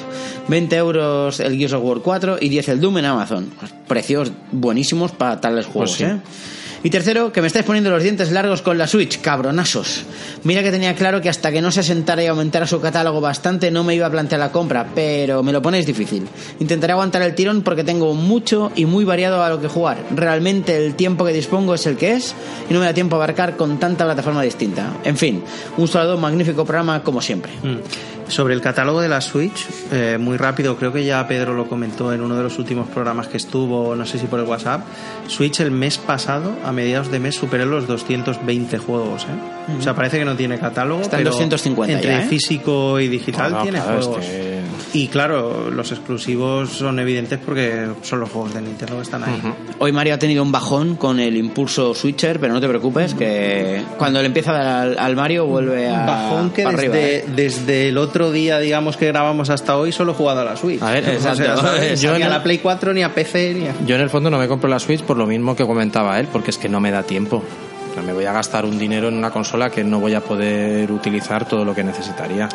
20 0.49 0.77
euros 0.77 1.41
el 1.41 1.57
Gears 1.57 1.73
of 1.73 1.83
War 1.85 1.99
4 1.99 2.39
y 2.41 2.49
10 2.49 2.69
el 2.69 2.81
Doom 2.81 2.99
en 2.99 3.05
Amazon. 3.07 3.51
Precios 3.89 4.33
buenísimos 4.51 5.13
para 5.13 5.41
tales 5.41 5.67
juegos, 5.67 5.93
sí. 5.93 6.05
¿eh? 6.05 6.19
Y 6.85 6.91
tercero, 6.91 7.33
que 7.33 7.41
me 7.41 7.47
estáis 7.47 7.65
poniendo 7.65 7.91
los 7.91 8.03
dientes 8.03 8.33
largos 8.33 8.61
con 8.61 8.77
la 8.77 8.89
Switch, 8.89 9.21
cabronazos. 9.21 10.03
Mira 10.43 10.63
que 10.63 10.73
tenía 10.73 10.95
claro 10.97 11.21
que 11.21 11.29
hasta 11.29 11.53
que 11.53 11.63
no 11.63 11.71
se 11.71 11.81
asentara 11.81 12.25
y 12.25 12.27
aumentara 12.27 12.67
su 12.67 12.81
catálogo 12.81 13.21
bastante 13.21 13.71
no 13.71 13.85
me 13.85 13.95
iba 13.95 14.07
a 14.07 14.11
plantear 14.11 14.41
la 14.41 14.51
compra, 14.51 14.89
pero 14.95 15.43
me 15.45 15.53
lo 15.53 15.63
ponéis 15.63 15.87
difícil. 15.87 16.27
Intentaré 16.59 16.93
aguantar 16.93 17.23
el 17.23 17.35
tirón 17.37 17.63
porque 17.63 17.85
tengo 17.85 18.15
mucho 18.15 18.73
y 18.75 18.85
muy 18.85 19.05
variado 19.05 19.43
a 19.45 19.49
lo 19.49 19.61
que 19.61 19.69
jugar. 19.69 19.99
Realmente 20.15 20.77
el 20.77 20.95
tiempo 20.95 21.25
que 21.25 21.33
dispongo 21.33 21.75
es 21.75 21.87
el 21.87 21.97
que 21.97 22.15
es 22.15 22.35
y 22.69 22.75
no 22.75 22.81
me 22.81 22.87
da 22.87 22.95
tiempo 22.95 23.15
a 23.15 23.19
abarcar 23.19 23.57
con 23.57 23.79
tanta 23.79 24.05
plataforma 24.05 24.43
distinta. 24.43 24.95
En 25.05 25.17
fin, 25.17 25.43
un 25.77 25.87
saludo, 25.87 26.19
magnífico 26.19 26.65
programa 26.65 27.03
como 27.05 27.23
siempre. 27.23 27.53
Mm. 27.63 27.77
Sobre 28.33 28.55
el 28.55 28.63
catálogo 28.63 29.03
de 29.03 29.09
la 29.11 29.21
Switch, 29.21 29.67
eh, 29.93 30.17
muy 30.19 30.39
rápido, 30.39 30.77
creo 30.77 30.91
que 30.91 31.05
ya 31.05 31.29
Pedro 31.29 31.53
lo 31.53 31.67
comentó 31.69 32.13
en 32.15 32.23
uno 32.23 32.35
de 32.35 32.43
los 32.43 32.59
últimos 32.59 32.89
programas 32.89 33.29
que 33.29 33.37
estuvo, 33.37 33.95
no 33.95 34.07
sé 34.07 34.19
si 34.19 34.27
por 34.27 34.41
el 34.41 34.47
WhatsApp. 34.47 34.81
Switch 35.27 35.61
el 35.61 35.71
mes 35.71 35.99
pasado, 35.99 36.53
a 36.65 36.73
mediados 36.73 37.11
de 37.11 37.21
mes, 37.21 37.35
superó 37.35 37.67
los 37.67 37.87
220 37.87 38.79
juegos. 38.79 39.25
¿eh? 39.25 39.77
O 39.79 39.83
sea, 39.83 39.95
parece 39.95 40.19
que 40.19 40.25
no 40.25 40.35
tiene 40.35 40.59
catálogo. 40.59 41.03
Está 41.03 41.19
en 41.19 41.25
pero 41.25 41.33
250 41.33 41.93
Entre 41.95 42.11
ya, 42.11 42.23
¿eh? 42.23 42.27
físico 42.29 42.99
y 43.01 43.09
digital 43.09 43.53
No, 43.53 43.57
no, 43.59 43.63
tiene 43.65 43.79
claro, 43.81 43.99
es 44.01 44.07
juegos. 44.07 44.25
que- 44.27 44.63
Y 44.95 45.09
claro, 45.09 45.71
los 45.71 45.93
exclusivos 45.93 46.71
son 46.71 46.99
evidentes 47.01 47.39
porque 47.45 47.87
son 48.03 48.21
los 48.21 48.31
juegos 48.31 48.55
de 48.55 48.63
Nintendo 48.63 48.97
que 48.97 49.03
están 49.03 49.25
ahí. 49.25 49.43
Hoy 49.79 49.93
Mario 49.93 50.15
ha 50.15 50.19
tenido 50.19 50.43
un 50.43 50.53
bajón 50.53 50.97
con 50.97 51.21
el 51.21 51.37
impulso 51.37 51.95
switcher, 51.95 52.41
pero 52.41 52.53
no 52.55 52.61
te 52.61 52.69
preocupes, 52.69 53.15
que 53.15 53.83
cuando 53.99 54.21
le 54.21 54.27
empieza 54.27 54.51
a 54.53 54.55
dar 54.55 54.89
al, 54.89 54.99
al 54.99 55.17
Mario 55.17 55.47
vuelve 55.47 55.89
a. 55.91 56.07
Bajón 56.07 56.51
que 56.51 56.63
para 56.65 56.77
desde, 56.77 56.89
arriba, 56.89 57.07
¿eh? 57.09 57.25
desde 57.35 57.89
el 57.89 57.99
otro 57.99 58.22
día, 58.31 58.59
digamos 58.59 58.97
que 58.97 59.07
grabamos 59.09 59.51
hasta 59.51 59.77
hoy, 59.77 59.91
solo 59.93 60.13
he 60.13 60.15
jugado 60.15 60.41
a 60.41 60.45
la 60.45 60.57
Switch. 60.57 60.81
A 60.83 60.91
ver, 60.93 61.03
O 61.17 61.21
sea, 61.21 61.33
exacto. 61.33 61.63
Yo 61.97 62.17
ni 62.17 62.23
a 62.23 62.29
la 62.29 62.43
Play 62.43 62.59
4, 62.59 62.93
ni 62.95 63.03
a 63.03 63.15
PC, 63.15 63.55
ni 63.55 63.67
a... 63.69 63.75
Yo 63.87 63.97
en 63.97 64.03
el 64.03 64.11
fondo 64.11 64.31
no 64.31 64.39
me 64.39 64.47
compro 64.49 64.69
la 64.69 64.79
Switch 64.79 65.03
por 65.03 65.17
lo 65.17 65.27
mismo 65.27 65.57
que 65.57 65.65
comentaba 65.67 66.21
él, 66.21 66.29
porque 66.31 66.51
es 66.51 66.59
que 66.59 66.69
no 66.69 66.81
me 66.81 66.91
da 66.91 67.03
tiempo. 67.03 67.43
O 67.91 67.95
sea, 67.95 68.03
me 68.03 68.15
voy 68.15 68.25
a 68.25 68.33
gastar 68.33 68.65
un 68.65 68.79
dinero 68.79 69.09
en 69.09 69.15
una 69.15 69.31
consola 69.31 69.69
que 69.69 69.85
no 69.85 70.01
voy 70.01 70.15
a 70.15 70.21
poder 70.23 70.91
utilizar 70.91 71.47
todo 71.47 71.63
lo 71.65 71.75
que 71.75 71.85
necesitaría. 71.85 72.49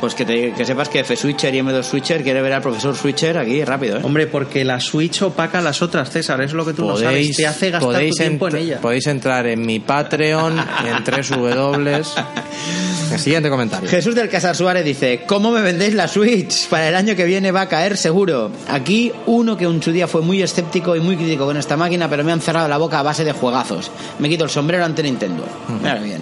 Pues 0.00 0.14
que, 0.14 0.24
te- 0.24 0.52
que 0.52 0.64
sepas 0.64 0.88
que 0.90 1.00
F-Switcher 1.00 1.52
y 1.54 1.58
M2 1.58 1.82
Switcher 1.82 2.22
quiere 2.22 2.40
ver 2.42 2.52
al 2.52 2.62
profesor 2.62 2.94
Switcher 2.94 3.36
aquí 3.38 3.64
rápido, 3.64 3.96
¿eh? 3.96 4.00
Hombre, 4.04 4.26
porque 4.28 4.62
la 4.64 4.78
Switch 4.78 5.22
opaca 5.22 5.60
las 5.60 5.80
otras, 5.82 6.10
César, 6.10 6.40
es 6.42 6.52
lo 6.52 6.64
que 6.66 6.72
tú 6.74 6.86
no 6.86 6.96
sabes. 6.98 7.34
Te 7.36 7.46
hace 7.46 7.70
gastar 7.70 7.80
tu 7.80 7.94
podéis 7.96 8.14
tiempo 8.14 8.46
en 8.48 8.56
ella. 8.56 8.78
podéis 8.80 9.06
entrar 9.08 9.46
en 9.46 9.64
mi 9.66 9.80
Patreon 9.80 10.56
en 10.58 11.04
3W. 11.04 12.04
El 13.12 13.18
siguiente 13.18 13.48
comentario. 13.50 13.88
Jesús 13.88 14.14
del 14.14 14.28
Casar 14.28 14.56
Suárez 14.56 14.84
dice, 14.84 15.22
¿cómo 15.26 15.50
me 15.50 15.60
vendéis 15.60 15.94
la 15.94 16.08
Switch? 16.08 16.68
Para 16.68 16.88
el 16.88 16.94
año 16.94 17.14
que 17.14 17.24
viene 17.24 17.52
va 17.52 17.62
a 17.62 17.68
caer 17.68 17.96
seguro. 17.96 18.50
Aquí 18.68 19.12
uno 19.26 19.56
que 19.56 19.64
en 19.64 19.82
su 19.82 19.92
día 19.92 20.06
fue 20.06 20.22
muy 20.22 20.42
escéptico 20.42 20.96
y 20.96 21.00
muy 21.00 21.16
crítico 21.16 21.46
con 21.46 21.56
esta 21.56 21.76
máquina, 21.76 22.10
pero 22.10 22.24
me 22.24 22.32
han 22.32 22.40
cerrado 22.40 22.68
la 22.68 22.78
boca 22.78 22.98
a 22.98 23.02
base 23.02 23.24
de 23.24 23.32
juegazos. 23.32 23.90
Me 24.18 24.28
quito 24.28 24.44
el 24.44 24.50
sombrero 24.50 24.84
ante 24.84 25.02
Nintendo. 25.02 25.44
Mira 25.80 25.96
bien. 25.96 26.20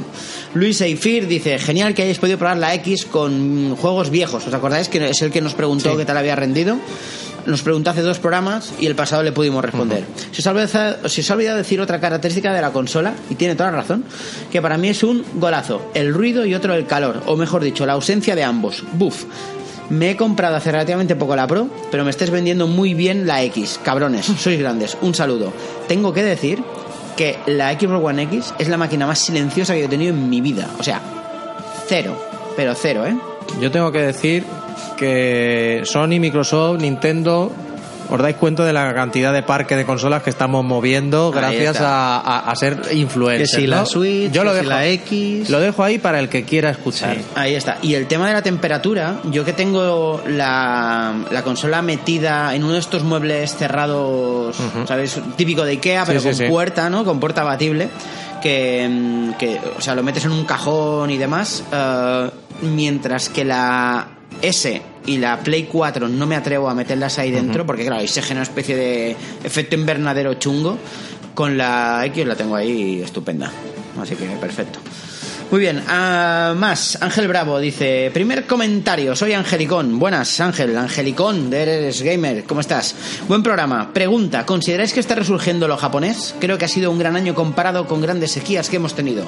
Luis 0.54 0.80
Eifir 0.80 1.26
dice, 1.26 1.58
genial 1.58 1.94
que 1.94 2.02
hayáis 2.02 2.18
podido 2.18 2.38
probar 2.38 2.58
la 2.58 2.74
X 2.74 3.06
con 3.06 3.74
juegos 3.76 4.10
viejos. 4.10 4.46
¿Os 4.46 4.54
acordáis 4.54 4.88
que 4.88 5.08
es 5.08 5.22
el 5.22 5.30
que 5.30 5.40
nos 5.40 5.54
preguntó 5.54 5.96
qué 5.96 6.04
tal 6.04 6.16
había 6.16 6.36
rendido? 6.36 6.78
Nos 7.46 7.62
preguntó 7.62 7.90
hace 7.90 8.02
dos 8.02 8.18
programas 8.18 8.72
y 8.78 8.86
el 8.86 8.94
pasado 8.94 9.22
le 9.22 9.32
pudimos 9.32 9.64
responder. 9.64 10.04
se, 10.32 10.40
os 10.40 10.46
ha 10.46 10.50
olvidado, 10.50 11.08
se 11.08 11.20
os 11.20 11.30
ha 11.30 11.34
olvidado 11.34 11.58
decir 11.58 11.80
otra 11.80 12.00
característica 12.00 12.52
de 12.52 12.60
la 12.60 12.70
consola, 12.70 13.14
y 13.28 13.34
tiene 13.34 13.54
toda 13.54 13.70
la 13.70 13.78
razón, 13.78 14.04
que 14.50 14.62
para 14.62 14.78
mí 14.78 14.88
es 14.88 15.02
un 15.02 15.24
golazo. 15.34 15.90
El 15.94 16.14
ruido 16.14 16.46
y 16.46 16.54
otro 16.54 16.74
el 16.74 16.86
calor, 16.86 17.22
o 17.26 17.36
mejor 17.36 17.62
dicho, 17.62 17.86
la 17.86 17.94
ausencia 17.94 18.34
de 18.34 18.44
ambos. 18.44 18.84
Buf. 18.94 19.24
Me 19.90 20.12
he 20.12 20.16
comprado 20.16 20.56
hace 20.56 20.72
relativamente 20.72 21.14
poco 21.14 21.36
la 21.36 21.46
Pro, 21.46 21.68
pero 21.90 22.04
me 22.04 22.10
estáis 22.10 22.30
vendiendo 22.30 22.66
muy 22.66 22.94
bien 22.94 23.26
la 23.26 23.42
X. 23.42 23.78
Cabrones, 23.82 24.24
sois 24.38 24.58
grandes. 24.58 24.96
Un 25.02 25.14
saludo. 25.14 25.52
Tengo 25.86 26.12
que 26.14 26.22
decir 26.22 26.62
que 27.16 27.38
la 27.46 27.72
Xbox 27.78 28.04
One 28.04 28.22
X 28.22 28.54
es 28.58 28.68
la 28.68 28.78
máquina 28.78 29.06
más 29.06 29.18
silenciosa 29.18 29.74
que 29.74 29.84
he 29.84 29.88
tenido 29.88 30.14
en 30.14 30.30
mi 30.30 30.40
vida. 30.40 30.70
O 30.78 30.82
sea, 30.82 31.00
cero. 31.86 32.16
Pero 32.56 32.74
cero, 32.74 33.04
¿eh? 33.06 33.16
Yo 33.60 33.70
tengo 33.70 33.92
que 33.92 34.00
decir 34.00 34.44
que 34.96 35.82
Sony, 35.84 36.18
Microsoft, 36.20 36.80
Nintendo, 36.80 37.52
os 38.10 38.20
dais 38.20 38.36
cuenta 38.36 38.64
de 38.66 38.72
la 38.74 38.92
cantidad 38.94 39.32
de 39.32 39.42
parque 39.42 39.76
de 39.76 39.86
consolas 39.86 40.22
que 40.22 40.28
estamos 40.28 40.62
moviendo 40.62 41.32
Ahí 41.34 41.40
gracias 41.40 41.80
a, 41.80 42.18
a- 42.20 42.50
a 42.50 42.54
ser 42.56 42.78
influencers. 42.92 43.50
Que 43.50 43.60
si 43.60 43.66
la 43.66 43.78
¿no? 43.78 43.86
Switch, 43.86 44.30
yo 44.30 44.44
lo 44.44 44.52
que 44.52 44.58
si 44.60 44.64
dejo, 44.66 44.76
la 44.78 44.86
X. 44.86 45.50
Lo 45.50 45.58
dejo 45.60 45.82
ahí 45.82 45.98
para 45.98 46.20
el 46.20 46.28
que 46.28 46.44
quiera 46.44 46.68
escuchar. 46.70 47.16
Ahí 47.34 47.54
está. 47.54 47.78
Y 47.80 47.94
el 47.94 48.06
tema 48.06 48.28
de 48.28 48.34
la 48.34 48.42
temperatura, 48.42 49.16
yo 49.30 49.42
que 49.44 49.54
tengo 49.54 50.22
la, 50.28 51.14
la 51.30 51.42
consola 51.42 51.80
metida 51.80 52.54
en 52.54 52.62
uno 52.64 52.74
de 52.74 52.80
estos 52.80 53.02
muebles 53.04 53.56
cerrados, 53.56 54.54
¿sabes? 54.86 55.18
Típico 55.36 55.64
de 55.64 55.72
Ikea, 55.72 56.04
pero 56.04 56.20
Sí, 56.20 56.26
con 56.26 56.34
sí. 56.34 56.44
puerta, 56.46 56.90
¿no? 56.90 57.04
Con 57.06 57.18
puerta 57.20 57.40
abatible. 57.40 57.88
Que, 58.42 58.86
mm, 58.86 59.32
que, 59.38 59.58
o 59.78 59.80
sea, 59.80 59.94
lo 59.94 60.02
metes 60.02 60.26
en 60.26 60.32
un 60.32 60.44
cajón 60.44 61.10
y 61.10 61.16
demás. 61.16 61.64
eh, 61.72 62.30
mientras 62.62 63.30
que 63.30 63.44
la 63.44 64.06
S 64.42 64.82
y 65.06 65.18
la 65.18 65.38
Play 65.40 65.64
4 65.64 66.08
no 66.08 66.26
me 66.26 66.36
atrevo 66.36 66.68
a 66.68 66.74
meterlas 66.74 67.18
ahí 67.18 67.30
dentro, 67.30 67.66
porque 67.66 67.82
claro, 67.84 68.00
ahí 68.00 68.08
se 68.08 68.22
genera 68.22 68.40
una 68.40 68.48
especie 68.48 68.76
de 68.76 69.16
efecto 69.42 69.74
invernadero 69.74 70.34
chungo. 70.34 70.78
Con 71.34 71.56
la 71.58 72.04
X 72.06 72.26
la 72.26 72.36
tengo 72.36 72.54
ahí 72.54 73.02
estupenda. 73.02 73.50
Así 74.00 74.14
que 74.14 74.26
perfecto. 74.26 74.78
Muy 75.50 75.60
bien, 75.60 75.82
ah, 75.88 76.54
más. 76.56 76.98
Ángel 77.00 77.28
Bravo 77.28 77.58
dice: 77.58 78.10
Primer 78.12 78.46
comentario, 78.46 79.14
soy 79.14 79.34
Angelicón. 79.34 79.98
Buenas, 79.98 80.40
Ángel, 80.40 80.76
Angelicón 80.76 81.50
de 81.50 81.62
Eres 81.62 82.02
Gamer, 82.02 82.44
¿cómo 82.44 82.60
estás? 82.60 82.94
Buen 83.28 83.42
programa. 83.42 83.92
Pregunta: 83.92 84.46
¿consideráis 84.46 84.92
que 84.92 85.00
está 85.00 85.14
resurgiendo 85.14 85.68
lo 85.68 85.76
japonés? 85.76 86.34
Creo 86.40 86.56
que 86.58 86.64
ha 86.64 86.68
sido 86.68 86.90
un 86.90 86.98
gran 86.98 87.14
año 87.14 87.34
comparado 87.34 87.86
con 87.86 88.00
grandes 88.00 88.32
sequías 88.32 88.68
que 88.68 88.76
hemos 88.76 88.94
tenido. 88.94 89.24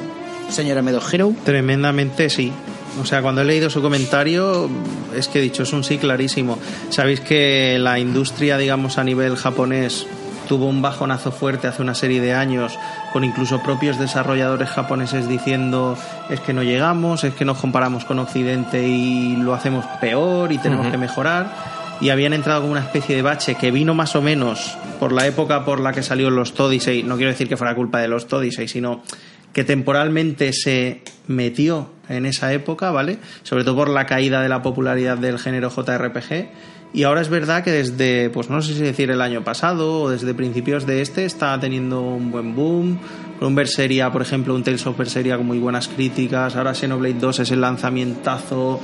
Señora 0.48 0.82
Medo 0.82 1.00
Hero. 1.12 1.32
Tremendamente 1.44 2.30
sí. 2.30 2.52
O 3.00 3.04
sea, 3.04 3.22
cuando 3.22 3.42
he 3.42 3.44
leído 3.44 3.70
su 3.70 3.82
comentario, 3.82 4.70
es 5.14 5.28
que 5.28 5.38
he 5.38 5.42
dicho, 5.42 5.62
es 5.62 5.72
un 5.72 5.84
sí 5.84 5.98
clarísimo. 5.98 6.58
Sabéis 6.88 7.20
que 7.20 7.78
la 7.78 7.98
industria, 7.98 8.56
digamos, 8.56 8.98
a 8.98 9.04
nivel 9.04 9.36
japonés 9.36 10.06
tuvo 10.46 10.66
un 10.66 10.80
bajonazo 10.80 11.32
fuerte 11.32 11.66
hace 11.66 11.82
una 11.82 11.94
serie 11.94 12.20
de 12.20 12.32
años, 12.32 12.78
con 13.12 13.24
incluso 13.24 13.62
propios 13.62 13.98
desarrolladores 13.98 14.68
japoneses 14.68 15.28
diciendo 15.28 15.98
es 16.30 16.40
que 16.40 16.52
no 16.52 16.62
llegamos, 16.62 17.24
es 17.24 17.34
que 17.34 17.44
nos 17.44 17.58
comparamos 17.58 18.04
con 18.04 18.18
Occidente 18.18 18.86
y 18.86 19.36
lo 19.36 19.54
hacemos 19.54 19.84
peor 20.00 20.52
y 20.52 20.58
tenemos 20.58 20.86
que 20.86 20.96
mejorar. 20.96 21.76
Y 22.00 22.10
habían 22.10 22.34
entrado 22.34 22.60
con 22.60 22.70
una 22.70 22.80
especie 22.80 23.16
de 23.16 23.22
bache 23.22 23.54
que 23.54 23.70
vino 23.70 23.94
más 23.94 24.14
o 24.16 24.22
menos 24.22 24.76
por 25.00 25.12
la 25.12 25.26
época 25.26 25.64
por 25.64 25.80
la 25.80 25.92
que 25.92 26.02
salió 26.02 26.30
los 26.30 26.58
Odyssey. 26.58 27.02
No 27.02 27.16
quiero 27.16 27.30
decir 27.30 27.48
que 27.48 27.56
fuera 27.56 27.74
culpa 27.74 28.00
de 28.00 28.08
los 28.08 28.30
Odyssey, 28.30 28.68
sino 28.68 29.00
que 29.56 29.64
temporalmente 29.64 30.52
se 30.52 31.00
metió 31.28 31.88
en 32.10 32.26
esa 32.26 32.52
época, 32.52 32.90
¿vale? 32.90 33.16
Sobre 33.42 33.64
todo 33.64 33.76
por 33.76 33.88
la 33.88 34.04
caída 34.04 34.42
de 34.42 34.50
la 34.50 34.60
popularidad 34.60 35.16
del 35.16 35.38
género 35.38 35.70
JRPG. 35.70 36.48
Y 36.92 37.04
ahora 37.04 37.22
es 37.22 37.30
verdad 37.30 37.64
que 37.64 37.72
desde, 37.72 38.28
pues 38.28 38.50
no 38.50 38.60
sé 38.60 38.74
si 38.74 38.82
decir 38.82 39.10
el 39.10 39.22
año 39.22 39.44
pasado 39.44 40.02
o 40.02 40.10
desde 40.10 40.34
principios 40.34 40.84
de 40.84 41.00
este, 41.00 41.24
está 41.24 41.58
teniendo 41.58 42.02
un 42.02 42.30
buen 42.30 42.54
boom. 42.54 42.98
Con 43.38 43.48
un 43.48 43.54
Berseria, 43.54 44.12
por 44.12 44.20
ejemplo, 44.20 44.54
un 44.54 44.62
Tales 44.62 44.86
of 44.86 44.98
Berseria 44.98 45.38
con 45.38 45.46
muy 45.46 45.58
buenas 45.58 45.88
críticas. 45.88 46.54
Ahora 46.54 46.74
Xenoblade 46.74 47.14
2 47.18 47.40
es 47.40 47.50
el 47.50 47.62
lanzamientazo 47.62 48.78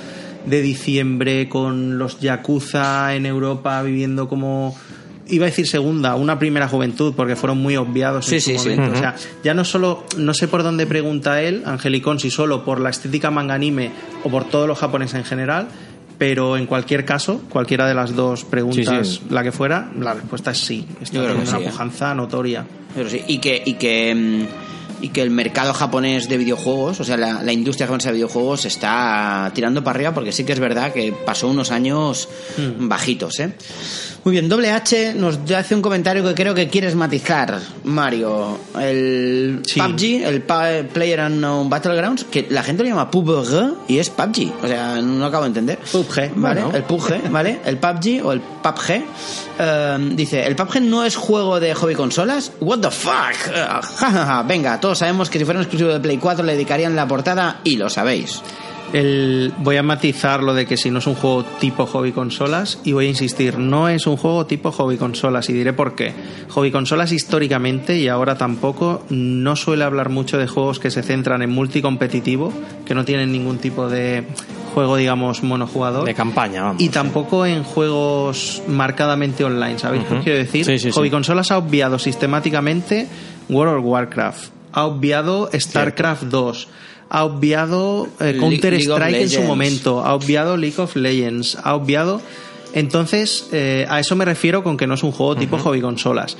de 0.47 0.63
diciembre 0.63 1.51
con 1.51 1.99
los 1.99 2.19
Yakuza 2.19 3.15
en 3.15 3.27
Europa 3.27 3.83
viviendo 3.83 4.27
como 4.27 4.75
iba 5.33 5.47
a 5.47 5.49
decir 5.51 5.67
segunda, 5.67 6.15
una 6.15 6.39
primera 6.39 6.69
juventud, 6.69 7.15
porque 7.17 7.35
fueron 7.35 7.59
muy 7.59 7.77
obviados 7.77 8.31
en 8.31 8.41
Sí, 8.41 8.53
su 8.55 8.59
sí, 8.63 8.71
sí. 8.71 8.77
momento. 8.77 8.97
O 8.97 9.01
sea, 9.01 9.17
ya 9.43 9.55
no 9.55 9.65
solo, 9.65 10.05
no 10.17 10.33
sé 10.35 10.47
por 10.47 10.63
dónde 10.63 10.87
pregunta 10.87 11.43
él, 11.43 11.63
Angelicón, 11.67 12.21
si 12.21 12.31
solo 12.31 12.65
por 12.65 12.81
la 12.81 12.91
estética 12.91 13.31
manga 13.31 13.55
anime 13.55 13.91
o 14.23 14.29
por 14.31 14.45
todos 14.45 14.69
los 14.69 14.79
japoneses 14.79 15.17
en 15.17 15.25
general, 15.25 15.69
pero 16.19 16.57
en 16.57 16.67
cualquier 16.67 17.05
caso, 17.05 17.41
cualquiera 17.49 17.89
de 17.89 17.95
las 17.95 18.15
dos 18.15 18.45
preguntas, 18.45 19.09
Sí, 19.09 19.15
sí. 19.17 19.23
la 19.31 19.43
que 19.43 19.51
fuera, 19.51 19.91
la 19.99 20.15
respuesta 20.15 20.53
es 20.53 20.59
sí. 20.59 20.87
Está 21.01 21.17
Yo 21.17 21.23
creo 21.25 21.35
que 21.35 21.41
teniendo 21.41 21.51
sí, 21.51 21.57
una 21.57 21.65
¿eh? 21.67 21.71
pujanza 21.71 22.15
notoria. 22.15 22.65
Pero 22.95 23.11
sí, 23.11 23.23
y 23.27 23.39
que, 23.39 23.61
y 23.65 23.75
que, 23.75 24.15
mm, 24.15 25.05
y 25.05 25.09
que 25.09 25.23
el 25.23 25.31
mercado 25.31 25.73
japonés 25.75 26.29
de 26.29 26.37
videojuegos, 26.37 27.01
o 27.01 27.05
sea, 27.05 27.17
la, 27.17 27.43
la 27.43 27.53
industria 27.53 27.89
japonesa 27.89 28.11
de 28.11 28.17
videojuegos 28.17 28.67
está 28.67 29.51
tirando 29.53 29.83
para 29.83 29.97
arriba 29.97 30.15
porque 30.15 30.31
sí 30.31 30.45
que 30.45 30.53
es 30.53 30.61
verdad 30.61 30.93
que 30.93 31.13
pasó 31.27 31.49
unos 31.49 31.73
años 31.73 32.29
bajitos, 32.79 33.41
¿eh? 33.41 33.53
Muy 34.25 34.31
bien, 34.33 34.49
Doble 34.49 34.71
H 34.71 35.15
nos 35.15 35.41
hace 35.51 35.75
un 35.75 35.83
comentario 35.83 36.23
que 36.23 36.33
creo 36.35 36.55
que 36.55 36.69
quieres 36.69 36.95
matizar, 36.95 37.59
Mario. 37.83 38.57
El 38.81 39.63
Sí. 39.67 39.81
PUBG, 39.81 40.23
el 40.25 40.43
Player 40.43 41.21
Unknown 41.27 41.69
Battlegrounds, 41.69 42.25
que 42.31 42.47
la 42.49 42.63
gente 42.63 42.85
lo 42.85 42.89
llama 42.91 43.11
PUBG 43.11 43.89
y 43.89 43.99
es 43.99 44.11
PUBG. 44.11 44.53
O 44.63 44.69
sea, 44.69 45.01
no 45.03 45.25
acabo 45.27 45.43
de 45.43 45.49
entender. 45.49 45.79
PUBG, 45.91 46.31
¿vale? 46.37 46.63
bueno. 46.63 46.77
El 46.77 46.85
PUBG, 46.85 47.31
¿vale? 47.33 47.61
El 47.65 47.79
PUBG 47.79 48.25
o 48.25 48.31
el 48.33 48.41
PUBG. 48.41 49.03
eh, 49.59 49.99
dice, 50.15 50.47
¿el 50.47 50.55
PUBG 50.55 50.81
no 50.83 51.05
es 51.05 51.17
juego 51.17 51.59
de 51.59 51.75
hobby 51.75 51.97
consolas? 51.97 52.53
What 52.61 52.79
the 52.79 52.91
fuck? 52.93 53.35
Ja, 53.53 53.81
ja, 53.83 54.11
ja. 54.11 54.43
Venga, 54.45 54.79
todos 54.79 54.99
sabemos 54.99 55.31
que 55.31 55.41
si 55.41 55.45
fuera 55.45 55.59
un 55.59 55.65
exclusivo 55.65 55.93
de 55.93 55.99
Play 55.99 56.19
4 56.19 56.45
le 56.45 56.53
dedicarían 56.53 56.95
la 56.95 57.09
portada 57.09 57.59
y 57.65 57.77
lo 57.77 57.91
sabéis. 57.91 58.41
El, 58.93 59.53
voy 59.59 59.77
a 59.77 59.83
matizar 59.83 60.43
lo 60.43 60.55
de 60.55 60.67
que 60.67 60.77
si 60.77 60.91
no 60.91 60.99
es 60.99 61.07
un 61.07 61.15
juego 61.15 61.45
tipo 61.45 61.87
hobby 61.87 62.13
consolas 62.13 62.79
y 62.85 62.93
voy 62.93 63.07
a 63.07 63.09
insistir, 63.09 63.59
no 63.59 63.89
es 63.89 64.07
un 64.07 64.17
juego 64.17 64.47
tipo 64.47 64.71
hobby 64.71 64.97
consolas 64.97 65.49
y 65.49 65.53
diré 65.53 65.73
por 65.73 65.95
qué. 65.95 66.13
Hobby 66.51 66.71
consolas 66.71 67.13
históricamente 67.13 67.97
y 67.99 68.09
ahora 68.09 68.37
tampoco 68.37 69.05
no 69.09 69.57
suele 69.57 69.85
hablar 69.85 70.11
mucho 70.11 70.39
de 70.39 70.47
juegos 70.47 70.79
que 70.79 70.91
se 70.91 71.03
centran 71.03 71.43
en 71.43 71.51
multicompetitivo, 71.51 72.53
que 72.85 72.95
no 72.95 73.05
tienen 73.05 73.33
ningún 73.33 73.59
tipo 73.59 73.89
de 73.89 74.25
juego 74.75 74.97
digamos 74.97 75.43
monojugador. 75.43 76.05
De 76.05 76.15
campaña, 76.15 76.63
vamos. 76.63 76.83
Y 76.83 76.89
tampoco 76.89 77.47
en 77.47 77.63
juegos 77.63 78.63
marcadamente 78.69 79.45
online, 79.45 79.79
¿sabéis 79.79 80.05
qué 80.05 80.15
os 80.15 80.25
quiero 80.25 80.39
decir? 80.39 80.65
Sí, 80.65 80.79
sí, 80.79 80.91
sí. 80.91 80.91
Hobby 80.93 81.11
Consolas 81.11 81.51
ha 81.51 81.59
obviado 81.59 81.99
sistemáticamente 81.99 83.09
World 83.49 83.79
of 83.79 83.85
Warcraft, 83.85 84.53
ha 84.73 84.85
obviado 84.85 85.51
StarCraft 85.53 86.25
2, 86.25 86.69
ha 87.15 87.25
obviado 87.25 88.09
eh, 88.21 88.39
Counter 88.41 88.73
League 88.73 88.87
Strike 88.87 89.21
en 89.21 89.29
su 89.29 89.43
momento, 89.43 90.01
ha 90.01 90.15
obviado 90.15 90.57
League 90.57 90.81
of 90.81 90.97
Legends, 90.97 91.59
ha 91.63 91.75
obviado... 91.75 92.23
Entonces, 92.73 93.51
eh, 93.53 93.85
a 93.91 94.01
eso 94.01 94.17
me 94.17 94.25
refiero 94.25 94.65
con 94.65 94.79
que 94.79 94.87
no 94.87 94.95
es 94.95 95.03
un 95.03 95.13
juego 95.13 95.37
tipo 95.37 95.59
hobby 95.59 95.83
consolas. 95.83 96.39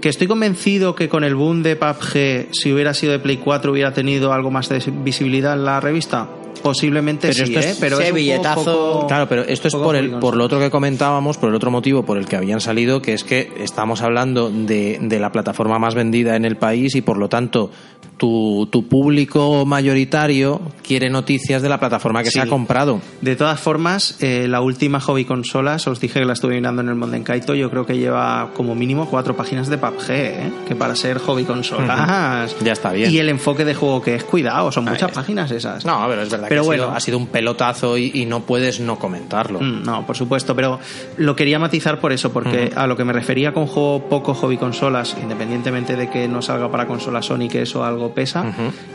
Que 0.00 0.08
estoy 0.08 0.28
convencido 0.28 0.94
que 0.94 1.08
con 1.08 1.24
el 1.24 1.34
boom 1.34 1.64
de 1.64 1.74
PUBG, 1.74 2.54
si 2.54 2.72
hubiera 2.72 2.94
sido 2.94 3.10
de 3.10 3.18
Play 3.18 3.38
4, 3.38 3.72
hubiera 3.72 3.92
tenido 3.92 4.32
algo 4.32 4.52
más 4.52 4.68
de 4.68 4.80
visibilidad 5.02 5.54
en 5.54 5.64
la 5.64 5.80
revista. 5.80 6.28
Posiblemente 6.62 7.28
Pero 7.32 7.46
sí, 7.46 7.54
esto 7.54 7.60
es- 7.60 7.66
¿eh? 7.66 7.76
pero 7.80 7.98
ese 8.00 8.08
es 8.08 8.14
billetazo- 8.14 8.64
poco- 8.64 9.06
Claro, 9.08 9.28
pero 9.28 9.42
esto 9.42 9.68
es 9.68 9.74
por, 9.74 9.96
el, 9.96 10.10
por 10.12 10.36
lo 10.36 10.44
otro 10.44 10.58
que 10.60 10.70
comentábamos, 10.70 11.36
por 11.38 11.48
el 11.48 11.54
otro 11.54 11.70
motivo 11.70 12.04
por 12.04 12.18
el 12.18 12.26
que 12.26 12.36
habían 12.36 12.60
salido, 12.60 13.02
que 13.02 13.14
es 13.14 13.24
que 13.24 13.52
estamos 13.58 14.02
hablando 14.02 14.50
de, 14.50 14.98
de 15.00 15.18
la 15.20 15.32
plataforma 15.32 15.78
más 15.78 15.94
vendida 15.94 16.36
en 16.36 16.44
el 16.44 16.56
país 16.56 16.94
y 16.94 17.02
por 17.02 17.16
lo 17.16 17.28
tanto, 17.28 17.70
tu, 18.16 18.68
tu 18.70 18.86
público 18.88 19.64
mayoritario 19.66 20.60
quiere 20.86 21.10
noticias 21.10 21.60
de 21.62 21.68
la 21.68 21.78
plataforma 21.80 22.22
que 22.22 22.30
Sí. 22.30 22.38
se 22.38 22.40
ha 22.40 22.46
comprado. 22.46 23.00
De 23.20 23.34
todas 23.36 23.58
formas, 23.60 24.16
eh, 24.20 24.46
la 24.48 24.60
última 24.60 25.00
hobby 25.00 25.24
consolas, 25.24 25.86
os 25.88 26.00
dije 26.00 26.20
que 26.20 26.24
la 26.26 26.32
estuve 26.34 26.54
mirando 26.54 26.82
en 26.82 26.88
el 26.88 26.94
Mondenkaito, 26.94 27.54
yo 27.54 27.68
creo 27.70 27.84
que 27.84 27.98
lleva 27.98 28.50
como 28.54 28.74
mínimo 28.74 29.06
cuatro 29.06 29.34
páginas 29.36 29.68
de 29.68 29.78
PUBG, 29.78 30.10
¿eh? 30.10 30.52
que 30.68 30.74
para 30.76 30.94
ser 30.94 31.18
hobby 31.18 31.44
consolas... 31.44 32.54
Ya 32.62 32.72
está 32.72 32.92
bien. 32.92 33.10
Y 33.10 33.18
el 33.18 33.28
enfoque 33.28 33.64
de 33.64 33.74
juego 33.74 34.00
que 34.02 34.14
es, 34.14 34.24
cuidado, 34.24 34.70
son 34.72 34.84
muchas 34.84 35.10
páginas 35.12 35.50
esas. 35.50 35.84
No, 35.84 36.04
pero 36.08 36.22
es 36.22 36.30
verdad 36.30 36.48
Pero 36.52 36.62
ha, 36.62 36.64
bueno. 36.64 36.82
sido, 36.84 36.96
ha 36.96 37.00
sido 37.00 37.18
un 37.18 37.26
pelotazo 37.26 37.98
y, 37.98 38.10
y 38.14 38.26
no 38.26 38.40
puedes 38.40 38.80
no 38.80 38.98
comentarlo. 38.98 39.60
Mm, 39.60 39.82
No, 39.84 40.06
por 40.06 40.16
supuesto, 40.16 40.54
pero 40.56 40.78
lo 41.16 41.34
quería 41.36 41.58
matizar 41.58 42.00
por 42.00 42.12
eso, 42.12 42.32
porque 42.32 42.72
a 42.74 42.86
lo 42.86 42.96
que 42.96 43.04
me 43.04 43.12
refería 43.12 43.52
con 43.52 43.66
juego 43.66 44.08
poco 44.08 44.34
hobby 44.34 44.56
consolas, 44.56 45.16
independientemente 45.22 45.96
de 45.96 46.08
que 46.10 46.28
no 46.28 46.42
salga 46.42 46.70
para 46.70 46.86
consola 46.86 47.22
Sony, 47.22 47.48
que 47.50 47.62
eso 47.62 47.84
algo 47.84 48.12
pesa, 48.14 48.44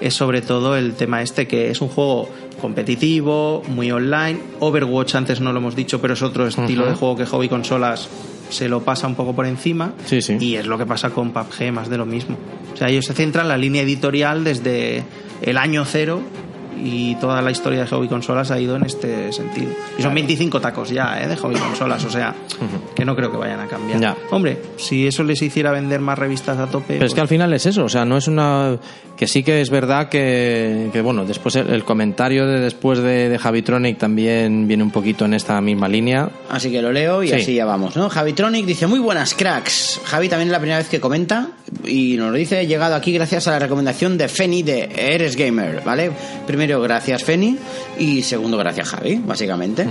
es 0.01 0.13
sobre 0.13 0.41
todo 0.41 0.75
el 0.77 0.93
tema 0.93 1.21
este 1.21 1.47
que 1.47 1.69
es 1.71 1.81
un 1.81 1.89
juego 1.89 2.29
competitivo, 2.61 3.63
muy 3.67 3.91
online. 3.91 4.39
Overwatch 4.59 5.15
antes 5.15 5.41
no 5.41 5.51
lo 5.51 5.59
hemos 5.59 5.75
dicho, 5.75 5.99
pero 5.99 6.13
es 6.13 6.21
otro 6.21 6.47
estilo 6.47 6.85
de 6.85 6.93
juego 6.93 7.15
que 7.15 7.25
hobby 7.25 7.49
consolas 7.49 8.07
se 8.49 8.69
lo 8.69 8.81
pasa 8.81 9.07
un 9.07 9.15
poco 9.15 9.35
por 9.35 9.45
encima 9.45 9.91
Sí, 10.05 10.21
sí. 10.21 10.37
y 10.39 10.55
es 10.55 10.65
lo 10.67 10.77
que 10.77 10.85
pasa 10.85 11.09
con 11.09 11.31
PUBG, 11.31 11.71
más 11.73 11.89
de 11.89 11.97
lo 11.97 12.05
mismo. 12.05 12.37
O 12.73 12.77
sea, 12.77 12.87
ellos 12.89 13.05
se 13.05 13.13
centran 13.13 13.45
en 13.45 13.49
la 13.49 13.57
línea 13.57 13.81
editorial 13.81 14.43
desde 14.45 15.03
el 15.41 15.57
año 15.57 15.83
cero 15.85 16.21
y 16.83 17.15
toda 17.15 17.41
la 17.41 17.51
historia 17.51 17.81
de 17.81 17.87
hobby 17.87 18.07
consolas 18.07 18.51
ha 18.51 18.59
ido 18.59 18.75
en 18.75 18.83
este 18.85 19.31
sentido. 19.33 19.71
Y 19.97 20.01
son 20.01 20.13
25 20.13 20.59
tacos 20.61 20.89
ya, 20.89 21.21
¿eh? 21.21 21.27
De 21.27 21.35
hobby 21.37 21.55
consolas, 21.59 22.03
o 22.05 22.09
sea, 22.09 22.33
que 22.95 23.05
no 23.05 23.15
creo 23.15 23.31
que 23.31 23.37
vayan 23.37 23.59
a 23.59 23.67
cambiar. 23.67 23.99
Ya. 23.99 24.15
Hombre, 24.31 24.57
si 24.77 25.07
eso 25.07 25.23
les 25.23 25.41
hiciera 25.41 25.71
vender 25.71 25.99
más 26.01 26.17
revistas 26.17 26.57
a 26.57 26.67
tope... 26.67 26.93
Pero 26.95 27.05
es 27.05 27.13
que 27.13 27.21
al 27.21 27.27
final 27.27 27.53
es 27.53 27.65
eso, 27.65 27.85
o 27.85 27.89
sea, 27.89 28.05
no 28.05 28.17
es 28.17 28.27
una... 28.27 28.77
Que 29.17 29.25
sí 29.25 29.41
que 29.41 29.61
es 29.61 29.71
verdad 29.71 30.09
que, 30.09 30.89
que, 30.93 31.01
bueno, 31.01 31.25
después 31.25 31.55
el, 31.55 31.67
el 31.71 31.83
comentario 31.83 32.45
de 32.45 32.59
después 32.59 32.99
de, 32.99 33.29
de 33.29 33.39
Javitronic 33.39 33.97
también 33.97 34.67
viene 34.67 34.83
un 34.83 34.91
poquito 34.91 35.25
en 35.25 35.33
esta 35.33 35.59
misma 35.59 35.87
línea. 35.87 36.29
Así 36.51 36.69
que 36.71 36.83
lo 36.83 36.91
leo 36.91 37.23
y 37.23 37.29
Sí. 37.29 37.33
así 37.33 37.55
ya 37.55 37.65
vamos, 37.65 37.95
¿no? 37.97 38.09
Javitronic 38.09 38.67
dice, 38.67 38.85
muy 38.85 38.99
buenas 38.99 39.33
cracks. 39.33 39.99
Javi 40.05 40.29
también 40.29 40.49
es 40.49 40.51
la 40.51 40.59
primera 40.59 40.77
vez 40.77 40.87
que 40.87 40.99
comenta 40.99 41.47
y 41.83 42.15
nos 42.15 42.29
lo 42.29 42.37
dice, 42.37 42.61
he 42.61 42.67
llegado 42.67 42.93
aquí 42.93 43.11
gracias 43.11 43.47
a 43.47 43.51
la 43.53 43.59
recomendación 43.59 44.19
de 44.19 44.27
Feni 44.27 44.61
de 44.61 44.87
Eres 44.95 45.35
Gamer, 45.35 45.81
¿vale? 45.83 46.11
Primero, 46.45 46.66
gracias 46.75 47.23
Feni 47.23 47.57
y 47.97 48.21
segundo, 48.21 48.57
gracias 48.57 48.89
Javi, 48.89 49.21
básicamente. 49.25 49.87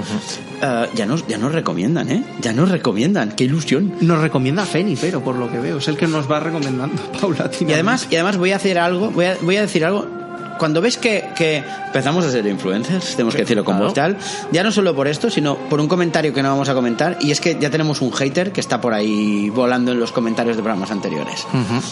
Eh, 0.62 0.86
ya, 0.94 1.06
nos, 1.06 1.26
ya 1.26 1.38
nos 1.38 1.52
recomiendan, 1.52 2.10
¿eh? 2.10 2.24
Ya 2.40 2.52
nos 2.52 2.70
recomiendan, 2.70 3.32
qué 3.32 3.44
ilusión. 3.44 3.94
Nos 4.00 4.20
recomienda 4.20 4.64
Feni, 4.64 4.96
pero 4.96 5.22
por 5.22 5.36
lo 5.36 5.50
que 5.50 5.58
veo, 5.58 5.78
es 5.78 5.88
el 5.88 5.96
que 5.96 6.06
nos 6.06 6.30
va 6.30 6.40
recomendando 6.40 7.02
paulatinamente. 7.20 7.70
Y 7.70 7.74
además, 7.74 8.08
y 8.10 8.14
además 8.14 8.36
voy 8.36 8.52
a 8.52 8.56
hacer 8.56 8.78
algo, 8.78 9.10
voy 9.10 9.24
a, 9.26 9.36
voy 9.40 9.56
a 9.56 9.62
decir 9.62 9.84
algo. 9.84 10.15
Cuando 10.58 10.80
ves 10.80 10.96
que, 10.96 11.24
que 11.36 11.62
empezamos 11.86 12.24
a 12.24 12.30
ser 12.30 12.46
influencers, 12.46 13.12
tenemos 13.16 13.34
que 13.34 13.42
decirlo 13.42 13.64
con 13.64 13.78
voz 13.78 13.94
tal, 13.94 14.16
ya 14.52 14.62
no 14.62 14.72
solo 14.72 14.94
por 14.94 15.08
esto, 15.08 15.30
sino 15.30 15.56
por 15.56 15.80
un 15.80 15.88
comentario 15.88 16.32
que 16.32 16.42
no 16.42 16.48
vamos 16.50 16.68
a 16.68 16.74
comentar, 16.74 17.18
y 17.20 17.30
es 17.30 17.40
que 17.40 17.56
ya 17.60 17.70
tenemos 17.70 18.00
un 18.00 18.12
hater 18.12 18.52
que 18.52 18.60
está 18.60 18.80
por 18.80 18.94
ahí 18.94 19.50
volando 19.50 19.92
en 19.92 20.00
los 20.00 20.12
comentarios 20.12 20.56
de 20.56 20.62
programas 20.62 20.90
anteriores. 20.90 21.46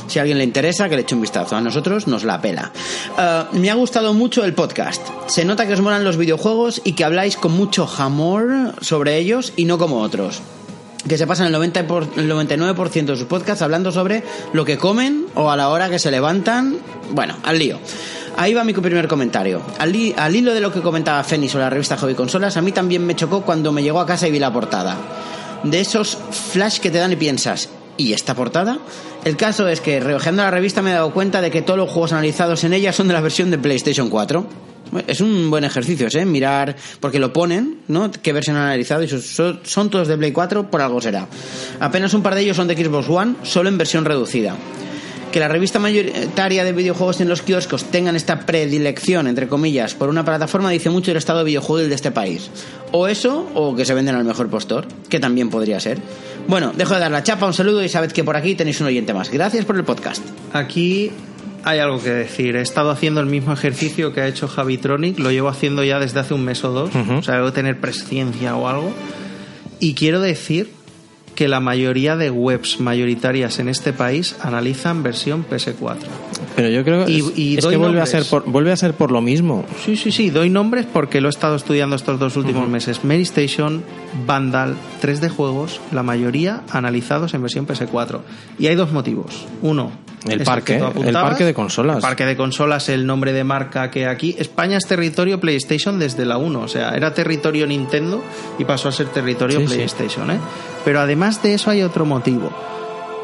Si 0.06 0.18
a 0.18 0.22
alguien 0.22 0.38
le 0.38 0.44
interesa, 0.44 0.88
que 0.88 0.96
le 0.96 1.02
eche 1.02 1.14
un 1.14 1.20
vistazo. 1.20 1.56
A 1.56 1.60
nosotros 1.60 2.06
nos 2.06 2.24
la 2.24 2.40
pela. 2.40 2.72
Eh, 3.18 3.44
me 3.52 3.70
ha 3.70 3.74
gustado 3.74 4.12
mucho 4.14 4.44
el 4.44 4.54
podcast. 4.54 5.00
Se 5.26 5.44
nota 5.44 5.66
que 5.66 5.72
os 5.74 5.80
molan 5.80 6.04
los 6.04 6.16
videojuegos 6.16 6.80
y 6.84 6.92
que 6.92 7.04
habláis 7.04 7.36
con 7.36 7.52
mucho 7.52 7.88
amor 7.98 8.74
sobre 8.80 9.18
ellos 9.18 9.52
y 9.56 9.64
no 9.64 9.78
como 9.78 10.00
otros 10.00 10.40
que 11.08 11.18
se 11.18 11.26
pasan 11.26 11.48
el, 11.48 11.52
90 11.52 11.86
por- 11.86 12.08
el 12.16 12.30
99% 12.32 13.04
de 13.04 13.16
sus 13.18 13.26
podcasts 13.26 13.60
hablando 13.60 13.92
sobre 13.92 14.22
lo 14.54 14.64
que 14.64 14.78
comen 14.78 15.26
o 15.34 15.50
a 15.50 15.56
la 15.56 15.68
hora 15.68 15.90
que 15.90 15.98
se 15.98 16.10
levantan. 16.10 16.76
Bueno, 17.12 17.36
al 17.42 17.58
lío. 17.58 17.78
Ahí 18.36 18.52
va 18.52 18.64
mi 18.64 18.72
primer 18.72 19.06
comentario. 19.08 19.62
Al, 19.78 19.94
al 20.16 20.36
hilo 20.36 20.52
de 20.54 20.60
lo 20.60 20.72
que 20.72 20.80
comentaba 20.80 21.22
Feni 21.22 21.48
sobre 21.48 21.64
la 21.64 21.70
revista 21.70 21.96
Hobby 21.96 22.14
Consolas, 22.14 22.56
a 22.56 22.62
mí 22.62 22.72
también 22.72 23.06
me 23.06 23.14
chocó 23.14 23.42
cuando 23.42 23.70
me 23.72 23.82
llegó 23.82 24.00
a 24.00 24.06
casa 24.06 24.26
y 24.26 24.32
vi 24.32 24.38
la 24.38 24.52
portada. 24.52 24.96
De 25.62 25.80
esos 25.80 26.18
flash 26.52 26.78
que 26.80 26.90
te 26.90 26.98
dan 26.98 27.12
y 27.12 27.16
piensas, 27.16 27.68
¿y 27.96 28.12
esta 28.12 28.34
portada? 28.34 28.78
El 29.24 29.36
caso 29.36 29.68
es 29.68 29.80
que, 29.80 30.00
reojeando 30.00 30.42
la 30.42 30.50
revista, 30.50 30.82
me 30.82 30.90
he 30.90 30.94
dado 30.94 31.12
cuenta 31.12 31.40
de 31.40 31.50
que 31.50 31.62
todos 31.62 31.78
los 31.78 31.88
juegos 31.90 32.12
analizados 32.12 32.64
en 32.64 32.74
ella 32.74 32.92
son 32.92 33.08
de 33.08 33.14
la 33.14 33.20
versión 33.20 33.50
de 33.50 33.58
PlayStation 33.58 34.10
4. 34.10 34.46
Es 35.06 35.20
un 35.20 35.48
buen 35.50 35.64
ejercicio, 35.64 36.08
¿eh? 36.12 36.24
Mirar, 36.26 36.76
porque 37.00 37.18
lo 37.18 37.32
ponen, 37.32 37.78
¿no? 37.88 38.10
¿Qué 38.10 38.32
versión 38.34 38.56
han 38.56 38.64
analizado? 38.64 39.02
Y 39.02 39.08
son- 39.08 39.60
son 39.64 39.90
todos 39.90 40.08
de 40.08 40.18
Play 40.18 40.32
4, 40.32 40.70
por 40.70 40.82
algo 40.82 41.00
será. 41.00 41.26
Apenas 41.80 42.12
un 42.14 42.22
par 42.22 42.34
de 42.34 42.42
ellos 42.42 42.56
son 42.56 42.68
de 42.68 42.76
Xbox 42.76 43.08
One, 43.08 43.36
solo 43.44 43.68
en 43.70 43.78
versión 43.78 44.04
reducida. 44.04 44.54
Que 45.34 45.40
la 45.40 45.48
revista 45.48 45.80
mayoritaria 45.80 46.62
de 46.62 46.72
videojuegos 46.72 47.20
en 47.20 47.28
los 47.28 47.42
kioscos 47.42 47.86
tengan 47.86 48.14
esta 48.14 48.46
predilección, 48.46 49.26
entre 49.26 49.48
comillas, 49.48 49.94
por 49.94 50.08
una 50.08 50.24
plataforma 50.24 50.70
dice 50.70 50.90
mucho 50.90 51.10
del 51.10 51.18
estado 51.18 51.42
videojuego 51.42 51.88
de 51.88 51.92
este 51.92 52.12
país. 52.12 52.52
O 52.92 53.08
eso, 53.08 53.50
o 53.52 53.74
que 53.74 53.84
se 53.84 53.94
venden 53.94 54.14
al 54.14 54.24
mejor 54.24 54.48
postor, 54.48 54.86
que 55.08 55.18
también 55.18 55.50
podría 55.50 55.80
ser. 55.80 55.98
Bueno, 56.46 56.72
dejo 56.76 56.94
de 56.94 57.00
dar 57.00 57.10
la 57.10 57.24
chapa, 57.24 57.46
un 57.46 57.52
saludo 57.52 57.82
y 57.82 57.88
sabed 57.88 58.12
que 58.12 58.22
por 58.22 58.36
aquí 58.36 58.54
tenéis 58.54 58.80
un 58.80 58.86
oyente 58.86 59.12
más. 59.12 59.28
Gracias 59.28 59.64
por 59.64 59.74
el 59.74 59.82
podcast. 59.82 60.22
Aquí 60.52 61.10
hay 61.64 61.80
algo 61.80 62.00
que 62.00 62.10
decir. 62.10 62.54
He 62.54 62.60
estado 62.60 62.92
haciendo 62.92 63.20
el 63.20 63.26
mismo 63.26 63.52
ejercicio 63.52 64.12
que 64.12 64.20
ha 64.20 64.28
hecho 64.28 64.46
Javitronic, 64.46 65.18
lo 65.18 65.32
llevo 65.32 65.48
haciendo 65.48 65.82
ya 65.82 65.98
desde 65.98 66.20
hace 66.20 66.34
un 66.34 66.44
mes 66.44 66.62
o 66.62 66.70
dos, 66.70 66.90
o 66.94 67.22
sea, 67.24 67.34
debo 67.34 67.52
tener 67.52 67.80
presciencia 67.80 68.54
o 68.54 68.68
algo. 68.68 68.92
Y 69.80 69.94
quiero 69.94 70.20
decir 70.20 70.70
que 71.34 71.48
la 71.48 71.60
mayoría 71.60 72.16
de 72.16 72.30
webs 72.30 72.78
mayoritarias 72.80 73.58
en 73.58 73.68
este 73.68 73.92
país 73.92 74.36
analizan 74.40 75.02
versión 75.02 75.44
PS4. 75.44 75.96
Pero 76.56 76.68
yo 76.68 76.84
creo 76.84 77.08
Y- 77.08 77.18
es, 77.20 77.38
y 77.38 77.56
es 77.58 77.64
doy 77.64 77.72
que 77.72 77.76
vuelve 77.76 78.00
a, 78.00 78.06
ser 78.06 78.24
por, 78.24 78.44
vuelve 78.48 78.70
a 78.72 78.76
ser 78.76 78.94
por 78.94 79.10
lo 79.10 79.20
mismo. 79.20 79.64
Sí, 79.84 79.96
sí, 79.96 80.12
sí, 80.12 80.30
doy 80.30 80.48
nombres 80.50 80.86
porque 80.90 81.20
lo 81.20 81.28
he 81.28 81.30
estado 81.30 81.56
estudiando 81.56 81.96
estos 81.96 82.18
dos 82.20 82.36
últimos 82.36 82.68
meses. 82.68 83.04
Mary 83.04 83.22
Station, 83.22 83.82
Vandal, 84.26 84.76
3D 85.02 85.28
juegos, 85.30 85.80
la 85.92 86.02
mayoría 86.04 86.62
analizados 86.70 87.34
en 87.34 87.42
versión 87.42 87.66
PS4. 87.66 88.20
Y 88.58 88.68
hay 88.68 88.76
dos 88.76 88.92
motivos. 88.92 89.46
Uno, 89.62 89.90
El 90.26 90.42
parque, 90.42 90.76
el 90.76 91.12
parque 91.12 91.44
de 91.44 91.54
consolas. 91.54 91.96
El 91.96 92.02
parque 92.02 92.24
de 92.24 92.36
consolas, 92.36 92.88
el 92.88 93.06
nombre 93.06 93.32
de 93.32 93.44
marca 93.44 93.90
que 93.90 94.06
aquí. 94.06 94.34
España 94.38 94.78
es 94.78 94.86
territorio 94.86 95.38
PlayStation 95.40 95.98
desde 95.98 96.24
la 96.24 96.38
1, 96.38 96.60
o 96.60 96.68
sea, 96.68 96.90
era 96.90 97.12
territorio 97.12 97.66
Nintendo 97.66 98.22
y 98.58 98.64
pasó 98.64 98.88
a 98.88 98.92
ser 98.92 99.08
territorio 99.08 99.60
Sí, 99.60 99.66
sí. 99.68 99.74
PlayStation, 99.74 100.30
¿eh? 100.30 100.38
Pero 100.84 101.00
además 101.00 101.42
de 101.42 101.54
eso 101.54 101.70
hay 101.70 101.82
otro 101.82 102.04
motivo. 102.06 102.50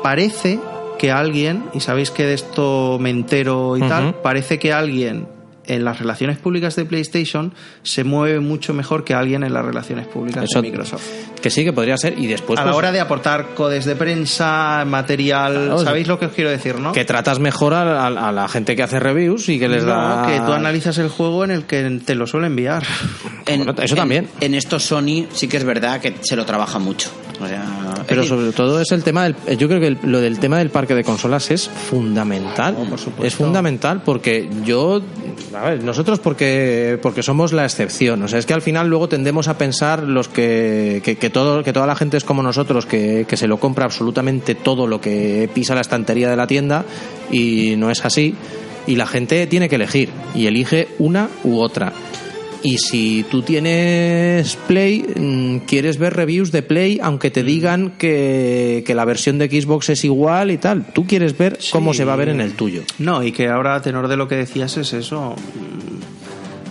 Parece 0.02 0.58
que 0.98 1.10
alguien, 1.10 1.64
y 1.72 1.80
sabéis 1.80 2.10
que 2.10 2.26
de 2.26 2.34
esto 2.34 2.98
me 3.00 3.10
entero 3.10 3.76
y 3.76 3.80
tal, 3.80 4.14
parece 4.16 4.58
que 4.58 4.72
alguien 4.72 5.26
en 5.74 5.84
las 5.84 5.98
relaciones 5.98 6.38
públicas 6.38 6.76
de 6.76 6.84
PlayStation 6.84 7.52
se 7.82 8.04
mueve 8.04 8.40
mucho 8.40 8.74
mejor 8.74 9.04
que 9.04 9.14
alguien 9.14 9.42
en 9.44 9.52
las 9.54 9.64
relaciones 9.64 10.06
públicas 10.06 10.44
Eso- 10.44 10.60
de 10.62 10.68
Microsoft. 10.70 11.04
Que 11.40 11.48
sí, 11.50 11.64
que 11.64 11.72
podría 11.72 11.96
ser. 11.96 12.18
Y 12.18 12.26
después. 12.26 12.58
a 12.60 12.64
la 12.64 12.70
pues, 12.72 12.78
hora 12.78 12.92
de 12.92 13.00
aportar 13.00 13.54
codes 13.54 13.84
de 13.86 13.96
prensa, 13.96 14.84
material, 14.86 15.52
Claro, 15.54 15.78
¿sabéis 15.78 16.06
lo 16.08 16.18
que 16.18 16.26
os 16.26 16.32
quiero 16.32 16.50
decir, 16.50 16.76
no? 16.78 16.92
Que 16.92 17.04
tratas 17.04 17.38
mejor 17.38 17.72
a, 17.74 18.06
a- 18.06 18.28
a 18.28 18.32
la 18.32 18.46
gente 18.48 18.76
que 18.76 18.82
hace 18.82 19.00
reviews 19.00 19.48
y 19.48 19.58
que 19.58 19.68
les 19.68 19.84
No, 19.84 19.90
da. 19.92 20.26
que 20.26 20.38
tú 20.40 20.52
analizas 20.52 20.98
el 20.98 21.08
juego 21.08 21.44
en 21.44 21.50
el 21.52 21.64
que 21.64 22.00
te 22.04 22.14
lo 22.14 22.26
suele 22.26 22.48
enviar. 22.48 22.82
Eso 23.82 23.94
también. 23.96 24.28
En 24.40 24.54
esto 24.54 24.78
Sony 24.78 25.26
sí 25.32 25.48
que 25.48 25.56
es 25.56 25.64
verdad 25.64 26.00
que 26.00 26.14
se 26.22 26.36
lo 26.36 26.44
trabaja 26.44 26.78
mucho. 26.78 27.10
O 27.40 27.46
sea, 27.48 27.64
Pero 28.10 28.24
sobre 28.28 28.52
todo 28.52 28.78
es 28.80 28.92
el 28.92 29.02
tema 29.02 29.24
del. 29.24 29.34
Yo 29.56 29.66
creo 29.68 29.80
que 29.80 29.86
el- 29.86 29.98
lo 30.02 30.20
del 30.20 30.38
tema 30.38 30.58
del 30.58 30.68
parque 30.68 30.94
de 30.94 31.02
consolas 31.04 31.50
es 31.50 31.68
fundamental. 31.68 32.76
Oh, 32.78 32.84
por 32.84 32.98
supuesto. 32.98 33.24
Es 33.26 33.34
fundamental 33.34 34.02
porque 34.04 34.50
yo. 34.64 35.00
A 35.54 35.70
ver, 35.70 35.82
nosotros 35.82 36.18
porque, 36.18 36.98
porque 37.00 37.22
somos 37.22 37.52
la 37.52 37.64
excepción. 37.64 38.22
O 38.22 38.28
sea, 38.28 38.38
es 38.38 38.44
que 38.46 38.52
al 38.54 38.62
final 38.62 38.88
luego 38.88 39.08
tendemos 39.08 39.48
a 39.48 39.56
pensar 39.56 40.02
los 40.02 40.28
que. 40.28 41.00
que, 41.04 41.16
que 41.16 41.30
todo, 41.30 41.62
que 41.64 41.72
toda 41.72 41.86
la 41.86 41.96
gente 41.96 42.16
es 42.18 42.24
como 42.24 42.42
nosotros, 42.42 42.84
que, 42.84 43.24
que 43.28 43.36
se 43.36 43.46
lo 43.48 43.58
compra 43.58 43.84
absolutamente 43.86 44.54
todo 44.54 44.86
lo 44.86 45.00
que 45.00 45.48
pisa 45.54 45.74
la 45.74 45.80
estantería 45.80 46.28
de 46.28 46.36
la 46.36 46.46
tienda 46.46 46.84
y 47.30 47.74
no 47.76 47.90
es 47.90 48.04
así. 48.04 48.34
Y 48.86 48.96
la 48.96 49.06
gente 49.06 49.46
tiene 49.46 49.68
que 49.68 49.76
elegir. 49.76 50.10
Y 50.34 50.46
elige 50.46 50.88
una 50.98 51.28
u 51.44 51.58
otra. 51.60 51.92
Y 52.62 52.78
si 52.78 53.24
tú 53.30 53.42
tienes 53.42 54.56
Play, 54.68 55.04
mm, 55.16 55.66
quieres 55.66 55.98
ver 55.98 56.14
reviews 56.14 56.52
de 56.52 56.62
Play, 56.62 56.98
aunque 57.02 57.30
te 57.30 57.42
digan 57.42 57.92
que, 57.92 58.84
que 58.86 58.94
la 58.94 59.04
versión 59.04 59.38
de 59.38 59.48
Xbox 59.48 59.88
es 59.88 60.04
igual 60.04 60.50
y 60.50 60.58
tal, 60.58 60.84
tú 60.92 61.06
quieres 61.06 61.36
ver 61.38 61.58
cómo 61.72 61.94
se 61.94 62.04
va 62.04 62.12
a 62.12 62.16
ver 62.16 62.28
en 62.28 62.40
el 62.40 62.54
tuyo. 62.54 62.82
No, 62.98 63.22
y 63.22 63.32
que 63.32 63.48
ahora, 63.48 63.76
a 63.76 63.82
tenor 63.82 64.08
de 64.08 64.16
lo 64.16 64.28
que 64.28 64.36
decías, 64.36 64.76
es 64.76 64.92
eso. 64.92 65.36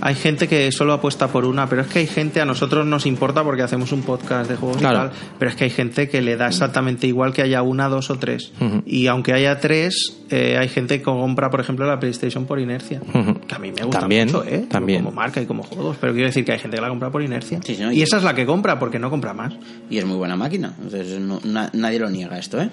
Hay 0.01 0.15
gente 0.15 0.47
que 0.47 0.71
solo 0.71 0.93
apuesta 0.93 1.27
por 1.27 1.45
una, 1.45 1.67
pero 1.67 1.81
es 1.81 1.88
que 1.88 1.99
hay 1.99 2.07
gente, 2.07 2.41
a 2.41 2.45
nosotros 2.45 2.85
nos 2.85 3.05
importa 3.05 3.43
porque 3.43 3.61
hacemos 3.63 3.91
un 3.91 4.01
podcast 4.03 4.49
de 4.49 4.55
juegos 4.57 4.77
Claro. 4.77 4.97
y 4.97 4.99
tal, 5.09 5.11
pero 5.38 5.49
es 5.51 5.55
que 5.57 5.63
hay 5.65 5.69
gente 5.69 6.09
que 6.09 6.21
le 6.21 6.35
da 6.38 6.47
exactamente 6.47 7.07
igual 7.07 7.34
que 7.34 7.41
haya 7.41 7.61
una, 7.61 7.88
dos 7.89 8.09
o 8.09 8.17
tres. 8.19 8.51
Y 8.85 9.07
aunque 9.07 9.34
haya 9.34 9.59
tres, 9.59 10.15
eh, 10.30 10.57
hay 10.59 10.69
gente 10.69 10.97
que 10.99 11.03
compra, 11.03 11.49
por 11.49 11.59
ejemplo, 11.59 11.85
la 11.88 11.99
PlayStation 11.99 12.45
por 12.45 12.59
inercia. 12.59 13.01
Que 13.47 13.55
a 13.55 13.59
mí 13.59 13.71
me 13.71 13.84
gusta 13.84 13.99
También, 14.01 14.27
mucho, 14.27 14.43
¿eh? 14.45 14.65
también. 14.69 15.03
Como 15.03 15.15
marca 15.15 15.41
y 15.41 15.45
como 15.45 15.63
juegos, 15.63 15.97
pero 15.99 16.13
quiero 16.13 16.27
decir 16.27 16.45
que 16.45 16.51
hay 16.53 16.59
gente 16.59 16.77
que 16.77 16.81
la 16.81 16.89
compra 16.89 17.09
por 17.11 17.21
inercia. 17.23 17.59
Sí, 17.65 17.76
sí, 17.76 17.81
¿no? 17.84 17.91
y 17.91 17.99
Y- 17.99 18.01
esa 18.03 18.17
es 18.17 18.23
la 18.23 18.34
que 18.35 18.45
compra 18.45 18.80
porque 18.80 18.99
no 18.99 19.09
compra 19.09 19.34
más. 19.34 19.53
Y 19.89 19.97
es 19.97 20.05
muy 20.05 20.17
buena 20.17 20.35
máquina. 20.35 20.73
Entonces, 20.81 21.19
no- 21.19 21.39
na- 21.43 21.69
nadie 21.73 21.99
lo 21.99 22.09
niega 22.09 22.38
esto, 22.38 22.61
¿eh? 22.61 22.69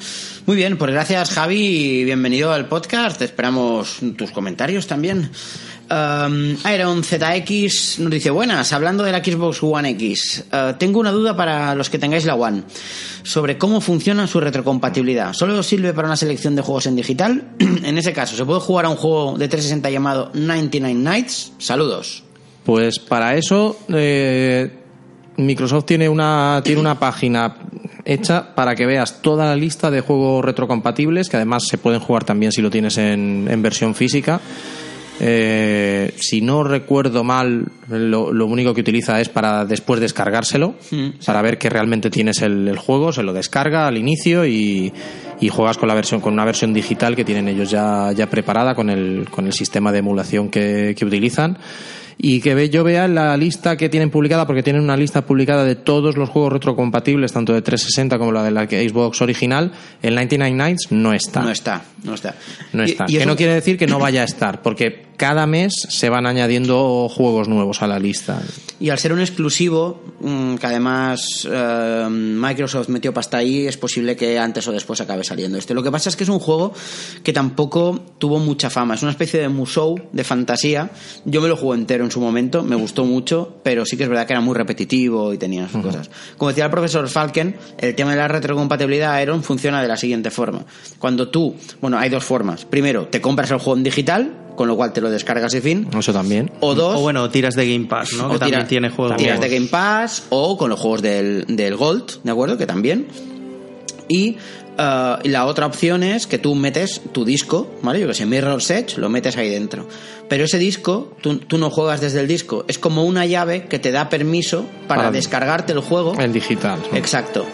Muy 0.47 0.57
bien, 0.57 0.77
pues 0.77 0.91
gracias, 0.93 1.31
Javi, 1.33 1.57
y 1.57 2.05
bienvenido 2.05 2.53
al 2.53 2.67
podcast. 2.67 3.21
Esperamos 3.23 3.99
tus 4.17 4.31
comentarios 4.31 4.87
también. 4.87 5.31
Um, 5.89 6.57
Iron 6.75 7.05
ZX 7.05 8.01
nos 8.01 8.11
dice, 8.11 8.31
buenas, 8.31 8.73
hablando 8.73 9.05
de 9.05 9.13
la 9.13 9.23
Xbox 9.23 9.63
One 9.63 9.91
X, 9.91 10.45
eh, 10.51 10.75
tengo 10.79 10.99
una 10.99 11.13
duda 11.13 11.37
para 11.37 11.77
los 11.77 11.89
que 11.91 11.99
tengáis 11.99 12.25
la 12.25 12.35
One 12.35 12.65
sobre 13.23 13.57
cómo 13.57 13.81
funciona 13.81 14.27
su 14.27 14.41
retrocompatibilidad. 14.41 15.33
¿Solo 15.33 15.63
sirve 15.63 15.95
para 15.95 16.09
una 16.09 16.17
selección 16.17 16.57
de 16.57 16.63
juegos 16.63 16.87
en 16.87 16.97
digital? 16.97 17.51
en 17.61 17.99
ese 17.99 18.13
caso, 18.13 18.35
¿se 18.35 18.45
puede 18.45 18.59
jugar 18.59 18.87
a 18.87 18.89
un 18.89 18.97
juego 18.97 19.39
de 19.39 19.47
360 19.47 19.89
llamado 19.91 20.31
99 20.35 20.99
Nights? 20.99 21.53
Saludos. 21.59 22.25
Pues 22.65 22.99
para 22.99 23.37
eso 23.37 23.79
eh, 23.89 24.69
Microsoft 25.37 25.85
tiene 25.85 26.09
una, 26.09 26.63
tiene 26.65 26.81
una 26.81 26.99
página 26.99 27.59
hecha 28.05 28.57
para 28.57 28.75
que 28.75 28.87
veas 28.87 29.23
toda 29.23 29.47
la 29.47 29.55
lista 29.55 29.93
de 29.93 30.01
juegos 30.01 30.45
retrocompatibles, 30.45 31.29
que 31.29 31.37
además 31.37 31.69
se 31.69 31.79
pueden 31.79 32.01
jugar 32.01 32.25
también 32.25 32.51
si 32.51 32.61
lo 32.61 32.71
tienes 32.71 32.99
en, 32.99 33.47
en 33.49 33.63
versión 33.63 33.95
física. 33.95 34.41
Eh, 35.19 36.13
si 36.19 36.41
no 36.41 36.63
recuerdo 36.63 37.25
mal, 37.25 37.67
lo, 37.89 38.33
lo 38.33 38.47
único 38.47 38.75
que 38.75 38.83
utiliza 38.83 39.21
es 39.21 39.29
para 39.29 39.65
después 39.65 40.01
descargárselo, 40.01 40.75
para 41.25 41.43
ver 41.43 41.59
que 41.59 41.71
realmente 41.71 42.11
tienes 42.11 42.43
el, 42.43 42.69
el 42.69 42.79
juego, 42.79 43.13
se 43.13 43.23
lo 43.23 43.33
descarga 43.33 43.87
al 43.87 43.97
inicio 43.97 44.45
y, 44.47 44.93
y 45.41 45.49
juegas 45.49 45.79
con 45.79 45.89
la 45.89 45.95
versión, 45.95 46.21
con 46.21 46.33
una 46.33 46.45
versión 46.45 46.75
digital 46.75 47.17
que 47.17 47.25
tienen 47.25 47.49
ellos 47.49 47.71
ya, 47.71 48.13
ya 48.13 48.29
preparada 48.29 48.75
con 48.75 48.91
el, 48.91 49.29
con 49.31 49.47
el 49.47 49.53
sistema 49.53 49.93
de 49.93 49.99
emulación 49.99 50.51
que, 50.51 50.95
que 50.97 51.05
utilizan. 51.05 51.59
Y 52.19 52.41
que 52.41 52.55
ve- 52.55 52.71
yo 52.71 52.83
vea 52.83 53.09
la 53.09 53.37
lista 53.37 53.77
que 53.77 53.89
tienen 53.91 54.11
publicada, 54.11 54.47
porque 54.47 54.63
tienen 54.63 54.83
una 54.83 54.97
lista 54.97 55.27
publicada 55.27 55.65
de 55.65 55.75
todos 55.77 56.17
los 56.17 56.29
juegos 56.31 56.53
retrocompatibles, 56.55 57.33
tanto 57.33 57.53
de 57.53 57.61
360 57.63 58.19
como 58.19 58.33
la 58.33 58.43
de 58.43 58.51
la 58.53 58.65
Xbox 58.65 59.21
original, 59.21 59.73
el 60.03 60.15
99 60.15 60.55
Nights 60.57 60.87
no 60.91 61.13
está. 61.13 61.43
No 61.43 61.51
está, 61.51 61.83
no 62.05 62.15
está. 62.15 62.35
No 62.73 62.85
está. 62.85 63.05
y 63.09 63.13
que 63.13 63.19
eso- 63.19 63.27
no 63.29 63.37
quiere 63.37 63.55
decir 63.55 63.77
que 63.77 63.87
no 63.87 63.99
vaya 63.99 64.23
a 64.23 64.25
estar, 64.25 64.63
porque 64.63 65.05
cada 65.19 65.47
mes 65.47 65.73
se 65.89 66.09
van 66.11 66.27
añadiendo 66.27 67.09
juegos 67.09 67.49
nuevos 67.49 67.83
a 67.83 67.87
la 67.87 67.99
lista. 67.99 68.41
Y 68.79 68.91
al 68.91 68.99
ser 68.99 69.13
un 69.15 69.21
exclusivo, 69.21 70.03
mm, 70.21 70.57
que 70.57 70.67
además 70.67 71.49
eh, 71.51 72.07
Microsoft 72.11 72.89
metió 72.89 73.15
pasta 73.15 73.39
ahí, 73.39 73.67
es 73.67 73.77
posible 73.79 74.17
que 74.17 74.39
antes 74.39 74.67
o 74.69 74.73
después 74.73 75.01
acabe 75.01 75.25
saliendo 75.25 75.57
este. 75.57 75.73
Lo 75.75 75.83
que 75.83 75.91
pasa 75.91 76.11
es 76.11 76.17
que 76.17 76.25
es 76.25 76.31
un 76.31 76.39
juego 76.39 76.75
que 77.23 77.33
tampoco 77.33 77.99
tuvo 78.19 78.39
mucha 78.39 78.69
fama. 78.69 78.95
Es 78.95 79.03
una 79.03 79.13
especie 79.13 79.41
de 79.41 79.49
musou, 79.49 79.99
de 80.13 80.25
fantasía. 80.25 80.91
Yo 81.25 81.41
me 81.41 81.49
lo 81.49 81.57
jugué 81.57 81.79
entero 81.79 82.05
en 82.07 82.11
su 82.11 82.21
momento, 82.21 82.63
me 82.63 82.75
gustó 82.77 83.05
mucho, 83.05 83.57
pero 83.63 83.85
sí 83.85 83.97
que 83.97 84.05
es 84.05 84.09
verdad 84.09 84.27
que 84.27 84.33
era 84.33 84.41
muy 84.41 84.55
repetitivo 84.55 85.33
y 85.35 85.39
tenía 85.39 85.69
sus 85.69 85.83
cosas. 85.83 86.11
Como 86.39 86.49
decía 86.49 86.65
el 86.65 86.71
profesor 86.71 87.09
Falken, 87.09 87.57
el 87.79 87.95
tema 87.95 88.13
de 88.13 88.17
la 88.17 88.29
retrocompatibilidad 88.29 89.13
Aeron 89.13 89.43
funciona 89.43 89.83
de 89.83 89.89
la 89.89 89.97
siguiente 89.97 90.31
forma. 90.31 90.65
Cuando 90.99 91.29
tú, 91.29 91.55
bueno, 91.81 91.99
hay 91.99 92.09
dos 92.09 92.25
formas. 92.25 92.65
Primero, 92.65 93.09
te 93.09 93.21
compras 93.21 93.51
el 93.51 93.59
juego 93.59 93.77
en 93.77 93.83
digital, 93.85 94.33
con 94.57 94.69
lo 94.69 94.77
cual 94.77 94.93
te 94.95 95.03
lo 95.03 95.11
descargas 95.11 95.53
y 95.55 95.61
fin. 95.61 95.87
Eso 95.99 96.13
también. 96.15 96.51
O 96.61 96.75
dos, 96.75 96.97
O 96.99 97.03
bueno, 97.03 97.29
tiras 97.29 97.55
de 97.55 97.71
Game 97.71 97.87
Pass, 97.87 98.15
¿no? 98.15 98.31
que 98.31 98.37
o 98.37 98.39
también 98.39 98.61
tira- 98.61 98.69
tiene 98.69 98.89
juegos. 98.91 99.17
Tiras 99.19 99.41
de 99.41 99.49
Game 99.51 99.67
Pass 99.67 100.25
o 100.31 100.57
con 100.57 100.71
los 100.71 100.81
juegos 100.81 101.03
del, 101.03 101.45
del 101.49 101.77
Gold, 101.77 102.23
¿de 102.23 102.31
acuerdo? 102.31 102.57
Que 102.57 102.67
también. 102.67 103.07
Y 104.09 104.37
eh, 104.79 105.17
y 105.25 105.29
la 105.29 105.47
otra 105.47 105.67
opción 105.67 106.03
es 106.03 106.27
que 106.27 106.39
tú 106.39 106.55
metes 106.55 107.01
tu 107.13 107.25
disco, 107.25 107.69
¿vale? 107.83 108.01
Yo 108.01 108.07
que 108.09 108.15
sé, 108.15 108.27
Mirror's 108.27 108.71
Edge, 108.71 108.99
lo 108.99 109.09
metes 109.09 109.37
ahí 109.37 109.49
dentro. 109.51 109.87
Pero 110.29 110.45
ese 110.45 110.59
disco, 110.59 111.13
tú, 111.21 111.39
tú 111.39 111.59
no 111.59 111.71
juegas 111.71 112.01
desde 112.01 112.21
el 112.21 112.29
disco. 112.29 112.65
Es 112.69 112.79
como 112.79 113.05
una 113.05 113.27
llave 113.27 113.67
que 113.67 113.79
te 113.79 113.93
da 113.93 114.09
permiso 114.09 114.65
para, 114.89 115.03
Para- 115.03 115.11
descargarte 115.13 115.73
el 115.73 115.81
juego. 115.81 116.15
El 116.19 116.33
digital. 116.33 116.79
Exacto. 116.93 117.45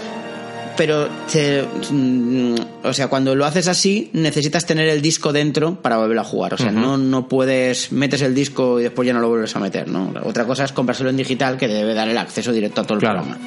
Pero, 0.77 1.09
te- 1.31 1.63
mm, 1.91 2.55
o 2.85 2.93
sea, 2.95 3.09
cuando 3.09 3.35
lo 3.35 3.45
haces 3.45 3.69
así, 3.69 4.09
necesitas 4.15 4.65
tener 4.65 4.89
el 4.89 5.03
disco 5.03 5.33
dentro 5.33 5.75
para 5.81 5.99
volver 5.99 6.19
a 6.19 6.25
jugar. 6.25 6.55
O 6.55 6.57
sea, 6.57 6.71
no, 6.71 6.97
no 6.97 7.29
puedes, 7.29 7.93
metes 7.93 8.23
el 8.23 8.35
disco 8.35 8.81
y 8.81 8.85
después 8.85 9.07
ya 9.07 9.13
no 9.13 9.21
lo 9.21 9.29
vuelves 9.29 9.55
a 9.55 9.61
meter, 9.61 9.89
¿no? 9.89 10.13
Otra 10.25 10.45
cosa 10.47 10.65
es 10.65 10.73
comprárselo 10.73 11.11
en 11.11 11.17
digital 11.17 11.57
que 11.59 11.67
te 11.69 11.75
debe 11.75 11.93
dar 11.95 12.09
el 12.09 12.17
acceso 12.19 12.53
directo 12.53 12.81
a 12.81 12.85
todo 12.85 12.95
el 12.95 13.01
Claro. 13.01 13.21
programa. 13.23 13.47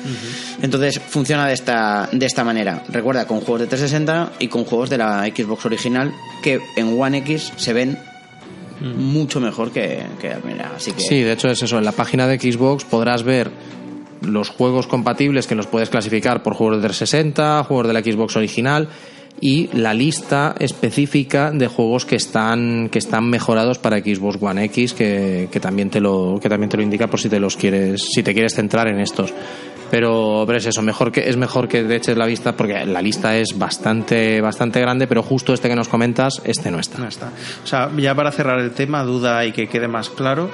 Entonces, 0.61 0.99
funciona 0.99 1.47
de 1.47 1.53
esta, 1.53 2.07
de 2.11 2.25
esta 2.25 2.43
manera. 2.43 2.83
Recuerda, 2.89 3.25
con 3.25 3.39
juegos 3.41 3.61
de 3.61 3.67
360 3.67 4.33
y 4.39 4.47
con 4.47 4.63
juegos 4.65 4.89
de 4.89 4.97
la 4.99 5.23
Xbox 5.25 5.65
original, 5.65 6.11
que 6.43 6.59
en 6.77 6.99
One 7.01 7.17
X 7.19 7.53
se 7.55 7.73
ven 7.73 7.97
mucho 8.81 9.39
mejor 9.39 9.71
que, 9.71 10.03
que 10.21 10.29
la 10.29 10.37
primera. 10.37 10.73
Así 10.75 10.91
que, 10.91 11.01
Sí, 11.01 11.21
de 11.21 11.31
hecho 11.33 11.47
es 11.47 11.61
eso. 11.63 11.77
En 11.77 11.85
la 11.85 11.91
página 11.93 12.27
de 12.27 12.37
Xbox 12.39 12.83
podrás 12.83 13.23
ver 13.23 13.49
los 14.25 14.49
juegos 14.49 14.87
compatibles 14.87 15.47
que 15.47 15.55
los 15.55 15.67
puedes 15.67 15.89
clasificar 15.89 16.43
por 16.43 16.53
juegos 16.53 16.77
de 16.77 16.83
360, 16.83 17.63
juegos 17.63 17.87
de 17.87 17.93
la 17.93 18.01
Xbox 18.01 18.35
original 18.35 18.89
y 19.41 19.69
la 19.73 19.93
lista 19.93 20.55
específica 20.59 21.51
de 21.51 21.67
juegos 21.67 22.05
que 22.05 22.15
están 22.15 22.89
que 22.89 22.99
están 22.99 23.29
mejorados 23.29 23.79
para 23.79 23.99
Xbox 23.99 24.41
One 24.41 24.63
X 24.65 24.93
que, 24.93 25.49
que 25.51 25.59
también 25.59 25.89
te 25.89 25.99
lo 25.99 26.39
que 26.41 26.47
también 26.47 26.69
te 26.69 26.77
lo 26.77 26.83
indica 26.83 27.07
por 27.07 27.19
si 27.19 27.27
te 27.27 27.39
los 27.39 27.57
quieres 27.57 28.01
si 28.13 28.23
te 28.23 28.33
quieres 28.33 28.55
centrar 28.55 28.87
en 28.87 28.99
estos 28.99 29.33
pero, 29.91 30.43
pero 30.47 30.57
es 30.57 30.65
eso 30.65 30.81
mejor 30.81 31.11
que 31.11 31.29
es 31.29 31.37
mejor 31.37 31.67
que 31.67 31.83
te 31.83 31.95
eches 31.95 32.17
la 32.17 32.25
vista 32.25 32.55
porque 32.55 32.85
la 32.85 33.01
lista 33.01 33.37
es 33.37 33.57
bastante 33.57 34.41
bastante 34.41 34.79
grande 34.79 35.05
pero 35.05 35.21
justo 35.21 35.53
este 35.53 35.69
que 35.69 35.75
nos 35.75 35.89
comentas 35.89 36.41
este 36.43 36.71
no 36.71 36.79
está 36.79 36.97
No 36.97 37.07
está. 37.07 37.31
O 37.63 37.67
sea, 37.67 37.91
ya 37.97 38.15
para 38.15 38.31
cerrar 38.31 38.59
el 38.59 38.71
tema, 38.71 39.03
duda 39.03 39.45
y 39.45 39.51
que 39.51 39.67
quede 39.67 39.87
más 39.87 40.09
claro. 40.09 40.49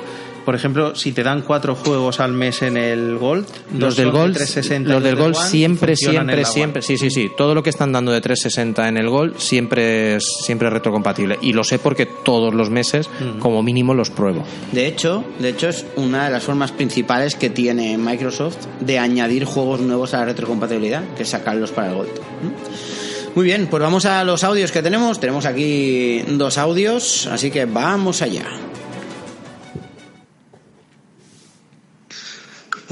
Por 0.45 0.55
ejemplo, 0.55 0.95
si 0.95 1.11
te 1.11 1.23
dan 1.23 1.41
cuatro 1.41 1.75
juegos 1.75 2.19
al 2.19 2.33
mes 2.33 2.61
en 2.61 2.77
el 2.77 3.17
Gold, 3.17 3.45
los 3.77 3.79
dos 3.79 3.95
del 3.95 4.05
son 4.05 4.13
de 4.13 4.19
Gold 4.19 4.35
360 4.35 4.89
y 4.89 4.93
los 4.93 5.03
del 5.03 5.15
de 5.15 5.21
Gold 5.21 5.35
One 5.35 5.47
siempre 5.47 5.95
siempre 5.95 6.45
siempre 6.45 6.81
sí 6.81 6.97
sí 6.97 7.09
sí 7.09 7.29
todo 7.35 7.53
lo 7.55 7.63
que 7.63 7.69
están 7.69 7.91
dando 7.91 8.11
de 8.11 8.21
360 8.21 8.87
en 8.87 8.97
el 8.97 9.09
Gold 9.09 9.37
siempre 9.37 10.15
es 10.15 10.23
siempre 10.45 10.67
es 10.67 10.73
retrocompatible 10.73 11.37
y 11.41 11.53
lo 11.53 11.63
sé 11.63 11.79
porque 11.79 12.05
todos 12.05 12.53
los 12.53 12.69
meses 12.69 13.09
como 13.39 13.63
mínimo 13.63 13.93
los 13.93 14.09
pruebo 14.09 14.43
De 14.71 14.87
hecho, 14.87 15.23
de 15.39 15.49
hecho 15.49 15.69
es 15.69 15.85
una 15.95 16.25
de 16.25 16.31
las 16.31 16.43
formas 16.43 16.71
principales 16.71 17.35
que 17.35 17.49
tiene 17.49 17.97
Microsoft 17.97 18.57
de 18.79 18.99
añadir 18.99 19.45
juegos 19.45 19.79
nuevos 19.81 20.13
a 20.13 20.19
la 20.19 20.25
retrocompatibilidad, 20.25 21.03
que 21.15 21.23
es 21.23 21.29
sacarlos 21.29 21.71
para 21.71 21.89
el 21.89 21.95
Gold. 21.95 22.09
¿Mm? 22.09 23.35
Muy 23.35 23.45
bien, 23.45 23.67
pues 23.67 23.81
vamos 23.81 24.05
a 24.05 24.23
los 24.23 24.43
audios 24.43 24.71
que 24.71 24.81
tenemos. 24.81 25.19
Tenemos 25.19 25.45
aquí 25.45 26.21
dos 26.27 26.57
audios, 26.57 27.27
así 27.27 27.49
que 27.49 27.65
vamos 27.65 28.21
allá. 28.21 28.45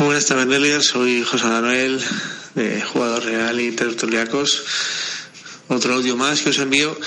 Buenas 0.06 0.26
tardes, 0.28 0.86
soy 0.86 1.24
José 1.24 1.46
Manuel, 1.46 2.00
de 2.56 2.82
Jugador 2.82 3.24
Real 3.26 3.60
y 3.60 3.72
Tertuliacos. 3.72 4.64
Otro 5.68 5.96
audio 5.96 6.16
más 6.16 6.42
que 6.42 6.50
os 6.50 6.58
envío, 6.60 6.98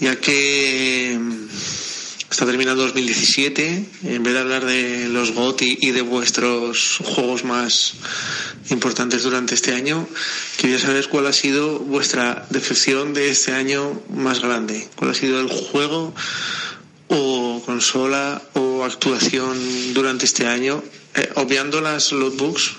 ya 0.00 0.16
que 0.16 1.16
mm, 1.18 1.48
está 2.30 2.46
terminando 2.46 2.82
2017. 2.82 3.84
En 4.04 4.22
vez 4.22 4.34
de 4.34 4.40
hablar 4.40 4.64
de 4.64 5.08
los 5.08 5.30
GOTY 5.32 5.78
y 5.80 5.90
de 5.92 6.02
vuestros 6.02 6.98
juegos 7.04 7.44
más 7.44 7.94
importantes 8.70 9.22
durante 9.22 9.54
este 9.54 9.72
año, 9.72 10.08
quería 10.58 10.78
saber 10.78 11.08
cuál 11.08 11.28
ha 11.28 11.32
sido 11.32 11.78
vuestra 11.78 12.46
decepción 12.50 13.14
de 13.14 13.30
este 13.30 13.52
año 13.52 14.02
más 14.08 14.40
grande. 14.40 14.88
¿Cuál 14.96 15.12
ha 15.12 15.14
sido 15.14 15.40
el 15.40 15.48
juego 15.48 16.12
o 17.10 17.62
consola 17.64 18.42
o 18.54 18.84
actuación 18.84 19.58
durante 19.94 20.24
este 20.26 20.46
año, 20.46 20.82
eh, 21.14 21.30
obviando 21.36 21.80
las 21.80 22.12
lootbooks 22.12 22.76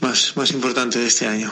más, 0.00 0.36
más 0.36 0.50
importante 0.52 0.98
de 0.98 1.06
este 1.06 1.26
año. 1.26 1.50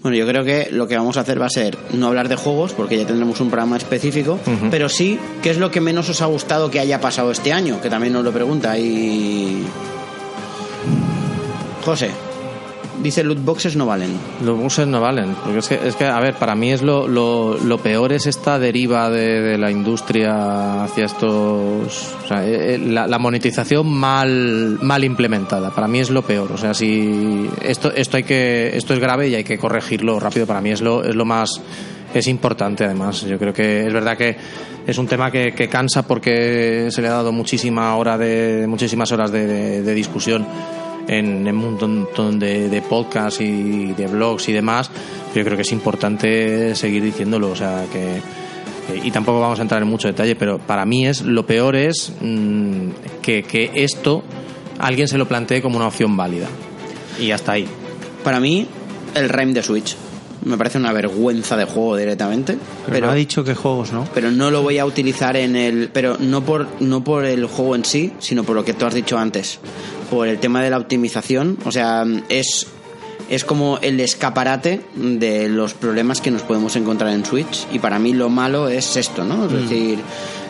Bueno, 0.00 0.16
yo 0.16 0.26
creo 0.28 0.44
que 0.44 0.68
lo 0.70 0.86
que 0.86 0.96
vamos 0.96 1.16
a 1.16 1.20
hacer 1.20 1.40
va 1.40 1.46
a 1.46 1.50
ser 1.50 1.76
no 1.92 2.06
hablar 2.06 2.28
de 2.28 2.36
juegos, 2.36 2.72
porque 2.72 2.96
ya 2.96 3.06
tendremos 3.06 3.40
un 3.40 3.50
programa 3.50 3.76
específico, 3.76 4.38
pero 4.70 4.88
sí 4.88 5.18
qué 5.42 5.50
es 5.50 5.58
lo 5.58 5.72
que 5.72 5.80
menos 5.80 6.08
os 6.08 6.22
ha 6.22 6.26
gustado 6.26 6.70
que 6.70 6.78
haya 6.78 7.00
pasado 7.00 7.32
este 7.32 7.52
año, 7.52 7.80
que 7.80 7.90
también 7.90 8.12
nos 8.12 8.22
lo 8.22 8.32
pregunta. 8.32 8.78
Y. 8.78 9.64
José, 11.84 12.10
dice 13.02 13.22
loot 13.24 13.44
boxes 13.44 13.76
no 13.76 13.86
valen. 13.86 14.10
los 14.44 14.58
buses 14.58 14.86
no 14.86 15.00
valen 15.00 15.34
porque 15.44 15.58
es 15.58 15.68
que, 15.68 15.88
es 15.88 15.96
que 15.96 16.04
a 16.04 16.18
ver 16.20 16.34
para 16.34 16.54
mí 16.54 16.72
es 16.72 16.82
lo, 16.82 17.06
lo, 17.08 17.56
lo 17.58 17.78
peor 17.78 18.12
es 18.12 18.26
esta 18.26 18.58
deriva 18.58 19.08
de, 19.10 19.40
de 19.40 19.58
la 19.58 19.70
industria 19.70 20.84
hacia 20.84 21.06
estos 21.06 22.14
o 22.24 22.26
sea, 22.28 22.46
eh, 22.46 22.74
eh, 22.74 22.78
la, 22.78 23.18
monetización 23.18 23.86
mal 23.92 24.78
mal 24.82 25.04
implementada 25.04 25.70
para 25.70 25.88
mí 25.88 26.00
es 26.00 26.10
lo 26.10 26.22
peor 26.22 26.50
o 26.52 26.56
sea 26.58 26.74
si 26.74 27.48
esto 27.62 27.92
esto 27.94 28.16
hay 28.16 28.24
que 28.24 28.76
esto 28.76 28.94
es 28.94 29.00
grave 29.00 29.28
y 29.28 29.34
hay 29.34 29.44
que 29.44 29.58
corregirlo 29.58 30.18
rápido 30.20 30.46
para 30.46 30.60
mí 30.60 30.70
es 30.70 30.80
lo 30.80 31.04
es 31.04 31.14
lo 31.14 31.24
más 31.24 31.60
es 32.14 32.26
importante 32.26 32.84
además. 32.84 33.20
Yo 33.20 33.38
creo 33.38 33.52
que 33.52 33.86
es 33.86 33.92
verdad 33.92 34.16
que 34.16 34.34
es 34.86 34.96
un 34.96 35.06
tema 35.06 35.30
que, 35.30 35.52
que 35.52 35.68
cansa 35.68 36.06
porque 36.08 36.88
se 36.90 37.02
le 37.02 37.08
ha 37.08 37.12
dado 37.12 37.32
muchísima 37.32 37.94
hora 37.96 38.16
de, 38.16 38.64
muchísimas 38.66 39.12
horas 39.12 39.30
de- 39.30 39.82
de 39.82 39.94
discusión 39.94 40.46
en, 41.08 41.46
en 41.46 41.56
un 41.56 41.76
montón 41.98 42.38
de, 42.38 42.68
de 42.68 42.82
podcasts 42.82 43.40
y 43.40 43.92
de 43.92 44.06
blogs 44.06 44.48
y 44.48 44.52
demás. 44.52 44.90
Yo 45.34 45.44
creo 45.44 45.56
que 45.56 45.62
es 45.62 45.72
importante 45.72 46.74
seguir 46.74 47.02
diciéndolo, 47.02 47.50
o 47.50 47.56
sea 47.56 47.84
que 47.92 48.20
y 49.04 49.10
tampoco 49.10 49.40
vamos 49.40 49.58
a 49.58 49.62
entrar 49.62 49.82
en 49.82 49.88
mucho 49.88 50.08
detalle, 50.08 50.34
pero 50.34 50.58
para 50.58 50.86
mí 50.86 51.06
es 51.06 51.20
lo 51.20 51.44
peor 51.44 51.76
es 51.76 52.10
mm, 52.20 52.88
que, 53.20 53.42
que 53.42 53.70
esto 53.74 54.22
alguien 54.78 55.08
se 55.08 55.18
lo 55.18 55.28
plantee 55.28 55.60
como 55.60 55.76
una 55.76 55.88
opción 55.88 56.16
válida 56.16 56.48
y 57.20 57.30
hasta 57.30 57.52
ahí. 57.52 57.66
Para 58.24 58.40
mí, 58.40 58.66
el 59.14 59.28
Rime 59.28 59.52
de 59.52 59.62
Switch. 59.62 59.96
Me 60.44 60.56
parece 60.56 60.78
una 60.78 60.92
vergüenza 60.92 61.56
de 61.56 61.64
juego 61.64 61.96
directamente. 61.96 62.54
Pero, 62.54 62.92
Pero, 62.92 63.06
no 63.06 63.12
ha 63.12 63.16
dicho 63.16 63.44
qué 63.44 63.54
juegos, 63.54 63.92
¿no? 63.92 64.08
pero 64.14 64.30
no 64.30 64.50
lo 64.50 64.62
voy 64.62 64.78
a 64.78 64.86
utilizar 64.86 65.36
en 65.36 65.56
el. 65.56 65.90
Pero 65.92 66.16
no 66.18 66.44
por, 66.44 66.68
no 66.80 67.04
por 67.04 67.24
el 67.24 67.46
juego 67.46 67.74
en 67.74 67.84
sí, 67.84 68.12
sino 68.18 68.44
por 68.44 68.56
lo 68.56 68.64
que 68.64 68.74
tú 68.74 68.86
has 68.86 68.94
dicho 68.94 69.18
antes. 69.18 69.58
Por 70.10 70.28
el 70.28 70.38
tema 70.38 70.62
de 70.62 70.70
la 70.70 70.78
optimización. 70.78 71.58
O 71.64 71.72
sea, 71.72 72.04
es. 72.28 72.66
Es 73.28 73.44
como 73.44 73.78
el 73.82 74.00
escaparate 74.00 74.80
de 74.94 75.50
los 75.50 75.74
problemas 75.74 76.22
que 76.22 76.30
nos 76.30 76.40
podemos 76.42 76.76
encontrar 76.76 77.12
en 77.12 77.26
Switch. 77.26 77.66
Y 77.70 77.78
para 77.78 77.98
mí 77.98 78.14
lo 78.14 78.30
malo 78.30 78.68
es 78.68 78.96
esto, 78.96 79.22
¿no? 79.22 79.44
Es 79.44 79.52
decir, 79.52 79.98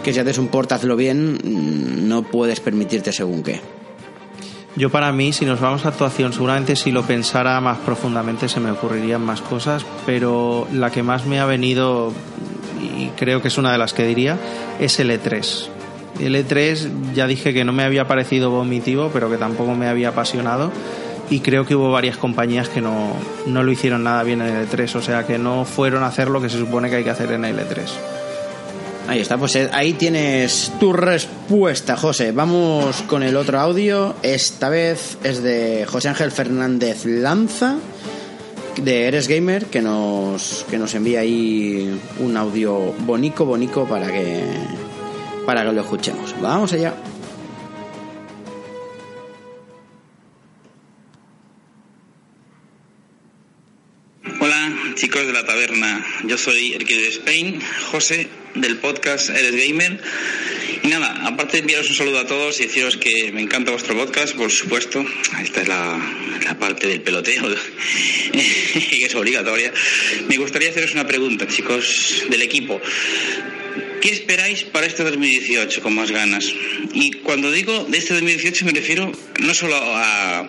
que 0.04 0.12
si 0.12 0.20
haces 0.20 0.38
un 0.38 0.46
port, 0.46 0.70
hazlo 0.70 0.94
bien, 0.94 1.40
mm, 1.42 2.06
no 2.08 2.22
puedes 2.22 2.60
permitirte 2.60 3.10
según 3.12 3.42
qué. 3.42 3.60
Yo 4.78 4.90
para 4.90 5.10
mí, 5.10 5.32
si 5.32 5.44
nos 5.44 5.60
vamos 5.60 5.84
a 5.84 5.88
actuación, 5.88 6.32
seguramente 6.32 6.76
si 6.76 6.92
lo 6.92 7.02
pensara 7.02 7.60
más 7.60 7.78
profundamente 7.78 8.48
se 8.48 8.60
me 8.60 8.70
ocurrirían 8.70 9.20
más 9.20 9.42
cosas, 9.42 9.84
pero 10.06 10.68
la 10.72 10.92
que 10.92 11.02
más 11.02 11.26
me 11.26 11.40
ha 11.40 11.46
venido, 11.46 12.12
y 12.96 13.08
creo 13.16 13.42
que 13.42 13.48
es 13.48 13.58
una 13.58 13.72
de 13.72 13.78
las 13.78 13.92
que 13.92 14.06
diría, 14.06 14.38
es 14.78 15.00
el 15.00 15.10
E3. 15.10 15.66
El 16.20 16.36
E3 16.36 17.12
ya 17.12 17.26
dije 17.26 17.52
que 17.52 17.64
no 17.64 17.72
me 17.72 17.82
había 17.82 18.06
parecido 18.06 18.50
vomitivo, 18.50 19.10
pero 19.12 19.28
que 19.28 19.36
tampoco 19.36 19.74
me 19.74 19.88
había 19.88 20.10
apasionado. 20.10 20.70
Y 21.28 21.40
creo 21.40 21.66
que 21.66 21.74
hubo 21.74 21.90
varias 21.90 22.16
compañías 22.16 22.68
que 22.68 22.80
no, 22.80 23.14
no 23.46 23.64
lo 23.64 23.72
hicieron 23.72 24.04
nada 24.04 24.22
bien 24.22 24.40
en 24.42 24.54
el 24.54 24.68
E3, 24.68 24.94
o 24.94 25.02
sea 25.02 25.26
que 25.26 25.38
no 25.38 25.64
fueron 25.64 26.04
a 26.04 26.06
hacer 26.06 26.28
lo 26.28 26.40
que 26.40 26.50
se 26.50 26.56
supone 26.56 26.88
que 26.88 26.96
hay 26.96 27.04
que 27.04 27.10
hacer 27.10 27.32
en 27.32 27.44
el 27.44 27.58
E 27.58 27.68
E3. 27.68 28.17
Ahí 29.08 29.20
está, 29.20 29.38
pues 29.38 29.56
eh, 29.56 29.70
ahí 29.72 29.94
tienes 29.94 30.70
tu 30.78 30.92
respuesta, 30.92 31.96
José. 31.96 32.30
Vamos 32.30 33.00
con 33.04 33.22
el 33.22 33.36
otro 33.36 33.58
audio. 33.58 34.14
Esta 34.22 34.68
vez 34.68 35.16
es 35.24 35.42
de 35.42 35.86
José 35.88 36.10
Ángel 36.10 36.30
Fernández 36.30 37.06
Lanza, 37.06 37.78
de 38.76 39.06
Eres 39.06 39.26
Gamer, 39.26 39.64
que 39.64 39.80
nos, 39.80 40.66
que 40.68 40.76
nos 40.76 40.94
envía 40.94 41.20
ahí 41.20 41.98
un 42.20 42.36
audio 42.36 42.76
bonico, 42.98 43.46
bonico 43.46 43.88
para 43.88 44.12
que, 44.12 44.44
para 45.46 45.64
que 45.64 45.72
lo 45.72 45.80
escuchemos. 45.80 46.34
Vamos 46.42 46.74
allá. 46.74 46.92
Hola 54.38 54.74
chicos 54.96 55.26
de 55.26 55.32
la 55.32 55.46
taberna, 55.46 56.04
yo 56.26 56.36
soy 56.36 56.74
el 56.74 56.84
que 56.84 56.94
de 56.94 57.08
Spain, 57.08 57.60
José 57.90 58.28
del 58.60 58.76
podcast 58.78 59.30
Eres 59.30 59.54
Gamer. 59.54 60.00
Y 60.82 60.88
nada, 60.88 61.26
aparte 61.26 61.52
de 61.52 61.60
enviaros 61.60 61.90
un 61.90 61.96
saludo 61.96 62.18
a 62.20 62.26
todos 62.26 62.60
y 62.60 62.64
deciros 62.64 62.96
que 62.96 63.32
me 63.32 63.40
encanta 63.40 63.70
vuestro 63.70 63.96
podcast, 63.96 64.34
por 64.34 64.50
supuesto. 64.50 65.04
Esta 65.42 65.62
es 65.62 65.68
la, 65.68 65.98
la 66.44 66.58
parte 66.58 66.86
del 66.86 67.00
peloteo, 67.00 67.44
que 68.32 69.04
es 69.04 69.14
obligatoria. 69.14 69.72
Me 70.28 70.36
gustaría 70.36 70.70
haceros 70.70 70.92
una 70.92 71.06
pregunta, 71.06 71.46
chicos 71.46 72.24
del 72.28 72.42
equipo. 72.42 72.80
¿Qué 74.00 74.10
esperáis 74.10 74.62
para 74.64 74.86
este 74.86 75.02
2018 75.02 75.82
con 75.82 75.94
más 75.94 76.10
ganas? 76.10 76.52
Y 76.94 77.10
cuando 77.12 77.50
digo 77.50 77.84
de 77.88 77.98
este 77.98 78.14
2018 78.14 78.64
me 78.64 78.72
refiero 78.72 79.10
no 79.40 79.54
solo 79.54 79.76
a 79.76 80.48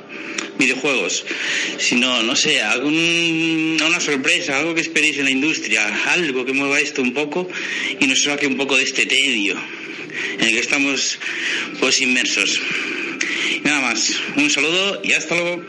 videojuegos, 0.59 1.25
sino, 1.79 2.21
no 2.21 2.35
sé, 2.35 2.61
algún, 2.61 3.77
una 3.83 3.99
sorpresa, 3.99 4.57
algo 4.57 4.75
que 4.75 4.81
esperéis 4.81 5.17
en 5.17 5.25
la 5.25 5.31
industria, 5.31 5.81
algo 6.11 6.45
que 6.45 6.53
mueva 6.53 6.79
esto 6.79 7.01
un 7.01 7.13
poco 7.13 7.47
y 7.99 8.05
nos 8.05 8.21
saque 8.23 8.45
un 8.45 8.57
poco 8.57 8.75
de 8.75 8.83
este 8.83 9.05
tedio 9.05 9.55
en 10.37 10.41
el 10.45 10.51
que 10.51 10.59
estamos 10.59 11.17
pues 11.79 12.01
inmersos. 12.01 12.59
Y 13.55 13.61
nada 13.61 13.81
más, 13.81 14.13
un 14.35 14.49
saludo 14.49 14.99
y 15.03 15.13
hasta 15.13 15.35
luego. 15.35 15.63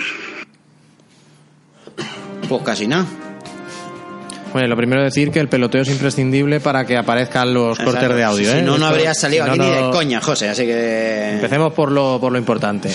Pues 2.49 2.63
casi 2.65 2.87
nada. 2.87 3.07
Bueno, 4.53 4.67
lo 4.67 4.77
primero 4.77 5.05
decir 5.05 5.31
que 5.31 5.39
el 5.39 5.49
peloteo 5.49 5.83
es 5.83 5.89
imprescindible 5.89 6.59
para 6.59 6.85
que 6.85 6.97
aparezcan 6.97 7.55
los 7.55 7.79
cortes 7.79 7.95
Exacto. 7.95 8.17
de 8.17 8.25
audio. 8.25 8.51
Si 8.53 8.59
¿eh? 8.59 8.63
no, 8.63 8.71
no 8.73 8.75
Esto- 8.75 8.87
habría 8.87 9.15
salido 9.15 9.45
si 9.45 9.51
aquí 9.51 9.59
no, 9.61 9.65
ni 9.69 9.71
de 9.77 9.81
no- 9.83 9.91
coña, 9.93 10.21
José, 10.21 10.49
así 10.49 10.65
que... 10.65 11.31
Empecemos 11.35 11.73
por 11.73 11.93
lo, 11.93 12.19
por 12.21 12.33
lo 12.33 12.39
importante. 12.39 12.91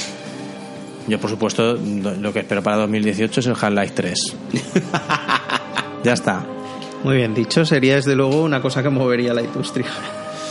Yo, 1.08 1.20
por 1.20 1.30
supuesto, 1.30 1.76
lo 1.76 2.34
que 2.34 2.40
espero 2.40 2.64
para 2.64 2.78
2018 2.78 3.40
es 3.40 3.46
el 3.46 3.54
Half-Life 3.54 3.94
3. 3.96 4.36
ya 6.04 6.14
está. 6.14 6.46
Muy 7.04 7.18
bien 7.18 7.34
dicho, 7.36 7.64
sería 7.66 7.96
desde 7.96 8.16
luego 8.16 8.42
una 8.44 8.62
cosa 8.62 8.82
que 8.82 8.90
movería 8.90 9.34
la 9.34 9.42
industria. 9.44 9.86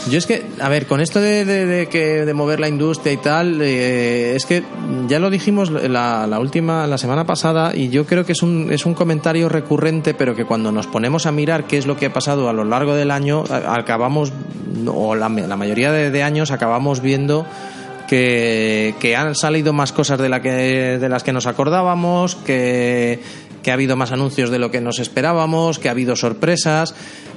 Yo 0.09 0.19
es 0.19 0.27
que, 0.27 0.45
a 0.61 0.69
ver, 0.69 0.85
con 0.85 1.01
esto 1.01 1.19
de, 1.19 1.43
de- 1.45 1.65
de 1.65 1.87
que, 1.89 2.25
de 2.25 2.33
mover 2.35 2.59
la 2.59 2.67
industria 2.69 3.11
y 3.11 3.17
tal, 3.17 3.59
eh, 3.61 4.35
es 4.35 4.45
que 4.45 4.63
ya 5.07 5.17
lo 5.19 5.29
dijimos 5.31 5.71
la, 5.71 6.27
la 6.27 6.39
última, 6.39 6.85
la 6.85 6.97
semana 6.99 7.25
pasada, 7.25 7.75
y 7.75 7.89
yo 7.89 8.05
creo 8.05 8.23
que 8.23 8.33
es 8.33 8.43
un, 8.43 8.67
es 8.71 8.85
un 8.85 8.93
comentario 8.93 9.49
recurrente, 9.49 10.13
pero 10.13 10.35
que 10.35 10.45
cuando 10.45 10.71
nos 10.71 10.85
ponemos 10.85 11.25
a 11.25 11.31
mirar 11.31 11.65
qué 11.65 11.77
es 11.79 11.87
lo 11.87 11.97
que 11.97 12.05
ha 12.05 12.13
pasado 12.13 12.47
a 12.49 12.53
lo 12.53 12.63
largo 12.63 12.93
del 12.93 13.09
año, 13.09 13.43
acabamos, 13.49 14.31
o 14.87 15.15
la, 15.15 15.27
la 15.27 15.57
mayoría 15.57 15.91
de, 15.91 16.11
de 16.11 16.21
años, 16.23 16.51
acabamos 16.51 17.01
viendo 17.01 17.45
que, 18.07 19.15
han 19.17 19.35
salido 19.35 19.73
más 19.73 19.91
cosas 19.91 20.19
de, 20.19 20.29
la 20.29 20.41
que, 20.41 20.97
de 20.99 21.09
las 21.09 21.23
que 21.23 21.33
nos 21.33 21.47
acordábamos, 21.47 22.35
que, 22.35 23.19
ha 23.67 23.73
habido 23.73 23.95
más 23.95 24.11
anuncios 24.11 24.49
de 24.49 24.59
lo 24.59 24.69
que 24.69 24.81
nos 24.81 24.99
esperábamos, 24.99 25.79
que 25.79 25.87
ha 25.87 25.91
habido 25.91 26.15
sorpresas, 26.15 26.93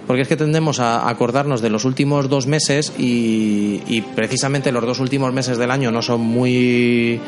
porque 0.06 0.22
es 0.22 0.28
que 0.28 0.36
tendemos 0.36 0.78
a 0.80 1.08
acordarnos 1.08 1.62
de 1.62 1.70
los 1.70 1.84
últimos 1.84 2.28
dos 2.28 2.46
meses 2.46 2.92
y, 2.98 4.02
precisamente 4.14 4.72
los 4.72 4.84
dos 4.84 5.00
últimos 5.00 5.32
meses 5.32 5.58
del 5.58 5.70
año 5.70 5.90
no 5.90 6.02
son 6.02 6.20
muy 6.20 7.20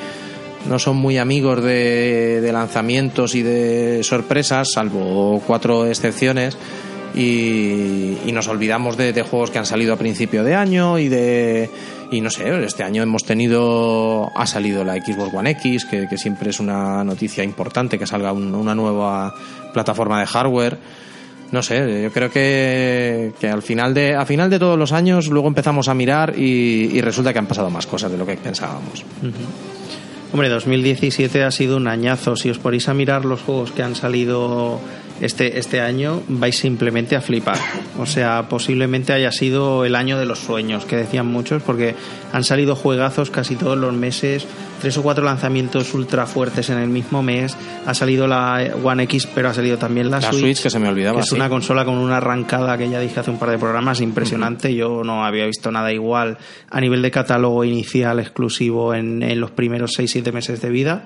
no 0.68 0.78
son 0.78 0.98
muy 0.98 1.16
amigos 1.16 1.62
de, 1.62 2.42
de 2.42 2.52
lanzamientos 2.52 3.34
y 3.34 3.42
de 3.42 4.02
sorpresas, 4.02 4.72
salvo 4.72 5.42
cuatro 5.46 5.86
excepciones. 5.86 6.58
Y, 7.14 8.18
y 8.26 8.30
nos 8.32 8.46
olvidamos 8.46 8.96
de, 8.96 9.12
de 9.12 9.22
juegos 9.22 9.50
que 9.50 9.58
han 9.58 9.66
salido 9.66 9.94
a 9.94 9.96
principio 9.96 10.44
de 10.44 10.54
año 10.54 10.98
y 10.98 11.08
de 11.08 11.68
y 12.10 12.20
no 12.20 12.30
sé 12.30 12.64
este 12.64 12.82
año 12.82 13.02
hemos 13.02 13.24
tenido 13.24 14.30
ha 14.34 14.46
salido 14.46 14.84
la 14.84 14.94
Xbox 14.94 15.32
One 15.34 15.50
X 15.50 15.84
que, 15.84 16.16
siempre 16.18 16.50
es 16.50 16.60
una 16.60 17.04
noticia 17.04 17.44
importante 17.44 17.98
que 17.98 18.06
salga 18.06 18.32
un- 18.32 18.54
una 18.54 18.74
nueva 18.74 19.34
plataforma 19.72 20.20
de 20.20 20.26
hardware 20.26 20.78
no 21.52 21.62
sé, 21.64 22.02
yo 22.04 22.12
creo 22.12 22.30
que, 22.30 23.32
que 23.40 23.48
al 23.48 23.62
final 23.62 23.92
de 23.92 24.14
a 24.14 24.24
final 24.24 24.48
de 24.50 24.60
todos 24.60 24.78
los 24.78 24.92
años 24.92 25.26
luego 25.26 25.48
empezamos 25.48 25.88
a 25.88 25.94
mirar 25.94 26.38
y, 26.38 27.00
resulta 27.00 27.32
que 27.32 27.40
han 27.40 27.46
pasado 27.46 27.70
más 27.70 27.88
cosas 27.88 28.12
de 28.12 28.16
lo 28.18 28.24
que 28.24 28.36
pensábamos. 28.36 29.04
Hombre, 30.32 30.48
2017 30.48 31.42
ha 31.42 31.50
sido 31.50 31.76
un 31.76 31.88
añazo. 31.88 32.36
Si 32.36 32.50
os 32.50 32.58
ponéis 32.60 32.88
a 32.88 32.94
mirar 32.94 33.24
los 33.24 33.40
juegos 33.42 33.72
que 33.72 33.82
han 33.82 33.96
salido 33.96 34.80
este, 35.20 35.58
este 35.58 35.80
año, 35.80 36.22
vais 36.28 36.56
simplemente 36.56 37.16
a 37.16 37.20
flipar. 37.20 37.58
O 37.98 38.06
sea, 38.06 38.48
posiblemente 38.48 39.12
haya 39.12 39.30
sido 39.32 39.84
el 39.84 39.94
año 39.94 40.18
de 40.18 40.26
los 40.26 40.38
sueños, 40.38 40.84
que 40.84 40.96
decían 40.96 41.26
muchos, 41.26 41.62
porque 41.62 41.94
han 42.32 42.44
salido 42.44 42.74
juegazos 42.74 43.30
casi 43.30 43.56
todos 43.56 43.76
los 43.76 43.92
meses, 43.92 44.46
tres 44.80 44.96
o 44.96 45.02
cuatro 45.02 45.24
lanzamientos 45.24 45.92
ultra 45.94 46.26
fuertes 46.26 46.70
en 46.70 46.78
el 46.78 46.88
mismo 46.88 47.22
mes. 47.22 47.56
Ha 47.86 47.94
salido 47.94 48.26
la 48.26 48.74
One 48.82 49.02
X, 49.04 49.28
pero 49.34 49.50
ha 49.50 49.54
salido 49.54 49.76
también 49.76 50.10
la, 50.10 50.20
La 50.20 50.32
Switch, 50.32 50.62
que 50.62 50.70
se 50.70 50.78
me 50.78 50.88
olvidaba, 50.88 51.16
que 51.18 51.24
es 51.24 51.28
sí. 51.28 51.34
una 51.34 51.48
consola 51.48 51.84
con 51.84 51.98
una 51.98 52.16
arrancada 52.16 52.78
que 52.78 52.88
ya 52.88 53.00
dije 53.00 53.20
hace 53.20 53.30
un 53.30 53.38
par 53.38 53.50
de 53.50 53.58
programas 53.58 54.00
impresionante. 54.00 54.74
Yo 54.74 55.04
no 55.04 55.24
había 55.24 55.46
visto 55.46 55.70
nada 55.70 55.92
igual 55.92 56.38
a 56.70 56.80
nivel 56.80 57.02
de 57.02 57.10
catálogo 57.10 57.64
inicial 57.64 58.20
exclusivo 58.20 58.94
en, 58.94 59.22
en 59.22 59.38
los 59.38 59.50
primeros 59.50 59.98
6-7 59.98 60.32
meses 60.32 60.60
de 60.62 60.70
vida. 60.70 61.04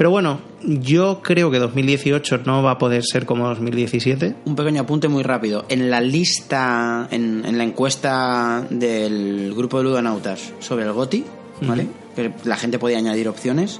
Pero 0.00 0.08
bueno, 0.08 0.40
yo 0.62 1.20
creo 1.20 1.50
que 1.50 1.58
2018 1.58 2.40
no 2.46 2.62
va 2.62 2.70
a 2.70 2.78
poder 2.78 3.04
ser 3.04 3.26
como 3.26 3.46
2017. 3.48 4.34
Un 4.46 4.56
pequeño 4.56 4.80
apunte 4.80 5.08
muy 5.08 5.22
rápido. 5.22 5.66
En 5.68 5.90
la 5.90 6.00
lista, 6.00 7.06
en, 7.10 7.44
en 7.44 7.58
la 7.58 7.64
encuesta 7.64 8.66
del 8.70 9.52
grupo 9.54 9.76
de 9.76 9.84
ludonautas 9.84 10.54
sobre 10.58 10.86
el 10.86 10.92
GOTI, 10.94 11.26
¿vale? 11.66 11.86
Que 12.16 12.32
la 12.44 12.56
gente 12.56 12.78
podía 12.78 12.96
añadir 12.96 13.28
opciones. 13.28 13.78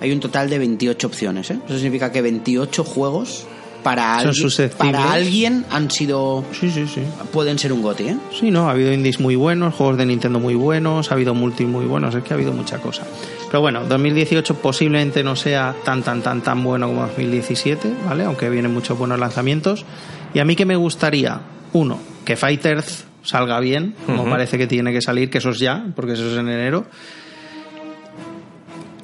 Hay 0.00 0.10
un 0.10 0.18
total 0.18 0.50
de 0.50 0.58
28 0.58 1.06
opciones, 1.06 1.52
¿eh? 1.52 1.60
Eso 1.64 1.76
significa 1.76 2.10
que 2.10 2.22
28 2.22 2.82
juegos 2.82 3.46
para, 3.82 4.18
Son 4.20 4.28
alguien, 4.28 4.34
susceptibles. 4.34 4.92
para 4.92 5.12
alguien 5.12 5.64
han 5.70 5.90
sido... 5.90 6.44
Sí, 6.52 6.70
sí, 6.70 6.86
sí. 6.86 7.02
Pueden 7.32 7.58
ser 7.58 7.72
un 7.72 7.82
GOTI, 7.82 8.04
¿eh? 8.04 8.16
Sí, 8.38 8.50
no, 8.50 8.68
ha 8.68 8.72
habido 8.72 8.92
indies 8.92 9.20
muy 9.20 9.36
buenos, 9.36 9.74
juegos 9.74 9.96
de 9.96 10.06
Nintendo 10.06 10.38
muy 10.40 10.54
buenos, 10.54 11.10
ha 11.10 11.14
habido 11.14 11.34
multi 11.34 11.64
muy 11.64 11.86
buenos, 11.86 12.14
es 12.14 12.22
que 12.22 12.32
ha 12.32 12.36
habido 12.36 12.52
mucha 12.52 12.78
cosa. 12.78 13.02
Pero 13.46 13.60
bueno, 13.60 13.84
2018 13.84 14.54
posiblemente 14.56 15.22
no 15.22 15.36
sea 15.36 15.74
tan, 15.84 16.02
tan, 16.02 16.22
tan, 16.22 16.40
tan 16.40 16.62
bueno 16.62 16.88
como 16.88 17.02
2017, 17.02 17.92
¿vale? 18.06 18.24
Aunque 18.24 18.48
vienen 18.48 18.72
muchos 18.72 18.96
buenos 18.96 19.18
lanzamientos. 19.18 19.84
Y 20.32 20.38
a 20.38 20.44
mí 20.44 20.56
que 20.56 20.64
me 20.64 20.76
gustaría, 20.76 21.40
uno, 21.72 21.98
que 22.24 22.36
Fighters 22.36 23.04
salga 23.22 23.60
bien, 23.60 23.94
como 24.06 24.24
parece 24.24 24.58
que 24.58 24.66
tiene 24.66 24.92
que 24.92 25.02
salir, 25.02 25.30
que 25.30 25.38
eso 25.38 25.50
es 25.50 25.58
ya, 25.58 25.84
porque 25.94 26.12
eso 26.12 26.30
es 26.30 26.38
en 26.38 26.48
enero. 26.48 26.86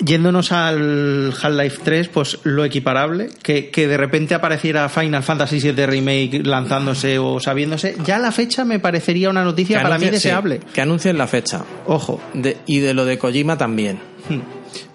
Yéndonos 0.04 0.52
al 0.52 1.32
Half-Life 1.42 1.78
3, 1.82 2.08
pues 2.08 2.38
lo 2.44 2.64
equiparable, 2.64 3.30
que, 3.42 3.70
que 3.70 3.88
de 3.88 3.96
repente 3.96 4.34
apareciera 4.34 4.88
Final 4.88 5.22
Fantasy 5.24 5.58
VII 5.60 5.86
Remake 5.86 6.40
lanzándose 6.44 7.18
o 7.18 7.40
sabiéndose, 7.40 7.96
ya 8.04 8.18
la 8.18 8.30
fecha 8.30 8.64
me 8.64 8.78
parecería 8.78 9.28
una 9.28 9.42
noticia 9.42 9.78
Que 9.78 9.82
para 9.82 9.98
mí 9.98 10.04
sí, 10.06 10.10
deseable. 10.12 10.60
que 10.72 10.80
anuncien 10.80 11.18
la 11.18 11.26
fecha. 11.26 11.64
Ojo, 11.86 12.20
De- 12.34 12.58
y 12.66 12.78
de 12.78 12.94
lo 12.94 13.04
de 13.04 13.18
Kojima 13.18 13.58
también. 13.58 13.98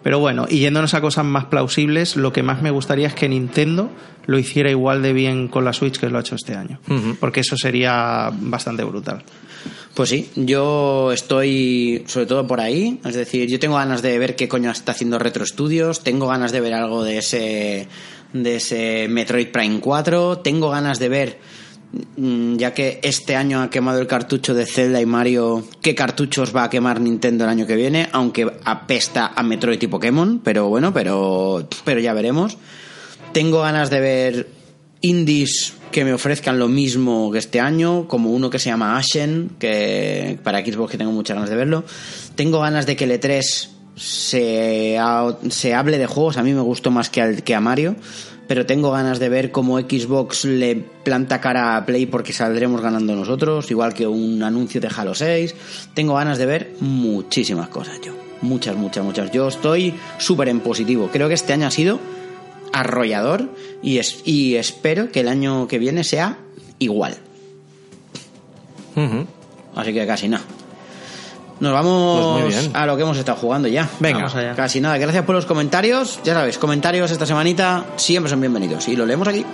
Pero 0.04 0.20
bueno, 0.20 0.46
y 0.50 0.60
yéndonos 0.60 0.94
a 0.94 1.02
cosas 1.02 1.26
más 1.26 1.46
plausibles, 1.46 2.18
lo 2.18 2.34
que 2.34 2.44
más 2.44 2.62
me 2.62 2.72
gustaría 2.72 3.08
es 3.08 3.16
que 3.16 3.30
Nintendo 3.30 3.90
lo 4.26 4.38
hiciera 4.38 4.70
igual 4.70 5.02
de 5.02 5.14
bien 5.14 5.48
con 5.48 5.66
la 5.66 5.74
Switch 5.74 5.98
que 5.98 6.10
lo 6.10 6.18
ha 6.18 6.22
hecho 6.22 6.36
este 6.36 6.56
año. 6.56 6.80
Porque 7.20 7.40
eso 7.40 7.56
sería 7.58 8.30
bastante 8.34 8.84
brutal. 8.84 9.24
Pues 9.94 10.10
sí, 10.10 10.30
yo 10.36 11.12
estoy 11.12 12.04
sobre 12.08 12.26
todo 12.26 12.48
por 12.48 12.60
ahí. 12.60 13.00
Es 13.06 13.16
decir, 13.16 13.48
yo 13.48 13.60
tengo 13.60 13.76
ganas 13.76 14.02
de 14.02 14.18
ver 14.18 14.36
qué 14.36 14.48
coño 14.48 14.72
está 14.72 14.92
haciendo 14.92 15.20
Retro 15.20 15.46
Studios. 15.46 16.04
Tengo 16.04 16.28
ganas 16.28 16.52
de 16.52 16.62
ver 16.62 16.74
algo 16.74 17.04
de 17.04 17.20
ese, 17.20 17.88
de 18.34 18.56
ese 18.56 19.08
Metroid 19.10 19.50
Prime 19.50 19.80
4. 19.80 20.40
Tengo 20.40 20.70
ganas 20.70 21.00
de 21.00 21.10
ver, 21.10 21.40
ya 22.16 22.74
que 22.74 23.00
este 23.04 23.36
año 23.36 23.62
ha 23.62 23.70
quemado 23.70 24.00
el 24.00 24.08
cartucho 24.08 24.54
de 24.54 24.66
Zelda 24.66 25.02
y 25.02 25.06
Mario, 25.06 25.64
qué 25.82 25.96
cartuchos 25.96 26.56
va 26.56 26.64
a 26.64 26.70
quemar 26.70 27.00
Nintendo 27.02 27.44
el 27.44 27.50
año 27.50 27.68
que 27.68 27.76
viene. 27.76 28.10
Aunque 28.12 28.52
apesta 28.64 29.34
a 29.36 29.44
Metroid 29.44 29.82
y 29.82 29.88
Pokémon. 29.88 30.42
Pero 30.44 30.68
bueno, 30.70 30.94
pero, 30.94 31.68
pero 31.84 32.00
ya 32.00 32.14
veremos. 32.14 32.58
Tengo 33.32 33.62
ganas 33.62 33.90
de 33.90 34.00
ver 34.00 34.48
indies 35.02 35.74
que 35.92 36.04
me 36.04 36.14
ofrezcan 36.14 36.58
lo 36.58 36.68
mismo 36.68 37.32
que 37.32 37.38
este 37.38 37.60
año, 37.60 38.08
como 38.08 38.32
uno 38.32 38.50
que 38.50 38.60
se 38.60 38.70
llama 38.70 38.98
Ashen, 38.98 39.52
que 39.60 40.40
para 40.44 40.66
Xbox 40.66 40.92
que 40.92 40.98
tengo 40.98 41.12
muchas 41.12 41.36
ganas 41.36 41.50
de 41.50 41.56
verlo. 41.56 41.84
Tengo 42.36 42.60
ganas 42.60 42.86
de 42.86 42.96
que 42.96 43.04
el 43.04 43.12
E3 43.12 43.70
se, 43.96 44.98
se 45.50 45.74
hable 45.74 45.98
de 45.98 46.08
juegos, 46.08 46.38
a 46.38 46.44
mí 46.44 46.54
me 46.54 46.62
gustó 46.62 46.90
más 46.90 47.10
que, 47.10 47.22
al, 47.22 47.44
que 47.44 47.54
a 47.54 47.60
Mario, 47.60 47.96
pero 48.48 48.66
tengo 48.66 48.92
ganas 48.92 49.20
de 49.20 49.30
ver 49.30 49.52
cómo 49.52 49.80
Xbox 49.80 50.46
le 50.46 50.76
planta 50.76 51.40
cara 51.40 51.78
a 51.78 51.86
Play 51.86 52.06
porque 52.06 52.34
saldremos 52.34 52.82
ganando 52.82 53.16
nosotros, 53.16 53.70
igual 53.72 53.94
que 53.94 54.08
un 54.08 54.44
anuncio 54.44 54.82
de 54.82 54.90
Halo 54.96 55.16
6. 55.16 55.56
Tengo 55.94 56.16
ganas 56.16 56.38
de 56.38 56.46
ver 56.46 56.76
muchísimas 56.80 57.70
cosas 57.70 58.00
yo. 58.02 58.14
Muchas, 58.42 58.76
muchas, 58.76 59.04
muchas. 59.04 59.32
Yo 59.32 59.48
estoy 59.48 59.94
súper 60.18 60.50
en 60.50 60.60
positivo. 60.60 61.10
Creo 61.12 61.30
que 61.30 61.34
este 61.36 61.54
año 61.54 61.68
ha 61.68 61.72
sido 61.72 62.00
arrollador 62.74 63.50
y, 63.82 64.00
es, 64.00 64.22
y 64.26 64.56
espero 64.56 65.12
que 65.12 65.22
el 65.22 65.30
año 65.30 65.68
que 65.68 65.80
viene 65.80 66.04
sea 66.04 66.38
igual. 66.80 67.16
Así 69.76 69.94
que 69.94 70.06
casi 70.06 70.28
nada. 70.28 70.44
Nos 71.60 71.72
vamos 71.72 72.42
Pues 72.42 72.70
a 72.74 72.86
lo 72.86 72.96
que 72.96 73.04
hemos 73.04 73.18
estado 73.18 73.38
jugando 73.38 73.68
ya. 73.68 73.88
Venga. 74.00 74.26
Allá. 74.26 74.56
Casi 74.56 74.82
nada. 74.82 74.98
Gracias 74.98 75.24
por 75.24 75.36
los 75.36 75.46
comentarios. 75.46 76.20
Ya 76.24 76.34
sabéis, 76.34 76.58
comentarios 76.58 77.12
esta 77.12 77.26
semanita 77.26 77.86
siempre 77.96 78.30
son 78.30 78.42
bienvenidos. 78.42 78.88
Y 78.88 78.96
lo 78.96 79.06
leemos 79.06 79.28
aquí. 79.28 79.46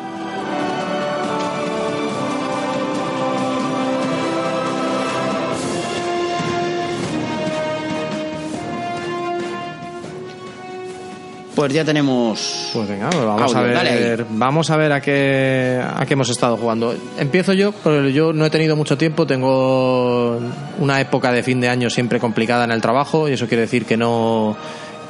Pues 11.60 11.74
ya 11.74 11.84
tenemos. 11.84 12.70
Pues 12.72 12.88
venga, 12.88 13.10
pues 13.10 13.26
vamos 13.26 13.54
Audio, 13.54 13.78
a 13.78 13.84
ver, 13.84 14.26
vamos 14.30 14.70
a 14.70 14.78
ver 14.78 14.94
a 14.94 15.02
qué 15.02 15.84
a 15.84 16.06
qué 16.06 16.14
hemos 16.14 16.30
estado 16.30 16.56
jugando. 16.56 16.96
Empiezo 17.18 17.52
yo, 17.52 17.74
porque 17.74 18.14
yo 18.14 18.32
no 18.32 18.46
he 18.46 18.50
tenido 18.50 18.78
mucho 18.78 18.98
tiempo, 18.98 19.28
tengo 19.28 20.40
una 20.80 21.02
época 21.02 21.34
de 21.34 21.44
fin 21.44 21.60
de 21.60 21.68
año 21.68 21.90
siempre 21.90 22.18
complicada 22.18 22.64
en 22.64 22.72
el 22.72 22.80
trabajo 22.80 23.28
y 23.28 23.34
eso 23.34 23.46
quiere 23.48 23.64
decir 23.64 23.86
que 23.86 23.98
no 23.98 24.56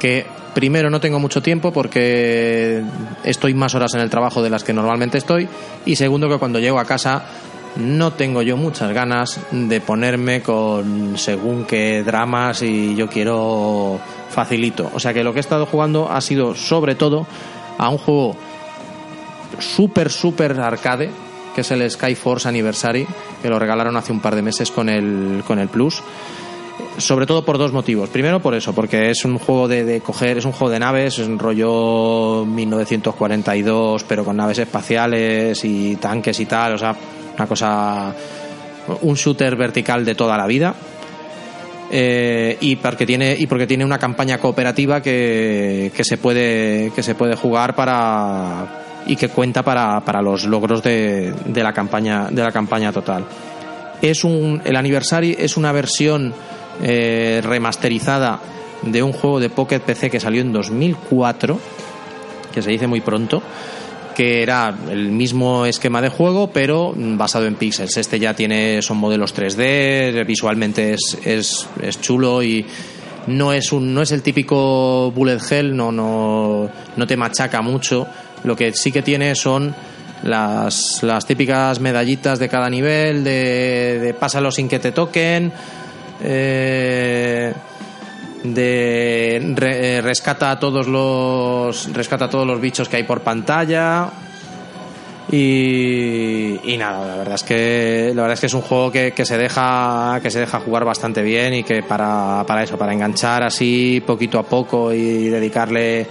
que 0.00 0.26
primero 0.52 0.90
no 0.90 1.00
tengo 1.00 1.20
mucho 1.20 1.40
tiempo 1.40 1.72
porque 1.72 2.82
estoy 3.22 3.54
más 3.54 3.76
horas 3.76 3.94
en 3.94 4.00
el 4.00 4.10
trabajo 4.10 4.42
de 4.42 4.50
las 4.50 4.64
que 4.64 4.72
normalmente 4.72 5.18
estoy 5.18 5.48
y 5.86 5.94
segundo 5.94 6.28
que 6.28 6.38
cuando 6.38 6.58
llego 6.58 6.80
a 6.80 6.84
casa 6.84 7.22
no 7.76 8.12
tengo 8.14 8.42
yo 8.42 8.56
muchas 8.56 8.92
ganas 8.92 9.40
de 9.52 9.80
ponerme 9.80 10.42
con 10.42 11.16
según 11.16 11.64
qué 11.64 12.02
dramas 12.02 12.62
y 12.62 12.96
yo 12.96 13.06
quiero 13.06 14.00
facilito. 14.30 14.90
O 14.94 15.00
sea 15.00 15.12
que 15.12 15.24
lo 15.24 15.32
que 15.32 15.38
he 15.38 15.40
estado 15.40 15.66
jugando 15.66 16.10
ha 16.10 16.20
sido 16.20 16.54
sobre 16.54 16.94
todo 16.94 17.26
a 17.78 17.88
un 17.88 17.98
juego 17.98 18.36
súper, 19.58 20.10
súper 20.10 20.58
arcade, 20.60 21.10
que 21.54 21.62
es 21.62 21.70
el 21.70 21.88
Skyforce 21.90 22.48
Anniversary, 22.48 23.06
que 23.42 23.48
lo 23.48 23.58
regalaron 23.58 23.96
hace 23.96 24.12
un 24.12 24.20
par 24.20 24.34
de 24.34 24.42
meses 24.42 24.70
con 24.70 24.88
el, 24.88 25.42
con 25.46 25.58
el 25.58 25.68
Plus. 25.68 26.02
Sobre 26.96 27.26
todo 27.26 27.44
por 27.44 27.58
dos 27.58 27.72
motivos. 27.72 28.08
Primero 28.08 28.40
por 28.40 28.54
eso, 28.54 28.72
porque 28.72 29.10
es 29.10 29.24
un 29.24 29.38
juego 29.38 29.68
de, 29.68 29.84
de 29.84 30.00
coger, 30.00 30.38
es 30.38 30.44
un 30.44 30.52
juego 30.52 30.70
de 30.70 30.78
naves, 30.78 31.18
es 31.18 31.28
un 31.28 31.38
rollo 31.38 32.44
1942, 32.46 34.04
pero 34.04 34.24
con 34.24 34.36
naves 34.36 34.58
espaciales 34.58 35.62
y 35.64 35.96
tanques 35.96 36.40
y 36.40 36.46
tal, 36.46 36.74
o 36.74 36.78
sea, 36.78 36.94
una 37.36 37.46
cosa, 37.46 38.14
un 39.02 39.14
shooter 39.14 39.56
vertical 39.56 40.04
de 40.04 40.14
toda 40.14 40.36
la 40.38 40.46
vida. 40.46 40.74
Eh, 41.92 42.56
y 42.60 42.76
porque 42.76 43.04
tiene 43.04 43.34
y 43.36 43.48
porque 43.48 43.66
tiene 43.66 43.84
una 43.84 43.98
campaña 43.98 44.38
cooperativa 44.38 45.02
que, 45.02 45.90
que 45.92 46.04
se 46.04 46.18
puede 46.18 46.92
que 46.94 47.02
se 47.02 47.16
puede 47.16 47.34
jugar 47.34 47.74
para 47.74 49.02
y 49.06 49.16
que 49.16 49.28
cuenta 49.28 49.64
para, 49.64 50.00
para 50.02 50.22
los 50.22 50.44
logros 50.44 50.84
de, 50.84 51.34
de 51.46 51.62
la 51.64 51.72
campaña 51.72 52.28
de 52.30 52.42
la 52.44 52.52
campaña 52.52 52.92
total. 52.92 53.24
Es 54.00 54.22
un 54.22 54.62
el 54.64 54.76
aniversario 54.76 55.34
es 55.36 55.56
una 55.56 55.72
versión 55.72 56.32
eh, 56.80 57.40
remasterizada 57.42 58.38
de 58.82 59.02
un 59.02 59.12
juego 59.12 59.40
de 59.40 59.50
Pocket 59.50 59.80
PC 59.80 60.10
que 60.10 60.20
salió 60.20 60.42
en 60.42 60.52
2004 60.52 61.58
que 62.52 62.62
se 62.62 62.70
dice 62.70 62.86
muy 62.86 63.00
pronto 63.00 63.42
que 64.20 64.42
era 64.42 64.76
el 64.90 65.12
mismo 65.12 65.64
esquema 65.64 66.02
de 66.02 66.10
juego 66.10 66.50
pero 66.52 66.92
basado 66.94 67.46
en 67.46 67.54
píxeles. 67.54 67.96
Este 67.96 68.18
ya 68.18 68.34
tiene 68.34 68.82
son 68.82 68.98
modelos 68.98 69.34
3D 69.34 70.26
visualmente 70.26 70.92
es, 70.92 71.16
es, 71.24 71.66
es 71.80 71.98
chulo 72.02 72.42
y 72.42 72.66
no 73.28 73.54
es 73.54 73.72
un 73.72 73.94
no 73.94 74.02
es 74.02 74.12
el 74.12 74.20
típico 74.20 75.10
bullet 75.12 75.38
hell 75.50 75.74
no 75.74 75.90
no 75.90 76.68
no 76.94 77.06
te 77.06 77.16
machaca 77.16 77.62
mucho. 77.62 78.06
Lo 78.44 78.54
que 78.54 78.74
sí 78.74 78.92
que 78.92 79.00
tiene 79.00 79.34
son 79.34 79.74
las, 80.22 81.02
las 81.02 81.24
típicas 81.24 81.80
medallitas 81.80 82.38
de 82.38 82.50
cada 82.50 82.68
nivel 82.68 83.24
de, 83.24 84.00
de 84.02 84.12
pásalo 84.12 84.50
sin 84.50 84.68
que 84.68 84.80
te 84.80 84.92
toquen 84.92 85.50
eh, 86.22 87.54
de 88.44 89.52
re- 89.56 89.96
eh, 89.98 90.00
rescata 90.00 90.50
a 90.50 90.58
todos 90.58 90.86
los 90.86 91.92
rescata 91.92 92.24
a 92.26 92.30
todos 92.30 92.46
los 92.46 92.60
bichos 92.60 92.88
que 92.88 92.96
hay 92.96 93.04
por 93.04 93.20
pantalla. 93.20 94.08
Y, 95.32 96.58
y 96.64 96.76
nada 96.76 97.06
la 97.06 97.16
verdad 97.16 97.34
es 97.36 97.44
que 97.44 98.12
la 98.14 98.22
verdad 98.22 98.34
es 98.34 98.40
que 98.40 98.46
es 98.46 98.54
un 98.54 98.62
juego 98.62 98.90
que, 98.90 99.12
que 99.12 99.24
se 99.24 99.38
deja 99.38 100.18
que 100.22 100.30
se 100.30 100.40
deja 100.40 100.58
jugar 100.58 100.84
bastante 100.84 101.22
bien 101.22 101.54
y 101.54 101.62
que 101.62 101.82
para, 101.84 102.42
para 102.48 102.64
eso 102.64 102.76
para 102.76 102.92
enganchar 102.92 103.44
así 103.44 104.02
poquito 104.04 104.40
a 104.40 104.42
poco 104.42 104.92
y 104.92 105.28
dedicarle 105.28 106.06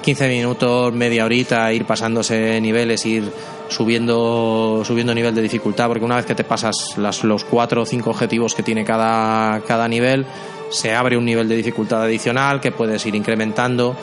15 0.00 0.26
minutos 0.28 0.92
media 0.94 1.26
horita 1.26 1.70
ir 1.72 1.84
pasándose 1.84 2.58
niveles 2.62 3.04
ir 3.04 3.30
subiendo 3.68 4.82
subiendo 4.86 5.14
nivel 5.14 5.34
de 5.34 5.42
dificultad 5.42 5.88
porque 5.88 6.04
una 6.06 6.16
vez 6.16 6.24
que 6.24 6.34
te 6.34 6.44
pasas 6.44 6.94
las, 6.96 7.24
los 7.24 7.44
cuatro 7.44 7.82
o 7.82 7.86
cinco 7.86 8.08
objetivos 8.10 8.54
que 8.54 8.62
tiene 8.62 8.84
cada, 8.84 9.60
cada 9.66 9.86
nivel 9.86 10.24
se 10.72 10.94
abre 10.94 11.16
un 11.16 11.24
nivel 11.24 11.48
de 11.48 11.56
dificultad 11.56 12.02
adicional 12.02 12.60
que 12.60 12.72
puedes 12.72 13.04
ir 13.06 13.14
incrementando. 13.14 13.94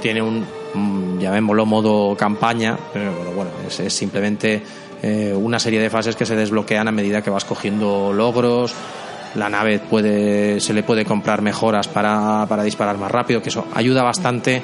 Tiene 0.00 0.22
un 0.22 0.46
llamémoslo 1.18 1.64
modo 1.66 2.14
campaña 2.16 2.76
pero 2.92 3.12
bueno, 3.34 3.50
es 3.66 3.92
simplemente 3.92 4.62
eh, 5.02 5.32
una 5.34 5.58
serie 5.58 5.80
de 5.80 5.90
fases 5.90 6.16
que 6.16 6.26
se 6.26 6.36
desbloquean 6.36 6.88
a 6.88 6.92
medida 6.92 7.22
que 7.22 7.30
vas 7.30 7.44
cogiendo 7.44 8.12
logros. 8.12 8.74
La 9.34 9.48
nave 9.48 9.78
puede 9.78 10.60
se 10.60 10.72
le 10.72 10.82
puede 10.82 11.04
comprar 11.04 11.42
mejoras 11.42 11.86
para, 11.88 12.46
para 12.48 12.62
disparar 12.62 12.98
más 12.98 13.10
rápido 13.10 13.42
que 13.42 13.50
eso 13.50 13.66
ayuda 13.74 14.02
bastante 14.02 14.62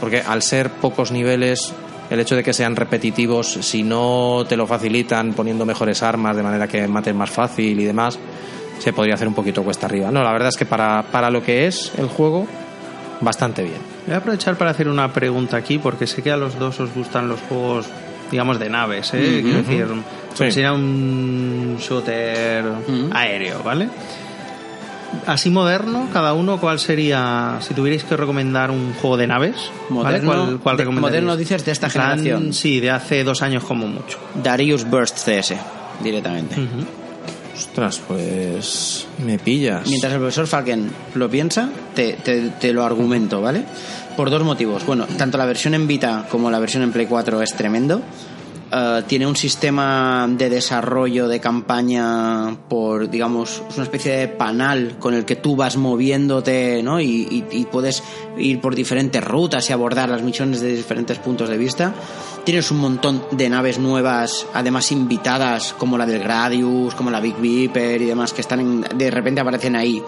porque 0.00 0.20
al 0.20 0.42
ser 0.42 0.70
pocos 0.70 1.10
niveles 1.10 1.72
el 2.08 2.20
hecho 2.20 2.36
de 2.36 2.44
que 2.44 2.52
sean 2.52 2.76
repetitivos 2.76 3.52
si 3.52 3.82
no 3.82 4.44
te 4.48 4.56
lo 4.56 4.66
facilitan 4.66 5.32
poniendo 5.32 5.66
mejores 5.66 6.02
armas 6.02 6.36
de 6.36 6.42
manera 6.42 6.68
que 6.68 6.86
maten 6.86 7.16
más 7.16 7.30
fácil 7.30 7.78
y 7.80 7.84
demás 7.84 8.18
se 8.82 8.92
podría 8.92 9.14
hacer 9.14 9.28
un 9.28 9.34
poquito 9.34 9.62
cuesta 9.62 9.86
arriba 9.86 10.10
no 10.10 10.22
la 10.24 10.32
verdad 10.32 10.48
es 10.48 10.56
que 10.56 10.66
para, 10.66 11.02
para 11.10 11.30
lo 11.30 11.42
que 11.42 11.66
es 11.66 11.92
el 11.98 12.06
juego 12.08 12.46
bastante 13.20 13.62
bien 13.62 13.78
Voy 14.06 14.14
a 14.14 14.18
aprovechar 14.18 14.56
para 14.56 14.72
hacer 14.72 14.88
una 14.88 15.12
pregunta 15.12 15.56
aquí, 15.56 15.78
porque 15.78 16.08
sé 16.08 16.22
que 16.24 16.32
a 16.32 16.36
los 16.36 16.58
dos 16.58 16.80
os 16.80 16.92
gustan 16.92 17.28
los 17.28 17.38
juegos, 17.42 17.86
digamos, 18.32 18.58
de 18.58 18.68
naves, 18.68 19.14
¿eh? 19.14 19.38
Quiero 19.40 19.58
decir, 19.58 19.86
Sí. 20.34 20.50
sería 20.50 20.72
un 20.72 21.76
shooter 21.78 22.64
aéreo, 23.12 23.62
¿vale? 23.62 23.88
Así 25.26 25.50
moderno, 25.50 26.08
cada 26.12 26.32
uno, 26.32 26.58
¿cuál 26.58 26.80
sería, 26.80 27.58
si 27.60 27.74
tuvierais 27.74 28.02
que 28.02 28.16
recomendar 28.16 28.72
un 28.72 28.92
juego 28.94 29.16
de 29.18 29.26
naves? 29.28 29.70
¿vale? 29.90 30.20
Moderno, 30.20 30.26
¿Cuál, 30.46 30.58
cuál 30.58 30.76
de- 30.78 30.82
recomendaríais? 30.84 31.22
moderno 31.22 31.36
dices 31.36 31.64
de 31.64 31.70
esta 31.70 31.88
plan, 31.88 32.18
generación. 32.18 32.52
Sí, 32.52 32.80
de 32.80 32.90
hace 32.90 33.22
dos 33.22 33.40
años 33.42 33.62
como 33.62 33.86
mucho. 33.86 34.18
Darius 34.42 34.84
Burst 34.88 35.18
CS, 35.18 35.54
directamente. 36.02 36.56
Ostras, 37.68 38.00
pues 38.06 39.06
me 39.24 39.38
pillas. 39.38 39.86
Mientras 39.88 40.12
el 40.12 40.18
profesor 40.18 40.46
Falken 40.46 40.90
lo 41.14 41.28
piensa, 41.30 41.68
te, 41.94 42.14
te- 42.14 42.50
te 42.50 42.72
lo 42.72 42.84
argumento, 42.84 43.40
¿vale? 43.40 43.64
Por 44.16 44.30
dos 44.30 44.42
motivos. 44.42 44.84
Bueno, 44.84 45.06
tanto 45.16 45.38
la 45.38 45.46
versión 45.46 45.74
en 45.74 45.86
Vita 45.86 46.26
como 46.30 46.50
la 46.50 46.58
versión 46.58 46.82
en 46.82 46.92
Play 46.92 47.06
4 47.06 47.40
es 47.42 47.54
tremendo. 47.54 48.02
Eh, 48.74 49.02
tiene 49.06 49.26
un 49.26 49.36
sistema 49.36 50.26
de 50.30 50.48
desarrollo 50.48 51.28
de 51.28 51.40
campaña 51.40 52.56
por, 52.70 53.10
digamos, 53.10 53.62
es 53.68 53.74
una 53.74 53.84
especie 53.84 54.12
de 54.16 54.28
panal 54.28 54.96
con 54.98 55.12
el 55.12 55.26
que 55.26 55.36
tú 55.36 55.56
vas 55.56 55.76
moviéndote, 55.76 56.82
¿no? 56.82 56.98
Y, 56.98 57.44
y- 57.50 57.64
puedes 57.66 58.02
ir 58.38 58.60
por 58.62 58.74
diferentes 58.74 59.22
rutas 59.22 59.68
y 59.68 59.74
abordar 59.74 60.08
las 60.08 60.22
misiones 60.22 60.62
de 60.62 60.74
diferentes 60.74 61.18
puntos 61.18 61.50
de 61.50 61.58
vista. 61.58 61.92
Tienes 62.44 62.70
un 62.70 62.78
montón 62.78 63.22
de 63.30 63.50
naves 63.50 63.78
nuevas, 63.78 64.46
además 64.54 64.90
invitadas, 64.90 65.74
como 65.76 65.98
la 65.98 66.06
del 66.06 66.22
Gradius, 66.22 66.94
como 66.94 67.10
la 67.10 67.20
Big 67.20 67.36
Viper 67.36 68.00
y 68.00 68.06
demás, 68.06 68.32
que 68.32 68.40
están 68.40 68.84
de 68.94 69.10
repente 69.10 69.42
aparecen 69.42 69.76
ahí 69.76 70.02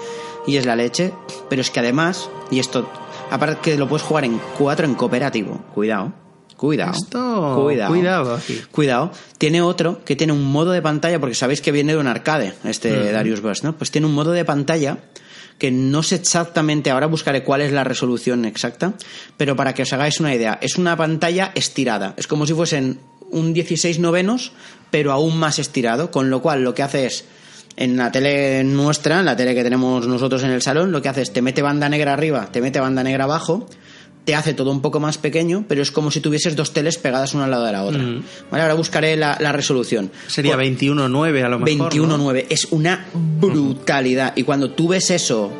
y 0.46 0.56
es 0.56 0.64
la 0.64 0.74
leche. 0.74 1.12
Pero 1.50 1.60
es 1.60 1.70
que 1.70 1.80
además, 1.80 2.30
y 2.50 2.60
esto, 2.60 2.88
aparte 3.30 3.58
que 3.62 3.76
lo 3.76 3.86
puedes 3.88 4.06
jugar 4.06 4.24
en 4.24 4.40
cuatro 4.58 4.86
en 4.86 4.94
cooperativo, 4.94 5.60
cuidado, 5.74 6.12
cuidado, 6.56 6.93
Esto, 6.93 7.60
cuidado, 7.62 7.90
cuidado 7.93 8.35
aquí. 8.35 8.60
Cuidado, 8.70 9.12
tiene 9.39 9.62
otro 9.62 10.05
que 10.05 10.16
tiene 10.16 10.32
un 10.32 10.44
modo 10.44 10.72
de 10.72 10.82
pantalla, 10.82 11.18
porque 11.20 11.35
sabéis 11.35 11.60
que 11.60 11.72
viene 11.72 11.93
de 11.93 11.98
un 11.98 12.06
arcade, 12.06 12.55
este 12.64 13.12
Darius 13.12 13.40
Burst, 13.40 13.64
¿no? 13.64 13.76
Pues 13.76 13.90
tiene 13.90 14.06
un 14.06 14.14
modo 14.14 14.32
de 14.32 14.44
pantalla 14.44 14.98
que 15.59 15.70
no 15.70 16.02
sé 16.02 16.16
exactamente, 16.16 16.90
ahora 16.90 17.06
buscaré 17.06 17.44
cuál 17.44 17.60
es 17.60 17.72
la 17.72 17.85
resolución 17.85 18.44
exacta, 18.44 18.94
pero 19.36 19.56
para 19.56 19.72
que 19.72 19.82
os 19.82 19.93
hagáis 19.93 20.20
una 20.20 20.35
idea, 20.35 20.59
es 20.60 20.76
una 20.76 20.97
pantalla 20.97 21.52
estirada, 21.55 22.14
es 22.16 22.26
como 22.26 22.47
si 22.47 22.55
fuesen 22.55 22.98
un 23.31 23.52
16 23.52 23.98
novenos, 23.98 24.52
pero 24.90 25.12
aún 25.12 25.39
más 25.39 25.59
estirado, 25.59 26.10
con 26.10 26.31
lo 26.31 26.43
cual 26.43 26.62
lo 26.62 26.74
que 26.74 26.82
hace 26.82 27.06
es, 27.06 27.24
en 27.76 27.97
la 27.97 28.12
tele 28.12 28.62
nuestra, 28.64 29.20
en 29.20 29.26
la 29.26 29.36
tele 29.36 29.55
que 29.55 29.64
tenemos 29.64 30.06
nosotros 30.06 30.43
en 30.44 30.51
el 30.51 30.62
salón, 30.62 30.93
lo 30.93 31.02
que 31.02 31.09
hace 31.09 31.22
es 31.22 31.32
te 31.32 31.43
mete 31.43 31.62
banda 31.62 31.89
negra 31.89 32.12
arriba, 32.12 32.48
te 32.52 32.60
mete 32.60 32.81
banda 32.81 33.02
negra 33.02 33.24
abajo, 33.24 33.68
te 34.24 34.34
hace 34.34 34.55
todo 34.55 34.70
un 34.70 34.80
poco 34.80 35.01
más 35.01 35.18
pequeño, 35.18 35.64
pero 35.68 35.82
es 35.82 35.90
como 35.90 36.10
si 36.10 36.20
tuvieses 36.20 36.56
dos 36.56 36.72
teles 36.72 36.96
pegadas 36.96 37.34
una 37.34 37.44
al 37.44 37.51
lado 37.51 37.64
de 37.66 37.72
la 37.72 37.82
otra. 37.84 38.02
Vale, 38.51 38.62
ahora 38.62 38.74
buscaré 38.74 39.16
la, 39.16 39.36
la 39.38 39.52
resolución. 39.52 40.10
Sería 40.28 40.55
Por- 40.55 40.64
21.9 40.64 41.44
a 41.44 41.48
lo 41.48 41.59
mejor. 41.59 41.92
21.9. 41.92 42.46
Es 42.48 42.68
una 42.70 43.05
brutalidad. 43.40 44.32
Y 44.36 44.44
cuando 44.44 44.70
tú 44.70 44.88
ves 44.88 45.10
eso 45.10 45.51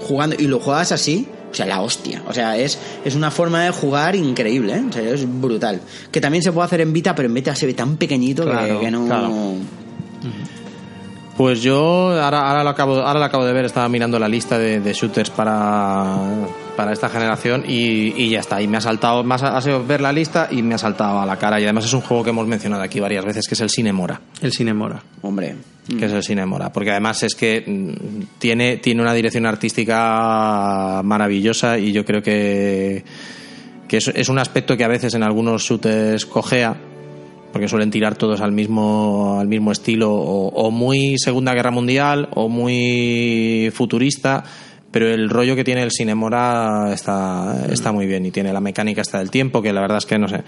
jugando 0.00 0.34
y 0.38 0.48
lo 0.48 0.58
juegas 0.58 0.90
así, 0.92 1.26
o 1.52 1.54
sea, 1.54 1.66
la 1.66 1.80
hostia. 1.82 2.22
O 2.26 2.32
sea, 2.32 2.56
es, 2.56 2.78
es 3.04 3.14
una 3.14 3.30
forma 3.30 3.62
de 3.64 3.70
jugar 3.70 4.16
increíble, 4.16 4.74
¿eh? 4.74 4.84
O 4.88 4.92
sea, 4.92 5.02
es 5.08 5.24
brutal. 5.40 5.80
Que 6.10 6.20
también 6.20 6.42
se 6.42 6.50
puede 6.52 6.66
hacer 6.66 6.80
en 6.80 6.92
Vita, 6.92 7.14
pero 7.14 7.28
en 7.28 7.34
Vita 7.34 7.54
se 7.54 7.66
ve 7.66 7.74
tan 7.74 7.96
pequeñito 7.96 8.44
que- 8.44 8.50
Claro, 8.50 8.80
que, 8.80 8.90
no. 8.90 9.06
claro. 9.06 9.54
Pues 11.36 11.62
yo 11.62 12.20
ahora, 12.22 12.48
ahora, 12.50 12.64
lo 12.64 12.70
acabo, 12.70 12.96
ahora 12.96 13.18
lo 13.18 13.24
acabo 13.24 13.44
de 13.46 13.52
ver, 13.52 13.64
estaba 13.64 13.88
mirando 13.88 14.18
la 14.18 14.28
lista 14.28 14.58
de, 14.58 14.80
de 14.80 14.92
shooters 14.92 15.30
para, 15.30 16.16
para 16.76 16.92
esta 16.92 17.08
generación 17.08 17.64
y, 17.66 18.14
y 18.16 18.30
ya 18.30 18.40
está. 18.40 18.60
Y 18.60 18.68
me 18.68 18.78
ha 18.78 18.80
saltado, 18.80 19.22
más 19.24 19.42
ha 19.42 19.60
sido 19.60 19.84
ver 19.84 20.00
la 20.00 20.12
lista 20.12 20.48
y 20.50 20.62
me 20.62 20.74
ha 20.74 20.78
saltado 20.78 21.20
a 21.20 21.26
la 21.26 21.36
cara. 21.36 21.60
Y 21.60 21.64
además 21.64 21.84
es 21.84 21.92
un 21.92 22.00
juego 22.00 22.24
que 22.24 22.30
hemos 22.30 22.46
mencionado 22.46 22.82
aquí 22.82 23.00
varias 23.00 23.24
veces, 23.24 23.46
que 23.46 23.54
es 23.54 23.60
el 23.60 23.70
Cinemora. 23.70 24.20
El 24.40 24.52
Cinemora. 24.52 25.02
Hombre. 25.22 25.56
Que 25.98 26.06
es 26.06 26.12
el 26.12 26.22
Cinemora. 26.22 26.72
Porque 26.72 26.90
además 26.90 27.22
es 27.22 27.34
que 27.34 27.64
mm, 27.66 28.38
tiene, 28.38 28.76
tiene 28.76 29.02
una 29.02 29.14
dirección 29.14 29.46
artística 29.46 31.00
maravillosa 31.04 31.78
y 31.78 31.92
yo 31.92 32.04
creo 32.04 32.22
que, 32.22 33.04
que 33.88 33.96
es, 33.96 34.08
es 34.08 34.28
un 34.28 34.38
aspecto 34.38 34.76
que 34.76 34.84
a 34.84 34.88
veces 34.88 35.14
en 35.14 35.22
algunos 35.22 35.62
shooters 35.62 36.26
cojea 36.26 36.76
porque 37.52 37.66
suelen 37.66 37.90
tirar 37.90 38.14
todos 38.14 38.40
al 38.40 38.52
mismo 38.52 39.38
al 39.40 39.48
mismo 39.48 39.72
estilo 39.72 40.12
o, 40.12 40.48
o 40.48 40.70
muy 40.70 41.18
Segunda 41.18 41.52
Guerra 41.52 41.72
Mundial 41.72 42.28
o 42.34 42.48
muy 42.48 43.72
futurista 43.74 44.44
pero 44.90 45.08
el 45.08 45.30
rollo 45.30 45.54
que 45.56 45.64
tiene 45.64 45.82
el 45.82 45.90
Cinemora 45.90 46.92
está, 46.92 47.66
está 47.70 47.92
muy 47.92 48.06
bien 48.06 48.26
y 48.26 48.30
tiene 48.30 48.52
la 48.52 48.60
mecánica 48.60 49.00
esta 49.02 49.18
del 49.18 49.30
tiempo 49.30 49.62
que 49.62 49.72
la 49.72 49.80
verdad 49.80 49.98
es 49.98 50.06
que 50.06 50.18
no 50.18 50.28
sé 50.28 50.42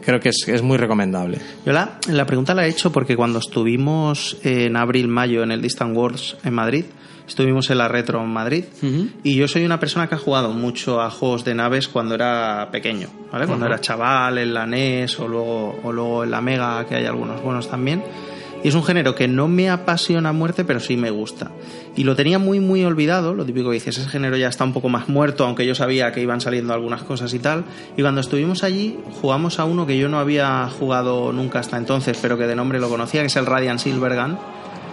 creo 0.00 0.20
que 0.20 0.30
es, 0.30 0.48
es 0.48 0.62
muy 0.62 0.78
recomendable 0.78 1.38
Yo 1.66 1.72
la, 1.72 1.98
la 2.08 2.24
pregunta 2.24 2.54
la 2.54 2.66
he 2.66 2.70
hecho 2.70 2.92
porque 2.92 3.16
cuando 3.16 3.38
estuvimos 3.40 4.38
en 4.42 4.76
abril-mayo 4.76 5.42
en 5.42 5.52
el 5.52 5.60
Distant 5.60 5.94
Worlds 5.96 6.36
en 6.44 6.54
Madrid, 6.54 6.84
estuvimos 7.26 7.70
en 7.70 7.78
la 7.78 7.88
Retro 7.88 8.22
en 8.22 8.30
Madrid, 8.30 8.64
y 9.22 9.34
yo 9.34 9.48
soy 9.48 9.64
una 9.64 9.80
persona 9.80 10.08
que 10.08 10.14
ha 10.14 10.18
jugado 10.18 10.50
mucho 10.50 11.00
a 11.00 11.10
juegos 11.10 11.44
de 11.44 11.54
naves 11.54 11.88
cuando 11.88 12.14
era 12.14 12.68
pequeño, 12.70 13.08
¿vale? 13.32 13.46
Cuando 13.46 13.66
era 13.66 13.80
chaval, 13.80 14.38
en 14.38 14.54
la 14.54 14.66
NES 14.66 15.18
o 15.20 15.28
luego, 15.28 15.80
o 15.82 15.92
luego 15.92 16.24
en 16.24 16.30
la 16.30 16.40
Mega, 16.40 16.86
que 16.86 16.96
hay 16.96 17.06
algunos 17.06 17.42
buenos 17.42 17.68
también. 17.68 18.02
Y 18.64 18.68
es 18.68 18.74
un 18.74 18.82
género 18.82 19.14
que 19.14 19.28
no 19.28 19.46
me 19.46 19.68
apasiona 19.68 20.30
a 20.30 20.32
muerte, 20.32 20.64
pero 20.64 20.80
sí 20.80 20.96
me 20.96 21.10
gusta. 21.10 21.50
Y 21.96 22.04
lo 22.04 22.16
tenía 22.16 22.38
muy, 22.38 22.60
muy 22.60 22.82
olvidado. 22.82 23.34
Lo 23.34 23.44
típico 23.44 23.68
que 23.68 23.74
dices, 23.74 23.98
ese 23.98 24.08
género 24.08 24.38
ya 24.38 24.48
está 24.48 24.64
un 24.64 24.72
poco 24.72 24.88
más 24.88 25.06
muerto, 25.06 25.44
aunque 25.44 25.66
yo 25.66 25.74
sabía 25.74 26.12
que 26.12 26.22
iban 26.22 26.40
saliendo 26.40 26.72
algunas 26.72 27.02
cosas 27.02 27.34
y 27.34 27.38
tal. 27.38 27.64
Y 27.94 28.00
cuando 28.00 28.22
estuvimos 28.22 28.64
allí, 28.64 28.98
jugamos 29.20 29.58
a 29.58 29.66
uno 29.66 29.86
que 29.86 29.98
yo 29.98 30.08
no 30.08 30.18
había 30.18 30.66
jugado 30.78 31.30
nunca 31.30 31.58
hasta 31.58 31.76
entonces, 31.76 32.18
pero 32.22 32.38
que 32.38 32.46
de 32.46 32.56
nombre 32.56 32.80
lo 32.80 32.88
conocía, 32.88 33.20
que 33.20 33.26
es 33.26 33.36
el 33.36 33.44
Radiant 33.44 33.78
Silvergun. 33.80 34.38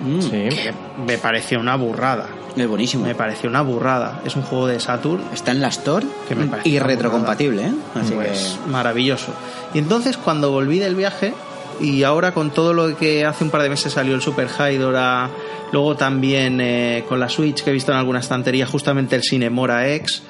Mm, 0.04 0.22
sí 0.22 0.30
Que 0.30 0.74
me 1.08 1.18
pareció 1.18 1.58
una 1.62 1.78
burrada. 1.78 2.28
Es 2.58 2.68
buenísimo. 2.68 3.06
Me 3.06 3.16
pareció 3.16 3.50
una 3.50 3.62
burrada. 3.62 4.20
Es 4.26 4.36
un 4.36 4.42
juego 4.42 4.68
de 4.68 4.82
Saturn 4.82 5.22
Está 5.34 5.52
en 5.52 5.62
la 5.62 5.70
Store 5.70 6.06
Que 6.28 6.36
me 6.36 6.50
y 6.66 6.80
retrocompatible, 6.80 7.68
¿eh? 7.68 7.74
Así 7.96 8.14
pues 8.14 8.60
maravilloso. 8.68 9.34
Y 9.74 9.78
entonces 9.78 10.18
cuando 10.18 10.52
volví 10.52 10.80
del 10.80 10.96
viaje 10.96 11.34
y 11.80 12.04
ahora 12.04 12.34
con 12.34 12.52
todo 12.52 12.74
lo 12.74 12.96
que 12.98 13.26
hace 13.26 13.44
un 13.44 13.50
par 13.50 13.62
de 13.62 13.70
meses 13.70 13.94
salió 13.94 14.16
el 14.16 14.22
Super 14.22 14.48
Hydora, 14.48 15.30
luego 15.72 15.96
también 15.96 16.60
eh, 16.62 17.06
con 17.08 17.20
la 17.20 17.30
Switch 17.30 17.64
que 17.64 17.70
he 17.70 17.74
visto 17.74 17.92
en 17.92 17.98
alguna 17.98 18.20
estantería 18.20 18.66
justamente 18.66 19.16
el 19.16 19.24
Cinemora 19.24 19.88
X, 19.94 20.24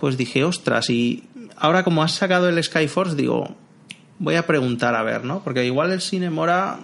pues 0.00 0.16
dije, 0.16 0.44
ostras, 0.44 0.90
y 0.90 1.24
ahora 1.56 1.84
como 1.84 2.02
has 2.02 2.12
sacado 2.12 2.48
el 2.48 2.62
Skyforce, 2.62 3.14
digo, 3.16 3.54
voy 4.18 4.34
a 4.36 4.46
preguntar 4.46 4.94
a 4.94 5.02
ver, 5.02 5.24
¿no? 5.24 5.42
Porque 5.42 5.64
igual 5.64 5.92
el 5.92 6.00
Cinemora... 6.00 6.78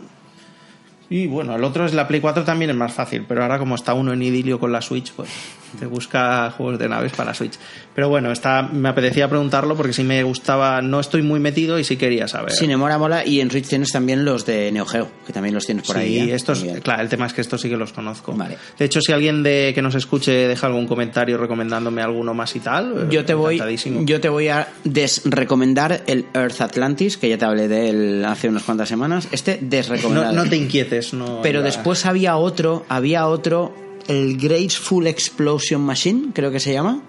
Y 1.11 1.27
bueno, 1.27 1.57
el 1.57 1.65
otro 1.65 1.85
es 1.85 1.93
la 1.93 2.07
Play 2.07 2.21
4 2.21 2.45
también 2.45 2.71
es 2.71 2.77
más 2.77 2.93
fácil, 2.93 3.25
pero 3.27 3.43
ahora 3.43 3.59
como 3.59 3.75
está 3.75 3.95
uno 3.95 4.13
en 4.13 4.23
idilio 4.23 4.61
con 4.61 4.71
la 4.71 4.81
Switch, 4.81 5.13
pues 5.13 5.29
te 5.79 5.87
busca 5.87 6.51
juegos 6.53 6.79
de 6.79 6.89
naves 6.89 7.13
para 7.13 7.35
Switch. 7.35 7.55
Pero 7.95 8.09
bueno, 8.09 8.31
está, 8.31 8.63
me 8.63 8.89
apetecía 8.89 9.29
preguntarlo 9.29 9.77
porque 9.77 9.93
sí 9.93 10.05
me 10.05 10.23
gustaba, 10.23 10.81
no 10.81 11.01
estoy 11.01 11.23
muy 11.23 11.41
metido 11.41 11.79
y 11.79 11.85
sí 11.85 11.97
quería 11.97 12.29
saber. 12.29 12.53
Cinemora 12.53 12.99
mola 12.99 13.27
y 13.27 13.41
en 13.41 13.51
Switch 13.51 13.67
tienes 13.67 13.91
también 13.91 14.25
los 14.25 14.47
de 14.47 14.71
Neo 14.73 14.87
Geo, 14.87 15.11
que 15.27 15.33
también 15.33 15.55
los 15.55 15.67
tienes 15.67 15.87
por 15.87 15.97
sí, 15.97 16.03
ahí. 16.03 16.31
¿eh? 16.31 16.35
estos, 16.35 16.61
También. 16.61 16.81
claro, 16.81 17.03
el 17.03 17.09
tema 17.09 17.27
es 17.27 17.33
que 17.33 17.41
estos 17.41 17.61
sí 17.61 17.69
que 17.69 17.77
los 17.77 17.93
conozco. 17.93 18.33
Vale. 18.33 18.57
De 18.79 18.85
hecho, 18.85 19.01
si 19.01 19.13
alguien 19.13 19.43
de 19.43 19.73
que 19.75 19.83
nos 19.83 19.95
escuche 19.95 20.33
deja 20.33 20.67
algún 20.67 20.87
comentario 20.87 21.37
recomendándome 21.37 22.03
alguno 22.03 22.35
más 22.35 22.55
y 22.57 22.61
tal, 22.61 22.93
eh, 22.93 23.07
Yo 23.11 23.25
te 23.25 23.35
voy, 23.35 23.61
yo 24.05 24.21
te 24.21 24.29
voy 24.29 24.49
a 24.49 24.69
desrecomendar 24.85 26.03
el 26.07 26.27
Earth 26.35 26.61
Atlantis, 26.61 27.17
que 27.17 27.29
ya 27.29 27.39
te 27.39 27.45
hablé 27.45 27.69
de 27.69 27.91
él 27.91 28.25
hace 28.25 28.49
unas 28.49 28.63
cuantas 28.63 28.89
semanas. 28.89 29.29
Este 29.33 29.59
no, 29.61 29.69
desrecomendado. 29.69 30.33
no 30.33 30.49
te 30.49 30.57
inquietes, 30.57 31.00
no. 31.13 31.41
Pero 31.43 31.63
después 31.63 32.07
había 32.07 32.37
otro, 32.37 32.85
había 32.89 33.27
otro, 33.27 33.73
el 34.09 34.37
Graceful 34.37 35.07
Explosion 35.07 35.81
Machine, 35.81 36.31
creo 36.33 36.51
que 36.51 36.61
se 36.61 36.73
llama, 36.73 37.03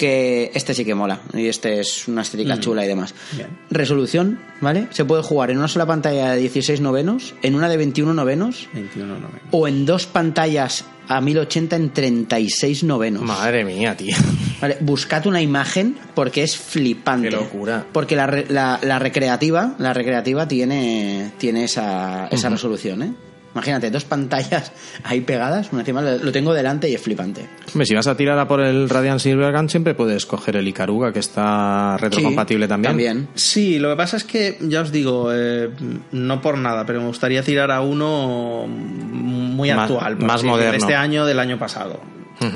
que 0.00 0.50
este 0.54 0.72
sí 0.72 0.86
que 0.86 0.94
mola, 0.94 1.20
y 1.34 1.46
este 1.46 1.78
es 1.78 2.08
una 2.08 2.22
estética 2.22 2.58
chula 2.58 2.82
y 2.86 2.88
demás. 2.88 3.14
Mm. 3.32 3.36
Bien. 3.36 3.48
Resolución, 3.68 4.40
¿vale? 4.62 4.88
Se 4.92 5.04
puede 5.04 5.22
jugar 5.22 5.50
en 5.50 5.58
una 5.58 5.68
sola 5.68 5.84
pantalla 5.84 6.32
de 6.32 6.40
16 6.40 6.80
novenos, 6.80 7.34
en 7.42 7.54
una 7.54 7.68
de 7.68 7.76
21 7.76 8.14
novenos, 8.14 8.66
21 8.72 9.18
no 9.18 9.28
o 9.50 9.68
en 9.68 9.84
dos 9.84 10.06
pantallas 10.06 10.86
a 11.06 11.20
1080 11.20 11.76
en 11.76 11.90
36 11.90 12.84
novenos. 12.84 13.22
madre 13.22 13.62
mía 13.62 13.94
tío 13.94 14.16
Vale, 14.62 14.78
buscad 14.80 15.26
una 15.26 15.42
imagen 15.42 15.96
porque 16.14 16.44
es 16.44 16.56
flipante. 16.56 17.28
Qué 17.28 17.36
locura. 17.36 17.84
Porque 17.92 18.16
la, 18.16 18.26
la, 18.48 18.80
la 18.82 18.98
recreativa, 18.98 19.74
la 19.78 19.92
recreativa 19.92 20.48
tiene, 20.48 21.32
tiene 21.36 21.64
esa, 21.64 22.26
esa 22.28 22.48
resolución, 22.48 23.02
¿eh? 23.02 23.12
Imagínate, 23.54 23.90
dos 23.90 24.04
pantallas 24.04 24.70
ahí 25.02 25.20
pegadas, 25.22 25.70
una 25.72 25.80
encima 25.80 26.00
lo 26.02 26.18
lo 26.18 26.32
tengo 26.32 26.54
delante 26.54 26.88
y 26.88 26.94
es 26.94 27.00
flipante. 27.02 27.48
Hombre, 27.72 27.84
si 27.86 27.94
vas 27.94 28.06
a 28.06 28.16
tirar 28.16 28.38
a 28.38 28.46
por 28.46 28.60
el 28.60 28.88
Radiant 28.88 29.18
Silvergun 29.20 29.68
siempre 29.68 29.94
puedes 29.94 30.24
coger 30.26 30.56
el 30.56 30.68
Icaruga 30.68 31.12
que 31.12 31.18
está 31.18 31.96
retrocompatible 31.96 32.66
Sí, 32.66 32.68
también. 32.68 32.90
También. 32.92 33.28
Sí, 33.34 33.78
lo 33.80 33.90
que 33.90 33.96
pasa 33.96 34.16
es 34.18 34.24
que, 34.24 34.56
ya 34.60 34.82
os 34.82 34.92
digo, 34.92 35.30
eh, 35.34 35.70
no 36.12 36.40
por 36.40 36.58
nada, 36.58 36.86
pero 36.86 37.00
me 37.00 37.06
gustaría 37.08 37.42
tirar 37.42 37.70
a 37.72 37.80
uno 37.80 38.66
muy 38.68 39.70
Más- 39.72 39.90
actual. 39.90 40.16
más 40.18 40.44
moderno. 40.44 40.70
De 40.72 40.78
este 40.78 40.94
año, 40.94 41.26
del 41.26 41.38
año 41.40 41.58
pasado. 41.58 42.00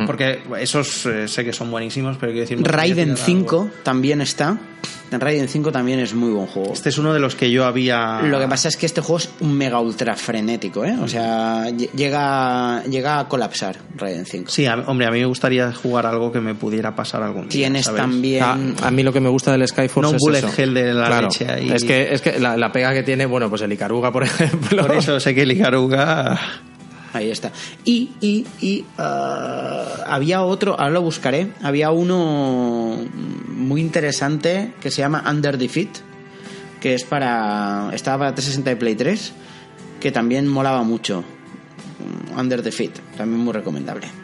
Porque 0.07 0.39
esos 0.61 1.05
eh, 1.05 1.29
sé 1.29 1.45
que 1.45 1.53
son 1.53 1.71
buenísimos, 1.71 2.17
pero 2.19 2.33
quiero 2.33 2.49
decir... 2.49 2.63
Raiden 2.67 3.11
tirar 3.11 3.19
5 3.27 3.61
algo. 3.61 3.75
también 3.83 4.23
está. 4.23 4.57
Raiden 5.21 5.49
5 5.49 5.73
también 5.73 5.99
es 6.01 6.15
muy 6.15 6.31
buen 6.31 6.47
juego. 6.47 6.73
Este 6.73 6.89
es 6.89 6.99
uno 6.99 7.13
de 7.13 7.21
los 7.21 7.35
que 7.35 7.51
yo 7.51 7.65
había. 7.65 8.21
Lo 8.23 8.39
que 8.39 8.47
pasa 8.49 8.69
es 8.69 8.77
que 8.77 8.87
este 8.87 9.01
juego 9.01 9.19
es 9.19 9.31
un 9.41 9.53
mega 9.57 9.81
ultra 9.81 10.15
frenético, 10.17 10.85
¿eh? 10.85 10.97
O 11.03 11.09
sea, 11.09 11.69
lle- 11.71 11.91
llega, 11.93 12.83
llega 12.85 13.19
a 13.21 13.29
colapsar 13.29 13.77
Raiden 13.97 14.27
5. 14.27 14.51
Sí, 14.51 14.67
a- 14.67 14.75
hombre, 14.87 15.07
a 15.07 15.11
mí 15.11 15.21
me 15.21 15.27
gustaría 15.27 15.73
jugar 15.73 16.07
algo 16.07 16.31
que 16.33 16.41
me 16.41 16.55
pudiera 16.55 16.95
pasar 16.95 17.23
algún 17.23 17.43
día. 17.43 17.51
Tienes 17.51 17.87
¿sabes? 17.87 18.01
también... 18.01 18.43
A, 18.43 18.53
a 18.87 18.91
mí 18.91 19.03
lo 19.03 19.13
que 19.13 19.21
me 19.21 19.29
gusta 19.29 19.53
del 19.53 19.67
Skyforce 19.67 20.01
No 20.03 20.11
un 20.11 20.17
es 20.17 20.21
bullet 20.21 20.39
eso. 20.39 20.53
hell 20.57 20.75
de 20.75 20.95
la 20.95 21.07
Claro. 21.07 21.29
leche 21.29 21.47
ahí. 21.51 21.71
Es 21.71 21.85
que, 21.85 22.15
es 22.15 22.21
que 22.23 22.39
la, 22.39 22.57
la 22.57 22.71
pega 22.73 22.93
que 22.93 23.03
tiene, 23.03 23.27
bueno, 23.27 23.49
pues 23.49 23.63
el 23.63 23.73
Icaruga, 23.73 24.13
por 24.13 24.23
ejemplo. 24.25 24.87
Por 24.87 24.97
eso 24.97 25.19
sé 25.21 25.35
que 25.35 25.43
el 25.43 25.53
Icaruga. 25.53 26.39
Ahí 27.15 27.31
está. 27.31 27.53
Y, 27.85 28.11
y, 28.21 28.45
y 28.61 28.85
ah, 28.99 30.05
había 30.07 30.43
otro, 30.43 30.73
ahora 30.73 30.91
lo 30.91 31.03
buscaré, 31.03 31.53
había 31.63 31.93
uno 31.93 32.99
muy 33.49 33.81
interesante 33.81 34.75
que 34.81 34.91
se 34.91 35.01
llama 35.01 35.25
Under 35.31 35.57
Defeat, 35.57 35.91
que 36.81 36.95
es 36.95 37.05
para. 37.05 37.91
estaba 37.95 38.19
para 38.19 38.35
360 38.35 38.73
y 38.73 38.75
Play 38.75 38.95
3, 38.97 39.33
que 40.01 40.11
también 40.11 40.49
molaba 40.49 40.83
mucho. 40.83 41.25
Under 42.37 42.65
Defeat, 42.65 42.99
también 43.17 43.41
muy 43.41 43.53
recomendable. 43.53 44.24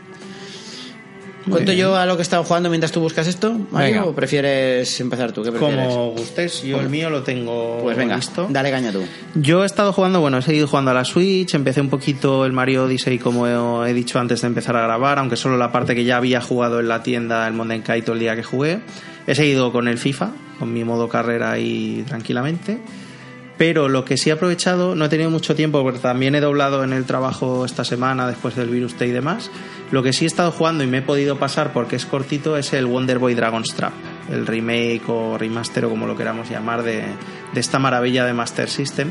¿Cuento 1.48 1.72
yo 1.72 1.96
a 1.96 2.06
lo 2.06 2.16
que 2.16 2.20
he 2.20 2.22
estado 2.22 2.44
jugando 2.44 2.68
mientras 2.68 2.92
tú 2.92 3.00
buscas 3.00 3.26
esto, 3.26 3.52
Mario, 3.70 3.94
Venga. 3.94 4.04
o 4.06 4.14
prefieres 4.14 5.00
empezar 5.00 5.32
tú? 5.32 5.42
¿Qué 5.42 5.50
prefieres? 5.50 5.86
Como 5.86 6.10
gustes, 6.10 6.62
yo 6.62 6.80
el 6.80 6.88
mío 6.88 7.08
lo 7.08 7.22
tengo 7.22 7.80
Pues 7.82 7.96
venga, 7.96 8.16
listo. 8.16 8.46
dale 8.50 8.70
caña 8.70 8.92
tú. 8.92 9.02
Yo 9.34 9.62
he 9.62 9.66
estado 9.66 9.92
jugando, 9.92 10.20
bueno, 10.20 10.38
he 10.38 10.42
seguido 10.42 10.66
jugando 10.68 10.90
a 10.90 10.94
la 10.94 11.04
Switch, 11.04 11.54
empecé 11.54 11.80
un 11.80 11.88
poquito 11.88 12.44
el 12.44 12.52
Mario 12.52 12.84
Odyssey 12.84 13.18
como 13.18 13.46
he, 13.86 13.92
dicho 13.94 14.18
antes 14.18 14.42
de 14.42 14.48
empezar 14.48 14.76
a 14.76 14.82
grabar, 14.82 15.18
aunque 15.18 15.36
solo 15.36 15.56
la 15.56 15.72
parte 15.72 15.94
que 15.94 16.04
ya 16.04 16.18
había 16.18 16.40
jugado 16.40 16.80
en 16.80 16.88
la 16.88 17.02
tienda, 17.02 17.46
el 17.46 17.54
Monden 17.54 17.82
Kaito 17.82 18.12
el 18.12 18.18
día 18.20 18.36
que 18.36 18.42
jugué. 18.42 18.80
He 19.26 19.34
seguido 19.34 19.72
con 19.72 19.88
el 19.88 19.98
FIFA, 19.98 20.32
con 20.58 20.72
mi 20.72 20.84
modo 20.84 21.08
carrera 21.08 21.52
ahí 21.52 22.04
tranquilamente. 22.06 22.78
Pero 23.60 23.90
lo 23.90 24.06
que 24.06 24.16
sí 24.16 24.30
he 24.30 24.32
aprovechado, 24.32 24.94
no 24.94 25.04
he 25.04 25.08
tenido 25.10 25.28
mucho 25.28 25.54
tiempo 25.54 25.82
porque 25.82 25.98
también 25.98 26.34
he 26.34 26.40
doblado 26.40 26.82
en 26.82 26.94
el 26.94 27.04
trabajo 27.04 27.66
esta 27.66 27.84
semana 27.84 28.26
después 28.26 28.56
del 28.56 28.70
Virus 28.70 28.98
Day 28.98 29.10
y 29.10 29.12
demás. 29.12 29.50
Lo 29.90 30.02
que 30.02 30.14
sí 30.14 30.24
he 30.24 30.26
estado 30.26 30.50
jugando 30.50 30.82
y 30.82 30.86
me 30.86 30.98
he 30.98 31.02
podido 31.02 31.38
pasar 31.38 31.74
porque 31.74 31.96
es 31.96 32.06
cortito 32.06 32.56
es 32.56 32.72
el 32.72 32.86
Wonder 32.86 33.18
Boy 33.18 33.34
Dragon's 33.34 33.74
Trap, 33.74 33.92
el 34.32 34.46
remake 34.46 35.02
o 35.08 35.36
remaster 35.36 35.84
o 35.84 35.90
como 35.90 36.06
lo 36.06 36.16
queramos 36.16 36.48
llamar 36.48 36.82
de, 36.82 37.02
de 37.52 37.60
esta 37.60 37.78
maravilla 37.78 38.24
de 38.24 38.32
Master 38.32 38.70
System. 38.70 39.10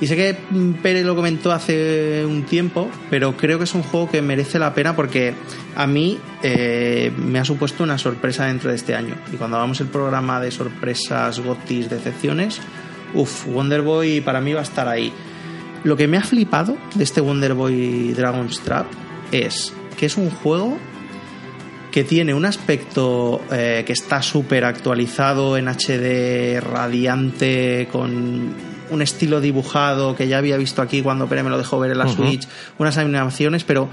Y 0.00 0.06
sé 0.06 0.14
que 0.14 0.36
Pérez 0.80 1.04
lo 1.04 1.16
comentó 1.16 1.50
hace 1.50 2.24
un 2.24 2.44
tiempo, 2.44 2.88
pero 3.10 3.36
creo 3.36 3.58
que 3.58 3.64
es 3.64 3.74
un 3.74 3.82
juego 3.82 4.08
que 4.08 4.22
merece 4.22 4.60
la 4.60 4.74
pena 4.74 4.94
porque 4.94 5.34
a 5.74 5.88
mí 5.88 6.20
eh, 6.44 7.10
me 7.16 7.40
ha 7.40 7.44
supuesto 7.44 7.82
una 7.82 7.98
sorpresa 7.98 8.46
dentro 8.46 8.70
de 8.70 8.76
este 8.76 8.94
año. 8.94 9.16
Y 9.32 9.36
cuando 9.38 9.56
hagamos 9.56 9.80
el 9.80 9.88
programa 9.88 10.40
de 10.40 10.52
sorpresas, 10.52 11.40
gotis, 11.40 11.90
decepciones, 11.90 12.60
uff, 13.14 13.46
Wonder 13.46 13.82
Boy 13.82 14.20
para 14.20 14.40
mí 14.40 14.52
va 14.52 14.60
a 14.60 14.64
estar 14.64 14.88
ahí. 14.88 15.12
Lo 15.84 15.96
que 15.96 16.08
me 16.08 16.16
ha 16.16 16.22
flipado 16.22 16.76
de 16.94 17.04
este 17.04 17.20
Wonder 17.20 17.54
Boy 17.54 18.12
Dragon's 18.12 18.60
Trap 18.60 18.86
es 19.32 19.72
que 19.96 20.06
es 20.06 20.16
un 20.16 20.30
juego 20.30 20.78
que 21.90 22.04
tiene 22.04 22.34
un 22.34 22.44
aspecto 22.44 23.40
eh, 23.50 23.82
que 23.86 23.92
está 23.92 24.22
súper 24.22 24.64
actualizado 24.64 25.56
en 25.56 25.68
HD, 25.68 26.60
radiante, 26.60 27.88
con 27.90 28.54
un 28.90 29.02
estilo 29.02 29.40
dibujado 29.40 30.16
que 30.16 30.28
ya 30.28 30.38
había 30.38 30.56
visto 30.56 30.82
aquí 30.82 31.02
cuando 31.02 31.26
Pere 31.28 31.42
me 31.42 31.50
lo 31.50 31.58
dejó 31.58 31.78
ver 31.78 31.92
en 31.92 31.98
la. 31.98 32.08
Switch, 32.08 32.46
unas 32.78 32.96
animaciones, 32.98 33.64
pero 33.64 33.88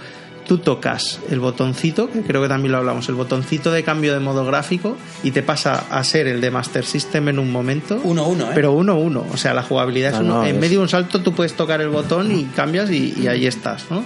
tú 0.48 0.60
tocas 0.60 1.20
el 1.30 1.40
botoncito, 1.40 2.10
que 2.10 2.22
creo 2.22 2.42
que 2.42 2.48
también 2.48 2.72
lo 2.72 2.78
hablamos, 2.78 3.10
el 3.10 3.16
botoncito 3.16 3.72
de 3.72 3.84
cambio 3.84 4.14
de 4.14 4.20
modo 4.20 4.46
gráfico 4.46 4.96
y 5.24 5.32
te 5.32 5.42
pasa 5.44 5.86
a 5.90 6.04
ser 6.04 6.28
el 6.28 6.40
de 6.42 6.52
Master 6.52 6.86
System 6.86 7.30
en 7.30 7.40
un 7.40 7.52
momento. 7.52 8.00
1-1, 8.04 8.42
¿eh? 8.44 8.52
Pero 8.56 8.74
1-1, 8.78 9.24
o 9.34 9.38
sea, 9.38 9.54
la 9.54 9.64
jugabilidad 9.64 10.14
es 10.14 10.20
No, 10.20 10.26
uno. 10.26 10.34
no, 10.42 10.46
en 10.46 10.56
es- 10.56 10.62
medio 10.62 10.78
de 10.80 10.84
un 10.84 10.90
salto 10.90 11.22
tú 11.22 11.34
puedes 11.34 11.54
tocar 11.54 11.82
el 11.82 11.90
botón 11.90 12.32
y 12.32 12.46
cambias 12.46 12.90
y, 12.92 13.14
y 13.22 13.28
ahí 13.28 13.46
estás, 13.48 13.86
¿no? 13.90 14.04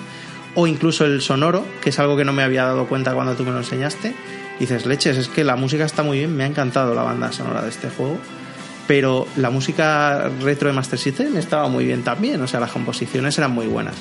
O 0.55 0.65
incluso 0.65 1.05
el 1.05 1.21
sonoro, 1.21 1.63
que 1.81 1.89
es 1.91 1.99
algo 1.99 2.17
que 2.17 2.25
no 2.25 2.33
me 2.33 2.41
había 2.43 2.63
dado 2.65 2.87
cuenta 2.87 3.13
cuando 3.13 3.35
tú 3.35 3.43
me 3.43 3.51
lo 3.51 3.59
enseñaste. 3.59 4.15
Dices, 4.59 4.85
leches, 4.85 5.15
es 5.17 5.27
que 5.29 5.43
la 5.43 5.55
música 5.55 5.85
está 5.85 6.03
muy 6.03 6.17
bien, 6.17 6.35
me 6.35 6.43
ha 6.43 6.47
encantado 6.47 6.93
la 6.95 7.03
banda 7.03 7.31
sonora 7.31 7.61
de 7.61 7.69
este 7.69 7.89
juego. 7.89 8.17
Pero 8.89 9.27
la 9.35 9.51
música 9.51 10.31
retro 10.41 10.67
de 10.67 10.73
Master 10.73 10.97
System 10.97 11.37
estaba 11.37 11.67
muy 11.67 11.85
bien 11.85 12.01
también, 12.01 12.41
o 12.41 12.47
sea, 12.47 12.59
las 12.59 12.71
composiciones 12.71 13.37
eran 13.37 13.51
muy 13.51 13.67
buenas. 13.67 13.93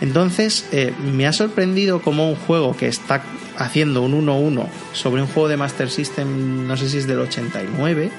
Entonces, 0.00 0.64
eh, 0.70 0.94
me 1.12 1.26
ha 1.26 1.32
sorprendido 1.32 2.00
como 2.00 2.30
un 2.30 2.36
juego 2.36 2.76
que 2.76 2.86
está 2.86 3.20
haciendo 3.56 4.00
un 4.00 4.12
1-1 4.12 4.68
sobre 4.92 5.22
un 5.22 5.26
juego 5.26 5.48
de 5.48 5.56
Master 5.56 5.90
System, 5.90 6.68
no 6.68 6.76
sé 6.76 6.88
si 6.88 6.98
es 6.98 7.08
del 7.08 7.18
89, 7.18 8.12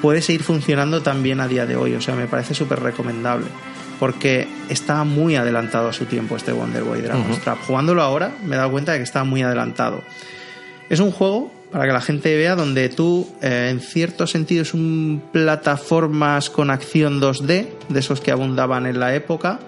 puede 0.00 0.22
seguir 0.22 0.44
funcionando 0.44 1.02
también 1.02 1.40
a 1.40 1.48
día 1.48 1.66
de 1.66 1.74
hoy. 1.74 1.94
O 1.94 2.00
sea, 2.00 2.14
me 2.14 2.28
parece 2.28 2.54
súper 2.54 2.78
recomendable. 2.78 3.46
Porque 3.98 4.46
estaba 4.68 5.02
muy 5.02 5.34
adelantado 5.34 5.88
a 5.88 5.92
su 5.92 6.06
tiempo 6.06 6.36
este 6.36 6.52
Wonder 6.52 6.84
Boy 6.84 7.00
Dragon's. 7.00 7.40
Trap. 7.40 7.58
Jugándolo 7.66 8.02
ahora 8.02 8.32
me 8.44 8.54
he 8.54 8.58
dado 8.58 8.70
cuenta 8.70 8.92
de 8.92 8.98
que 8.98 9.04
estaba 9.04 9.24
muy 9.24 9.42
adelantado. 9.42 10.04
Es 10.88 11.00
un 11.00 11.10
juego, 11.10 11.52
para 11.72 11.86
que 11.86 11.92
la 11.92 12.00
gente 12.00 12.36
vea, 12.36 12.54
donde 12.54 12.88
tú, 12.90 13.26
eh, 13.40 13.68
en 13.70 13.80
cierto 13.80 14.26
sentido, 14.26 14.62
es 14.62 14.74
un 14.74 15.22
plataformas 15.32 16.50
con 16.50 16.70
acción 16.70 17.20
2D, 17.20 17.68
de 17.88 18.00
esos 18.00 18.20
que 18.20 18.30
abundaban 18.30 18.86
en 18.86 19.00
la 19.00 19.14
época, 19.14 19.58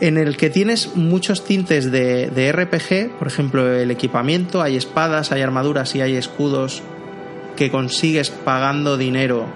en 0.00 0.16
el 0.16 0.36
que 0.36 0.48
tienes 0.48 0.94
muchos 0.94 1.44
tintes 1.44 1.90
de, 1.90 2.28
de 2.28 2.52
RPG, 2.52 3.18
por 3.18 3.26
ejemplo, 3.26 3.72
el 3.72 3.90
equipamiento, 3.90 4.62
hay 4.62 4.76
espadas, 4.76 5.32
hay 5.32 5.42
armaduras 5.42 5.94
y 5.96 6.02
hay 6.02 6.16
escudos 6.16 6.82
que 7.56 7.70
consigues 7.70 8.30
pagando 8.30 8.96
dinero. 8.96 9.46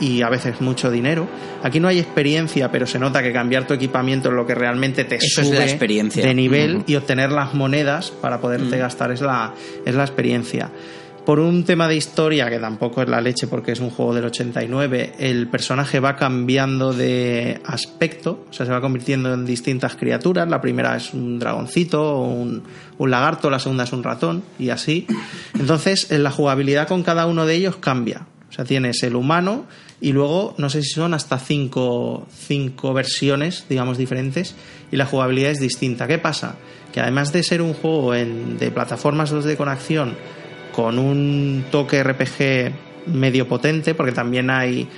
Y 0.00 0.22
a 0.22 0.28
veces 0.28 0.60
mucho 0.60 0.90
dinero. 0.90 1.28
Aquí 1.62 1.78
no 1.78 1.88
hay 1.88 1.98
experiencia, 1.98 2.70
pero 2.72 2.86
se 2.86 2.98
nota 2.98 3.22
que 3.22 3.32
cambiar 3.32 3.66
tu 3.66 3.74
equipamiento 3.74 4.28
es 4.30 4.34
lo 4.34 4.46
que 4.46 4.54
realmente 4.54 5.04
te 5.04 5.16
Eso 5.16 5.42
es 5.42 5.46
sube 5.48 5.58
la 5.58 5.64
experiencia. 5.64 6.24
de 6.24 6.34
nivel 6.34 6.82
y 6.86 6.96
obtener 6.96 7.30
las 7.30 7.54
monedas 7.54 8.10
para 8.10 8.40
poderte 8.40 8.76
Mm. 8.76 8.80
gastar 8.80 9.12
es 9.12 9.20
la, 9.20 9.52
es 9.84 9.94
la 9.94 10.02
experiencia. 10.04 10.70
Por 11.26 11.38
un 11.38 11.64
tema 11.64 11.86
de 11.86 11.96
historia, 11.96 12.48
que 12.48 12.58
tampoco 12.58 13.02
es 13.02 13.08
la 13.08 13.20
leche 13.20 13.46
porque 13.46 13.72
es 13.72 13.80
un 13.80 13.90
juego 13.90 14.14
del 14.14 14.24
89, 14.24 15.12
el 15.18 15.48
personaje 15.48 16.00
va 16.00 16.16
cambiando 16.16 16.94
de 16.94 17.60
aspecto, 17.66 18.46
o 18.48 18.52
sea, 18.52 18.64
se 18.64 18.72
va 18.72 18.80
convirtiendo 18.80 19.32
en 19.34 19.44
distintas 19.44 19.96
criaturas. 19.96 20.48
La 20.48 20.62
primera 20.62 20.96
es 20.96 21.12
un 21.12 21.38
dragoncito, 21.38 22.02
o 22.02 22.24
un, 22.26 22.62
un 22.96 23.10
lagarto, 23.10 23.50
la 23.50 23.58
segunda 23.58 23.84
es 23.84 23.92
un 23.92 24.02
ratón, 24.02 24.42
y 24.58 24.70
así. 24.70 25.06
Entonces, 25.58 26.10
en 26.10 26.22
la 26.22 26.30
jugabilidad 26.30 26.88
con 26.88 27.02
cada 27.02 27.26
uno 27.26 27.44
de 27.44 27.54
ellos 27.54 27.76
cambia. 27.76 28.26
O 28.48 28.52
sea, 28.52 28.64
tienes 28.64 29.02
el 29.02 29.14
humano 29.14 29.66
y 30.00 30.12
luego, 30.12 30.54
no 30.58 30.70
sé 30.70 30.82
si 30.82 30.90
son 30.90 31.12
hasta 31.14 31.38
cinco, 31.38 32.26
cinco 32.34 32.92
versiones, 32.94 33.66
digamos, 33.68 33.98
diferentes, 33.98 34.54
y 34.90 34.96
la 34.96 35.06
jugabilidad 35.06 35.50
es 35.50 35.60
distinta. 35.60 36.06
¿Qué 36.06 36.18
pasa? 36.18 36.56
Que 36.92 37.00
además 37.00 37.32
de 37.32 37.42
ser 37.42 37.60
un 37.62 37.74
juego 37.74 38.14
en- 38.14 38.58
de 38.58 38.70
plataformas 38.70 39.30
2D 39.30 39.56
con 39.56 39.68
acción, 39.68 40.14
con 40.72 40.98
un 40.98 41.64
toque 41.70 42.02
RPG 42.02 42.72
medio 43.12 43.46
potente, 43.46 43.94
porque 43.94 44.12
también 44.12 44.50
hay 44.50 44.88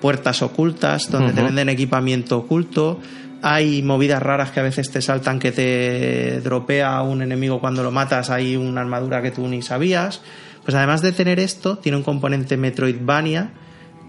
puertas 0.00 0.42
ocultas 0.42 1.10
donde 1.10 1.32
te 1.32 1.42
venden 1.42 1.68
equipamiento 1.68 2.38
oculto. 2.38 2.98
Hay 3.42 3.82
movidas 3.82 4.22
raras 4.22 4.50
que 4.50 4.60
a 4.60 4.64
veces 4.64 4.90
te 4.90 5.00
saltan 5.00 5.38
que 5.38 5.52
te 5.52 6.40
dropea 6.40 7.02
un 7.02 7.22
enemigo 7.22 7.60
cuando 7.60 7.82
lo 7.84 7.90
matas, 7.92 8.30
hay 8.30 8.56
una 8.56 8.80
armadura 8.80 9.22
que 9.22 9.30
tú 9.30 9.46
ni 9.48 9.62
sabías. 9.62 10.20
Pues 10.64 10.74
además 10.76 11.02
de 11.02 11.12
tener 11.12 11.38
esto, 11.40 11.78
tiene 11.78 11.96
un 11.98 12.02
componente 12.04 12.56
Metroidvania 12.56 13.50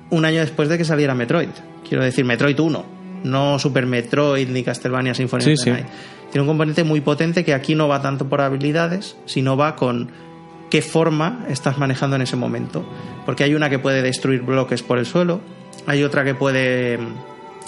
un 0.10 0.26
año 0.26 0.42
después 0.42 0.70
de 0.70 0.78
que 0.78 0.86
saliera 0.86 1.14
Metroid. 1.16 1.50
Quiero 1.88 2.04
decir, 2.04 2.26
Metroid 2.26 2.60
1, 2.60 2.86
no 3.24 3.60
Super 3.60 3.86
Metroid 3.86 4.50
ni 4.50 4.64
Castlevania 4.64 5.14
Symphony 5.14 5.44
Sí, 5.44 5.52
of 5.54 5.60
the 5.60 5.64
sí. 5.64 5.70
Night. 5.72 5.88
Tiene 6.32 6.42
un 6.42 6.48
componente 6.48 6.84
muy 6.84 7.02
potente 7.02 7.44
que 7.44 7.54
aquí 7.54 7.76
no 7.76 7.88
va 7.88 8.02
tanto 8.02 8.30
por 8.30 8.42
habilidades, 8.42 9.16
sino 9.26 9.58
va 9.58 9.76
con 9.76 10.12
qué 10.70 10.82
forma 10.82 11.46
estás 11.50 11.78
manejando 11.78 12.16
en 12.16 12.22
ese 12.22 12.36
momento. 12.36 12.86
Porque 13.26 13.44
hay 13.44 13.56
una 13.56 13.70
que 13.70 13.80
puede 13.80 14.02
destruir 14.02 14.42
bloques 14.42 14.84
por 14.84 15.00
el 15.00 15.06
suelo, 15.06 15.42
hay 15.88 16.04
otra 16.04 16.24
que 16.24 16.36
puede 16.36 16.98
mm, 17.00 17.16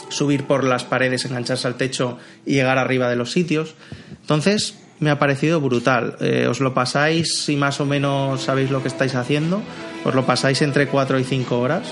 subir 0.09 0.43
por 0.43 0.63
las 0.63 0.83
paredes, 0.83 1.25
engancharse 1.25 1.67
al 1.67 1.75
techo 1.75 2.19
y 2.45 2.53
llegar 2.53 2.77
arriba 2.77 3.09
de 3.09 3.15
los 3.15 3.31
sitios. 3.31 3.73
Entonces, 4.21 4.77
me 4.99 5.09
ha 5.09 5.17
parecido 5.17 5.59
brutal. 5.59 6.15
Eh, 6.21 6.45
os 6.47 6.59
lo 6.59 6.75
pasáis, 6.75 7.43
si 7.43 7.55
más 7.55 7.81
o 7.81 7.85
menos 7.87 8.41
sabéis 8.41 8.69
lo 8.69 8.83
que 8.83 8.87
estáis 8.89 9.15
haciendo, 9.15 9.61
os 10.05 10.13
lo 10.13 10.25
pasáis 10.27 10.61
entre 10.61 10.87
4 10.87 11.19
y 11.19 11.23
5 11.23 11.59
horas. 11.59 11.91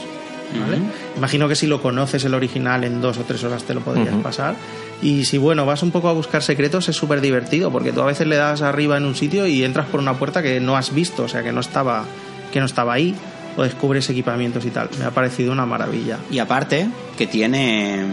¿Vale? 0.57 0.79
Imagino 1.17 1.47
que 1.47 1.55
si 1.55 1.67
lo 1.67 1.81
conoces 1.81 2.23
el 2.25 2.33
original 2.33 2.83
en 2.83 3.01
dos 3.01 3.17
o 3.17 3.23
tres 3.23 3.43
horas 3.43 3.63
te 3.63 3.73
lo 3.73 3.81
podrías 3.81 4.15
pasar. 4.15 4.55
Y 5.01 5.25
si 5.25 5.37
bueno, 5.37 5.65
vas 5.65 5.83
un 5.83 5.91
poco 5.91 6.09
a 6.09 6.13
buscar 6.13 6.43
secretos, 6.43 6.89
es 6.89 6.95
súper 6.95 7.21
divertido, 7.21 7.71
porque 7.71 7.91
tú 7.91 8.01
a 8.01 8.05
veces 8.05 8.27
le 8.27 8.35
das 8.35 8.61
arriba 8.61 8.97
en 8.97 9.05
un 9.05 9.15
sitio 9.15 9.47
y 9.47 9.63
entras 9.63 9.87
por 9.87 9.99
una 9.99 10.15
puerta 10.15 10.41
que 10.41 10.59
no 10.59 10.75
has 10.75 10.93
visto, 10.93 11.23
o 11.23 11.27
sea 11.27 11.43
que 11.43 11.51
no 11.51 11.61
estaba, 11.61 12.03
que 12.51 12.59
no 12.59 12.65
estaba 12.65 12.93
ahí, 12.93 13.15
o 13.55 13.63
descubres 13.63 14.09
equipamientos 14.09 14.65
y 14.65 14.71
tal. 14.71 14.89
Me 14.99 15.05
ha 15.05 15.11
parecido 15.11 15.51
una 15.51 15.65
maravilla. 15.65 16.17
Y 16.29 16.39
aparte, 16.39 16.89
que 17.17 17.27
tiene 17.27 18.05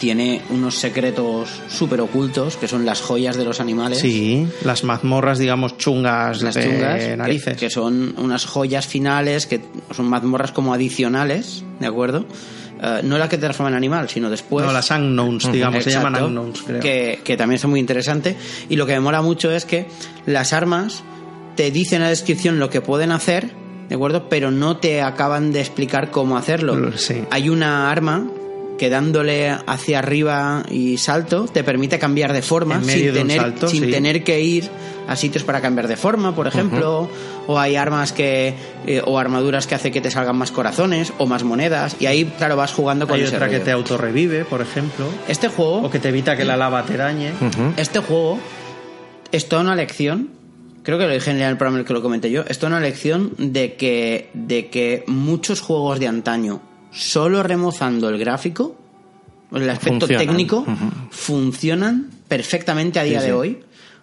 tiene 0.00 0.40
unos 0.48 0.76
secretos 0.76 1.50
súper 1.68 2.00
ocultos 2.00 2.56
que 2.56 2.66
son 2.66 2.86
las 2.86 3.02
joyas 3.02 3.36
de 3.36 3.44
los 3.44 3.60
animales. 3.60 3.98
Sí, 3.98 4.48
las 4.64 4.82
mazmorras, 4.82 5.38
digamos, 5.38 5.76
chungas 5.76 6.40
las 6.40 6.54
de 6.54 6.64
chungas, 6.64 7.04
que- 7.04 7.16
narices. 7.18 7.58
Que, 7.58 7.68
son 7.68 8.14
unas 8.16 8.46
joyas 8.46 8.86
finales, 8.86 9.46
que 9.46 9.60
son 9.94 10.08
mazmorras 10.08 10.52
como 10.52 10.72
adicionales, 10.72 11.62
¿de 11.78 11.86
acuerdo? 11.86 12.24
Eh, 12.82 13.02
no 13.04 13.18
la 13.18 13.28
que 13.28 13.36
te 13.36 13.42
transforman 13.42 13.74
en 13.74 13.76
animal, 13.76 14.08
sino 14.08 14.30
después. 14.30 14.64
no, 14.64 14.72
las 14.72 14.90
unknowns, 14.90 15.52
digamos, 15.52 15.84
se 15.84 15.90
llaman 15.90 16.14
Exacto, 16.14 16.28
unknowns, 16.28 16.62
creo. 16.62 16.80
Que, 16.80 17.20
que 17.22 17.36
también 17.36 17.58
son 17.58 17.68
muy 17.70 17.78
interesante. 17.78 18.36
Y 18.70 18.76
lo 18.76 18.86
que 18.86 18.94
me 18.94 19.00
mola 19.00 19.20
mucho 19.20 19.52
es 19.52 19.66
que 19.66 19.86
las 20.24 20.54
armas 20.54 21.02
te 21.56 21.70
dicen 21.70 21.96
en 21.96 22.04
la 22.04 22.08
descripción 22.08 22.58
lo 22.58 22.70
que 22.70 22.80
pueden 22.80 23.12
hacer, 23.12 23.50
¿de 23.90 23.94
acuerdo? 23.94 24.30
Pero 24.30 24.50
no 24.50 24.78
te 24.78 25.02
acaban 25.02 25.52
de 25.52 25.60
explicar 25.60 26.10
cómo 26.10 26.38
hacerlo. 26.38 26.96
Sí. 26.96 27.22
Hay 27.30 27.50
una 27.50 27.90
arma 27.90 28.26
que 28.80 28.88
dándole 28.88 29.50
hacia 29.66 29.98
arriba 29.98 30.62
y 30.70 30.96
salto 30.96 31.44
te 31.44 31.62
permite 31.62 31.98
cambiar 31.98 32.32
de 32.32 32.40
forma 32.40 32.76
En 32.76 32.86
medio 32.86 33.04
sin, 33.04 33.12
de 33.12 33.20
un 33.20 33.28
tener, 33.28 33.40
salto, 33.42 33.68
sin 33.68 33.84
sí. 33.84 33.90
tener 33.90 34.24
que 34.24 34.40
ir 34.40 34.70
a 35.06 35.16
sitios 35.16 35.44
para 35.44 35.60
cambiar 35.60 35.86
de 35.86 35.98
forma, 35.98 36.34
por 36.34 36.46
ejemplo, 36.46 37.06
o 37.46 37.58
hay 37.58 37.76
armas 37.76 38.14
que 38.14 38.54
eh, 38.86 39.02
o 39.04 39.18
armaduras 39.18 39.66
que 39.66 39.74
hace 39.74 39.90
que 39.90 40.00
te 40.00 40.10
salgan 40.10 40.38
más 40.38 40.50
corazones 40.50 41.12
o 41.18 41.26
más 41.26 41.44
monedas 41.44 41.94
y 42.00 42.06
ahí 42.06 42.24
claro 42.38 42.56
vas 42.56 42.72
jugando 42.72 43.06
con 43.06 43.16
Hay 43.16 43.24
ese 43.24 43.36
otra 43.36 43.50
que 43.50 43.60
te 43.60 43.70
autorrevive, 43.70 44.46
por 44.46 44.62
ejemplo, 44.62 45.04
Este 45.28 45.48
juego 45.48 45.82
o 45.82 45.90
que 45.90 45.98
te 45.98 46.08
evita 46.08 46.34
que 46.34 46.46
la 46.46 46.56
lava 46.56 46.82
te 46.86 46.96
dañe. 46.96 47.32
este 47.76 47.98
juego 47.98 48.38
es 49.30 49.46
toda 49.46 49.60
una 49.60 49.74
lección. 49.76 50.30
Creo 50.84 50.96
que 50.96 51.04
lo 51.06 51.12
dije 51.12 51.32
en 51.32 51.42
el 51.42 51.58
programa 51.58 51.76
en 51.76 51.80
el 51.80 51.86
que 51.86 51.92
lo 51.92 52.00
comenté 52.00 52.30
yo. 52.30 52.44
Es 52.48 52.58
toda 52.58 52.68
una 52.70 52.80
lección 52.80 53.32
de 53.36 53.74
que, 53.74 54.30
de 54.32 54.68
que 54.68 55.04
muchos 55.06 55.60
juegos 55.60 56.00
de 56.00 56.08
antaño, 56.08 56.62
solo 56.92 57.42
remozando 57.42 58.08
el 58.08 58.18
gráfico, 58.18 58.76
el 59.52 59.68
aspecto 59.70 60.06
Funcionan. 60.06 60.26
técnico, 60.26 60.66
funcionan 61.10 62.08
perfectamente 62.28 62.98
a 63.00 63.04
día 63.04 63.20
Sí, 63.20 63.26
de 63.26 63.32
sí. 63.32 63.36
hoy. 63.36 63.58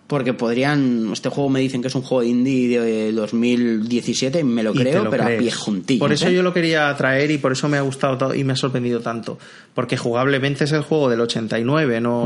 Porque 0.08 0.34
podrían. 0.34 1.10
Este 1.12 1.28
juego 1.28 1.50
me 1.50 1.60
dicen 1.60 1.82
que 1.82 1.90
es 1.90 1.96
un 1.96 2.02
juego 2.02 2.24
indie 2.24 2.80
de 2.80 3.12
2017 3.12 4.40
y 4.40 4.44
me 4.46 4.64
lo 4.64 4.72
creo, 4.74 5.04
lo 5.04 5.10
pero 5.10 5.26
a 5.26 5.28
pie 5.38 5.52
juntillo. 5.52 6.00
Por 6.00 6.14
eso 6.14 6.30
¿eh? 6.30 6.34
yo 6.34 6.44
lo 6.44 6.54
quería 6.54 6.96
traer 6.96 7.30
y 7.30 7.38
por 7.40 7.52
eso 7.52 7.68
me 7.68 7.76
ha 7.76 7.82
gustado 7.82 8.34
y 8.34 8.46
me 8.46 8.54
ha 8.54 8.56
sorprendido 8.56 9.02
tanto. 9.02 9.38
Porque 9.74 9.98
jugablemente 9.98 10.64
es 10.64 10.72
el 10.72 10.84
juego 10.84 11.10
del 11.10 11.20
89, 11.20 12.00
no 12.00 12.22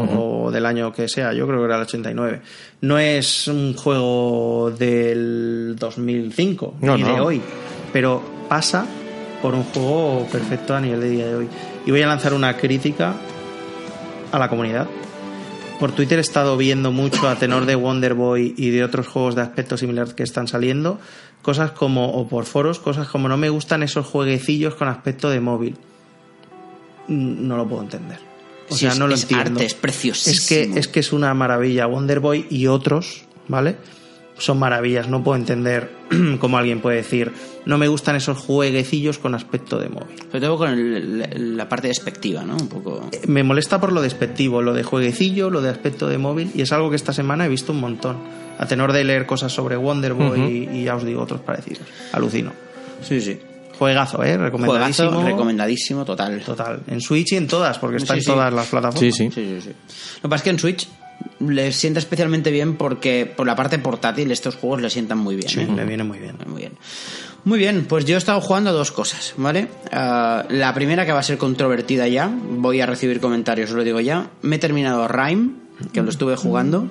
o 0.46 0.52
del 0.52 0.68
año 0.68 0.94
que 0.94 1.08
sea, 1.10 1.34
yo 1.34 1.48
creo 1.48 1.58
que 1.58 1.66
era 1.66 1.78
el 1.78 1.82
89. 1.82 2.42
No 2.82 3.00
es 3.00 3.48
un 3.48 3.74
juego 3.74 4.70
del 4.78 5.76
2005 5.80 6.76
No, 6.82 6.96
ni 6.98 7.02
no. 7.02 7.16
de 7.16 7.20
hoy, 7.20 7.42
pero 7.92 8.22
pasa 8.48 8.86
por 9.42 9.56
un 9.56 9.64
juego 9.64 10.28
perfecto 10.32 10.76
a 10.76 10.82
nivel 10.82 11.02
de 11.02 11.10
día 11.10 11.26
de 11.28 11.36
hoy. 11.36 11.48
Y 11.86 11.92
voy 11.92 12.02
a 12.02 12.08
lanzar 12.08 12.34
una 12.34 12.58
crítica 12.58 13.14
a 14.32 14.40
la 14.40 14.50
comunidad. 14.50 14.88
Por 15.80 15.92
Twitter 15.94 16.20
he 16.20 16.22
estado 16.22 16.58
viendo 16.58 16.92
mucho 16.92 17.28
a 17.28 17.36
tenor 17.36 17.66
de 17.66 17.74
Wonder 17.76 18.14
Boy 18.14 18.54
y 18.56 18.70
de 18.70 18.84
otros 18.84 19.08
juegos 19.08 19.34
de 19.36 19.42
aspecto 19.42 19.78
similar 19.78 20.14
que 20.14 20.22
están 20.24 20.48
saliendo, 20.48 21.00
cosas 21.42 21.72
como, 21.72 22.12
o 22.12 22.28
por 22.28 22.46
foros, 22.46 22.78
cosas 22.80 23.08
como 23.08 23.28
no 23.28 23.36
me 23.38 23.50
gustan 23.50 23.82
esos 23.82 24.06
jueguecillos 24.06 24.76
con 24.76 24.88
aspecto 24.88 25.30
de 25.32 25.40
móvil. 25.40 25.76
Mm, 27.08 27.48
No 27.48 27.58
lo 27.58 27.68
puedo 27.68 27.82
entender. 27.82 28.20
O 28.70 28.74
Sí, 28.76 28.82
sea, 28.82 28.92
es- 28.92 29.00
no 29.00 29.08
lo 29.08 29.16
es 29.16 29.24
entiendo. 29.24 29.52
arte, 29.52 29.66
es 29.66 29.74
preciosísimo. 29.74 30.36
Es 30.36 30.48
que, 30.48 30.80
es 30.80 30.88
que 30.88 31.00
es 31.00 31.12
una 31.14 31.34
maravilla. 31.34 31.88
Wonder 31.88 32.20
Boy 32.20 32.46
y 32.50 32.68
otros, 32.68 33.26
¿vale? 33.48 33.76
Son 34.42 34.58
maravillas. 34.58 35.08
No 35.08 35.24
puedo 35.24 35.38
entender 35.38 35.92
cómo 36.40 36.58
alguien 36.58 36.82
puede 36.82 36.98
decir, 36.98 37.32
no 37.66 37.78
me 37.78 37.88
gustan 37.88 38.16
esos 38.16 38.40
jueguecillos 38.40 39.20
con 39.20 39.36
aspecto 39.36 39.78
de 39.78 39.88
móvil. 39.90 40.18
Sobre 40.28 40.40
todo 40.42 40.58
con 40.58 40.70
el- 40.72 41.20
la, 41.20 41.30
la 41.36 41.70
parte 41.70 41.88
despectiva, 41.90 42.44
¿no? 42.44 42.56
Un 42.58 42.68
poco. 42.68 43.08
me 43.28 43.44
molesta 43.44 43.80
por 43.80 43.92
lo 43.92 44.02
despectivo, 44.02 44.62
lo 44.64 44.74
de 44.74 44.82
jueguecillo, 44.84 45.50
lo 45.52 45.62
de 45.62 45.70
aspecto 45.70 46.08
de 46.08 46.18
móvil, 46.18 46.50
y 46.56 46.62
es 46.64 46.72
algo 46.72 46.90
que 46.90 46.96
esta 46.96 47.14
semana 47.14 47.46
he 47.46 47.50
visto 47.50 47.72
un 47.72 47.80
montón. 47.82 48.18
A 48.58 48.66
tenor 48.66 48.94
de 48.94 49.04
leer 49.04 49.26
cosas 49.26 49.52
sobre 49.52 49.76
Wonder 49.76 50.14
Boy 50.14 50.40
y, 50.72 50.78
y 50.80 50.84
ya 50.86 50.96
os 50.96 51.04
digo 51.06 51.22
otros 51.22 51.42
parecidos. 51.42 51.84
Alucino. 52.12 52.52
Sí, 53.02 53.22
sí. 53.22 53.40
Juegazo, 53.80 54.24
¿eh? 54.24 54.38
Recomendadísimo. 54.38 55.10
Juegazo 55.10 55.28
recomendadísimo, 55.28 56.06
total. 56.06 56.42
Total. 56.46 56.82
En 56.88 57.02
Switch 57.02 57.32
y 57.32 57.38
en 57.38 57.48
todas, 57.48 57.80
porque 57.80 57.98
está 57.98 58.14
Sí, 58.14 58.20
en 58.20 58.24
sí. 58.24 58.32
todas 58.32 58.54
las 58.54 58.68
plataformas. 58.68 59.00
Sí, 59.00 59.12
sí. 59.12 59.32
Sí, 59.34 59.60
sí, 59.60 59.62
sí. 59.62 59.70
Lo 60.18 60.22
que 60.22 60.30
pasa 60.30 60.36
es 60.36 60.42
que 60.44 60.50
en 60.52 60.60
Switch 60.60 60.88
le 61.40 61.72
sienta 61.72 62.00
especialmente 62.00 62.52
bien 62.52 62.76
porque 62.76 63.26
por 63.26 63.48
la 63.48 63.56
parte 63.56 63.80
portátil 63.80 64.32
estos 64.32 64.56
juegos 64.56 64.82
le 64.82 64.90
sientan 64.90 65.18
muy 65.18 65.36
bien. 65.36 65.50
Sí, 65.50 65.62
¿eh? 65.62 65.68
me 65.68 65.86
viene 65.86 66.04
muy 66.04 66.20
bien. 66.20 66.38
Muy 66.46 66.62
bien. 66.62 66.74
Muy 67.44 67.58
bien, 67.58 67.86
pues 67.90 68.06
yo 68.06 68.16
he 68.16 68.18
estado 68.18 68.40
jugando 68.40 68.70
a 68.70 68.74
dos 68.74 68.92
cosas, 68.92 69.34
¿vale? 69.36 69.68
Ah, 69.92 70.46
la 70.50 70.74
primera 70.76 71.08
que 71.08 71.12
va 71.12 71.20
a 71.20 71.24
ser 71.24 71.40
controvertida 71.40 72.08
ya, 72.08 72.32
voy 72.32 72.82
a 72.82 72.86
recibir 72.86 73.20
comentarios, 73.20 73.72
os 73.72 73.76
lo 73.76 73.84
digo 73.84 74.00
ya. 74.00 74.30
Me 74.44 74.58
he 74.58 74.60
terminado 74.60 75.08
Rime, 75.08 75.54
que 75.92 76.04
lo 76.04 76.10
estuve 76.12 76.36
jugando. 76.36 76.88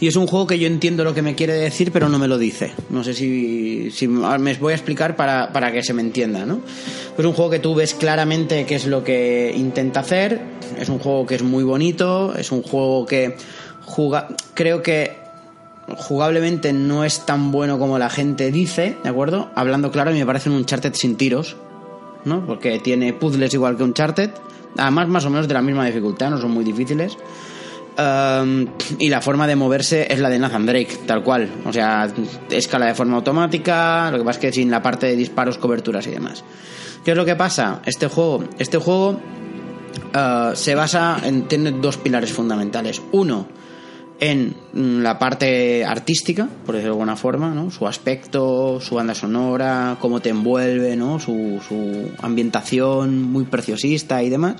Y 0.00 0.06
es 0.06 0.16
un 0.16 0.26
juego 0.26 0.46
que 0.46 0.58
yo 0.58 0.66
entiendo 0.66 1.04
lo 1.04 1.12
que 1.12 1.20
me 1.20 1.34
quiere 1.34 1.52
decir, 1.52 1.92
pero 1.92 2.08
no 2.08 2.18
me 2.18 2.26
lo 2.26 2.38
dice. 2.38 2.72
No 2.88 3.04
sé 3.04 3.12
si, 3.12 3.90
si 3.90 4.08
me 4.08 4.54
voy 4.54 4.72
a 4.72 4.76
explicar 4.76 5.14
para, 5.14 5.52
para 5.52 5.72
que 5.72 5.82
se 5.82 5.92
me 5.92 6.00
entienda, 6.00 6.46
¿no? 6.46 6.62
Es 7.18 7.24
un 7.24 7.34
juego 7.34 7.50
que 7.50 7.58
tú 7.58 7.74
ves 7.74 7.92
claramente 7.94 8.64
qué 8.64 8.76
es 8.76 8.86
lo 8.86 9.04
que 9.04 9.52
intenta 9.54 10.00
hacer. 10.00 10.40
Es 10.78 10.88
un 10.88 10.98
juego 10.98 11.26
que 11.26 11.34
es 11.34 11.42
muy 11.42 11.64
bonito. 11.64 12.34
Es 12.34 12.50
un 12.50 12.62
juego 12.62 13.04
que 13.04 13.36
juga, 13.84 14.28
creo 14.54 14.82
que 14.82 15.18
jugablemente 15.96 16.72
no 16.72 17.04
es 17.04 17.26
tan 17.26 17.52
bueno 17.52 17.78
como 17.78 17.98
la 17.98 18.08
gente 18.08 18.50
dice, 18.50 18.96
¿de 19.02 19.08
acuerdo? 19.08 19.50
Hablando 19.54 19.90
claro, 19.90 20.12
me 20.12 20.24
parece 20.24 20.48
un 20.48 20.56
Uncharted 20.56 20.94
sin 20.94 21.16
tiros, 21.16 21.56
¿no? 22.24 22.46
Porque 22.46 22.78
tiene 22.78 23.12
puzzles 23.12 23.52
igual 23.52 23.76
que 23.76 23.82
Uncharted. 23.82 24.30
Además, 24.78 25.08
más 25.08 25.24
o 25.26 25.30
menos 25.30 25.46
de 25.46 25.54
la 25.54 25.62
misma 25.62 25.84
dificultad, 25.84 26.30
no 26.30 26.38
son 26.38 26.52
muy 26.52 26.64
difíciles. 26.64 27.18
Um, 27.98 28.66
y 28.98 29.08
la 29.08 29.20
forma 29.20 29.46
de 29.46 29.56
moverse 29.56 30.06
es 30.10 30.20
la 30.20 30.30
de 30.30 30.38
Nathan 30.38 30.64
Drake, 30.64 31.00
tal 31.06 31.22
cual. 31.22 31.50
O 31.66 31.72
sea, 31.72 32.08
escala 32.50 32.86
de 32.86 32.94
forma 32.94 33.16
automática, 33.16 34.10
lo 34.10 34.18
que 34.18 34.24
pasa 34.24 34.38
es 34.38 34.46
que 34.46 34.52
sin 34.52 34.70
la 34.70 34.82
parte 34.82 35.06
de 35.06 35.16
disparos, 35.16 35.58
coberturas 35.58 36.06
y 36.06 36.10
demás. 36.10 36.44
¿Qué 37.04 37.10
es 37.10 37.16
lo 37.16 37.24
que 37.24 37.36
pasa? 37.36 37.82
Este 37.84 38.06
juego, 38.06 38.44
este 38.58 38.78
juego 38.78 39.20
uh, 40.14 40.54
se 40.54 40.74
basa 40.74 41.18
en. 41.24 41.48
tiene 41.48 41.72
dos 41.72 41.96
pilares 41.96 42.32
fundamentales. 42.32 43.02
Uno, 43.12 43.48
en 44.20 44.54
mm, 44.74 45.00
la 45.00 45.18
parte 45.18 45.84
artística, 45.84 46.48
por 46.66 46.74
decirlo 46.74 46.94
de 46.94 46.98
alguna 46.98 47.16
forma, 47.16 47.54
¿no? 47.54 47.70
Su 47.70 47.86
aspecto, 47.86 48.78
su 48.80 48.94
banda 48.94 49.14
sonora, 49.14 49.96
cómo 49.98 50.20
te 50.20 50.28
envuelve, 50.28 50.94
¿no? 50.94 51.18
Su, 51.18 51.60
su 51.66 52.10
ambientación 52.22 53.22
muy 53.22 53.44
preciosista 53.44 54.22
y 54.22 54.28
demás. 54.28 54.56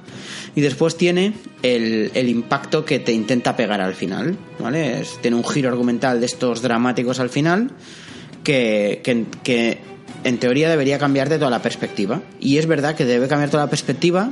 Y 0.57 0.62
después 0.62 0.97
tiene 0.97 1.35
el, 1.62 2.11
el 2.15 2.28
impacto 2.31 2.85
que 2.87 2.99
te 2.99 3.12
intenta 3.12 3.55
pegar 3.55 3.82
al 3.82 3.95
final, 3.95 4.37
¿vale? 4.59 5.03
Tiene 5.20 5.37
un 5.37 5.45
giro 5.45 5.69
argumental 5.69 6.20
de 6.20 6.27
estos 6.27 6.62
dramáticos 6.62 7.20
al 7.20 7.28
final 7.28 7.70
que, 8.43 9.03
que, 9.05 9.27
que 9.43 9.78
en 10.24 10.39
teoría 10.39 10.70
debería 10.70 10.99
cambiarte 10.99 11.37
toda 11.39 11.51
la 11.51 11.61
perspectiva. 11.61 12.23
Y 12.41 12.57
es 12.57 12.66
verdad 12.66 12.95
que 12.95 13.05
debe 13.05 13.28
cambiar 13.28 13.51
toda 13.51 13.65
la 13.65 13.70
perspectiva, 13.70 14.31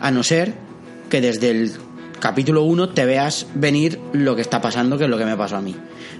a 0.00 0.10
no 0.10 0.22
ser 0.22 0.54
que 1.10 1.20
desde 1.20 1.50
el 1.50 1.72
capítulo 2.18 2.62
1 2.64 2.90
te 2.90 3.04
veas 3.04 3.46
venir 3.54 4.00
lo 4.12 4.36
que 4.36 4.42
está 4.42 4.60
pasando, 4.60 4.98
que 4.98 5.04
es 5.04 5.10
lo 5.10 5.18
que 5.18 5.24
me 5.24 5.36
pasó 5.36 5.56
a 5.56 5.60
mí. 5.60 5.74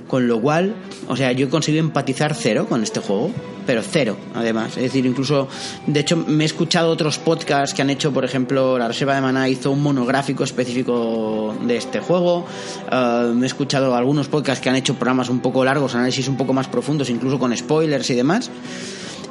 Con 0.09 0.29
lo 0.29 0.41
cual, 0.41 0.75
o 1.09 1.17
sea, 1.17 1.33
yo 1.33 1.47
he 1.47 1.49
conseguido 1.49 1.83
empatizar 1.83 2.35
cero 2.35 2.67
con 2.69 2.83
este 2.83 3.01
juego, 3.01 3.31
pero 3.67 3.83
cero, 3.83 4.17
además. 4.35 4.77
Es 4.77 4.85
decir, 4.85 5.07
incluso, 5.07 5.49
de 5.87 6.01
hecho, 6.01 6.17
me 6.17 6.45
he 6.45 6.47
escuchado 6.47 6.91
otros 6.91 7.19
podcasts 7.19 7.75
que 7.75 7.83
han 7.83 7.91
hecho, 7.91 8.13
por 8.13 8.25
ejemplo, 8.25 8.79
La 8.79 8.89
Reserva 8.89 9.15
de 9.15 9.23
Maná 9.23 9.49
hizo 9.49 9.71
un 9.71 9.83
monográfico 9.83 10.45
específico 10.45 11.57
de 11.63 11.77
este 11.77 12.01
juego. 12.01 12.45
Eh, 12.91 13.33
me 13.35 13.45
he 13.45 13.47
escuchado 13.47 13.95
algunos 13.95 14.29
podcasts 14.29 14.63
que 14.63 14.69
han 14.69 14.77
hecho 14.77 14.95
programas 14.95 15.31
un 15.31 15.41
poco 15.41 15.65
largos, 15.65 15.95
análisis 15.95 16.29
un 16.29 16.37
poco 16.37 16.53
más 16.53 16.69
profundos, 16.69 17.09
incluso 17.09 17.39
con 17.39 17.57
spoilers 17.57 18.09
y 18.11 18.15
demás. 18.15 18.51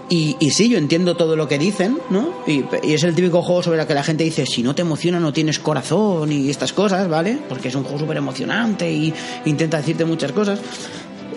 Y, 0.09 0.35
sí, 0.51 0.69
yo 0.69 0.77
entiendo 0.77 1.15
todo 1.15 1.35
lo 1.35 1.47
que 1.47 1.57
dicen, 1.57 1.97
¿no? 2.11 2.29
Y, 2.45 2.65
y 2.83 2.93
es 2.93 3.03
el 3.03 3.15
típico 3.15 3.41
juego 3.41 3.63
sobre 3.63 3.81
el 3.81 3.87
que 3.87 3.95
la 3.95 4.03
gente 4.03 4.23
dice, 4.23 4.45
si 4.45 4.61
no 4.61 4.75
te 4.75 4.83
emociona 4.83 5.19
no 5.19 5.33
tienes 5.33 5.57
corazón 5.57 6.31
y 6.31 6.49
estas 6.49 6.71
cosas, 6.71 7.09
¿vale? 7.09 7.39
Porque 7.49 7.69
es 7.69 7.75
un 7.75 7.83
juego 7.83 7.99
súper 7.99 8.17
emocionante 8.17 8.91
y 8.91 9.13
intenta 9.45 9.77
decirte 9.77 10.05
muchas 10.05 10.31
cosas. 10.31 10.59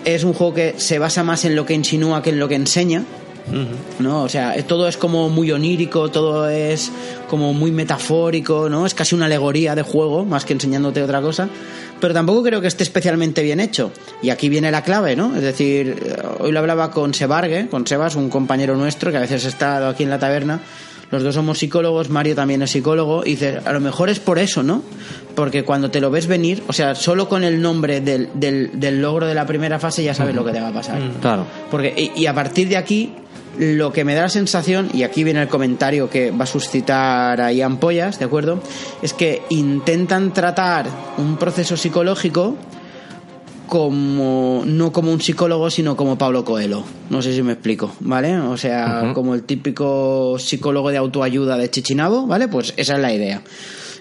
Es 0.05 0.23
un 0.23 0.33
juego 0.33 0.53
que 0.53 0.75
se 0.77 0.99
basa 0.99 1.23
más 1.23 1.43
en 1.45 1.55
lo 1.55 1.65
que 1.65 1.73
insinúa 1.73 2.21
que 2.21 2.29
en 2.29 2.39
lo 2.39 2.47
que 2.47 2.55
enseña, 2.55 3.03
¿no? 3.99 4.23
O 4.23 4.29
sea, 4.29 4.55
todo 4.65 4.87
es 4.87 4.97
como 4.97 5.29
muy 5.29 5.51
onírico, 5.51 6.09
todo 6.09 6.49
es 6.49 6.91
como 7.29 7.53
muy 7.53 7.71
metafórico, 7.71 8.69
¿no? 8.69 8.85
Es 8.85 8.93
casi 8.93 9.15
una 9.15 9.25
alegoría 9.25 9.75
de 9.75 9.81
juego, 9.81 10.25
más 10.25 10.45
que 10.45 10.53
enseñándote 10.53 11.01
otra 11.01 11.21
cosa. 11.21 11.49
Pero 11.99 12.13
tampoco 12.13 12.43
creo 12.43 12.61
que 12.61 12.67
esté 12.67 12.83
especialmente 12.83 13.41
bien 13.41 13.59
hecho. 13.59 13.91
Y 14.21 14.29
aquí 14.29 14.49
viene 14.49 14.71
la 14.71 14.83
clave, 14.83 15.15
¿no? 15.15 15.35
Es 15.35 15.41
decir, 15.41 15.97
eh, 16.05 16.15
hoy 16.39 16.51
lo 16.51 16.59
hablaba 16.59 16.91
con 16.91 17.13
Sebargue, 17.13 17.67
con 17.69 17.87
Sebas, 17.87 18.15
un 18.15 18.29
compañero 18.29 18.75
nuestro 18.75 19.11
que 19.11 19.17
a 19.17 19.21
veces 19.21 19.45
ha 19.45 19.49
estado 19.49 19.87
aquí 19.87 20.03
en 20.03 20.11
la 20.11 20.19
taberna. 20.19 20.59
Los 21.09 21.23
dos 21.23 21.35
somos 21.35 21.57
psicólogos, 21.57 22.09
Mario 22.09 22.35
también 22.35 22.61
es 22.61 22.71
psicólogo, 22.71 23.23
y 23.25 23.31
dice, 23.31 23.61
a 23.63 23.71
lo 23.71 23.79
mejor 23.79 24.09
es 24.09 24.19
por 24.19 24.39
eso, 24.39 24.61
¿no? 24.61 24.83
Porque 25.35 25.63
cuando 25.63 25.89
te 25.89 26.01
lo 26.01 26.11
ves 26.11 26.27
venir, 26.27 26.63
o 26.67 26.73
sea, 26.73 26.95
solo 26.95 27.29
con 27.29 27.45
el 27.45 27.61
nombre 27.61 28.01
del, 28.01 28.29
del, 28.33 28.77
del 28.77 29.01
logro 29.01 29.25
de 29.25 29.33
la 29.33 29.45
primera 29.45 29.79
fase 29.79 30.03
ya 30.03 30.13
sabes 30.13 30.35
lo 30.35 30.43
que 30.43 30.51
te 30.51 30.59
va 30.59 30.67
a 30.67 30.73
pasar. 30.73 30.99
Claro. 31.21 31.45
Porque, 31.71 31.93
y, 31.95 32.21
y 32.21 32.25
a 32.25 32.33
partir 32.33 32.67
de 32.67 32.75
aquí 32.75 33.13
Lo 33.59 33.91
que 33.91 34.03
me 34.03 34.13
da 34.13 34.23
la 34.23 34.29
sensación, 34.29 34.89
y 34.93 35.03
aquí 35.03 35.23
viene 35.23 35.41
el 35.41 35.47
comentario 35.47 36.09
que 36.09 36.31
va 36.31 36.43
a 36.43 36.47
suscitar 36.47 37.41
ahí 37.41 37.61
ampollas, 37.61 38.19
¿de 38.19 38.25
acuerdo? 38.25 38.61
Es 39.01 39.13
que 39.13 39.41
intentan 39.49 40.33
tratar 40.33 40.87
un 41.17 41.37
proceso 41.37 41.75
psicológico 41.75 42.55
como 43.67 44.63
no 44.65 44.91
como 44.91 45.11
un 45.11 45.19
psicólogo 45.19 45.69
sino 45.69 45.95
como 45.95 46.17
Pablo 46.17 46.45
Coelho. 46.45 46.83
No 47.09 47.21
sé 47.21 47.33
si 47.33 47.41
me 47.43 47.53
explico 47.53 47.91
vale 47.99 48.37
o 48.37 48.57
sea 48.57 49.11
como 49.13 49.35
el 49.35 49.43
típico 49.43 50.37
psicólogo 50.39 50.89
de 50.89 50.97
autoayuda 50.97 51.57
de 51.57 51.69
Chichinabo 51.69 52.25
vale 52.27 52.47
pues 52.47 52.73
esa 52.77 52.95
es 52.95 53.01
la 53.01 53.13
idea 53.13 53.41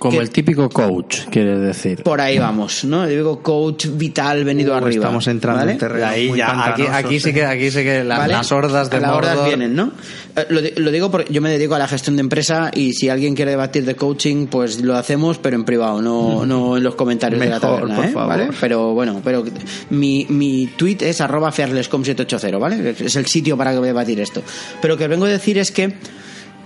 Como 0.06 0.18
Que- 0.18 0.22
el 0.24 0.30
típico 0.30 0.68
coach, 0.68 1.20
quieres 1.30 1.60
decir. 1.60 2.02
por 2.02 2.20
ahí 2.20 2.38
vamos 2.38 2.84
no 2.84 3.04
el 3.04 3.10
típico 3.10 3.42
coach 3.42 3.86
vital 3.92 4.44
venido 4.44 4.72
Uh, 4.72 4.76
arriba 4.76 5.04
estamos 5.06 5.26
entrando 5.26 5.60
¿vale? 5.60 5.72
en 5.72 5.78
terreno 5.78 6.06
Ahí 6.06 6.28
muy 6.28 6.38
ya, 6.38 6.66
aquí, 6.72 6.82
aquí 6.90 7.20
sí 7.20 7.32
que, 7.32 7.44
aquí 7.44 7.70
sí 7.70 7.82
que 7.82 8.04
la- 8.04 8.18
¿Vale? 8.18 8.32
las 8.34 8.52
hordas 8.52 8.88
de 8.90 9.00
Las 9.00 9.12
hordas 9.12 9.44
vienen, 9.46 9.74
¿no? 9.74 9.92
Eh, 10.36 10.46
Lo, 10.48 10.60
lo 10.84 10.90
digo 10.90 11.10
porque 11.10 11.32
yo 11.32 11.40
me 11.40 11.50
dedico 11.50 11.74
a 11.74 11.78
la 11.78 11.88
gestión 11.88 12.16
de 12.16 12.20
empresa 12.20 12.70
y 12.74 12.92
si 12.92 13.08
alguien 13.08 13.34
quiere 13.34 13.50
debatir 13.52 13.84
de 13.84 13.94
coaching, 13.96 14.46
pues 14.46 14.80
lo 14.82 14.94
hacemos, 14.96 15.38
pero 15.38 15.56
en 15.56 15.64
privado, 15.64 16.00
no, 16.02 16.44
no 16.46 16.76
en 16.76 16.82
los 16.84 16.94
comentarios 16.94 17.40
de 17.40 17.48
la 17.48 17.56
Mejor, 17.58 17.70
taberna, 17.76 17.96
por 17.96 18.04
¿eh? 18.04 18.08
favor. 18.08 18.28
¿Vale? 18.28 18.48
Pero 18.60 18.92
bueno, 18.94 19.20
pero 19.24 19.44
mi, 19.90 20.26
mi 20.28 20.66
tweet 20.76 20.98
es 21.00 21.20
arroba 21.20 21.50
fearlesscom780, 21.52 22.58
¿vale? 22.60 22.94
Es 23.00 23.16
el 23.16 23.26
sitio 23.26 23.56
para 23.56 23.72
debatir 23.80 24.20
esto. 24.20 24.42
Pero 24.80 24.94
lo 24.94 24.98
que 24.98 25.08
vengo 25.08 25.24
a 25.24 25.28
decir 25.28 25.58
es 25.58 25.70
que 25.72 25.94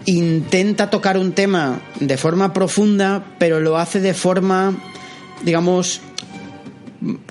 intenta 0.06 0.90
tocar 0.90 1.18
un 1.18 1.32
tema 1.32 1.80
de 1.98 2.16
forma 2.16 2.52
profunda, 2.52 3.24
pero 3.38 3.60
lo 3.60 3.78
hace 3.78 4.00
de 4.00 4.14
forma, 4.14 4.74
digamos, 5.42 6.00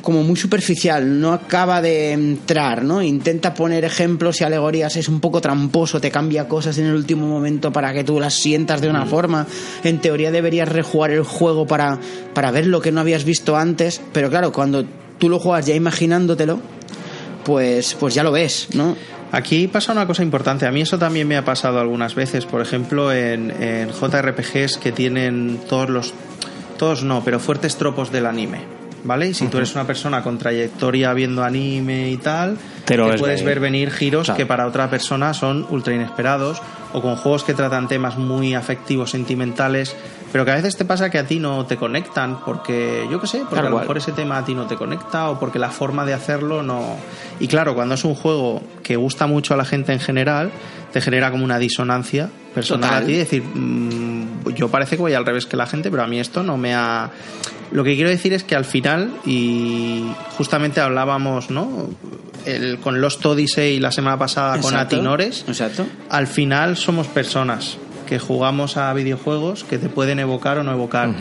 como 0.01 0.23
muy 0.23 0.35
superficial, 0.35 1.19
no 1.19 1.31
acaba 1.31 1.81
de 1.81 2.11
entrar, 2.11 2.83
¿no? 2.83 3.03
Intenta 3.03 3.53
poner 3.53 3.85
ejemplos 3.85 4.41
y 4.41 4.43
alegorías, 4.43 4.95
es 4.95 5.07
un 5.07 5.19
poco 5.19 5.41
tramposo, 5.41 6.01
te 6.01 6.09
cambia 6.09 6.47
cosas 6.47 6.77
en 6.79 6.87
el 6.87 6.95
último 6.95 7.27
momento 7.27 7.71
para 7.71 7.93
que 7.93 8.03
tú 8.03 8.19
las 8.19 8.33
sientas 8.33 8.81
de 8.81 8.89
una 8.89 9.05
forma. 9.05 9.45
En 9.83 9.99
teoría 9.99 10.31
deberías 10.31 10.69
rejugar 10.69 11.11
el 11.11 11.23
juego 11.23 11.67
para, 11.67 11.99
para 12.33 12.49
ver 12.49 12.65
lo 12.65 12.81
que 12.81 12.91
no 12.91 13.01
habías 13.01 13.25
visto 13.25 13.57
antes, 13.57 14.01
pero 14.11 14.29
claro, 14.29 14.51
cuando 14.51 14.85
tú 15.19 15.29
lo 15.29 15.37
juegas 15.37 15.67
ya 15.67 15.75
imaginándotelo, 15.75 16.59
pues, 17.43 17.95
pues 17.99 18.13
ya 18.13 18.23
lo 18.23 18.31
ves, 18.31 18.69
¿no? 18.73 18.95
Aquí 19.31 19.67
pasa 19.67 19.91
una 19.91 20.07
cosa 20.07 20.23
importante. 20.23 20.65
A 20.65 20.71
mí 20.71 20.81
eso 20.81 20.97
también 20.97 21.27
me 21.27 21.37
ha 21.37 21.45
pasado 21.45 21.79
algunas 21.79 22.15
veces. 22.15 22.45
Por 22.45 22.61
ejemplo, 22.61 23.11
en, 23.13 23.51
en 23.61 23.89
JRPGs 23.91 24.77
que 24.77 24.91
tienen 24.91 25.59
todos 25.69 25.89
los. 25.89 26.13
Todos 26.77 27.03
no, 27.03 27.21
pero 27.23 27.39
fuertes 27.39 27.75
tropos 27.75 28.11
del 28.11 28.25
anime. 28.25 28.61
¿Vale? 29.03 29.29
Y 29.29 29.33
si 29.33 29.47
tú 29.47 29.57
eres 29.57 29.75
una 29.75 29.85
persona 29.87 30.21
con 30.23 30.37
trayectoria 30.37 31.13
viendo 31.13 31.41
anime 31.43 32.09
y 32.11 32.17
tal, 32.17 32.57
Te 32.83 32.97
puedes 32.97 33.43
ver 33.45 33.61
venir 33.61 33.91
giros 33.91 34.25
Claro. 34.25 34.37
que 34.37 34.45
para 34.45 34.67
otra 34.67 34.89
persona 34.89 35.33
son 35.33 35.65
ultra 35.69 35.93
inesperados. 35.93 36.61
O 36.91 37.01
con 37.01 37.15
juegos 37.15 37.43
que 37.43 37.53
tratan 37.53 37.87
temas 37.87 38.17
muy 38.17 38.55
afectivos, 38.55 39.11
sentimentales, 39.11 39.95
pero 40.31 40.45
que 40.45 40.51
a 40.51 40.55
veces 40.55 40.77
te 40.77 40.85
pasa 40.85 41.09
que 41.09 41.17
a 41.17 41.25
ti 41.25 41.39
no 41.39 41.65
te 41.65 41.77
conectan, 41.77 42.39
porque 42.45 43.07
yo 43.09 43.19
qué 43.19 43.27
sé, 43.27 43.39
porque 43.49 43.65
a 43.65 43.69
lo 43.69 43.79
mejor 43.79 43.97
ese 43.97 44.11
tema 44.11 44.37
a 44.37 44.45
ti 44.45 44.53
no 44.53 44.67
te 44.67 44.75
conecta 44.75 45.29
o 45.29 45.39
porque 45.39 45.59
la 45.59 45.69
forma 45.69 46.05
de 46.05 46.13
hacerlo 46.13 46.61
no. 46.61 46.97
Y 47.39 47.47
claro, 47.47 47.73
cuando 47.73 47.95
es 47.95 48.03
un 48.03 48.15
juego 48.15 48.61
que 48.83 48.95
gusta 48.95 49.27
mucho 49.27 49.53
a 49.53 49.57
la 49.57 49.65
gente 49.65 49.91
en 49.91 49.99
general, 49.99 50.51
te 50.93 51.01
genera 51.01 51.31
como 51.31 51.43
una 51.43 51.57
disonancia 51.57 52.29
personal 52.53 52.89
Total. 52.89 53.03
a 53.03 53.05
ti. 53.05 53.13
Decir, 53.13 53.43
mm, 53.43 54.53
yo 54.55 54.69
parece 54.69 54.95
que 54.95 55.01
voy 55.01 55.13
al 55.13 55.25
revés 55.25 55.45
que 55.45 55.57
la 55.57 55.65
gente, 55.65 55.89
pero 55.89 56.03
a 56.03 56.07
mí 56.07 56.19
esto 56.19 56.43
no 56.43 56.57
me 56.57 56.75
ha. 56.75 57.09
Lo 57.71 57.83
que 57.83 57.95
quiero 57.95 58.09
decir 58.09 58.33
es 58.33 58.43
que 58.43 58.55
al 58.55 58.65
final, 58.65 59.11
y 59.25 60.11
justamente 60.37 60.81
hablábamos, 60.81 61.49
¿no? 61.49 61.89
El, 62.45 62.79
con 62.79 63.01
Lost 63.01 63.25
Odyssey 63.25 63.79
la 63.79 63.91
semana 63.91 64.17
pasada 64.17 64.53
con 64.53 64.73
Exacto. 64.73 64.95
Atinores, 64.95 65.45
Exacto. 65.47 65.85
al 66.09 66.25
final 66.25 66.77
somos 66.77 67.07
personas 67.07 67.77
que 68.09 68.17
jugamos 68.17 68.75
a 68.75 68.91
videojuegos 68.91 69.63
que 69.63 69.77
te 69.77 69.87
pueden 69.87 70.17
evocar 70.17 70.57
o 70.57 70.63
no 70.63 70.71
evocar. 70.71 71.13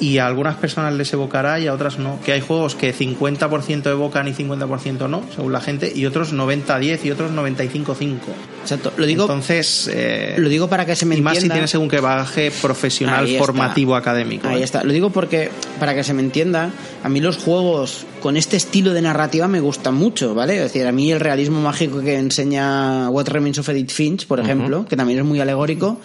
Y 0.00 0.16
a 0.16 0.26
algunas 0.26 0.56
personas 0.56 0.94
les 0.94 1.12
evocará 1.12 1.60
y 1.60 1.66
a 1.66 1.74
otras 1.74 1.98
no. 1.98 2.18
Que 2.24 2.32
hay 2.32 2.40
juegos 2.40 2.74
que 2.74 2.94
50% 2.94 3.90
evocan 3.90 4.26
y 4.28 4.32
50% 4.32 5.10
no, 5.10 5.22
según 5.36 5.52
la 5.52 5.60
gente, 5.60 5.92
y 5.94 6.06
otros 6.06 6.32
90-10 6.32 7.04
y 7.04 7.10
otros 7.10 7.30
95-5. 7.32 8.14
Exacto. 8.62 8.94
Lo 8.96 9.04
digo, 9.04 9.24
Entonces, 9.24 9.90
eh, 9.92 10.36
lo 10.38 10.48
digo 10.48 10.68
para 10.70 10.86
que 10.86 10.96
se 10.96 11.04
me 11.04 11.16
y 11.16 11.20
más 11.20 11.32
si 11.34 11.36
entienda. 11.40 11.54
tienes 11.56 11.70
según 11.70 11.90
que 11.90 12.00
bagaje 12.00 12.50
profesional 12.50 13.28
formativo 13.36 13.94
académico. 13.94 14.48
Ahí 14.48 14.62
¿eh? 14.62 14.64
está. 14.64 14.82
Lo 14.82 14.94
digo 14.94 15.10
porque, 15.10 15.50
para 15.78 15.94
que 15.94 16.02
se 16.02 16.14
me 16.14 16.22
entienda, 16.22 16.70
a 17.04 17.08
mí 17.10 17.20
los 17.20 17.36
juegos 17.36 18.06
con 18.22 18.38
este 18.38 18.56
estilo 18.56 18.94
de 18.94 19.02
narrativa 19.02 19.48
me 19.48 19.60
gustan 19.60 19.96
mucho, 19.96 20.34
¿vale? 20.34 20.56
Es 20.56 20.62
decir, 20.62 20.86
a 20.86 20.92
mí 20.92 21.12
el 21.12 21.20
realismo 21.20 21.60
mágico 21.60 22.00
que 22.00 22.16
enseña 22.16 23.10
What 23.10 23.28
Remains 23.28 23.58
of 23.58 23.68
Edith 23.68 23.90
Finch, 23.90 24.26
por 24.26 24.40
ejemplo, 24.40 24.86
que 24.88 24.96
también 24.96 25.18
es 25.18 25.26
muy 25.26 25.40
alegórico, 25.40 26.00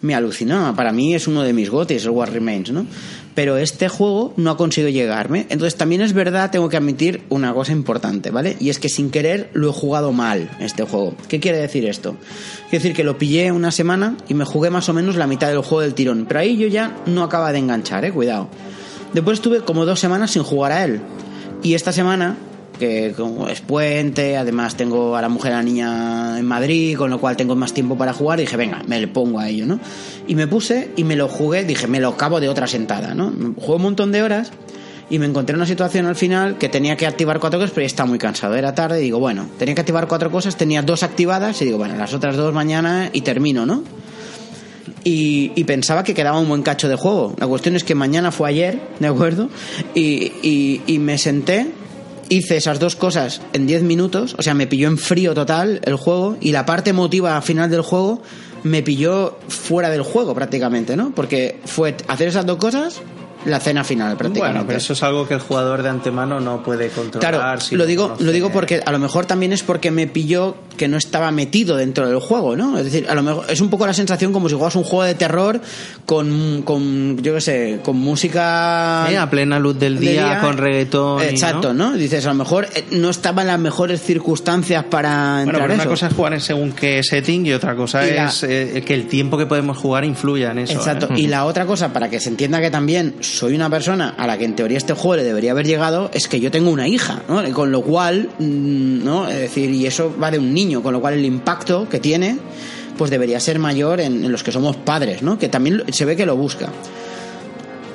me 0.00 0.14
alucinó. 0.14 0.74
Para 0.76 0.92
mí 0.92 1.14
es 1.14 1.26
uno 1.26 1.42
de 1.42 1.52
mis 1.52 1.70
gotis, 1.70 2.04
el 2.04 2.10
What 2.10 2.30
Remains, 2.30 2.70
¿no? 2.70 2.86
Pero 3.34 3.56
este 3.56 3.88
juego 3.88 4.34
no 4.36 4.50
ha 4.50 4.56
conseguido 4.56 4.90
llegarme. 4.90 5.46
Entonces 5.48 5.76
también 5.76 6.00
es 6.00 6.12
verdad, 6.12 6.50
tengo 6.50 6.68
que 6.68 6.76
admitir 6.76 7.22
una 7.28 7.54
cosa 7.54 7.72
importante, 7.72 8.30
¿vale? 8.30 8.56
Y 8.58 8.70
es 8.70 8.78
que 8.78 8.88
sin 8.88 9.10
querer 9.10 9.50
lo 9.52 9.70
he 9.70 9.72
jugado 9.72 10.12
mal, 10.12 10.50
este 10.60 10.82
juego. 10.84 11.14
¿Qué 11.28 11.40
quiere 11.40 11.58
decir 11.58 11.86
esto? 11.86 12.16
Quiere 12.70 12.82
decir 12.82 12.96
que 12.96 13.04
lo 13.04 13.18
pillé 13.18 13.52
una 13.52 13.70
semana 13.70 14.16
y 14.28 14.34
me 14.34 14.44
jugué 14.44 14.70
más 14.70 14.88
o 14.88 14.92
menos 14.92 15.16
la 15.16 15.26
mitad 15.26 15.48
del 15.48 15.58
juego 15.58 15.82
del 15.82 15.94
tirón. 15.94 16.26
Pero 16.26 16.40
ahí 16.40 16.56
yo 16.56 16.66
ya 16.66 16.96
no 17.06 17.22
acaba 17.22 17.52
de 17.52 17.58
enganchar, 17.58 18.04
¿eh? 18.04 18.12
Cuidado. 18.12 18.48
Después 19.12 19.38
estuve 19.38 19.60
como 19.60 19.86
dos 19.86 20.00
semanas 20.00 20.32
sin 20.32 20.42
jugar 20.42 20.72
a 20.72 20.84
él. 20.84 21.00
Y 21.62 21.74
esta 21.74 21.92
semana, 21.92 22.36
que 22.78 23.14
es 23.50 23.60
puente, 23.60 24.36
además 24.36 24.76
tengo 24.76 25.16
a 25.16 25.22
la 25.22 25.28
mujer 25.28 25.50
y 25.50 25.54
a 25.54 25.56
la 25.56 25.62
niña 25.62 26.38
en 26.38 26.46
Madrid, 26.46 26.96
con 26.96 27.10
lo 27.10 27.20
cual 27.20 27.36
tengo 27.36 27.54
más 27.56 27.72
tiempo 27.74 27.96
para 27.98 28.12
jugar, 28.12 28.38
dije, 28.38 28.56
venga, 28.56 28.82
me 28.86 29.00
le 29.00 29.08
pongo 29.08 29.38
a 29.40 29.48
ello, 29.48 29.66
¿no? 29.66 29.78
Y 30.26 30.34
me 30.34 30.46
puse 30.46 30.90
y 30.96 31.04
me 31.04 31.16
lo 31.16 31.28
jugué, 31.28 31.64
dije, 31.64 31.86
me 31.86 32.00
lo 32.00 32.08
acabo 32.08 32.40
de 32.40 32.48
otra 32.48 32.66
sentada, 32.66 33.14
¿no? 33.14 33.32
Jugué 33.56 33.76
un 33.76 33.82
montón 33.82 34.12
de 34.12 34.22
horas 34.22 34.50
y 35.10 35.18
me 35.18 35.26
encontré 35.26 35.54
en 35.54 35.56
una 35.60 35.66
situación 35.66 36.06
al 36.06 36.16
final 36.16 36.58
que 36.58 36.68
tenía 36.68 36.96
que 36.96 37.06
activar 37.06 37.40
cuatro 37.40 37.58
cosas, 37.58 37.72
pero 37.74 37.82
ya 37.82 37.86
estaba 37.86 38.08
muy 38.08 38.18
cansado, 38.18 38.54
era 38.54 38.74
tarde 38.74 39.00
y 39.00 39.04
digo, 39.04 39.18
bueno, 39.18 39.46
tenía 39.58 39.74
que 39.74 39.80
activar 39.80 40.06
cuatro 40.06 40.30
cosas, 40.30 40.56
tenía 40.56 40.82
dos 40.82 41.02
activadas 41.02 41.60
y 41.62 41.64
digo, 41.64 41.78
bueno, 41.78 41.96
las 41.96 42.12
otras 42.14 42.36
dos 42.36 42.52
mañana 42.54 43.10
y 43.12 43.22
termino, 43.22 43.64
¿no? 43.66 43.82
y, 45.04 45.52
y 45.54 45.64
pensaba 45.64 46.02
que 46.02 46.12
quedaba 46.12 46.38
un 46.38 46.48
buen 46.48 46.62
cacho 46.62 46.88
de 46.88 46.96
juego. 46.96 47.34
La 47.38 47.46
cuestión 47.46 47.76
es 47.76 47.84
que 47.84 47.94
mañana 47.94 48.30
fue 48.32 48.48
ayer, 48.50 48.80
¿de 48.98 49.06
acuerdo? 49.06 49.48
Y, 49.94 50.32
y- 50.42 50.82
y 50.86 50.98
me 50.98 51.16
senté, 51.18 51.70
hice 52.28 52.56
esas 52.56 52.78
dos 52.78 52.96
cosas 52.96 53.40
en 53.52 53.66
10 53.66 53.82
minutos, 53.82 54.34
o 54.38 54.42
sea, 54.42 54.54
me 54.54 54.66
pilló 54.66 54.88
en 54.88 54.98
frío 54.98 55.34
total 55.34 55.80
el 55.84 55.96
juego 55.96 56.36
y 56.40 56.52
la 56.52 56.66
parte 56.66 56.90
emotiva 56.90 57.40
final 57.42 57.70
del 57.70 57.82
juego 57.82 58.22
me 58.62 58.82
pilló 58.82 59.38
fuera 59.48 59.90
del 59.90 60.02
juego 60.02 60.34
prácticamente, 60.34 60.96
¿no? 60.96 61.14
Porque 61.14 61.60
fue 61.64 61.96
hacer 62.08 62.28
esas 62.28 62.46
dos 62.46 62.58
cosas, 62.58 63.00
la 63.46 63.60
cena 63.60 63.84
final 63.84 64.16
prácticamente. 64.16 64.52
Bueno, 64.58 64.66
pero 64.66 64.78
eso 64.78 64.92
es 64.92 65.02
algo 65.02 65.26
que 65.28 65.34
el 65.34 65.40
jugador 65.40 65.82
de 65.82 65.88
antemano 65.88 66.40
no 66.40 66.62
puede 66.62 66.88
controlar. 66.90 67.34
Claro, 67.34 67.60
si 67.60 67.76
lo 67.76 67.86
digo, 67.86 68.16
lo 68.18 68.32
digo 68.32 68.50
porque 68.50 68.82
a 68.84 68.92
lo 68.92 68.98
mejor 68.98 69.26
también 69.26 69.52
es 69.52 69.62
porque 69.62 69.90
me 69.90 70.06
pilló 70.06 70.56
que 70.76 70.88
no 70.88 70.96
estaba 70.96 71.30
metido 71.30 71.76
dentro 71.76 72.08
del 72.08 72.18
juego, 72.20 72.56
¿no? 72.56 72.78
Es 72.78 72.84
decir, 72.84 73.06
a 73.08 73.14
lo 73.14 73.22
mejor 73.22 73.44
es 73.48 73.60
un 73.60 73.68
poco 73.70 73.86
la 73.86 73.94
sensación 73.94 74.32
como 74.32 74.48
si 74.48 74.54
juegas 74.54 74.76
un 74.76 74.84
juego 74.84 75.04
de 75.04 75.14
terror 75.14 75.60
con, 76.06 76.62
con 76.62 77.18
yo 77.22 77.34
qué 77.34 77.40
sé, 77.40 77.80
con 77.82 77.96
música 77.96 79.04
a 79.22 79.30
plena 79.30 79.58
luz 79.58 79.78
del 79.78 79.98
de 79.98 80.10
día, 80.12 80.40
con 80.40 80.56
reggaetón. 80.56 81.22
Exacto, 81.22 81.74
¿no? 81.74 81.92
Dices, 81.94 82.24
a 82.26 82.28
lo 82.28 82.34
mejor 82.34 82.68
eh, 82.74 82.84
no 82.92 83.10
estaba 83.10 83.42
en 83.42 83.48
las 83.48 83.58
mejores 83.58 84.00
circunstancias 84.02 84.84
para 84.84 85.42
Bueno, 85.44 85.52
pero 85.60 85.64
una 85.74 85.82
eso. 85.82 85.88
cosa 85.90 86.06
es 86.08 86.14
jugar 86.14 86.34
en 86.34 86.40
según 86.40 86.72
qué 86.72 87.02
setting 87.02 87.46
y 87.46 87.52
otra 87.52 87.74
cosa 87.74 88.06
Y 88.06 88.14
la- 88.14 88.28
es 88.28 88.42
eh, 88.44 88.82
que 88.86 88.94
el 88.94 89.06
tiempo 89.06 89.36
que 89.38 89.46
podemos 89.46 89.76
jugar 89.76 90.04
influya 90.04 90.50
en 90.52 90.58
eso. 90.60 90.74
Exacto. 90.74 91.06
¿eh? 91.10 91.14
Y 91.20 91.26
la 91.26 91.44
otra 91.44 91.66
cosa, 91.66 91.92
para 91.92 92.08
que 92.08 92.20
se 92.20 92.28
entienda 92.28 92.60
que 92.60 92.70
también 92.70 93.16
soy 93.36 93.54
una 93.54 93.68
persona 93.70 94.14
a 94.16 94.26
la 94.26 94.38
que 94.38 94.44
en 94.44 94.54
teoría 94.56 94.78
este 94.78 94.94
juego 94.94 95.16
le 95.16 95.24
debería 95.24 95.52
haber 95.52 95.66
llegado, 95.66 96.10
es 96.14 96.28
que 96.28 96.40
yo 96.40 96.50
tengo 96.50 96.70
una 96.70 96.88
hija, 96.88 97.22
¿no? 97.28 97.42
Con 97.52 97.70
lo 97.72 97.82
cual, 97.82 98.30
mm, 98.38 99.04
¿no? 99.04 99.28
Es 99.28 99.38
decir, 99.38 99.70
y 99.70 99.86
eso 99.86 100.14
va 100.22 100.30
de 100.30 100.38
un 100.38 100.52
niño, 100.54 100.82
con 100.82 100.92
lo 100.92 101.00
cual 101.00 101.14
el 101.14 101.24
impacto 101.24 101.88
que 101.88 101.98
tiene, 102.00 102.38
pues 102.96 103.10
debería 103.10 103.38
ser 103.40 103.58
mayor 103.58 104.00
en, 104.00 104.30
los 104.32 104.42
que 104.42 104.50
somos 104.52 104.76
padres, 104.76 105.22
¿no? 105.22 105.38
Que 105.38 105.48
también 105.48 105.82
se 105.92 106.04
ve 106.04 106.16
que 106.16 106.26
lo 106.26 106.36
busca. 106.36 106.68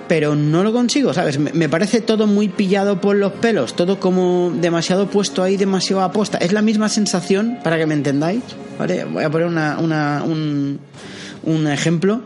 Pero 0.07 0.35
no 0.35 0.63
lo 0.63 0.73
consigo, 0.73 1.13
¿sabes? 1.13 1.39
Me 1.39 1.69
parece 1.69 2.01
todo 2.01 2.27
muy 2.27 2.49
pillado 2.49 2.99
por 3.01 3.15
los 3.15 3.31
pelos, 3.33 3.73
todo 3.75 3.99
como 3.99 4.51
demasiado 4.61 5.07
puesto 5.07 5.41
ahí, 5.41 5.55
demasiado 5.57 6.03
aposta. 6.03 6.37
Es 6.37 6.51
la 6.51 6.61
misma 6.61 6.89
sensación, 6.89 7.57
para 7.63 7.77
que 7.77 7.85
me 7.85 7.93
entendáis, 7.93 8.41
¿vale? 8.77 9.05
Voy 9.05 9.23
a 9.23 9.29
poner 9.29 9.47
una, 9.47 9.77
una- 9.79 10.23
un, 10.25 10.79
un 11.43 11.67
ejemplo. 11.67 12.21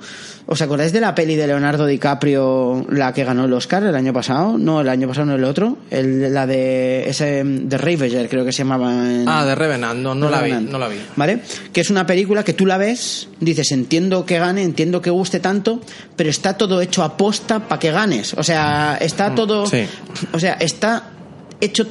¿Os 0.50 0.62
acordáis 0.62 0.94
de 0.94 1.02
la 1.02 1.14
peli 1.14 1.36
de 1.36 1.46
Leonardo 1.46 1.86
DiCaprio, 1.86 2.86
la 2.90 3.12
que 3.14 3.26
ganó 3.26 3.44
el 3.46 3.54
Oscar 3.54 3.84
el 3.84 3.94
año 3.96 4.14
pasado? 4.14 4.58
No, 4.58 4.80
el 4.80 4.88
año 4.88 5.06
pasado 5.10 5.26
no 5.28 5.36
el 5.36 5.44
otro. 5.44 5.78
El, 5.92 6.34
la 6.34 6.48
de 6.48 7.10
ese 7.10 7.44
de 7.44 7.78
Ravager, 7.78 8.30
creo 8.30 8.46
que 8.46 8.54
se 8.54 8.60
llamaba. 8.60 8.94
en- 8.94 9.28
Ah, 9.28 9.46
de 9.46 9.56
Revenant, 9.56 10.00
no, 10.00 10.16
no 10.16 10.30
la 10.30 10.42
vi, 10.42 10.54
no 10.54 10.80
la 10.80 10.88
vi. 10.88 11.02
¿Vale? 11.18 11.42
Que 11.74 11.82
es 11.82 11.90
una 11.90 12.06
película 12.06 12.46
que 12.46 12.54
tú 12.54 12.66
la 12.66 12.78
ves, 12.78 13.28
dices, 13.42 13.74
entiendo 13.74 14.26
que 14.26 14.40
gane, 14.40 14.64
entiendo 14.64 15.02
que 15.02 15.10
guste 15.10 15.42
tanto, 15.42 15.82
pero 16.16 16.30
está 16.30 16.54
todo 16.56 16.80
hecho 16.80 17.04
a 17.04 17.18
posta 17.18 17.60
para 17.68 17.80
que 17.80 17.92
ganes. 17.92 18.34
O 18.36 18.44
sea, 18.44 18.98
está 19.02 19.36
todo. 19.36 19.66
sí. 19.66 19.84
O 20.32 20.40
sea, 20.40 20.54
está 20.54 21.10
hecho 21.60 21.86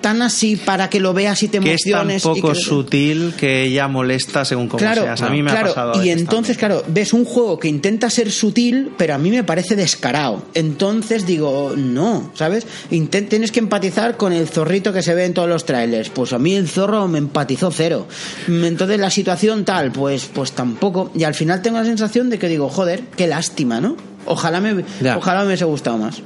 tan 0.00 0.22
así 0.22 0.56
para 0.56 0.88
que 0.88 1.00
lo 1.00 1.12
veas 1.12 1.42
y 1.42 1.48
te 1.48 1.58
Que 1.60 1.74
es 1.74 1.82
tan 1.82 2.10
emociones. 2.10 2.22
y 2.24 2.28
poco 2.40 2.52
que- 2.52 2.60
sutil 2.60 3.34
que 3.36 3.64
ella 3.64 3.88
molesta 3.88 4.44
según 4.44 4.68
cómo 4.68 4.78
Claro, 4.78 5.02
seas. 5.02 5.22
A 5.22 5.28
mí 5.30 5.42
me 5.42 5.50
claro, 5.50 5.70
ha 5.70 5.74
pasado. 5.74 6.04
y 6.04 6.10
entonces, 6.10 6.56
también. 6.56 6.80
claro, 6.82 6.92
ves 6.94 7.12
un 7.12 7.24
juego 7.24 7.58
que 7.58 7.68
intenta 7.68 8.08
ser 8.08 8.30
sutil, 8.30 8.92
pero 8.96 9.14
a 9.14 9.18
mí 9.18 9.30
me 9.30 9.42
parece 9.44 9.74
descarado. 9.76 10.44
Entonces 10.54 11.26
digo, 11.26 11.74
no, 11.76 12.30
¿sabes? 12.34 12.66
Inten- 12.90 13.28
tienes 13.28 13.50
que 13.52 13.58
empatizar 13.58 14.16
con 14.16 14.32
el 14.32 14.46
zorrito 14.48 14.92
que 14.92 15.02
se 15.02 15.14
ve 15.14 15.24
en 15.24 15.34
todos 15.34 15.48
los 15.48 15.64
trailers. 15.66 16.10
Pues 16.10 16.32
a 16.32 16.38
mí 16.38 16.54
el 16.54 16.68
zorro 16.68 17.08
me 17.08 17.18
empatizó 17.18 17.70
cero. 17.70 18.06
Entonces 18.46 18.98
la 19.00 19.10
situación 19.10 19.64
tal, 19.64 19.90
pues, 19.92 20.26
pues 20.32 20.52
tampoco. 20.52 21.10
Y 21.14 21.24
al 21.24 21.34
final 21.34 21.60
tengo 21.62 21.78
la 21.78 21.84
sensación 21.84 22.30
de 22.30 22.38
que 22.38 22.48
digo, 22.48 22.68
joder, 22.68 23.02
qué 23.16 23.26
lástima, 23.26 23.80
¿no? 23.80 23.96
Ojalá 24.26 24.60
me, 24.60 24.84
Ya. 25.00 25.16
ojalá 25.16 25.40
me 25.40 25.46
hubiese 25.46 25.64
gustado 25.64 25.98
más. 25.98 26.22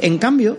En 0.00 0.18
cambio, 0.18 0.56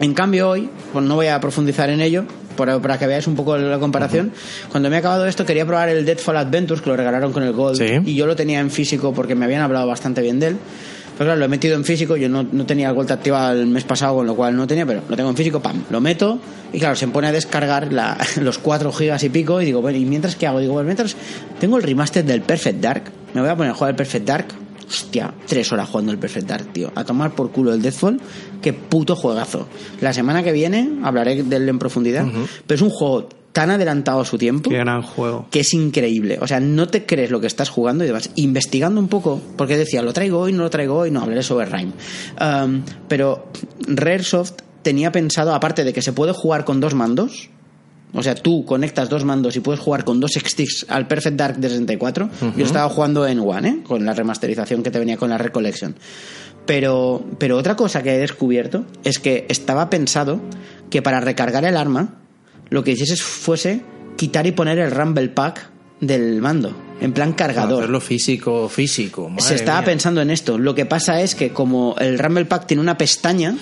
en 0.00 0.14
cambio 0.14 0.48
hoy, 0.50 0.68
pues 0.92 1.04
no 1.04 1.14
voy 1.14 1.26
a 1.28 1.40
profundizar 1.40 1.90
en 1.90 2.00
ello, 2.00 2.24
para, 2.56 2.98
que 2.98 3.06
veáis 3.06 3.26
un 3.26 3.36
poco 3.36 3.56
la 3.58 3.78
comparación. 3.78 4.32
Cuando 4.70 4.88
me 4.88 4.96
he 4.96 4.98
acabado 4.98 5.26
esto 5.26 5.44
quería 5.44 5.66
probar 5.66 5.88
el 5.90 6.04
Deadfall 6.06 6.36
Adventures, 6.38 6.80
que 6.80 6.88
lo 6.90 6.96
regalaron 6.96 7.32
con 7.32 7.42
el 7.42 7.52
Gold, 7.52 7.76
Sí. 7.76 8.00
y 8.06 8.14
yo 8.14 8.26
lo 8.26 8.34
tenía 8.34 8.60
en 8.60 8.70
físico 8.70 9.12
porque 9.12 9.34
me 9.34 9.44
habían 9.44 9.60
hablado 9.62 9.86
bastante 9.86 10.22
bien 10.22 10.40
de 10.40 10.48
él. 10.48 10.56
Pero 11.18 11.28
claro, 11.28 11.38
lo 11.38 11.44
he 11.46 11.48
metido 11.48 11.76
en 11.76 11.84
físico, 11.84 12.16
yo 12.18 12.28
no, 12.28 12.42
no 12.42 12.66
tenía 12.66 12.88
el 12.90 12.94
Gold 12.94 13.10
activado 13.12 13.52
el 13.58 13.66
mes 13.66 13.84
pasado, 13.84 14.16
con 14.16 14.26
lo 14.26 14.34
cual 14.36 14.54
no 14.54 14.66
tenía, 14.66 14.84
pero 14.84 15.00
lo 15.08 15.16
tengo 15.16 15.30
en 15.30 15.36
físico, 15.36 15.60
pam, 15.60 15.82
lo 15.88 15.98
meto, 16.00 16.38
y 16.74 16.78
claro, 16.78 16.94
se 16.94 17.06
me 17.06 17.12
pone 17.14 17.28
a 17.28 17.32
descargar 17.32 17.90
la- 17.92 18.18
los 18.42 18.58
4 18.58 18.92
gigas 18.92 19.22
y 19.24 19.30
pico, 19.30 19.60
y 19.62 19.64
digo, 19.64 19.80
bueno, 19.80 19.96
¿y 19.98 20.04
mientras 20.04 20.36
qué 20.36 20.46
hago? 20.46 20.60
Digo, 20.60 20.74
bueno, 20.74 20.86
mientras 20.86 21.16
tengo 21.58 21.78
el 21.78 21.82
remaster 21.82 22.22
del 22.24 22.42
Perfect 22.42 22.80
Dark, 22.82 23.04
me 23.32 23.40
voy 23.40 23.48
a 23.48 23.56
poner 23.56 23.72
a 23.72 23.74
jugar 23.74 23.90
el 23.92 23.96
Perfect 23.96 24.26
Dark, 24.26 24.46
Hostia, 24.88 25.34
tres 25.46 25.72
horas 25.72 25.88
jugando 25.88 26.12
el 26.12 26.18
Perfect 26.18 26.46
Dark, 26.46 26.72
tío. 26.72 26.92
A 26.94 27.04
tomar 27.04 27.34
por 27.34 27.50
culo 27.50 27.74
el 27.74 27.82
Deathfall. 27.82 28.20
Qué 28.62 28.72
puto 28.72 29.16
juegazo. 29.16 29.66
La 30.00 30.12
semana 30.12 30.42
que 30.42 30.52
viene 30.52 30.98
hablaré 31.02 31.42
de 31.42 31.56
él 31.56 31.68
en 31.68 31.78
profundidad. 31.78 32.24
Pero 32.66 32.74
es 32.76 32.82
un 32.82 32.90
juego 32.90 33.28
tan 33.52 33.70
adelantado 33.70 34.20
a 34.20 34.24
su 34.26 34.36
tiempo 34.36 34.68
Qué 34.68 34.76
gran 34.76 35.00
juego. 35.00 35.46
que 35.50 35.60
es 35.60 35.72
increíble. 35.72 36.38
O 36.42 36.46
sea, 36.46 36.60
no 36.60 36.88
te 36.88 37.06
crees 37.06 37.30
lo 37.30 37.40
que 37.40 37.46
estás 37.46 37.70
jugando 37.70 38.04
y 38.04 38.06
demás. 38.06 38.30
Investigando 38.34 39.00
un 39.00 39.08
poco, 39.08 39.40
porque 39.56 39.78
decía, 39.78 40.02
lo 40.02 40.12
traigo 40.12 40.40
hoy, 40.40 40.52
no 40.52 40.62
lo 40.62 40.70
traigo 40.70 40.94
hoy, 40.96 41.10
no 41.10 41.22
hablaré 41.22 41.42
sobre 41.42 41.64
Rime. 41.66 41.92
Um, 42.38 42.82
pero 43.08 43.46
Raresoft 43.88 44.52
tenía 44.82 45.10
pensado, 45.10 45.54
aparte 45.54 45.84
de 45.84 45.92
que 45.92 46.02
se 46.02 46.12
puede 46.12 46.32
jugar 46.32 46.64
con 46.64 46.80
dos 46.80 46.94
mandos, 46.94 47.48
o 48.14 48.22
sea, 48.22 48.34
tú 48.34 48.64
conectas 48.64 49.08
dos 49.08 49.24
mandos 49.24 49.56
y 49.56 49.60
puedes 49.60 49.80
jugar 49.80 50.04
con 50.04 50.20
dos 50.20 50.32
sticks 50.32 50.86
al 50.88 51.06
Perfect 51.06 51.36
Dark 51.36 51.56
de 51.58 51.68
64. 51.68 52.30
Yo 52.56 52.64
estaba 52.64 52.88
jugando 52.88 53.26
en 53.26 53.40
One, 53.40 53.68
¿eh? 53.68 53.78
con 53.82 54.04
la 54.06 54.14
remasterización 54.14 54.82
que 54.82 54.90
te 54.90 54.98
venía 54.98 55.16
con 55.16 55.30
la 55.30 55.38
Recollection. 55.38 55.94
Pero, 56.64 57.24
pero 57.38 57.56
otra 57.58 57.76
cosa 57.76 58.02
que 58.02 58.14
he 58.14 58.18
descubierto 58.18 58.84
es 59.04 59.18
que 59.18 59.46
estaba 59.48 59.88
pensado 59.90 60.40
que 60.90 61.00
para 61.02 61.20
recargar 61.20 61.64
el 61.64 61.76
arma, 61.76 62.14
lo 62.70 62.82
que 62.82 62.92
hicieses 62.92 63.22
fuese 63.22 63.82
quitar 64.16 64.46
y 64.46 64.52
poner 64.52 64.78
el 64.78 64.90
Rumble 64.90 65.28
Pack 65.28 65.70
del 66.00 66.40
mando, 66.42 66.76
en 67.00 67.12
plan 67.12 67.32
cargador. 67.34 67.78
Hacerlo 67.84 68.00
físico, 68.00 68.68
físico. 68.68 69.28
madre 69.28 69.42
Se 69.44 69.54
estaba 69.54 69.78
mía. 69.80 69.86
pensando 69.86 70.20
en 70.22 70.30
esto. 70.30 70.58
Lo 70.58 70.74
que 70.74 70.86
pasa 70.86 71.20
es 71.20 71.34
que 71.34 71.50
como 71.50 71.94
el 71.98 72.18
Rumble 72.18 72.46
Pack 72.46 72.66
tiene 72.66 72.80
una 72.80 72.98
pestaña, 72.98 73.54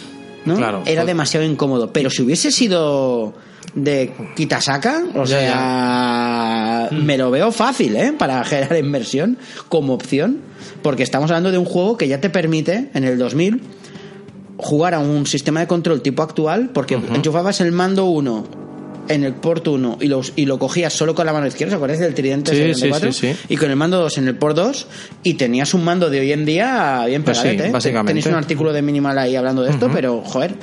¿no? 0.46 0.56
Claro, 0.56 0.82
Era 0.86 1.02
pues- 1.02 1.06
demasiado 1.08 1.44
incómodo. 1.44 1.92
Pero 1.92 2.08
si 2.08 2.22
hubiese 2.22 2.50
sido 2.50 3.34
de 3.74 4.12
quitasaca, 4.36 5.02
o 5.14 5.24
Ya, 5.24 5.38
sea, 5.40 6.88
me 6.92 7.16
lo 7.18 7.30
veo 7.30 7.50
fácil, 7.52 7.96
¿eh? 7.96 8.12
Para 8.16 8.44
generar 8.44 8.76
inversión 8.78 9.38
como 9.68 9.94
opción. 9.94 10.40
Porque 10.82 11.02
estamos 11.02 11.30
hablando 11.30 11.50
de 11.50 11.58
un 11.58 11.64
juego 11.64 11.96
que 11.96 12.08
ya 12.08 12.20
te 12.20 12.30
permite, 12.30 12.90
en 12.94 13.04
el 13.04 13.18
2000, 13.18 13.60
jugar 14.56 14.94
a 14.94 14.98
un 14.98 15.26
sistema 15.26 15.60
de 15.60 15.66
control 15.66 16.02
tipo 16.02 16.22
actual, 16.22 16.70
porque 16.72 16.94
enchufabas 16.94 17.60
el 17.60 17.72
mando 17.72 18.04
1 18.06 18.64
en 19.08 19.24
el 19.24 19.34
port 19.34 19.66
1 19.66 19.98
y, 20.00 20.06
los, 20.08 20.32
y 20.36 20.46
lo 20.46 20.58
cogías 20.58 20.92
solo 20.92 21.14
con 21.14 21.26
la 21.26 21.32
mano 21.32 21.46
izquierda, 21.46 21.74
¿os 21.74 21.76
acordáis 21.78 22.00
del 22.00 22.14
tridente 22.14 22.52
Sí, 22.52 22.56
64? 22.58 23.12
sí, 23.12 23.20
sí, 23.28 23.34
sí. 23.34 23.46
Y 23.50 23.56
con 23.56 23.70
el 23.70 23.76
mando 23.76 23.98
2 24.00 24.18
en 24.18 24.28
el 24.28 24.36
port 24.36 24.56
2 24.56 24.86
y 25.24 25.34
tenías 25.34 25.74
un 25.74 25.84
mando 25.84 26.08
de 26.08 26.20
hoy 26.20 26.32
en 26.32 26.44
día 26.46 27.04
bien 27.06 27.22
Pues 27.22 27.38
pegadete. 27.38 27.72
Tenéis 28.06 28.26
un 28.26 28.34
artículo 28.34 28.72
de 28.72 28.80
Minimal 28.80 29.18
ahí 29.18 29.36
hablando 29.36 29.62
de 29.62 29.70
esto, 29.72 29.90
pero 29.92 30.22
joder. 30.22 30.54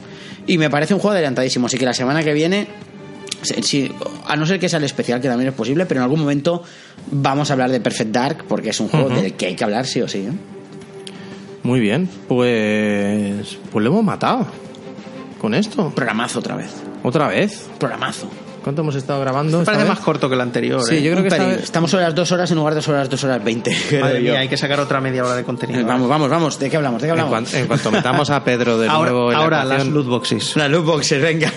Y 0.48 0.58
me 0.58 0.70
parece 0.72 0.96
un 0.96 1.00
juego 1.00 1.14
adelantadísimo, 1.14 1.68
así 1.68 1.78
que 1.78 1.86
la 1.86 1.94
semana 1.94 2.24
que 2.24 2.34
viene 2.34 2.68
Sí, 3.42 3.92
a 4.28 4.36
no 4.36 4.46
ser 4.46 4.60
que 4.60 4.70
sea 4.70 4.78
el 4.78 4.86
especial, 4.86 5.20
que 5.20 5.28
también 5.28 5.50
es 5.50 5.56
posible, 5.56 5.86
pero 5.86 6.00
en 6.00 6.04
algún 6.04 6.20
momento 6.20 6.64
vamos 7.12 7.50
a 7.50 7.54
hablar 7.54 7.72
de 7.72 7.80
Perfect 7.80 8.12
Dark 8.12 8.46
porque 8.48 8.70
es 8.70 8.80
un 8.80 8.90
juego 8.90 9.10
del 9.10 9.34
que 9.34 9.48
hay 9.48 9.56
que 9.56 9.64
hablar 9.64 9.86
sí 9.86 10.02
o 10.02 10.08
sí. 10.08 10.20
¿eh? 10.20 10.32
Muy 11.64 11.80
bien, 11.80 12.10
pues. 12.28 13.58
Pues 13.72 13.84
lo 13.84 13.92
hemos 13.92 14.04
matado. 14.04 14.48
Con 15.40 15.54
esto. 15.56 15.92
Programazo 15.96 16.40
otra 16.40 16.56
vez. 16.56 16.72
Otra 17.04 17.28
vez. 17.28 17.68
Programazo. 17.80 18.30
¿Cuánto 18.64 18.82
hemos 18.82 18.96
estado 18.96 19.20
grabando? 19.22 19.60
esta 19.60 19.72
Parece 19.72 19.84
vez? 19.90 19.96
más 19.98 20.06
corto 20.06 20.30
que 20.30 20.36
el 20.36 20.42
anterior. 20.42 20.84
Sí, 20.84 20.96
¿eh? 20.98 21.02
yo 21.02 21.12
creo 21.12 21.24
Un 21.24 21.30
que 21.30 21.36
esta 21.36 21.52
Estamos 21.54 21.92
sobre 21.92 22.04
las 22.04 22.16
dos 22.16 22.32
horas 22.32 22.50
en 22.52 22.58
lugar 22.58 22.76
de 22.76 22.82
sobre 22.82 23.00
las 23.00 23.10
dos 23.10 23.24
horas 23.24 23.44
veinte. 23.44 23.76
Madre 24.00 24.20
mía, 24.20 24.40
hay 24.40 24.48
que 24.48 24.58
sacar 24.58 24.80
otra 24.80 25.02
media 25.02 25.24
hora 25.26 25.36
de 25.36 25.44
contenido. 25.44 25.86
Vamos, 25.86 26.08
vamos, 26.08 26.30
vamos. 26.30 26.60
¿De 26.60 26.70
qué 26.70 26.78
hablamos? 26.78 27.02
¿De 27.02 27.08
qué 27.08 27.14
En, 27.14 27.20
hablamos? 27.20 27.50
cuan- 27.50 27.60
en 27.62 27.68
cuanto 27.68 27.92
metamos 27.92 28.30
a 28.30 28.44
Pedro 28.44 28.78
de 28.78 28.88
ahora 28.88 29.12
nuevo 29.12 29.32
en 29.32 29.38
la 29.38 29.44
ahora 29.44 29.58
las 29.64 29.66
ecuación, 29.74 29.94
loot 29.94 30.08
boxes. 30.08 30.56
Las 30.56 30.70
loot 30.70 30.86
boxes, 30.86 31.22
venga. 31.22 31.52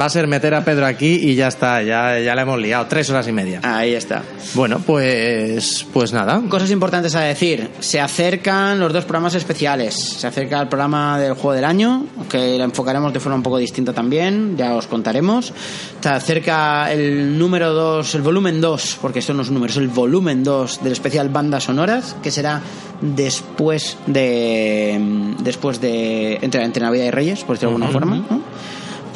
va 0.00 0.04
a 0.06 0.08
ser 0.10 0.26
meter 0.26 0.54
a 0.54 0.64
Pedro 0.64 0.86
aquí 0.86 1.14
y 1.22 1.34
ya 1.34 1.48
está, 1.48 1.82
ya, 1.82 2.18
ya 2.18 2.34
la 2.34 2.42
hemos 2.42 2.58
liado. 2.60 2.86
Tres 2.86 3.08
horas 3.10 3.26
y 3.28 3.32
media. 3.32 3.60
Ahí 3.62 3.94
está. 3.94 4.22
Bueno, 4.54 4.80
pues. 4.84 5.86
Pues 5.92 6.12
nada. 6.12 6.42
Cosas 6.48 6.70
importantes 6.70 7.14
a 7.14 7.20
decir. 7.20 7.70
Se 7.80 8.00
acercan 8.00 8.78
los 8.80 8.92
dos 8.92 9.04
programas 9.04 9.34
especiales. 9.34 9.94
Se 9.94 10.26
acerca 10.26 10.60
el 10.60 10.68
programa 10.68 11.18
del 11.18 11.34
juego 11.34 11.52
del 11.52 11.64
año, 11.64 12.06
que 12.28 12.58
lo 12.58 12.64
enfocaremos 12.64 13.12
de 13.12 13.20
forma 13.20 13.36
un 13.36 13.42
poco 13.42 13.58
distinta 13.58 13.92
también, 13.92 14.56
ya 14.56 14.74
os 14.74 14.86
contaremos. 14.86 15.52
Se 16.00 16.08
acerca 16.08 16.92
el 16.92 17.36
número 17.36 17.72
2, 17.72 18.14
el 18.14 18.22
volumen 18.22 18.60
2, 18.60 18.98
porque 19.02 19.18
esto 19.18 19.34
no 19.34 19.42
es 19.42 19.48
un 19.48 19.54
número, 19.54 19.72
es 19.72 19.76
el 19.76 19.88
volumen 19.88 20.44
2 20.44 20.84
del 20.84 20.92
especial 20.92 21.28
Bandas 21.30 21.64
Sonoras, 21.64 22.16
que 22.22 22.30
será 22.30 22.60
después 23.00 23.96
de. 24.06 25.34
después 25.40 25.80
de. 25.80 26.38
entre, 26.42 26.62
entre 26.62 26.82
Navidad 26.82 27.06
y 27.06 27.10
Reyes, 27.10 27.44
por 27.44 27.56
decirlo 27.56 27.78
de 27.78 27.84
alguna 27.84 27.92
forma, 27.92 28.16
¿no? 28.30 28.42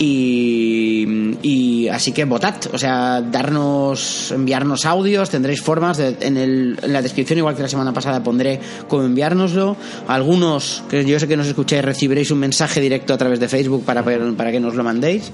Y, 0.02 1.36
y 1.42 1.88
así 1.88 2.12
que 2.12 2.24
votad, 2.24 2.54
o 2.72 2.78
sea, 2.78 3.20
darnos, 3.20 4.32
enviarnos 4.32 4.86
audios, 4.86 5.28
tendréis 5.28 5.60
formas, 5.60 5.98
de- 5.98 6.16
en, 6.22 6.38
el, 6.38 6.78
en 6.82 6.92
la 6.92 7.02
descripción, 7.02 7.38
igual 7.38 7.54
que 7.54 7.60
la 7.62 7.68
semana 7.68 7.92
pasada, 7.92 8.22
pondré 8.22 8.58
cómo 8.88 9.04
enviárnoslo. 9.04 9.76
Algunos, 10.08 10.82
que 10.88 11.04
yo 11.04 11.20
sé 11.20 11.28
que 11.28 11.36
nos 11.36 11.46
escucháis, 11.46 11.84
recibiréis 11.84 12.30
un 12.30 12.38
mensaje 12.38 12.80
directo 12.80 13.12
a 13.12 13.18
través 13.18 13.40
de 13.40 13.48
Facebook 13.48 13.84
para, 13.84 14.02
para 14.02 14.50
que 14.50 14.58
nos 14.58 14.74
lo 14.74 14.82
mandéis, 14.82 15.30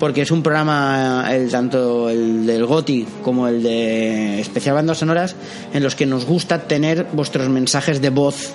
porque 0.00 0.22
es 0.22 0.32
un 0.32 0.42
programa, 0.42 1.24
el, 1.30 1.48
tanto 1.48 2.10
el 2.10 2.44
del 2.44 2.66
GOTI 2.66 3.06
como 3.22 3.46
el 3.46 3.62
de 3.62 4.40
Especial 4.40 4.74
Bandas 4.74 4.98
Sonoras, 4.98 5.36
en 5.72 5.82
los 5.84 5.94
que 5.94 6.06
nos 6.06 6.24
gusta 6.26 6.62
tener 6.66 7.06
vuestros 7.12 7.48
mensajes 7.48 8.00
de 8.02 8.10
voz 8.10 8.52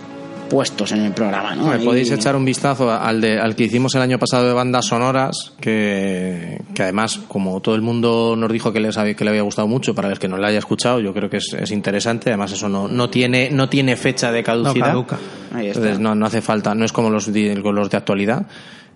puestos 0.54 0.92
en 0.92 1.02
el 1.02 1.12
programa, 1.14 1.56
¿no? 1.56 1.66
Me 1.70 1.74
Ahí- 1.78 1.84
podéis 1.86 2.12
echar 2.12 2.36
un 2.36 2.46
vistazo 2.46 2.92
al, 2.92 3.20
de, 3.20 3.40
al 3.40 3.56
que 3.56 3.64
hicimos 3.64 3.96
el 3.96 4.04
año 4.04 4.20
pasado 4.20 4.46
de 4.48 4.54
bandas 4.54 4.86
sonoras, 4.86 5.52
que, 5.60 6.62
que 6.76 6.84
además, 6.84 7.20
como 7.28 7.60
todo 7.60 7.74
el 7.74 7.82
mundo 7.82 8.36
nos 8.38 8.52
dijo 8.52 8.72
que, 8.72 8.80
les 8.80 8.96
había- 9.00 9.16
que 9.16 9.24
le 9.24 9.32
había 9.32 9.42
gustado 9.42 9.68
mucho, 9.68 9.96
para 9.96 10.10
los 10.10 10.20
que 10.20 10.28
no 10.28 10.38
lo 10.38 10.46
haya 10.46 10.60
escuchado, 10.60 11.00
yo 11.00 11.12
creo 11.12 11.28
que 11.28 11.38
es, 11.38 11.56
es 11.60 11.72
interesante. 11.72 12.30
Además, 12.30 12.52
eso 12.52 12.70
no, 12.70 12.88
no, 12.88 13.10
tiene, 13.10 13.50
no 13.52 13.68
tiene 13.68 13.96
fecha 13.96 14.32
de 14.32 14.44
caducidad. 14.44 14.94
No 14.94 15.08
caduca. 15.08 15.18
Ahí 15.56 15.68
está. 15.68 15.80
Entonces, 15.80 16.00
no, 16.00 16.14
no 16.14 16.26
hace 16.28 16.42
falta, 16.42 16.76
no 16.76 16.86
es 16.86 16.92
como 16.94 17.10
los 17.10 17.34
de, 17.34 17.56
los 17.56 17.90
de 17.90 17.98
actualidad. 17.98 18.46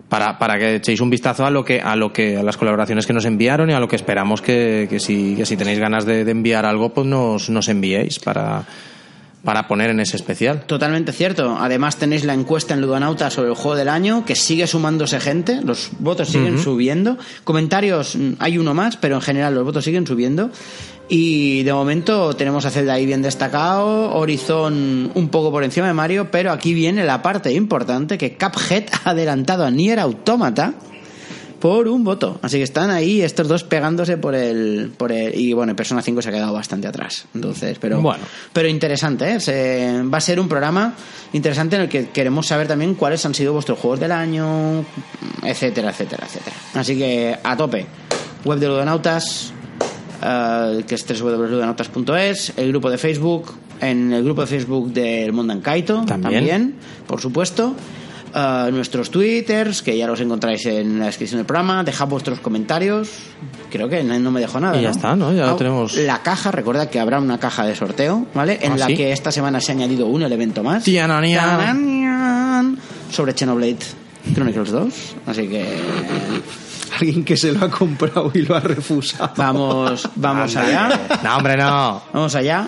Para, 0.09 0.37
para 0.37 0.59
que 0.59 0.75
echéis 0.75 1.01
un 1.01 1.09
vistazo 1.09 1.45
a 1.45 1.49
lo 1.51 1.65
que 1.65 1.81
a 1.81 1.95
lo 1.97 2.13
que 2.13 2.37
a 2.37 2.43
las 2.43 2.55
colaboraciones 2.55 3.05
que 3.05 3.11
nos 3.13 3.25
enviaron 3.25 3.69
y 3.69 3.73
a 3.73 3.79
lo 3.81 3.89
que 3.89 3.97
esperamos 3.97 4.41
que, 4.41 4.87
que 4.89 5.01
si, 5.01 5.33
que 5.35 5.45
si 5.45 5.57
tenéis 5.57 5.79
ganas 5.79 6.05
de, 6.05 6.23
de 6.23 6.31
enviar 6.31 6.65
algo 6.65 6.93
pues 6.93 7.05
nos, 7.05 7.49
nos 7.49 7.67
enviéis 7.67 8.17
para, 8.19 8.63
para 9.47 9.65
poner 9.65 9.91
en 9.91 10.01
ese 10.01 10.17
especial. 10.17 10.65
Totalmente 10.65 11.13
cierto. 11.13 11.55
Además 11.57 11.95
tenéis 11.95 12.25
la 12.25 12.33
encuesta 12.33 12.73
en 12.73 12.81
Ludonauta 12.81 13.29
sobre 13.29 13.47
el 13.47 13.55
juego 13.55 13.77
del 13.77 13.87
año, 13.87 14.25
que 14.25 14.35
sigue 14.35 14.67
sumándose 14.67 15.21
gente, 15.21 15.61
los 15.63 15.91
votos 15.99 16.27
siguen 16.27 16.59
subiendo. 16.59 17.17
Comentarios, 17.45 18.17
mm, 18.17 18.33
hay 18.39 18.57
uno 18.57 18.73
más, 18.73 18.97
pero 18.97 19.15
en 19.15 19.21
general 19.21 19.55
los 19.55 19.63
votos 19.63 19.85
siguen 19.85 20.05
subiendo. 20.05 20.51
Y 21.07 21.63
de 21.63 21.71
momento 21.71 22.33
tenemos 22.33 22.65
a 22.65 22.71
Zelda 22.71 22.95
ahí 22.95 23.05
bien 23.05 23.21
destacado, 23.21 24.13
Horizon 24.15 25.11
un 25.15 25.29
poco 25.29 25.49
por 25.49 25.63
encima 25.63 25.87
de 25.87 25.93
Mario, 25.93 26.29
pero 26.29 26.51
aquí 26.51 26.73
viene 26.73 27.05
la 27.05 27.21
parte 27.21 27.53
importante 27.53 28.17
que 28.17 28.35
Cuphead 28.35 28.89
ha 29.05 29.11
adelantado 29.11 29.63
a 29.63 29.71
Nier 29.71 30.01
Automata 30.01 30.73
por 31.59 31.87
un 31.87 32.03
voto. 32.03 32.39
Así 32.41 32.57
que 32.57 32.63
están 32.63 32.89
ahí 32.91 33.21
estos 33.21 33.47
dos 33.47 33.63
pegándose 33.63 34.17
por 34.17 34.35
el, 34.35 34.91
por 34.95 35.11
el 35.11 35.33
y 35.39 35.53
bueno, 35.53 35.75
Persona 35.75 36.01
5 36.01 36.21
se 36.21 36.29
ha 36.29 36.31
quedado 36.31 36.53
bastante 36.53 36.87
atrás. 36.87 37.25
Entonces, 37.33 37.77
pero 37.79 38.01
Bueno. 38.01 38.23
pero 38.53 38.67
interesante, 38.67 39.33
¿eh? 39.33 39.39
Se- 39.39 40.03
va 40.03 40.17
a 40.19 40.21
ser 40.21 40.39
un 40.39 40.47
programa 40.47 40.93
interesante 41.33 41.75
en 41.75 41.83
el 41.83 41.89
que 41.89 42.09
queremos 42.09 42.47
saber 42.47 42.67
también 42.67 42.93
cuáles 42.95 43.25
han 43.25 43.33
sido 43.33 43.53
vuestros 43.53 43.79
juegos 43.79 43.99
del 43.99 44.11
año, 44.11 44.85
etcétera, 45.43 45.89
etcétera, 45.91 46.25
etcétera. 46.27 46.55
Así 46.75 46.97
que 46.97 47.37
a 47.43 47.57
tope. 47.57 47.85
Web 48.45 48.59
de 48.59 48.67
Ludonautas, 48.67 49.51
eh, 50.23 50.83
que 50.87 50.95
es 50.95 51.05
www.ludonautas.es, 51.21 52.53
el 52.57 52.69
grupo 52.69 52.89
de 52.89 52.97
Facebook, 52.97 53.53
en 53.81 54.13
el 54.13 54.23
grupo 54.23 54.41
de 54.41 54.47
Facebook 54.47 54.91
del 54.93 55.33
Mondan 55.33 55.61
Kaito, 55.61 56.03
También. 56.05 56.33
también, 56.33 56.75
por 57.07 57.19
supuesto. 57.21 57.75
Eh, 58.37 58.69
nuestros 58.71 59.09
twitters, 59.09 59.81
que 59.81 59.97
ya 59.97 60.05
los 60.05 60.19
encontráis 60.21 60.65
en 60.67 60.99
la 60.99 61.07
descripción 61.07 61.39
del 61.39 61.45
programa. 61.47 61.83
Dejad 61.83 62.07
vuestros 62.07 62.39
comentarios. 62.39 63.09
Creo 63.71 63.89
que 63.89 64.03
no 64.03 64.17
no 64.19 64.31
me 64.31 64.39
dejo 64.39 64.59
nada. 64.59 64.77
Y 64.77 64.81
ya 64.83 64.89
¿no? 64.89 64.95
está, 64.95 65.15
¿no? 65.15 65.33
Ya 65.33 65.45
lo 65.47 65.51
Ah, 65.53 65.57
tenemos. 65.57 65.95
La 65.97 66.21
caja, 66.21 66.51
recuerda 66.51 66.89
que 66.89 66.99
habrá 66.99 67.19
una 67.19 67.39
caja 67.39 67.65
de 67.65 67.75
sorteo, 67.75 68.27
¿vale? 68.33 68.59
En 68.61 68.73
Ah, 68.73 68.77
la 68.77 68.85
¿sí? 68.87 68.95
que 68.95 69.11
esta 69.11 69.31
semana 69.31 69.59
se 69.59 69.71
ha 69.71 69.75
añadido 69.75 70.05
un 70.07 70.21
elemento 70.21 70.63
más. 70.63 70.83
Tiananian. 70.83 71.57
Tiananian. 71.57 72.77
Sobre 73.11 73.33
Xenoblade 73.33 73.77
Chronicles 74.33 74.71
2. 74.71 74.93
Así 75.27 75.47
que 75.47 75.65
Alguien 76.99 77.23
que 77.23 77.37
se 77.37 77.51
lo 77.51 77.63
ha 77.65 77.69
comprado 77.69 78.31
y 78.33 78.41
lo 78.41 78.55
ha 78.55 78.59
refusado. 78.59 79.31
vamos, 79.37 80.09
vamos 80.15 80.55
allá. 80.55 80.99
No, 81.23 81.37
hombre, 81.37 81.55
no. 81.57 82.01
Vamos 82.13 82.33
allá. 82.35 82.67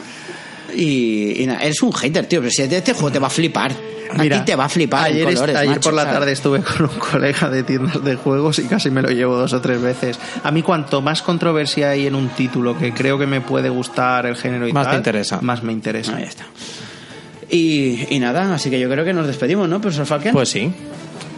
Y, 0.75 1.41
y 1.43 1.45
nada, 1.47 1.61
eres 1.61 1.81
un 1.81 1.91
hater, 1.93 2.25
tío. 2.27 2.39
Pero 2.39 2.51
si 2.51 2.61
este 2.63 2.93
juego 2.93 3.11
te 3.11 3.19
va 3.19 3.27
a 3.27 3.31
flipar. 3.31 3.71
a 4.11 4.21
ti 4.23 4.29
te 4.45 4.55
va 4.55 4.65
a 4.65 4.69
flipar. 4.69 5.05
Ayer, 5.05 5.27
est- 5.27 5.35
colores, 5.35 5.55
ayer 5.55 5.69
macho, 5.69 5.81
por 5.81 5.93
la 5.93 6.03
¿sabes? 6.03 6.17
tarde 6.19 6.31
estuve 6.31 6.61
con 6.63 6.81
un 6.89 6.99
colega 6.99 7.49
de 7.49 7.63
tiendas 7.63 8.03
de 8.03 8.15
juegos 8.15 8.57
y 8.59 8.63
casi 8.63 8.89
me 8.89 9.01
lo 9.01 9.09
llevo 9.09 9.35
dos 9.37 9.53
o 9.53 9.61
tres 9.61 9.81
veces. 9.81 10.19
A 10.43 10.51
mí 10.51 10.63
cuanto 10.63 11.01
más 11.01 11.21
controversia 11.21 11.91
hay 11.91 12.07
en 12.07 12.15
un 12.15 12.29
título 12.29 12.77
que 12.77 12.91
creo 12.93 13.17
que 13.19 13.27
me 13.27 13.41
puede 13.41 13.69
gustar 13.69 14.25
el 14.25 14.35
género 14.35 14.67
y 14.67 14.73
Más 14.73 14.85
te 14.85 14.89
tal, 14.91 14.97
interesa. 14.99 15.39
Más 15.41 15.61
me 15.63 15.71
interesa. 15.73 16.15
Ahí 16.15 16.23
está. 16.23 16.45
Y, 17.51 18.05
y 18.15 18.19
nada, 18.19 18.53
así 18.53 18.69
que 18.69 18.79
yo 18.79 18.89
creo 18.89 19.03
que 19.03 19.13
nos 19.13 19.25
despedimos, 19.25 19.67
¿no, 19.67 19.81
profesor 19.81 20.05
Falken? 20.05 20.33
Pues 20.33 20.49
sí. 20.49 20.71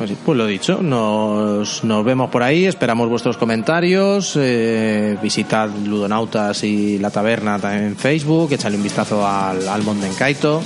Pues, 0.01 0.09
sí, 0.09 0.17
pues 0.25 0.37
lo 0.37 0.47
dicho, 0.47 0.81
nos, 0.81 1.83
nos 1.83 2.03
vemos 2.03 2.29
por 2.31 2.41
ahí, 2.41 2.65
esperamos 2.65 3.07
vuestros 3.07 3.37
comentarios, 3.37 4.33
eh, 4.35 5.15
visitad 5.21 5.69
Ludonautas 5.85 6.63
y 6.63 6.97
la 6.97 7.11
taberna 7.11 7.59
también 7.59 7.83
en 7.85 7.95
Facebook, 7.95 8.51
echadle 8.51 8.77
un 8.77 8.83
vistazo 8.83 9.27
al, 9.27 9.67
al 9.67 9.83
Mondenkaito 9.83 10.61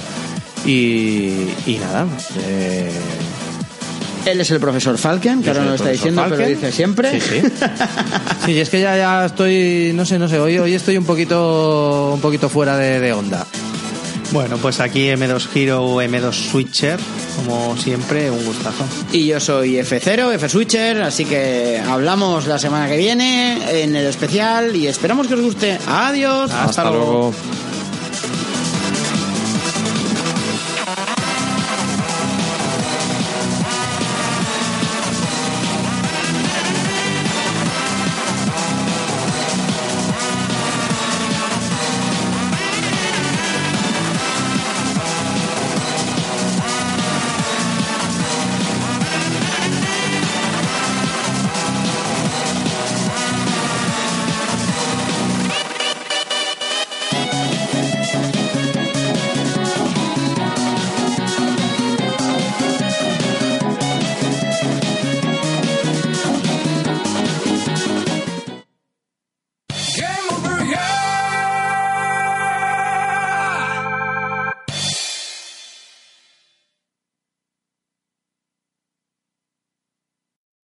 y, 0.66 1.34
y 1.66 1.78
nada, 1.82 2.06
eh, 2.48 2.90
Él 4.26 4.40
es 4.40 4.49
el 4.52 4.60
profesor 4.62 4.98
Falken, 4.98 5.44
que 5.44 5.49
ahora 5.49 5.64
no 5.64 5.70
lo 5.70 5.76
está 5.76 5.90
diciendo, 5.90 6.24
pero 6.24 6.38
lo 6.38 6.41
Falken. 6.44 6.56
dice 6.62 6.72
siempre. 6.72 7.20
Sí, 7.20 7.22
sí. 7.22 7.41
Sí, 8.45 8.60
es 8.60 8.70
que 8.70 8.80
ya, 8.80 8.95
ya 8.95 9.26
estoy, 9.26 9.91
no 9.94 10.06
sé, 10.06 10.18
no 10.18 10.28
sé, 10.30 10.40
hoy, 10.40 10.57
hoy 10.60 10.74
estoy 10.74 10.98
un 10.98 11.03
poquito, 11.06 12.12
un 12.14 12.22
poquito 12.22 12.48
fuera 12.48 12.78
de, 12.78 12.99
de 13.02 13.12
onda. 13.12 13.45
Bueno, 14.31 14.57
pues 14.57 14.80
aquí 14.80 15.07
M2 15.07 15.47
Hero, 15.56 16.02
M2 16.02 16.34
Switcher, 16.34 16.99
como 17.38 17.77
siempre, 17.77 18.30
un 18.30 18.43
gustazo. 18.43 18.85
Y 19.11 19.27
yo 19.27 19.39
soy 19.39 19.76
F0, 19.76 20.34
F-Switcher, 20.34 21.02
así 21.02 21.26
que 21.26 21.81
hablamos 21.88 22.47
la 22.47 22.60
semana 22.60 22.88
que 22.88 22.97
viene 22.97 23.84
en 23.84 23.95
el 23.95 24.06
especial 24.06 24.76
y 24.76 24.88
esperamos 24.88 25.27
que 25.27 25.35
os 25.35 25.41
guste. 25.41 25.77
Adiós. 25.88 26.52
Hasta 26.52 26.89
luego. 26.89 27.34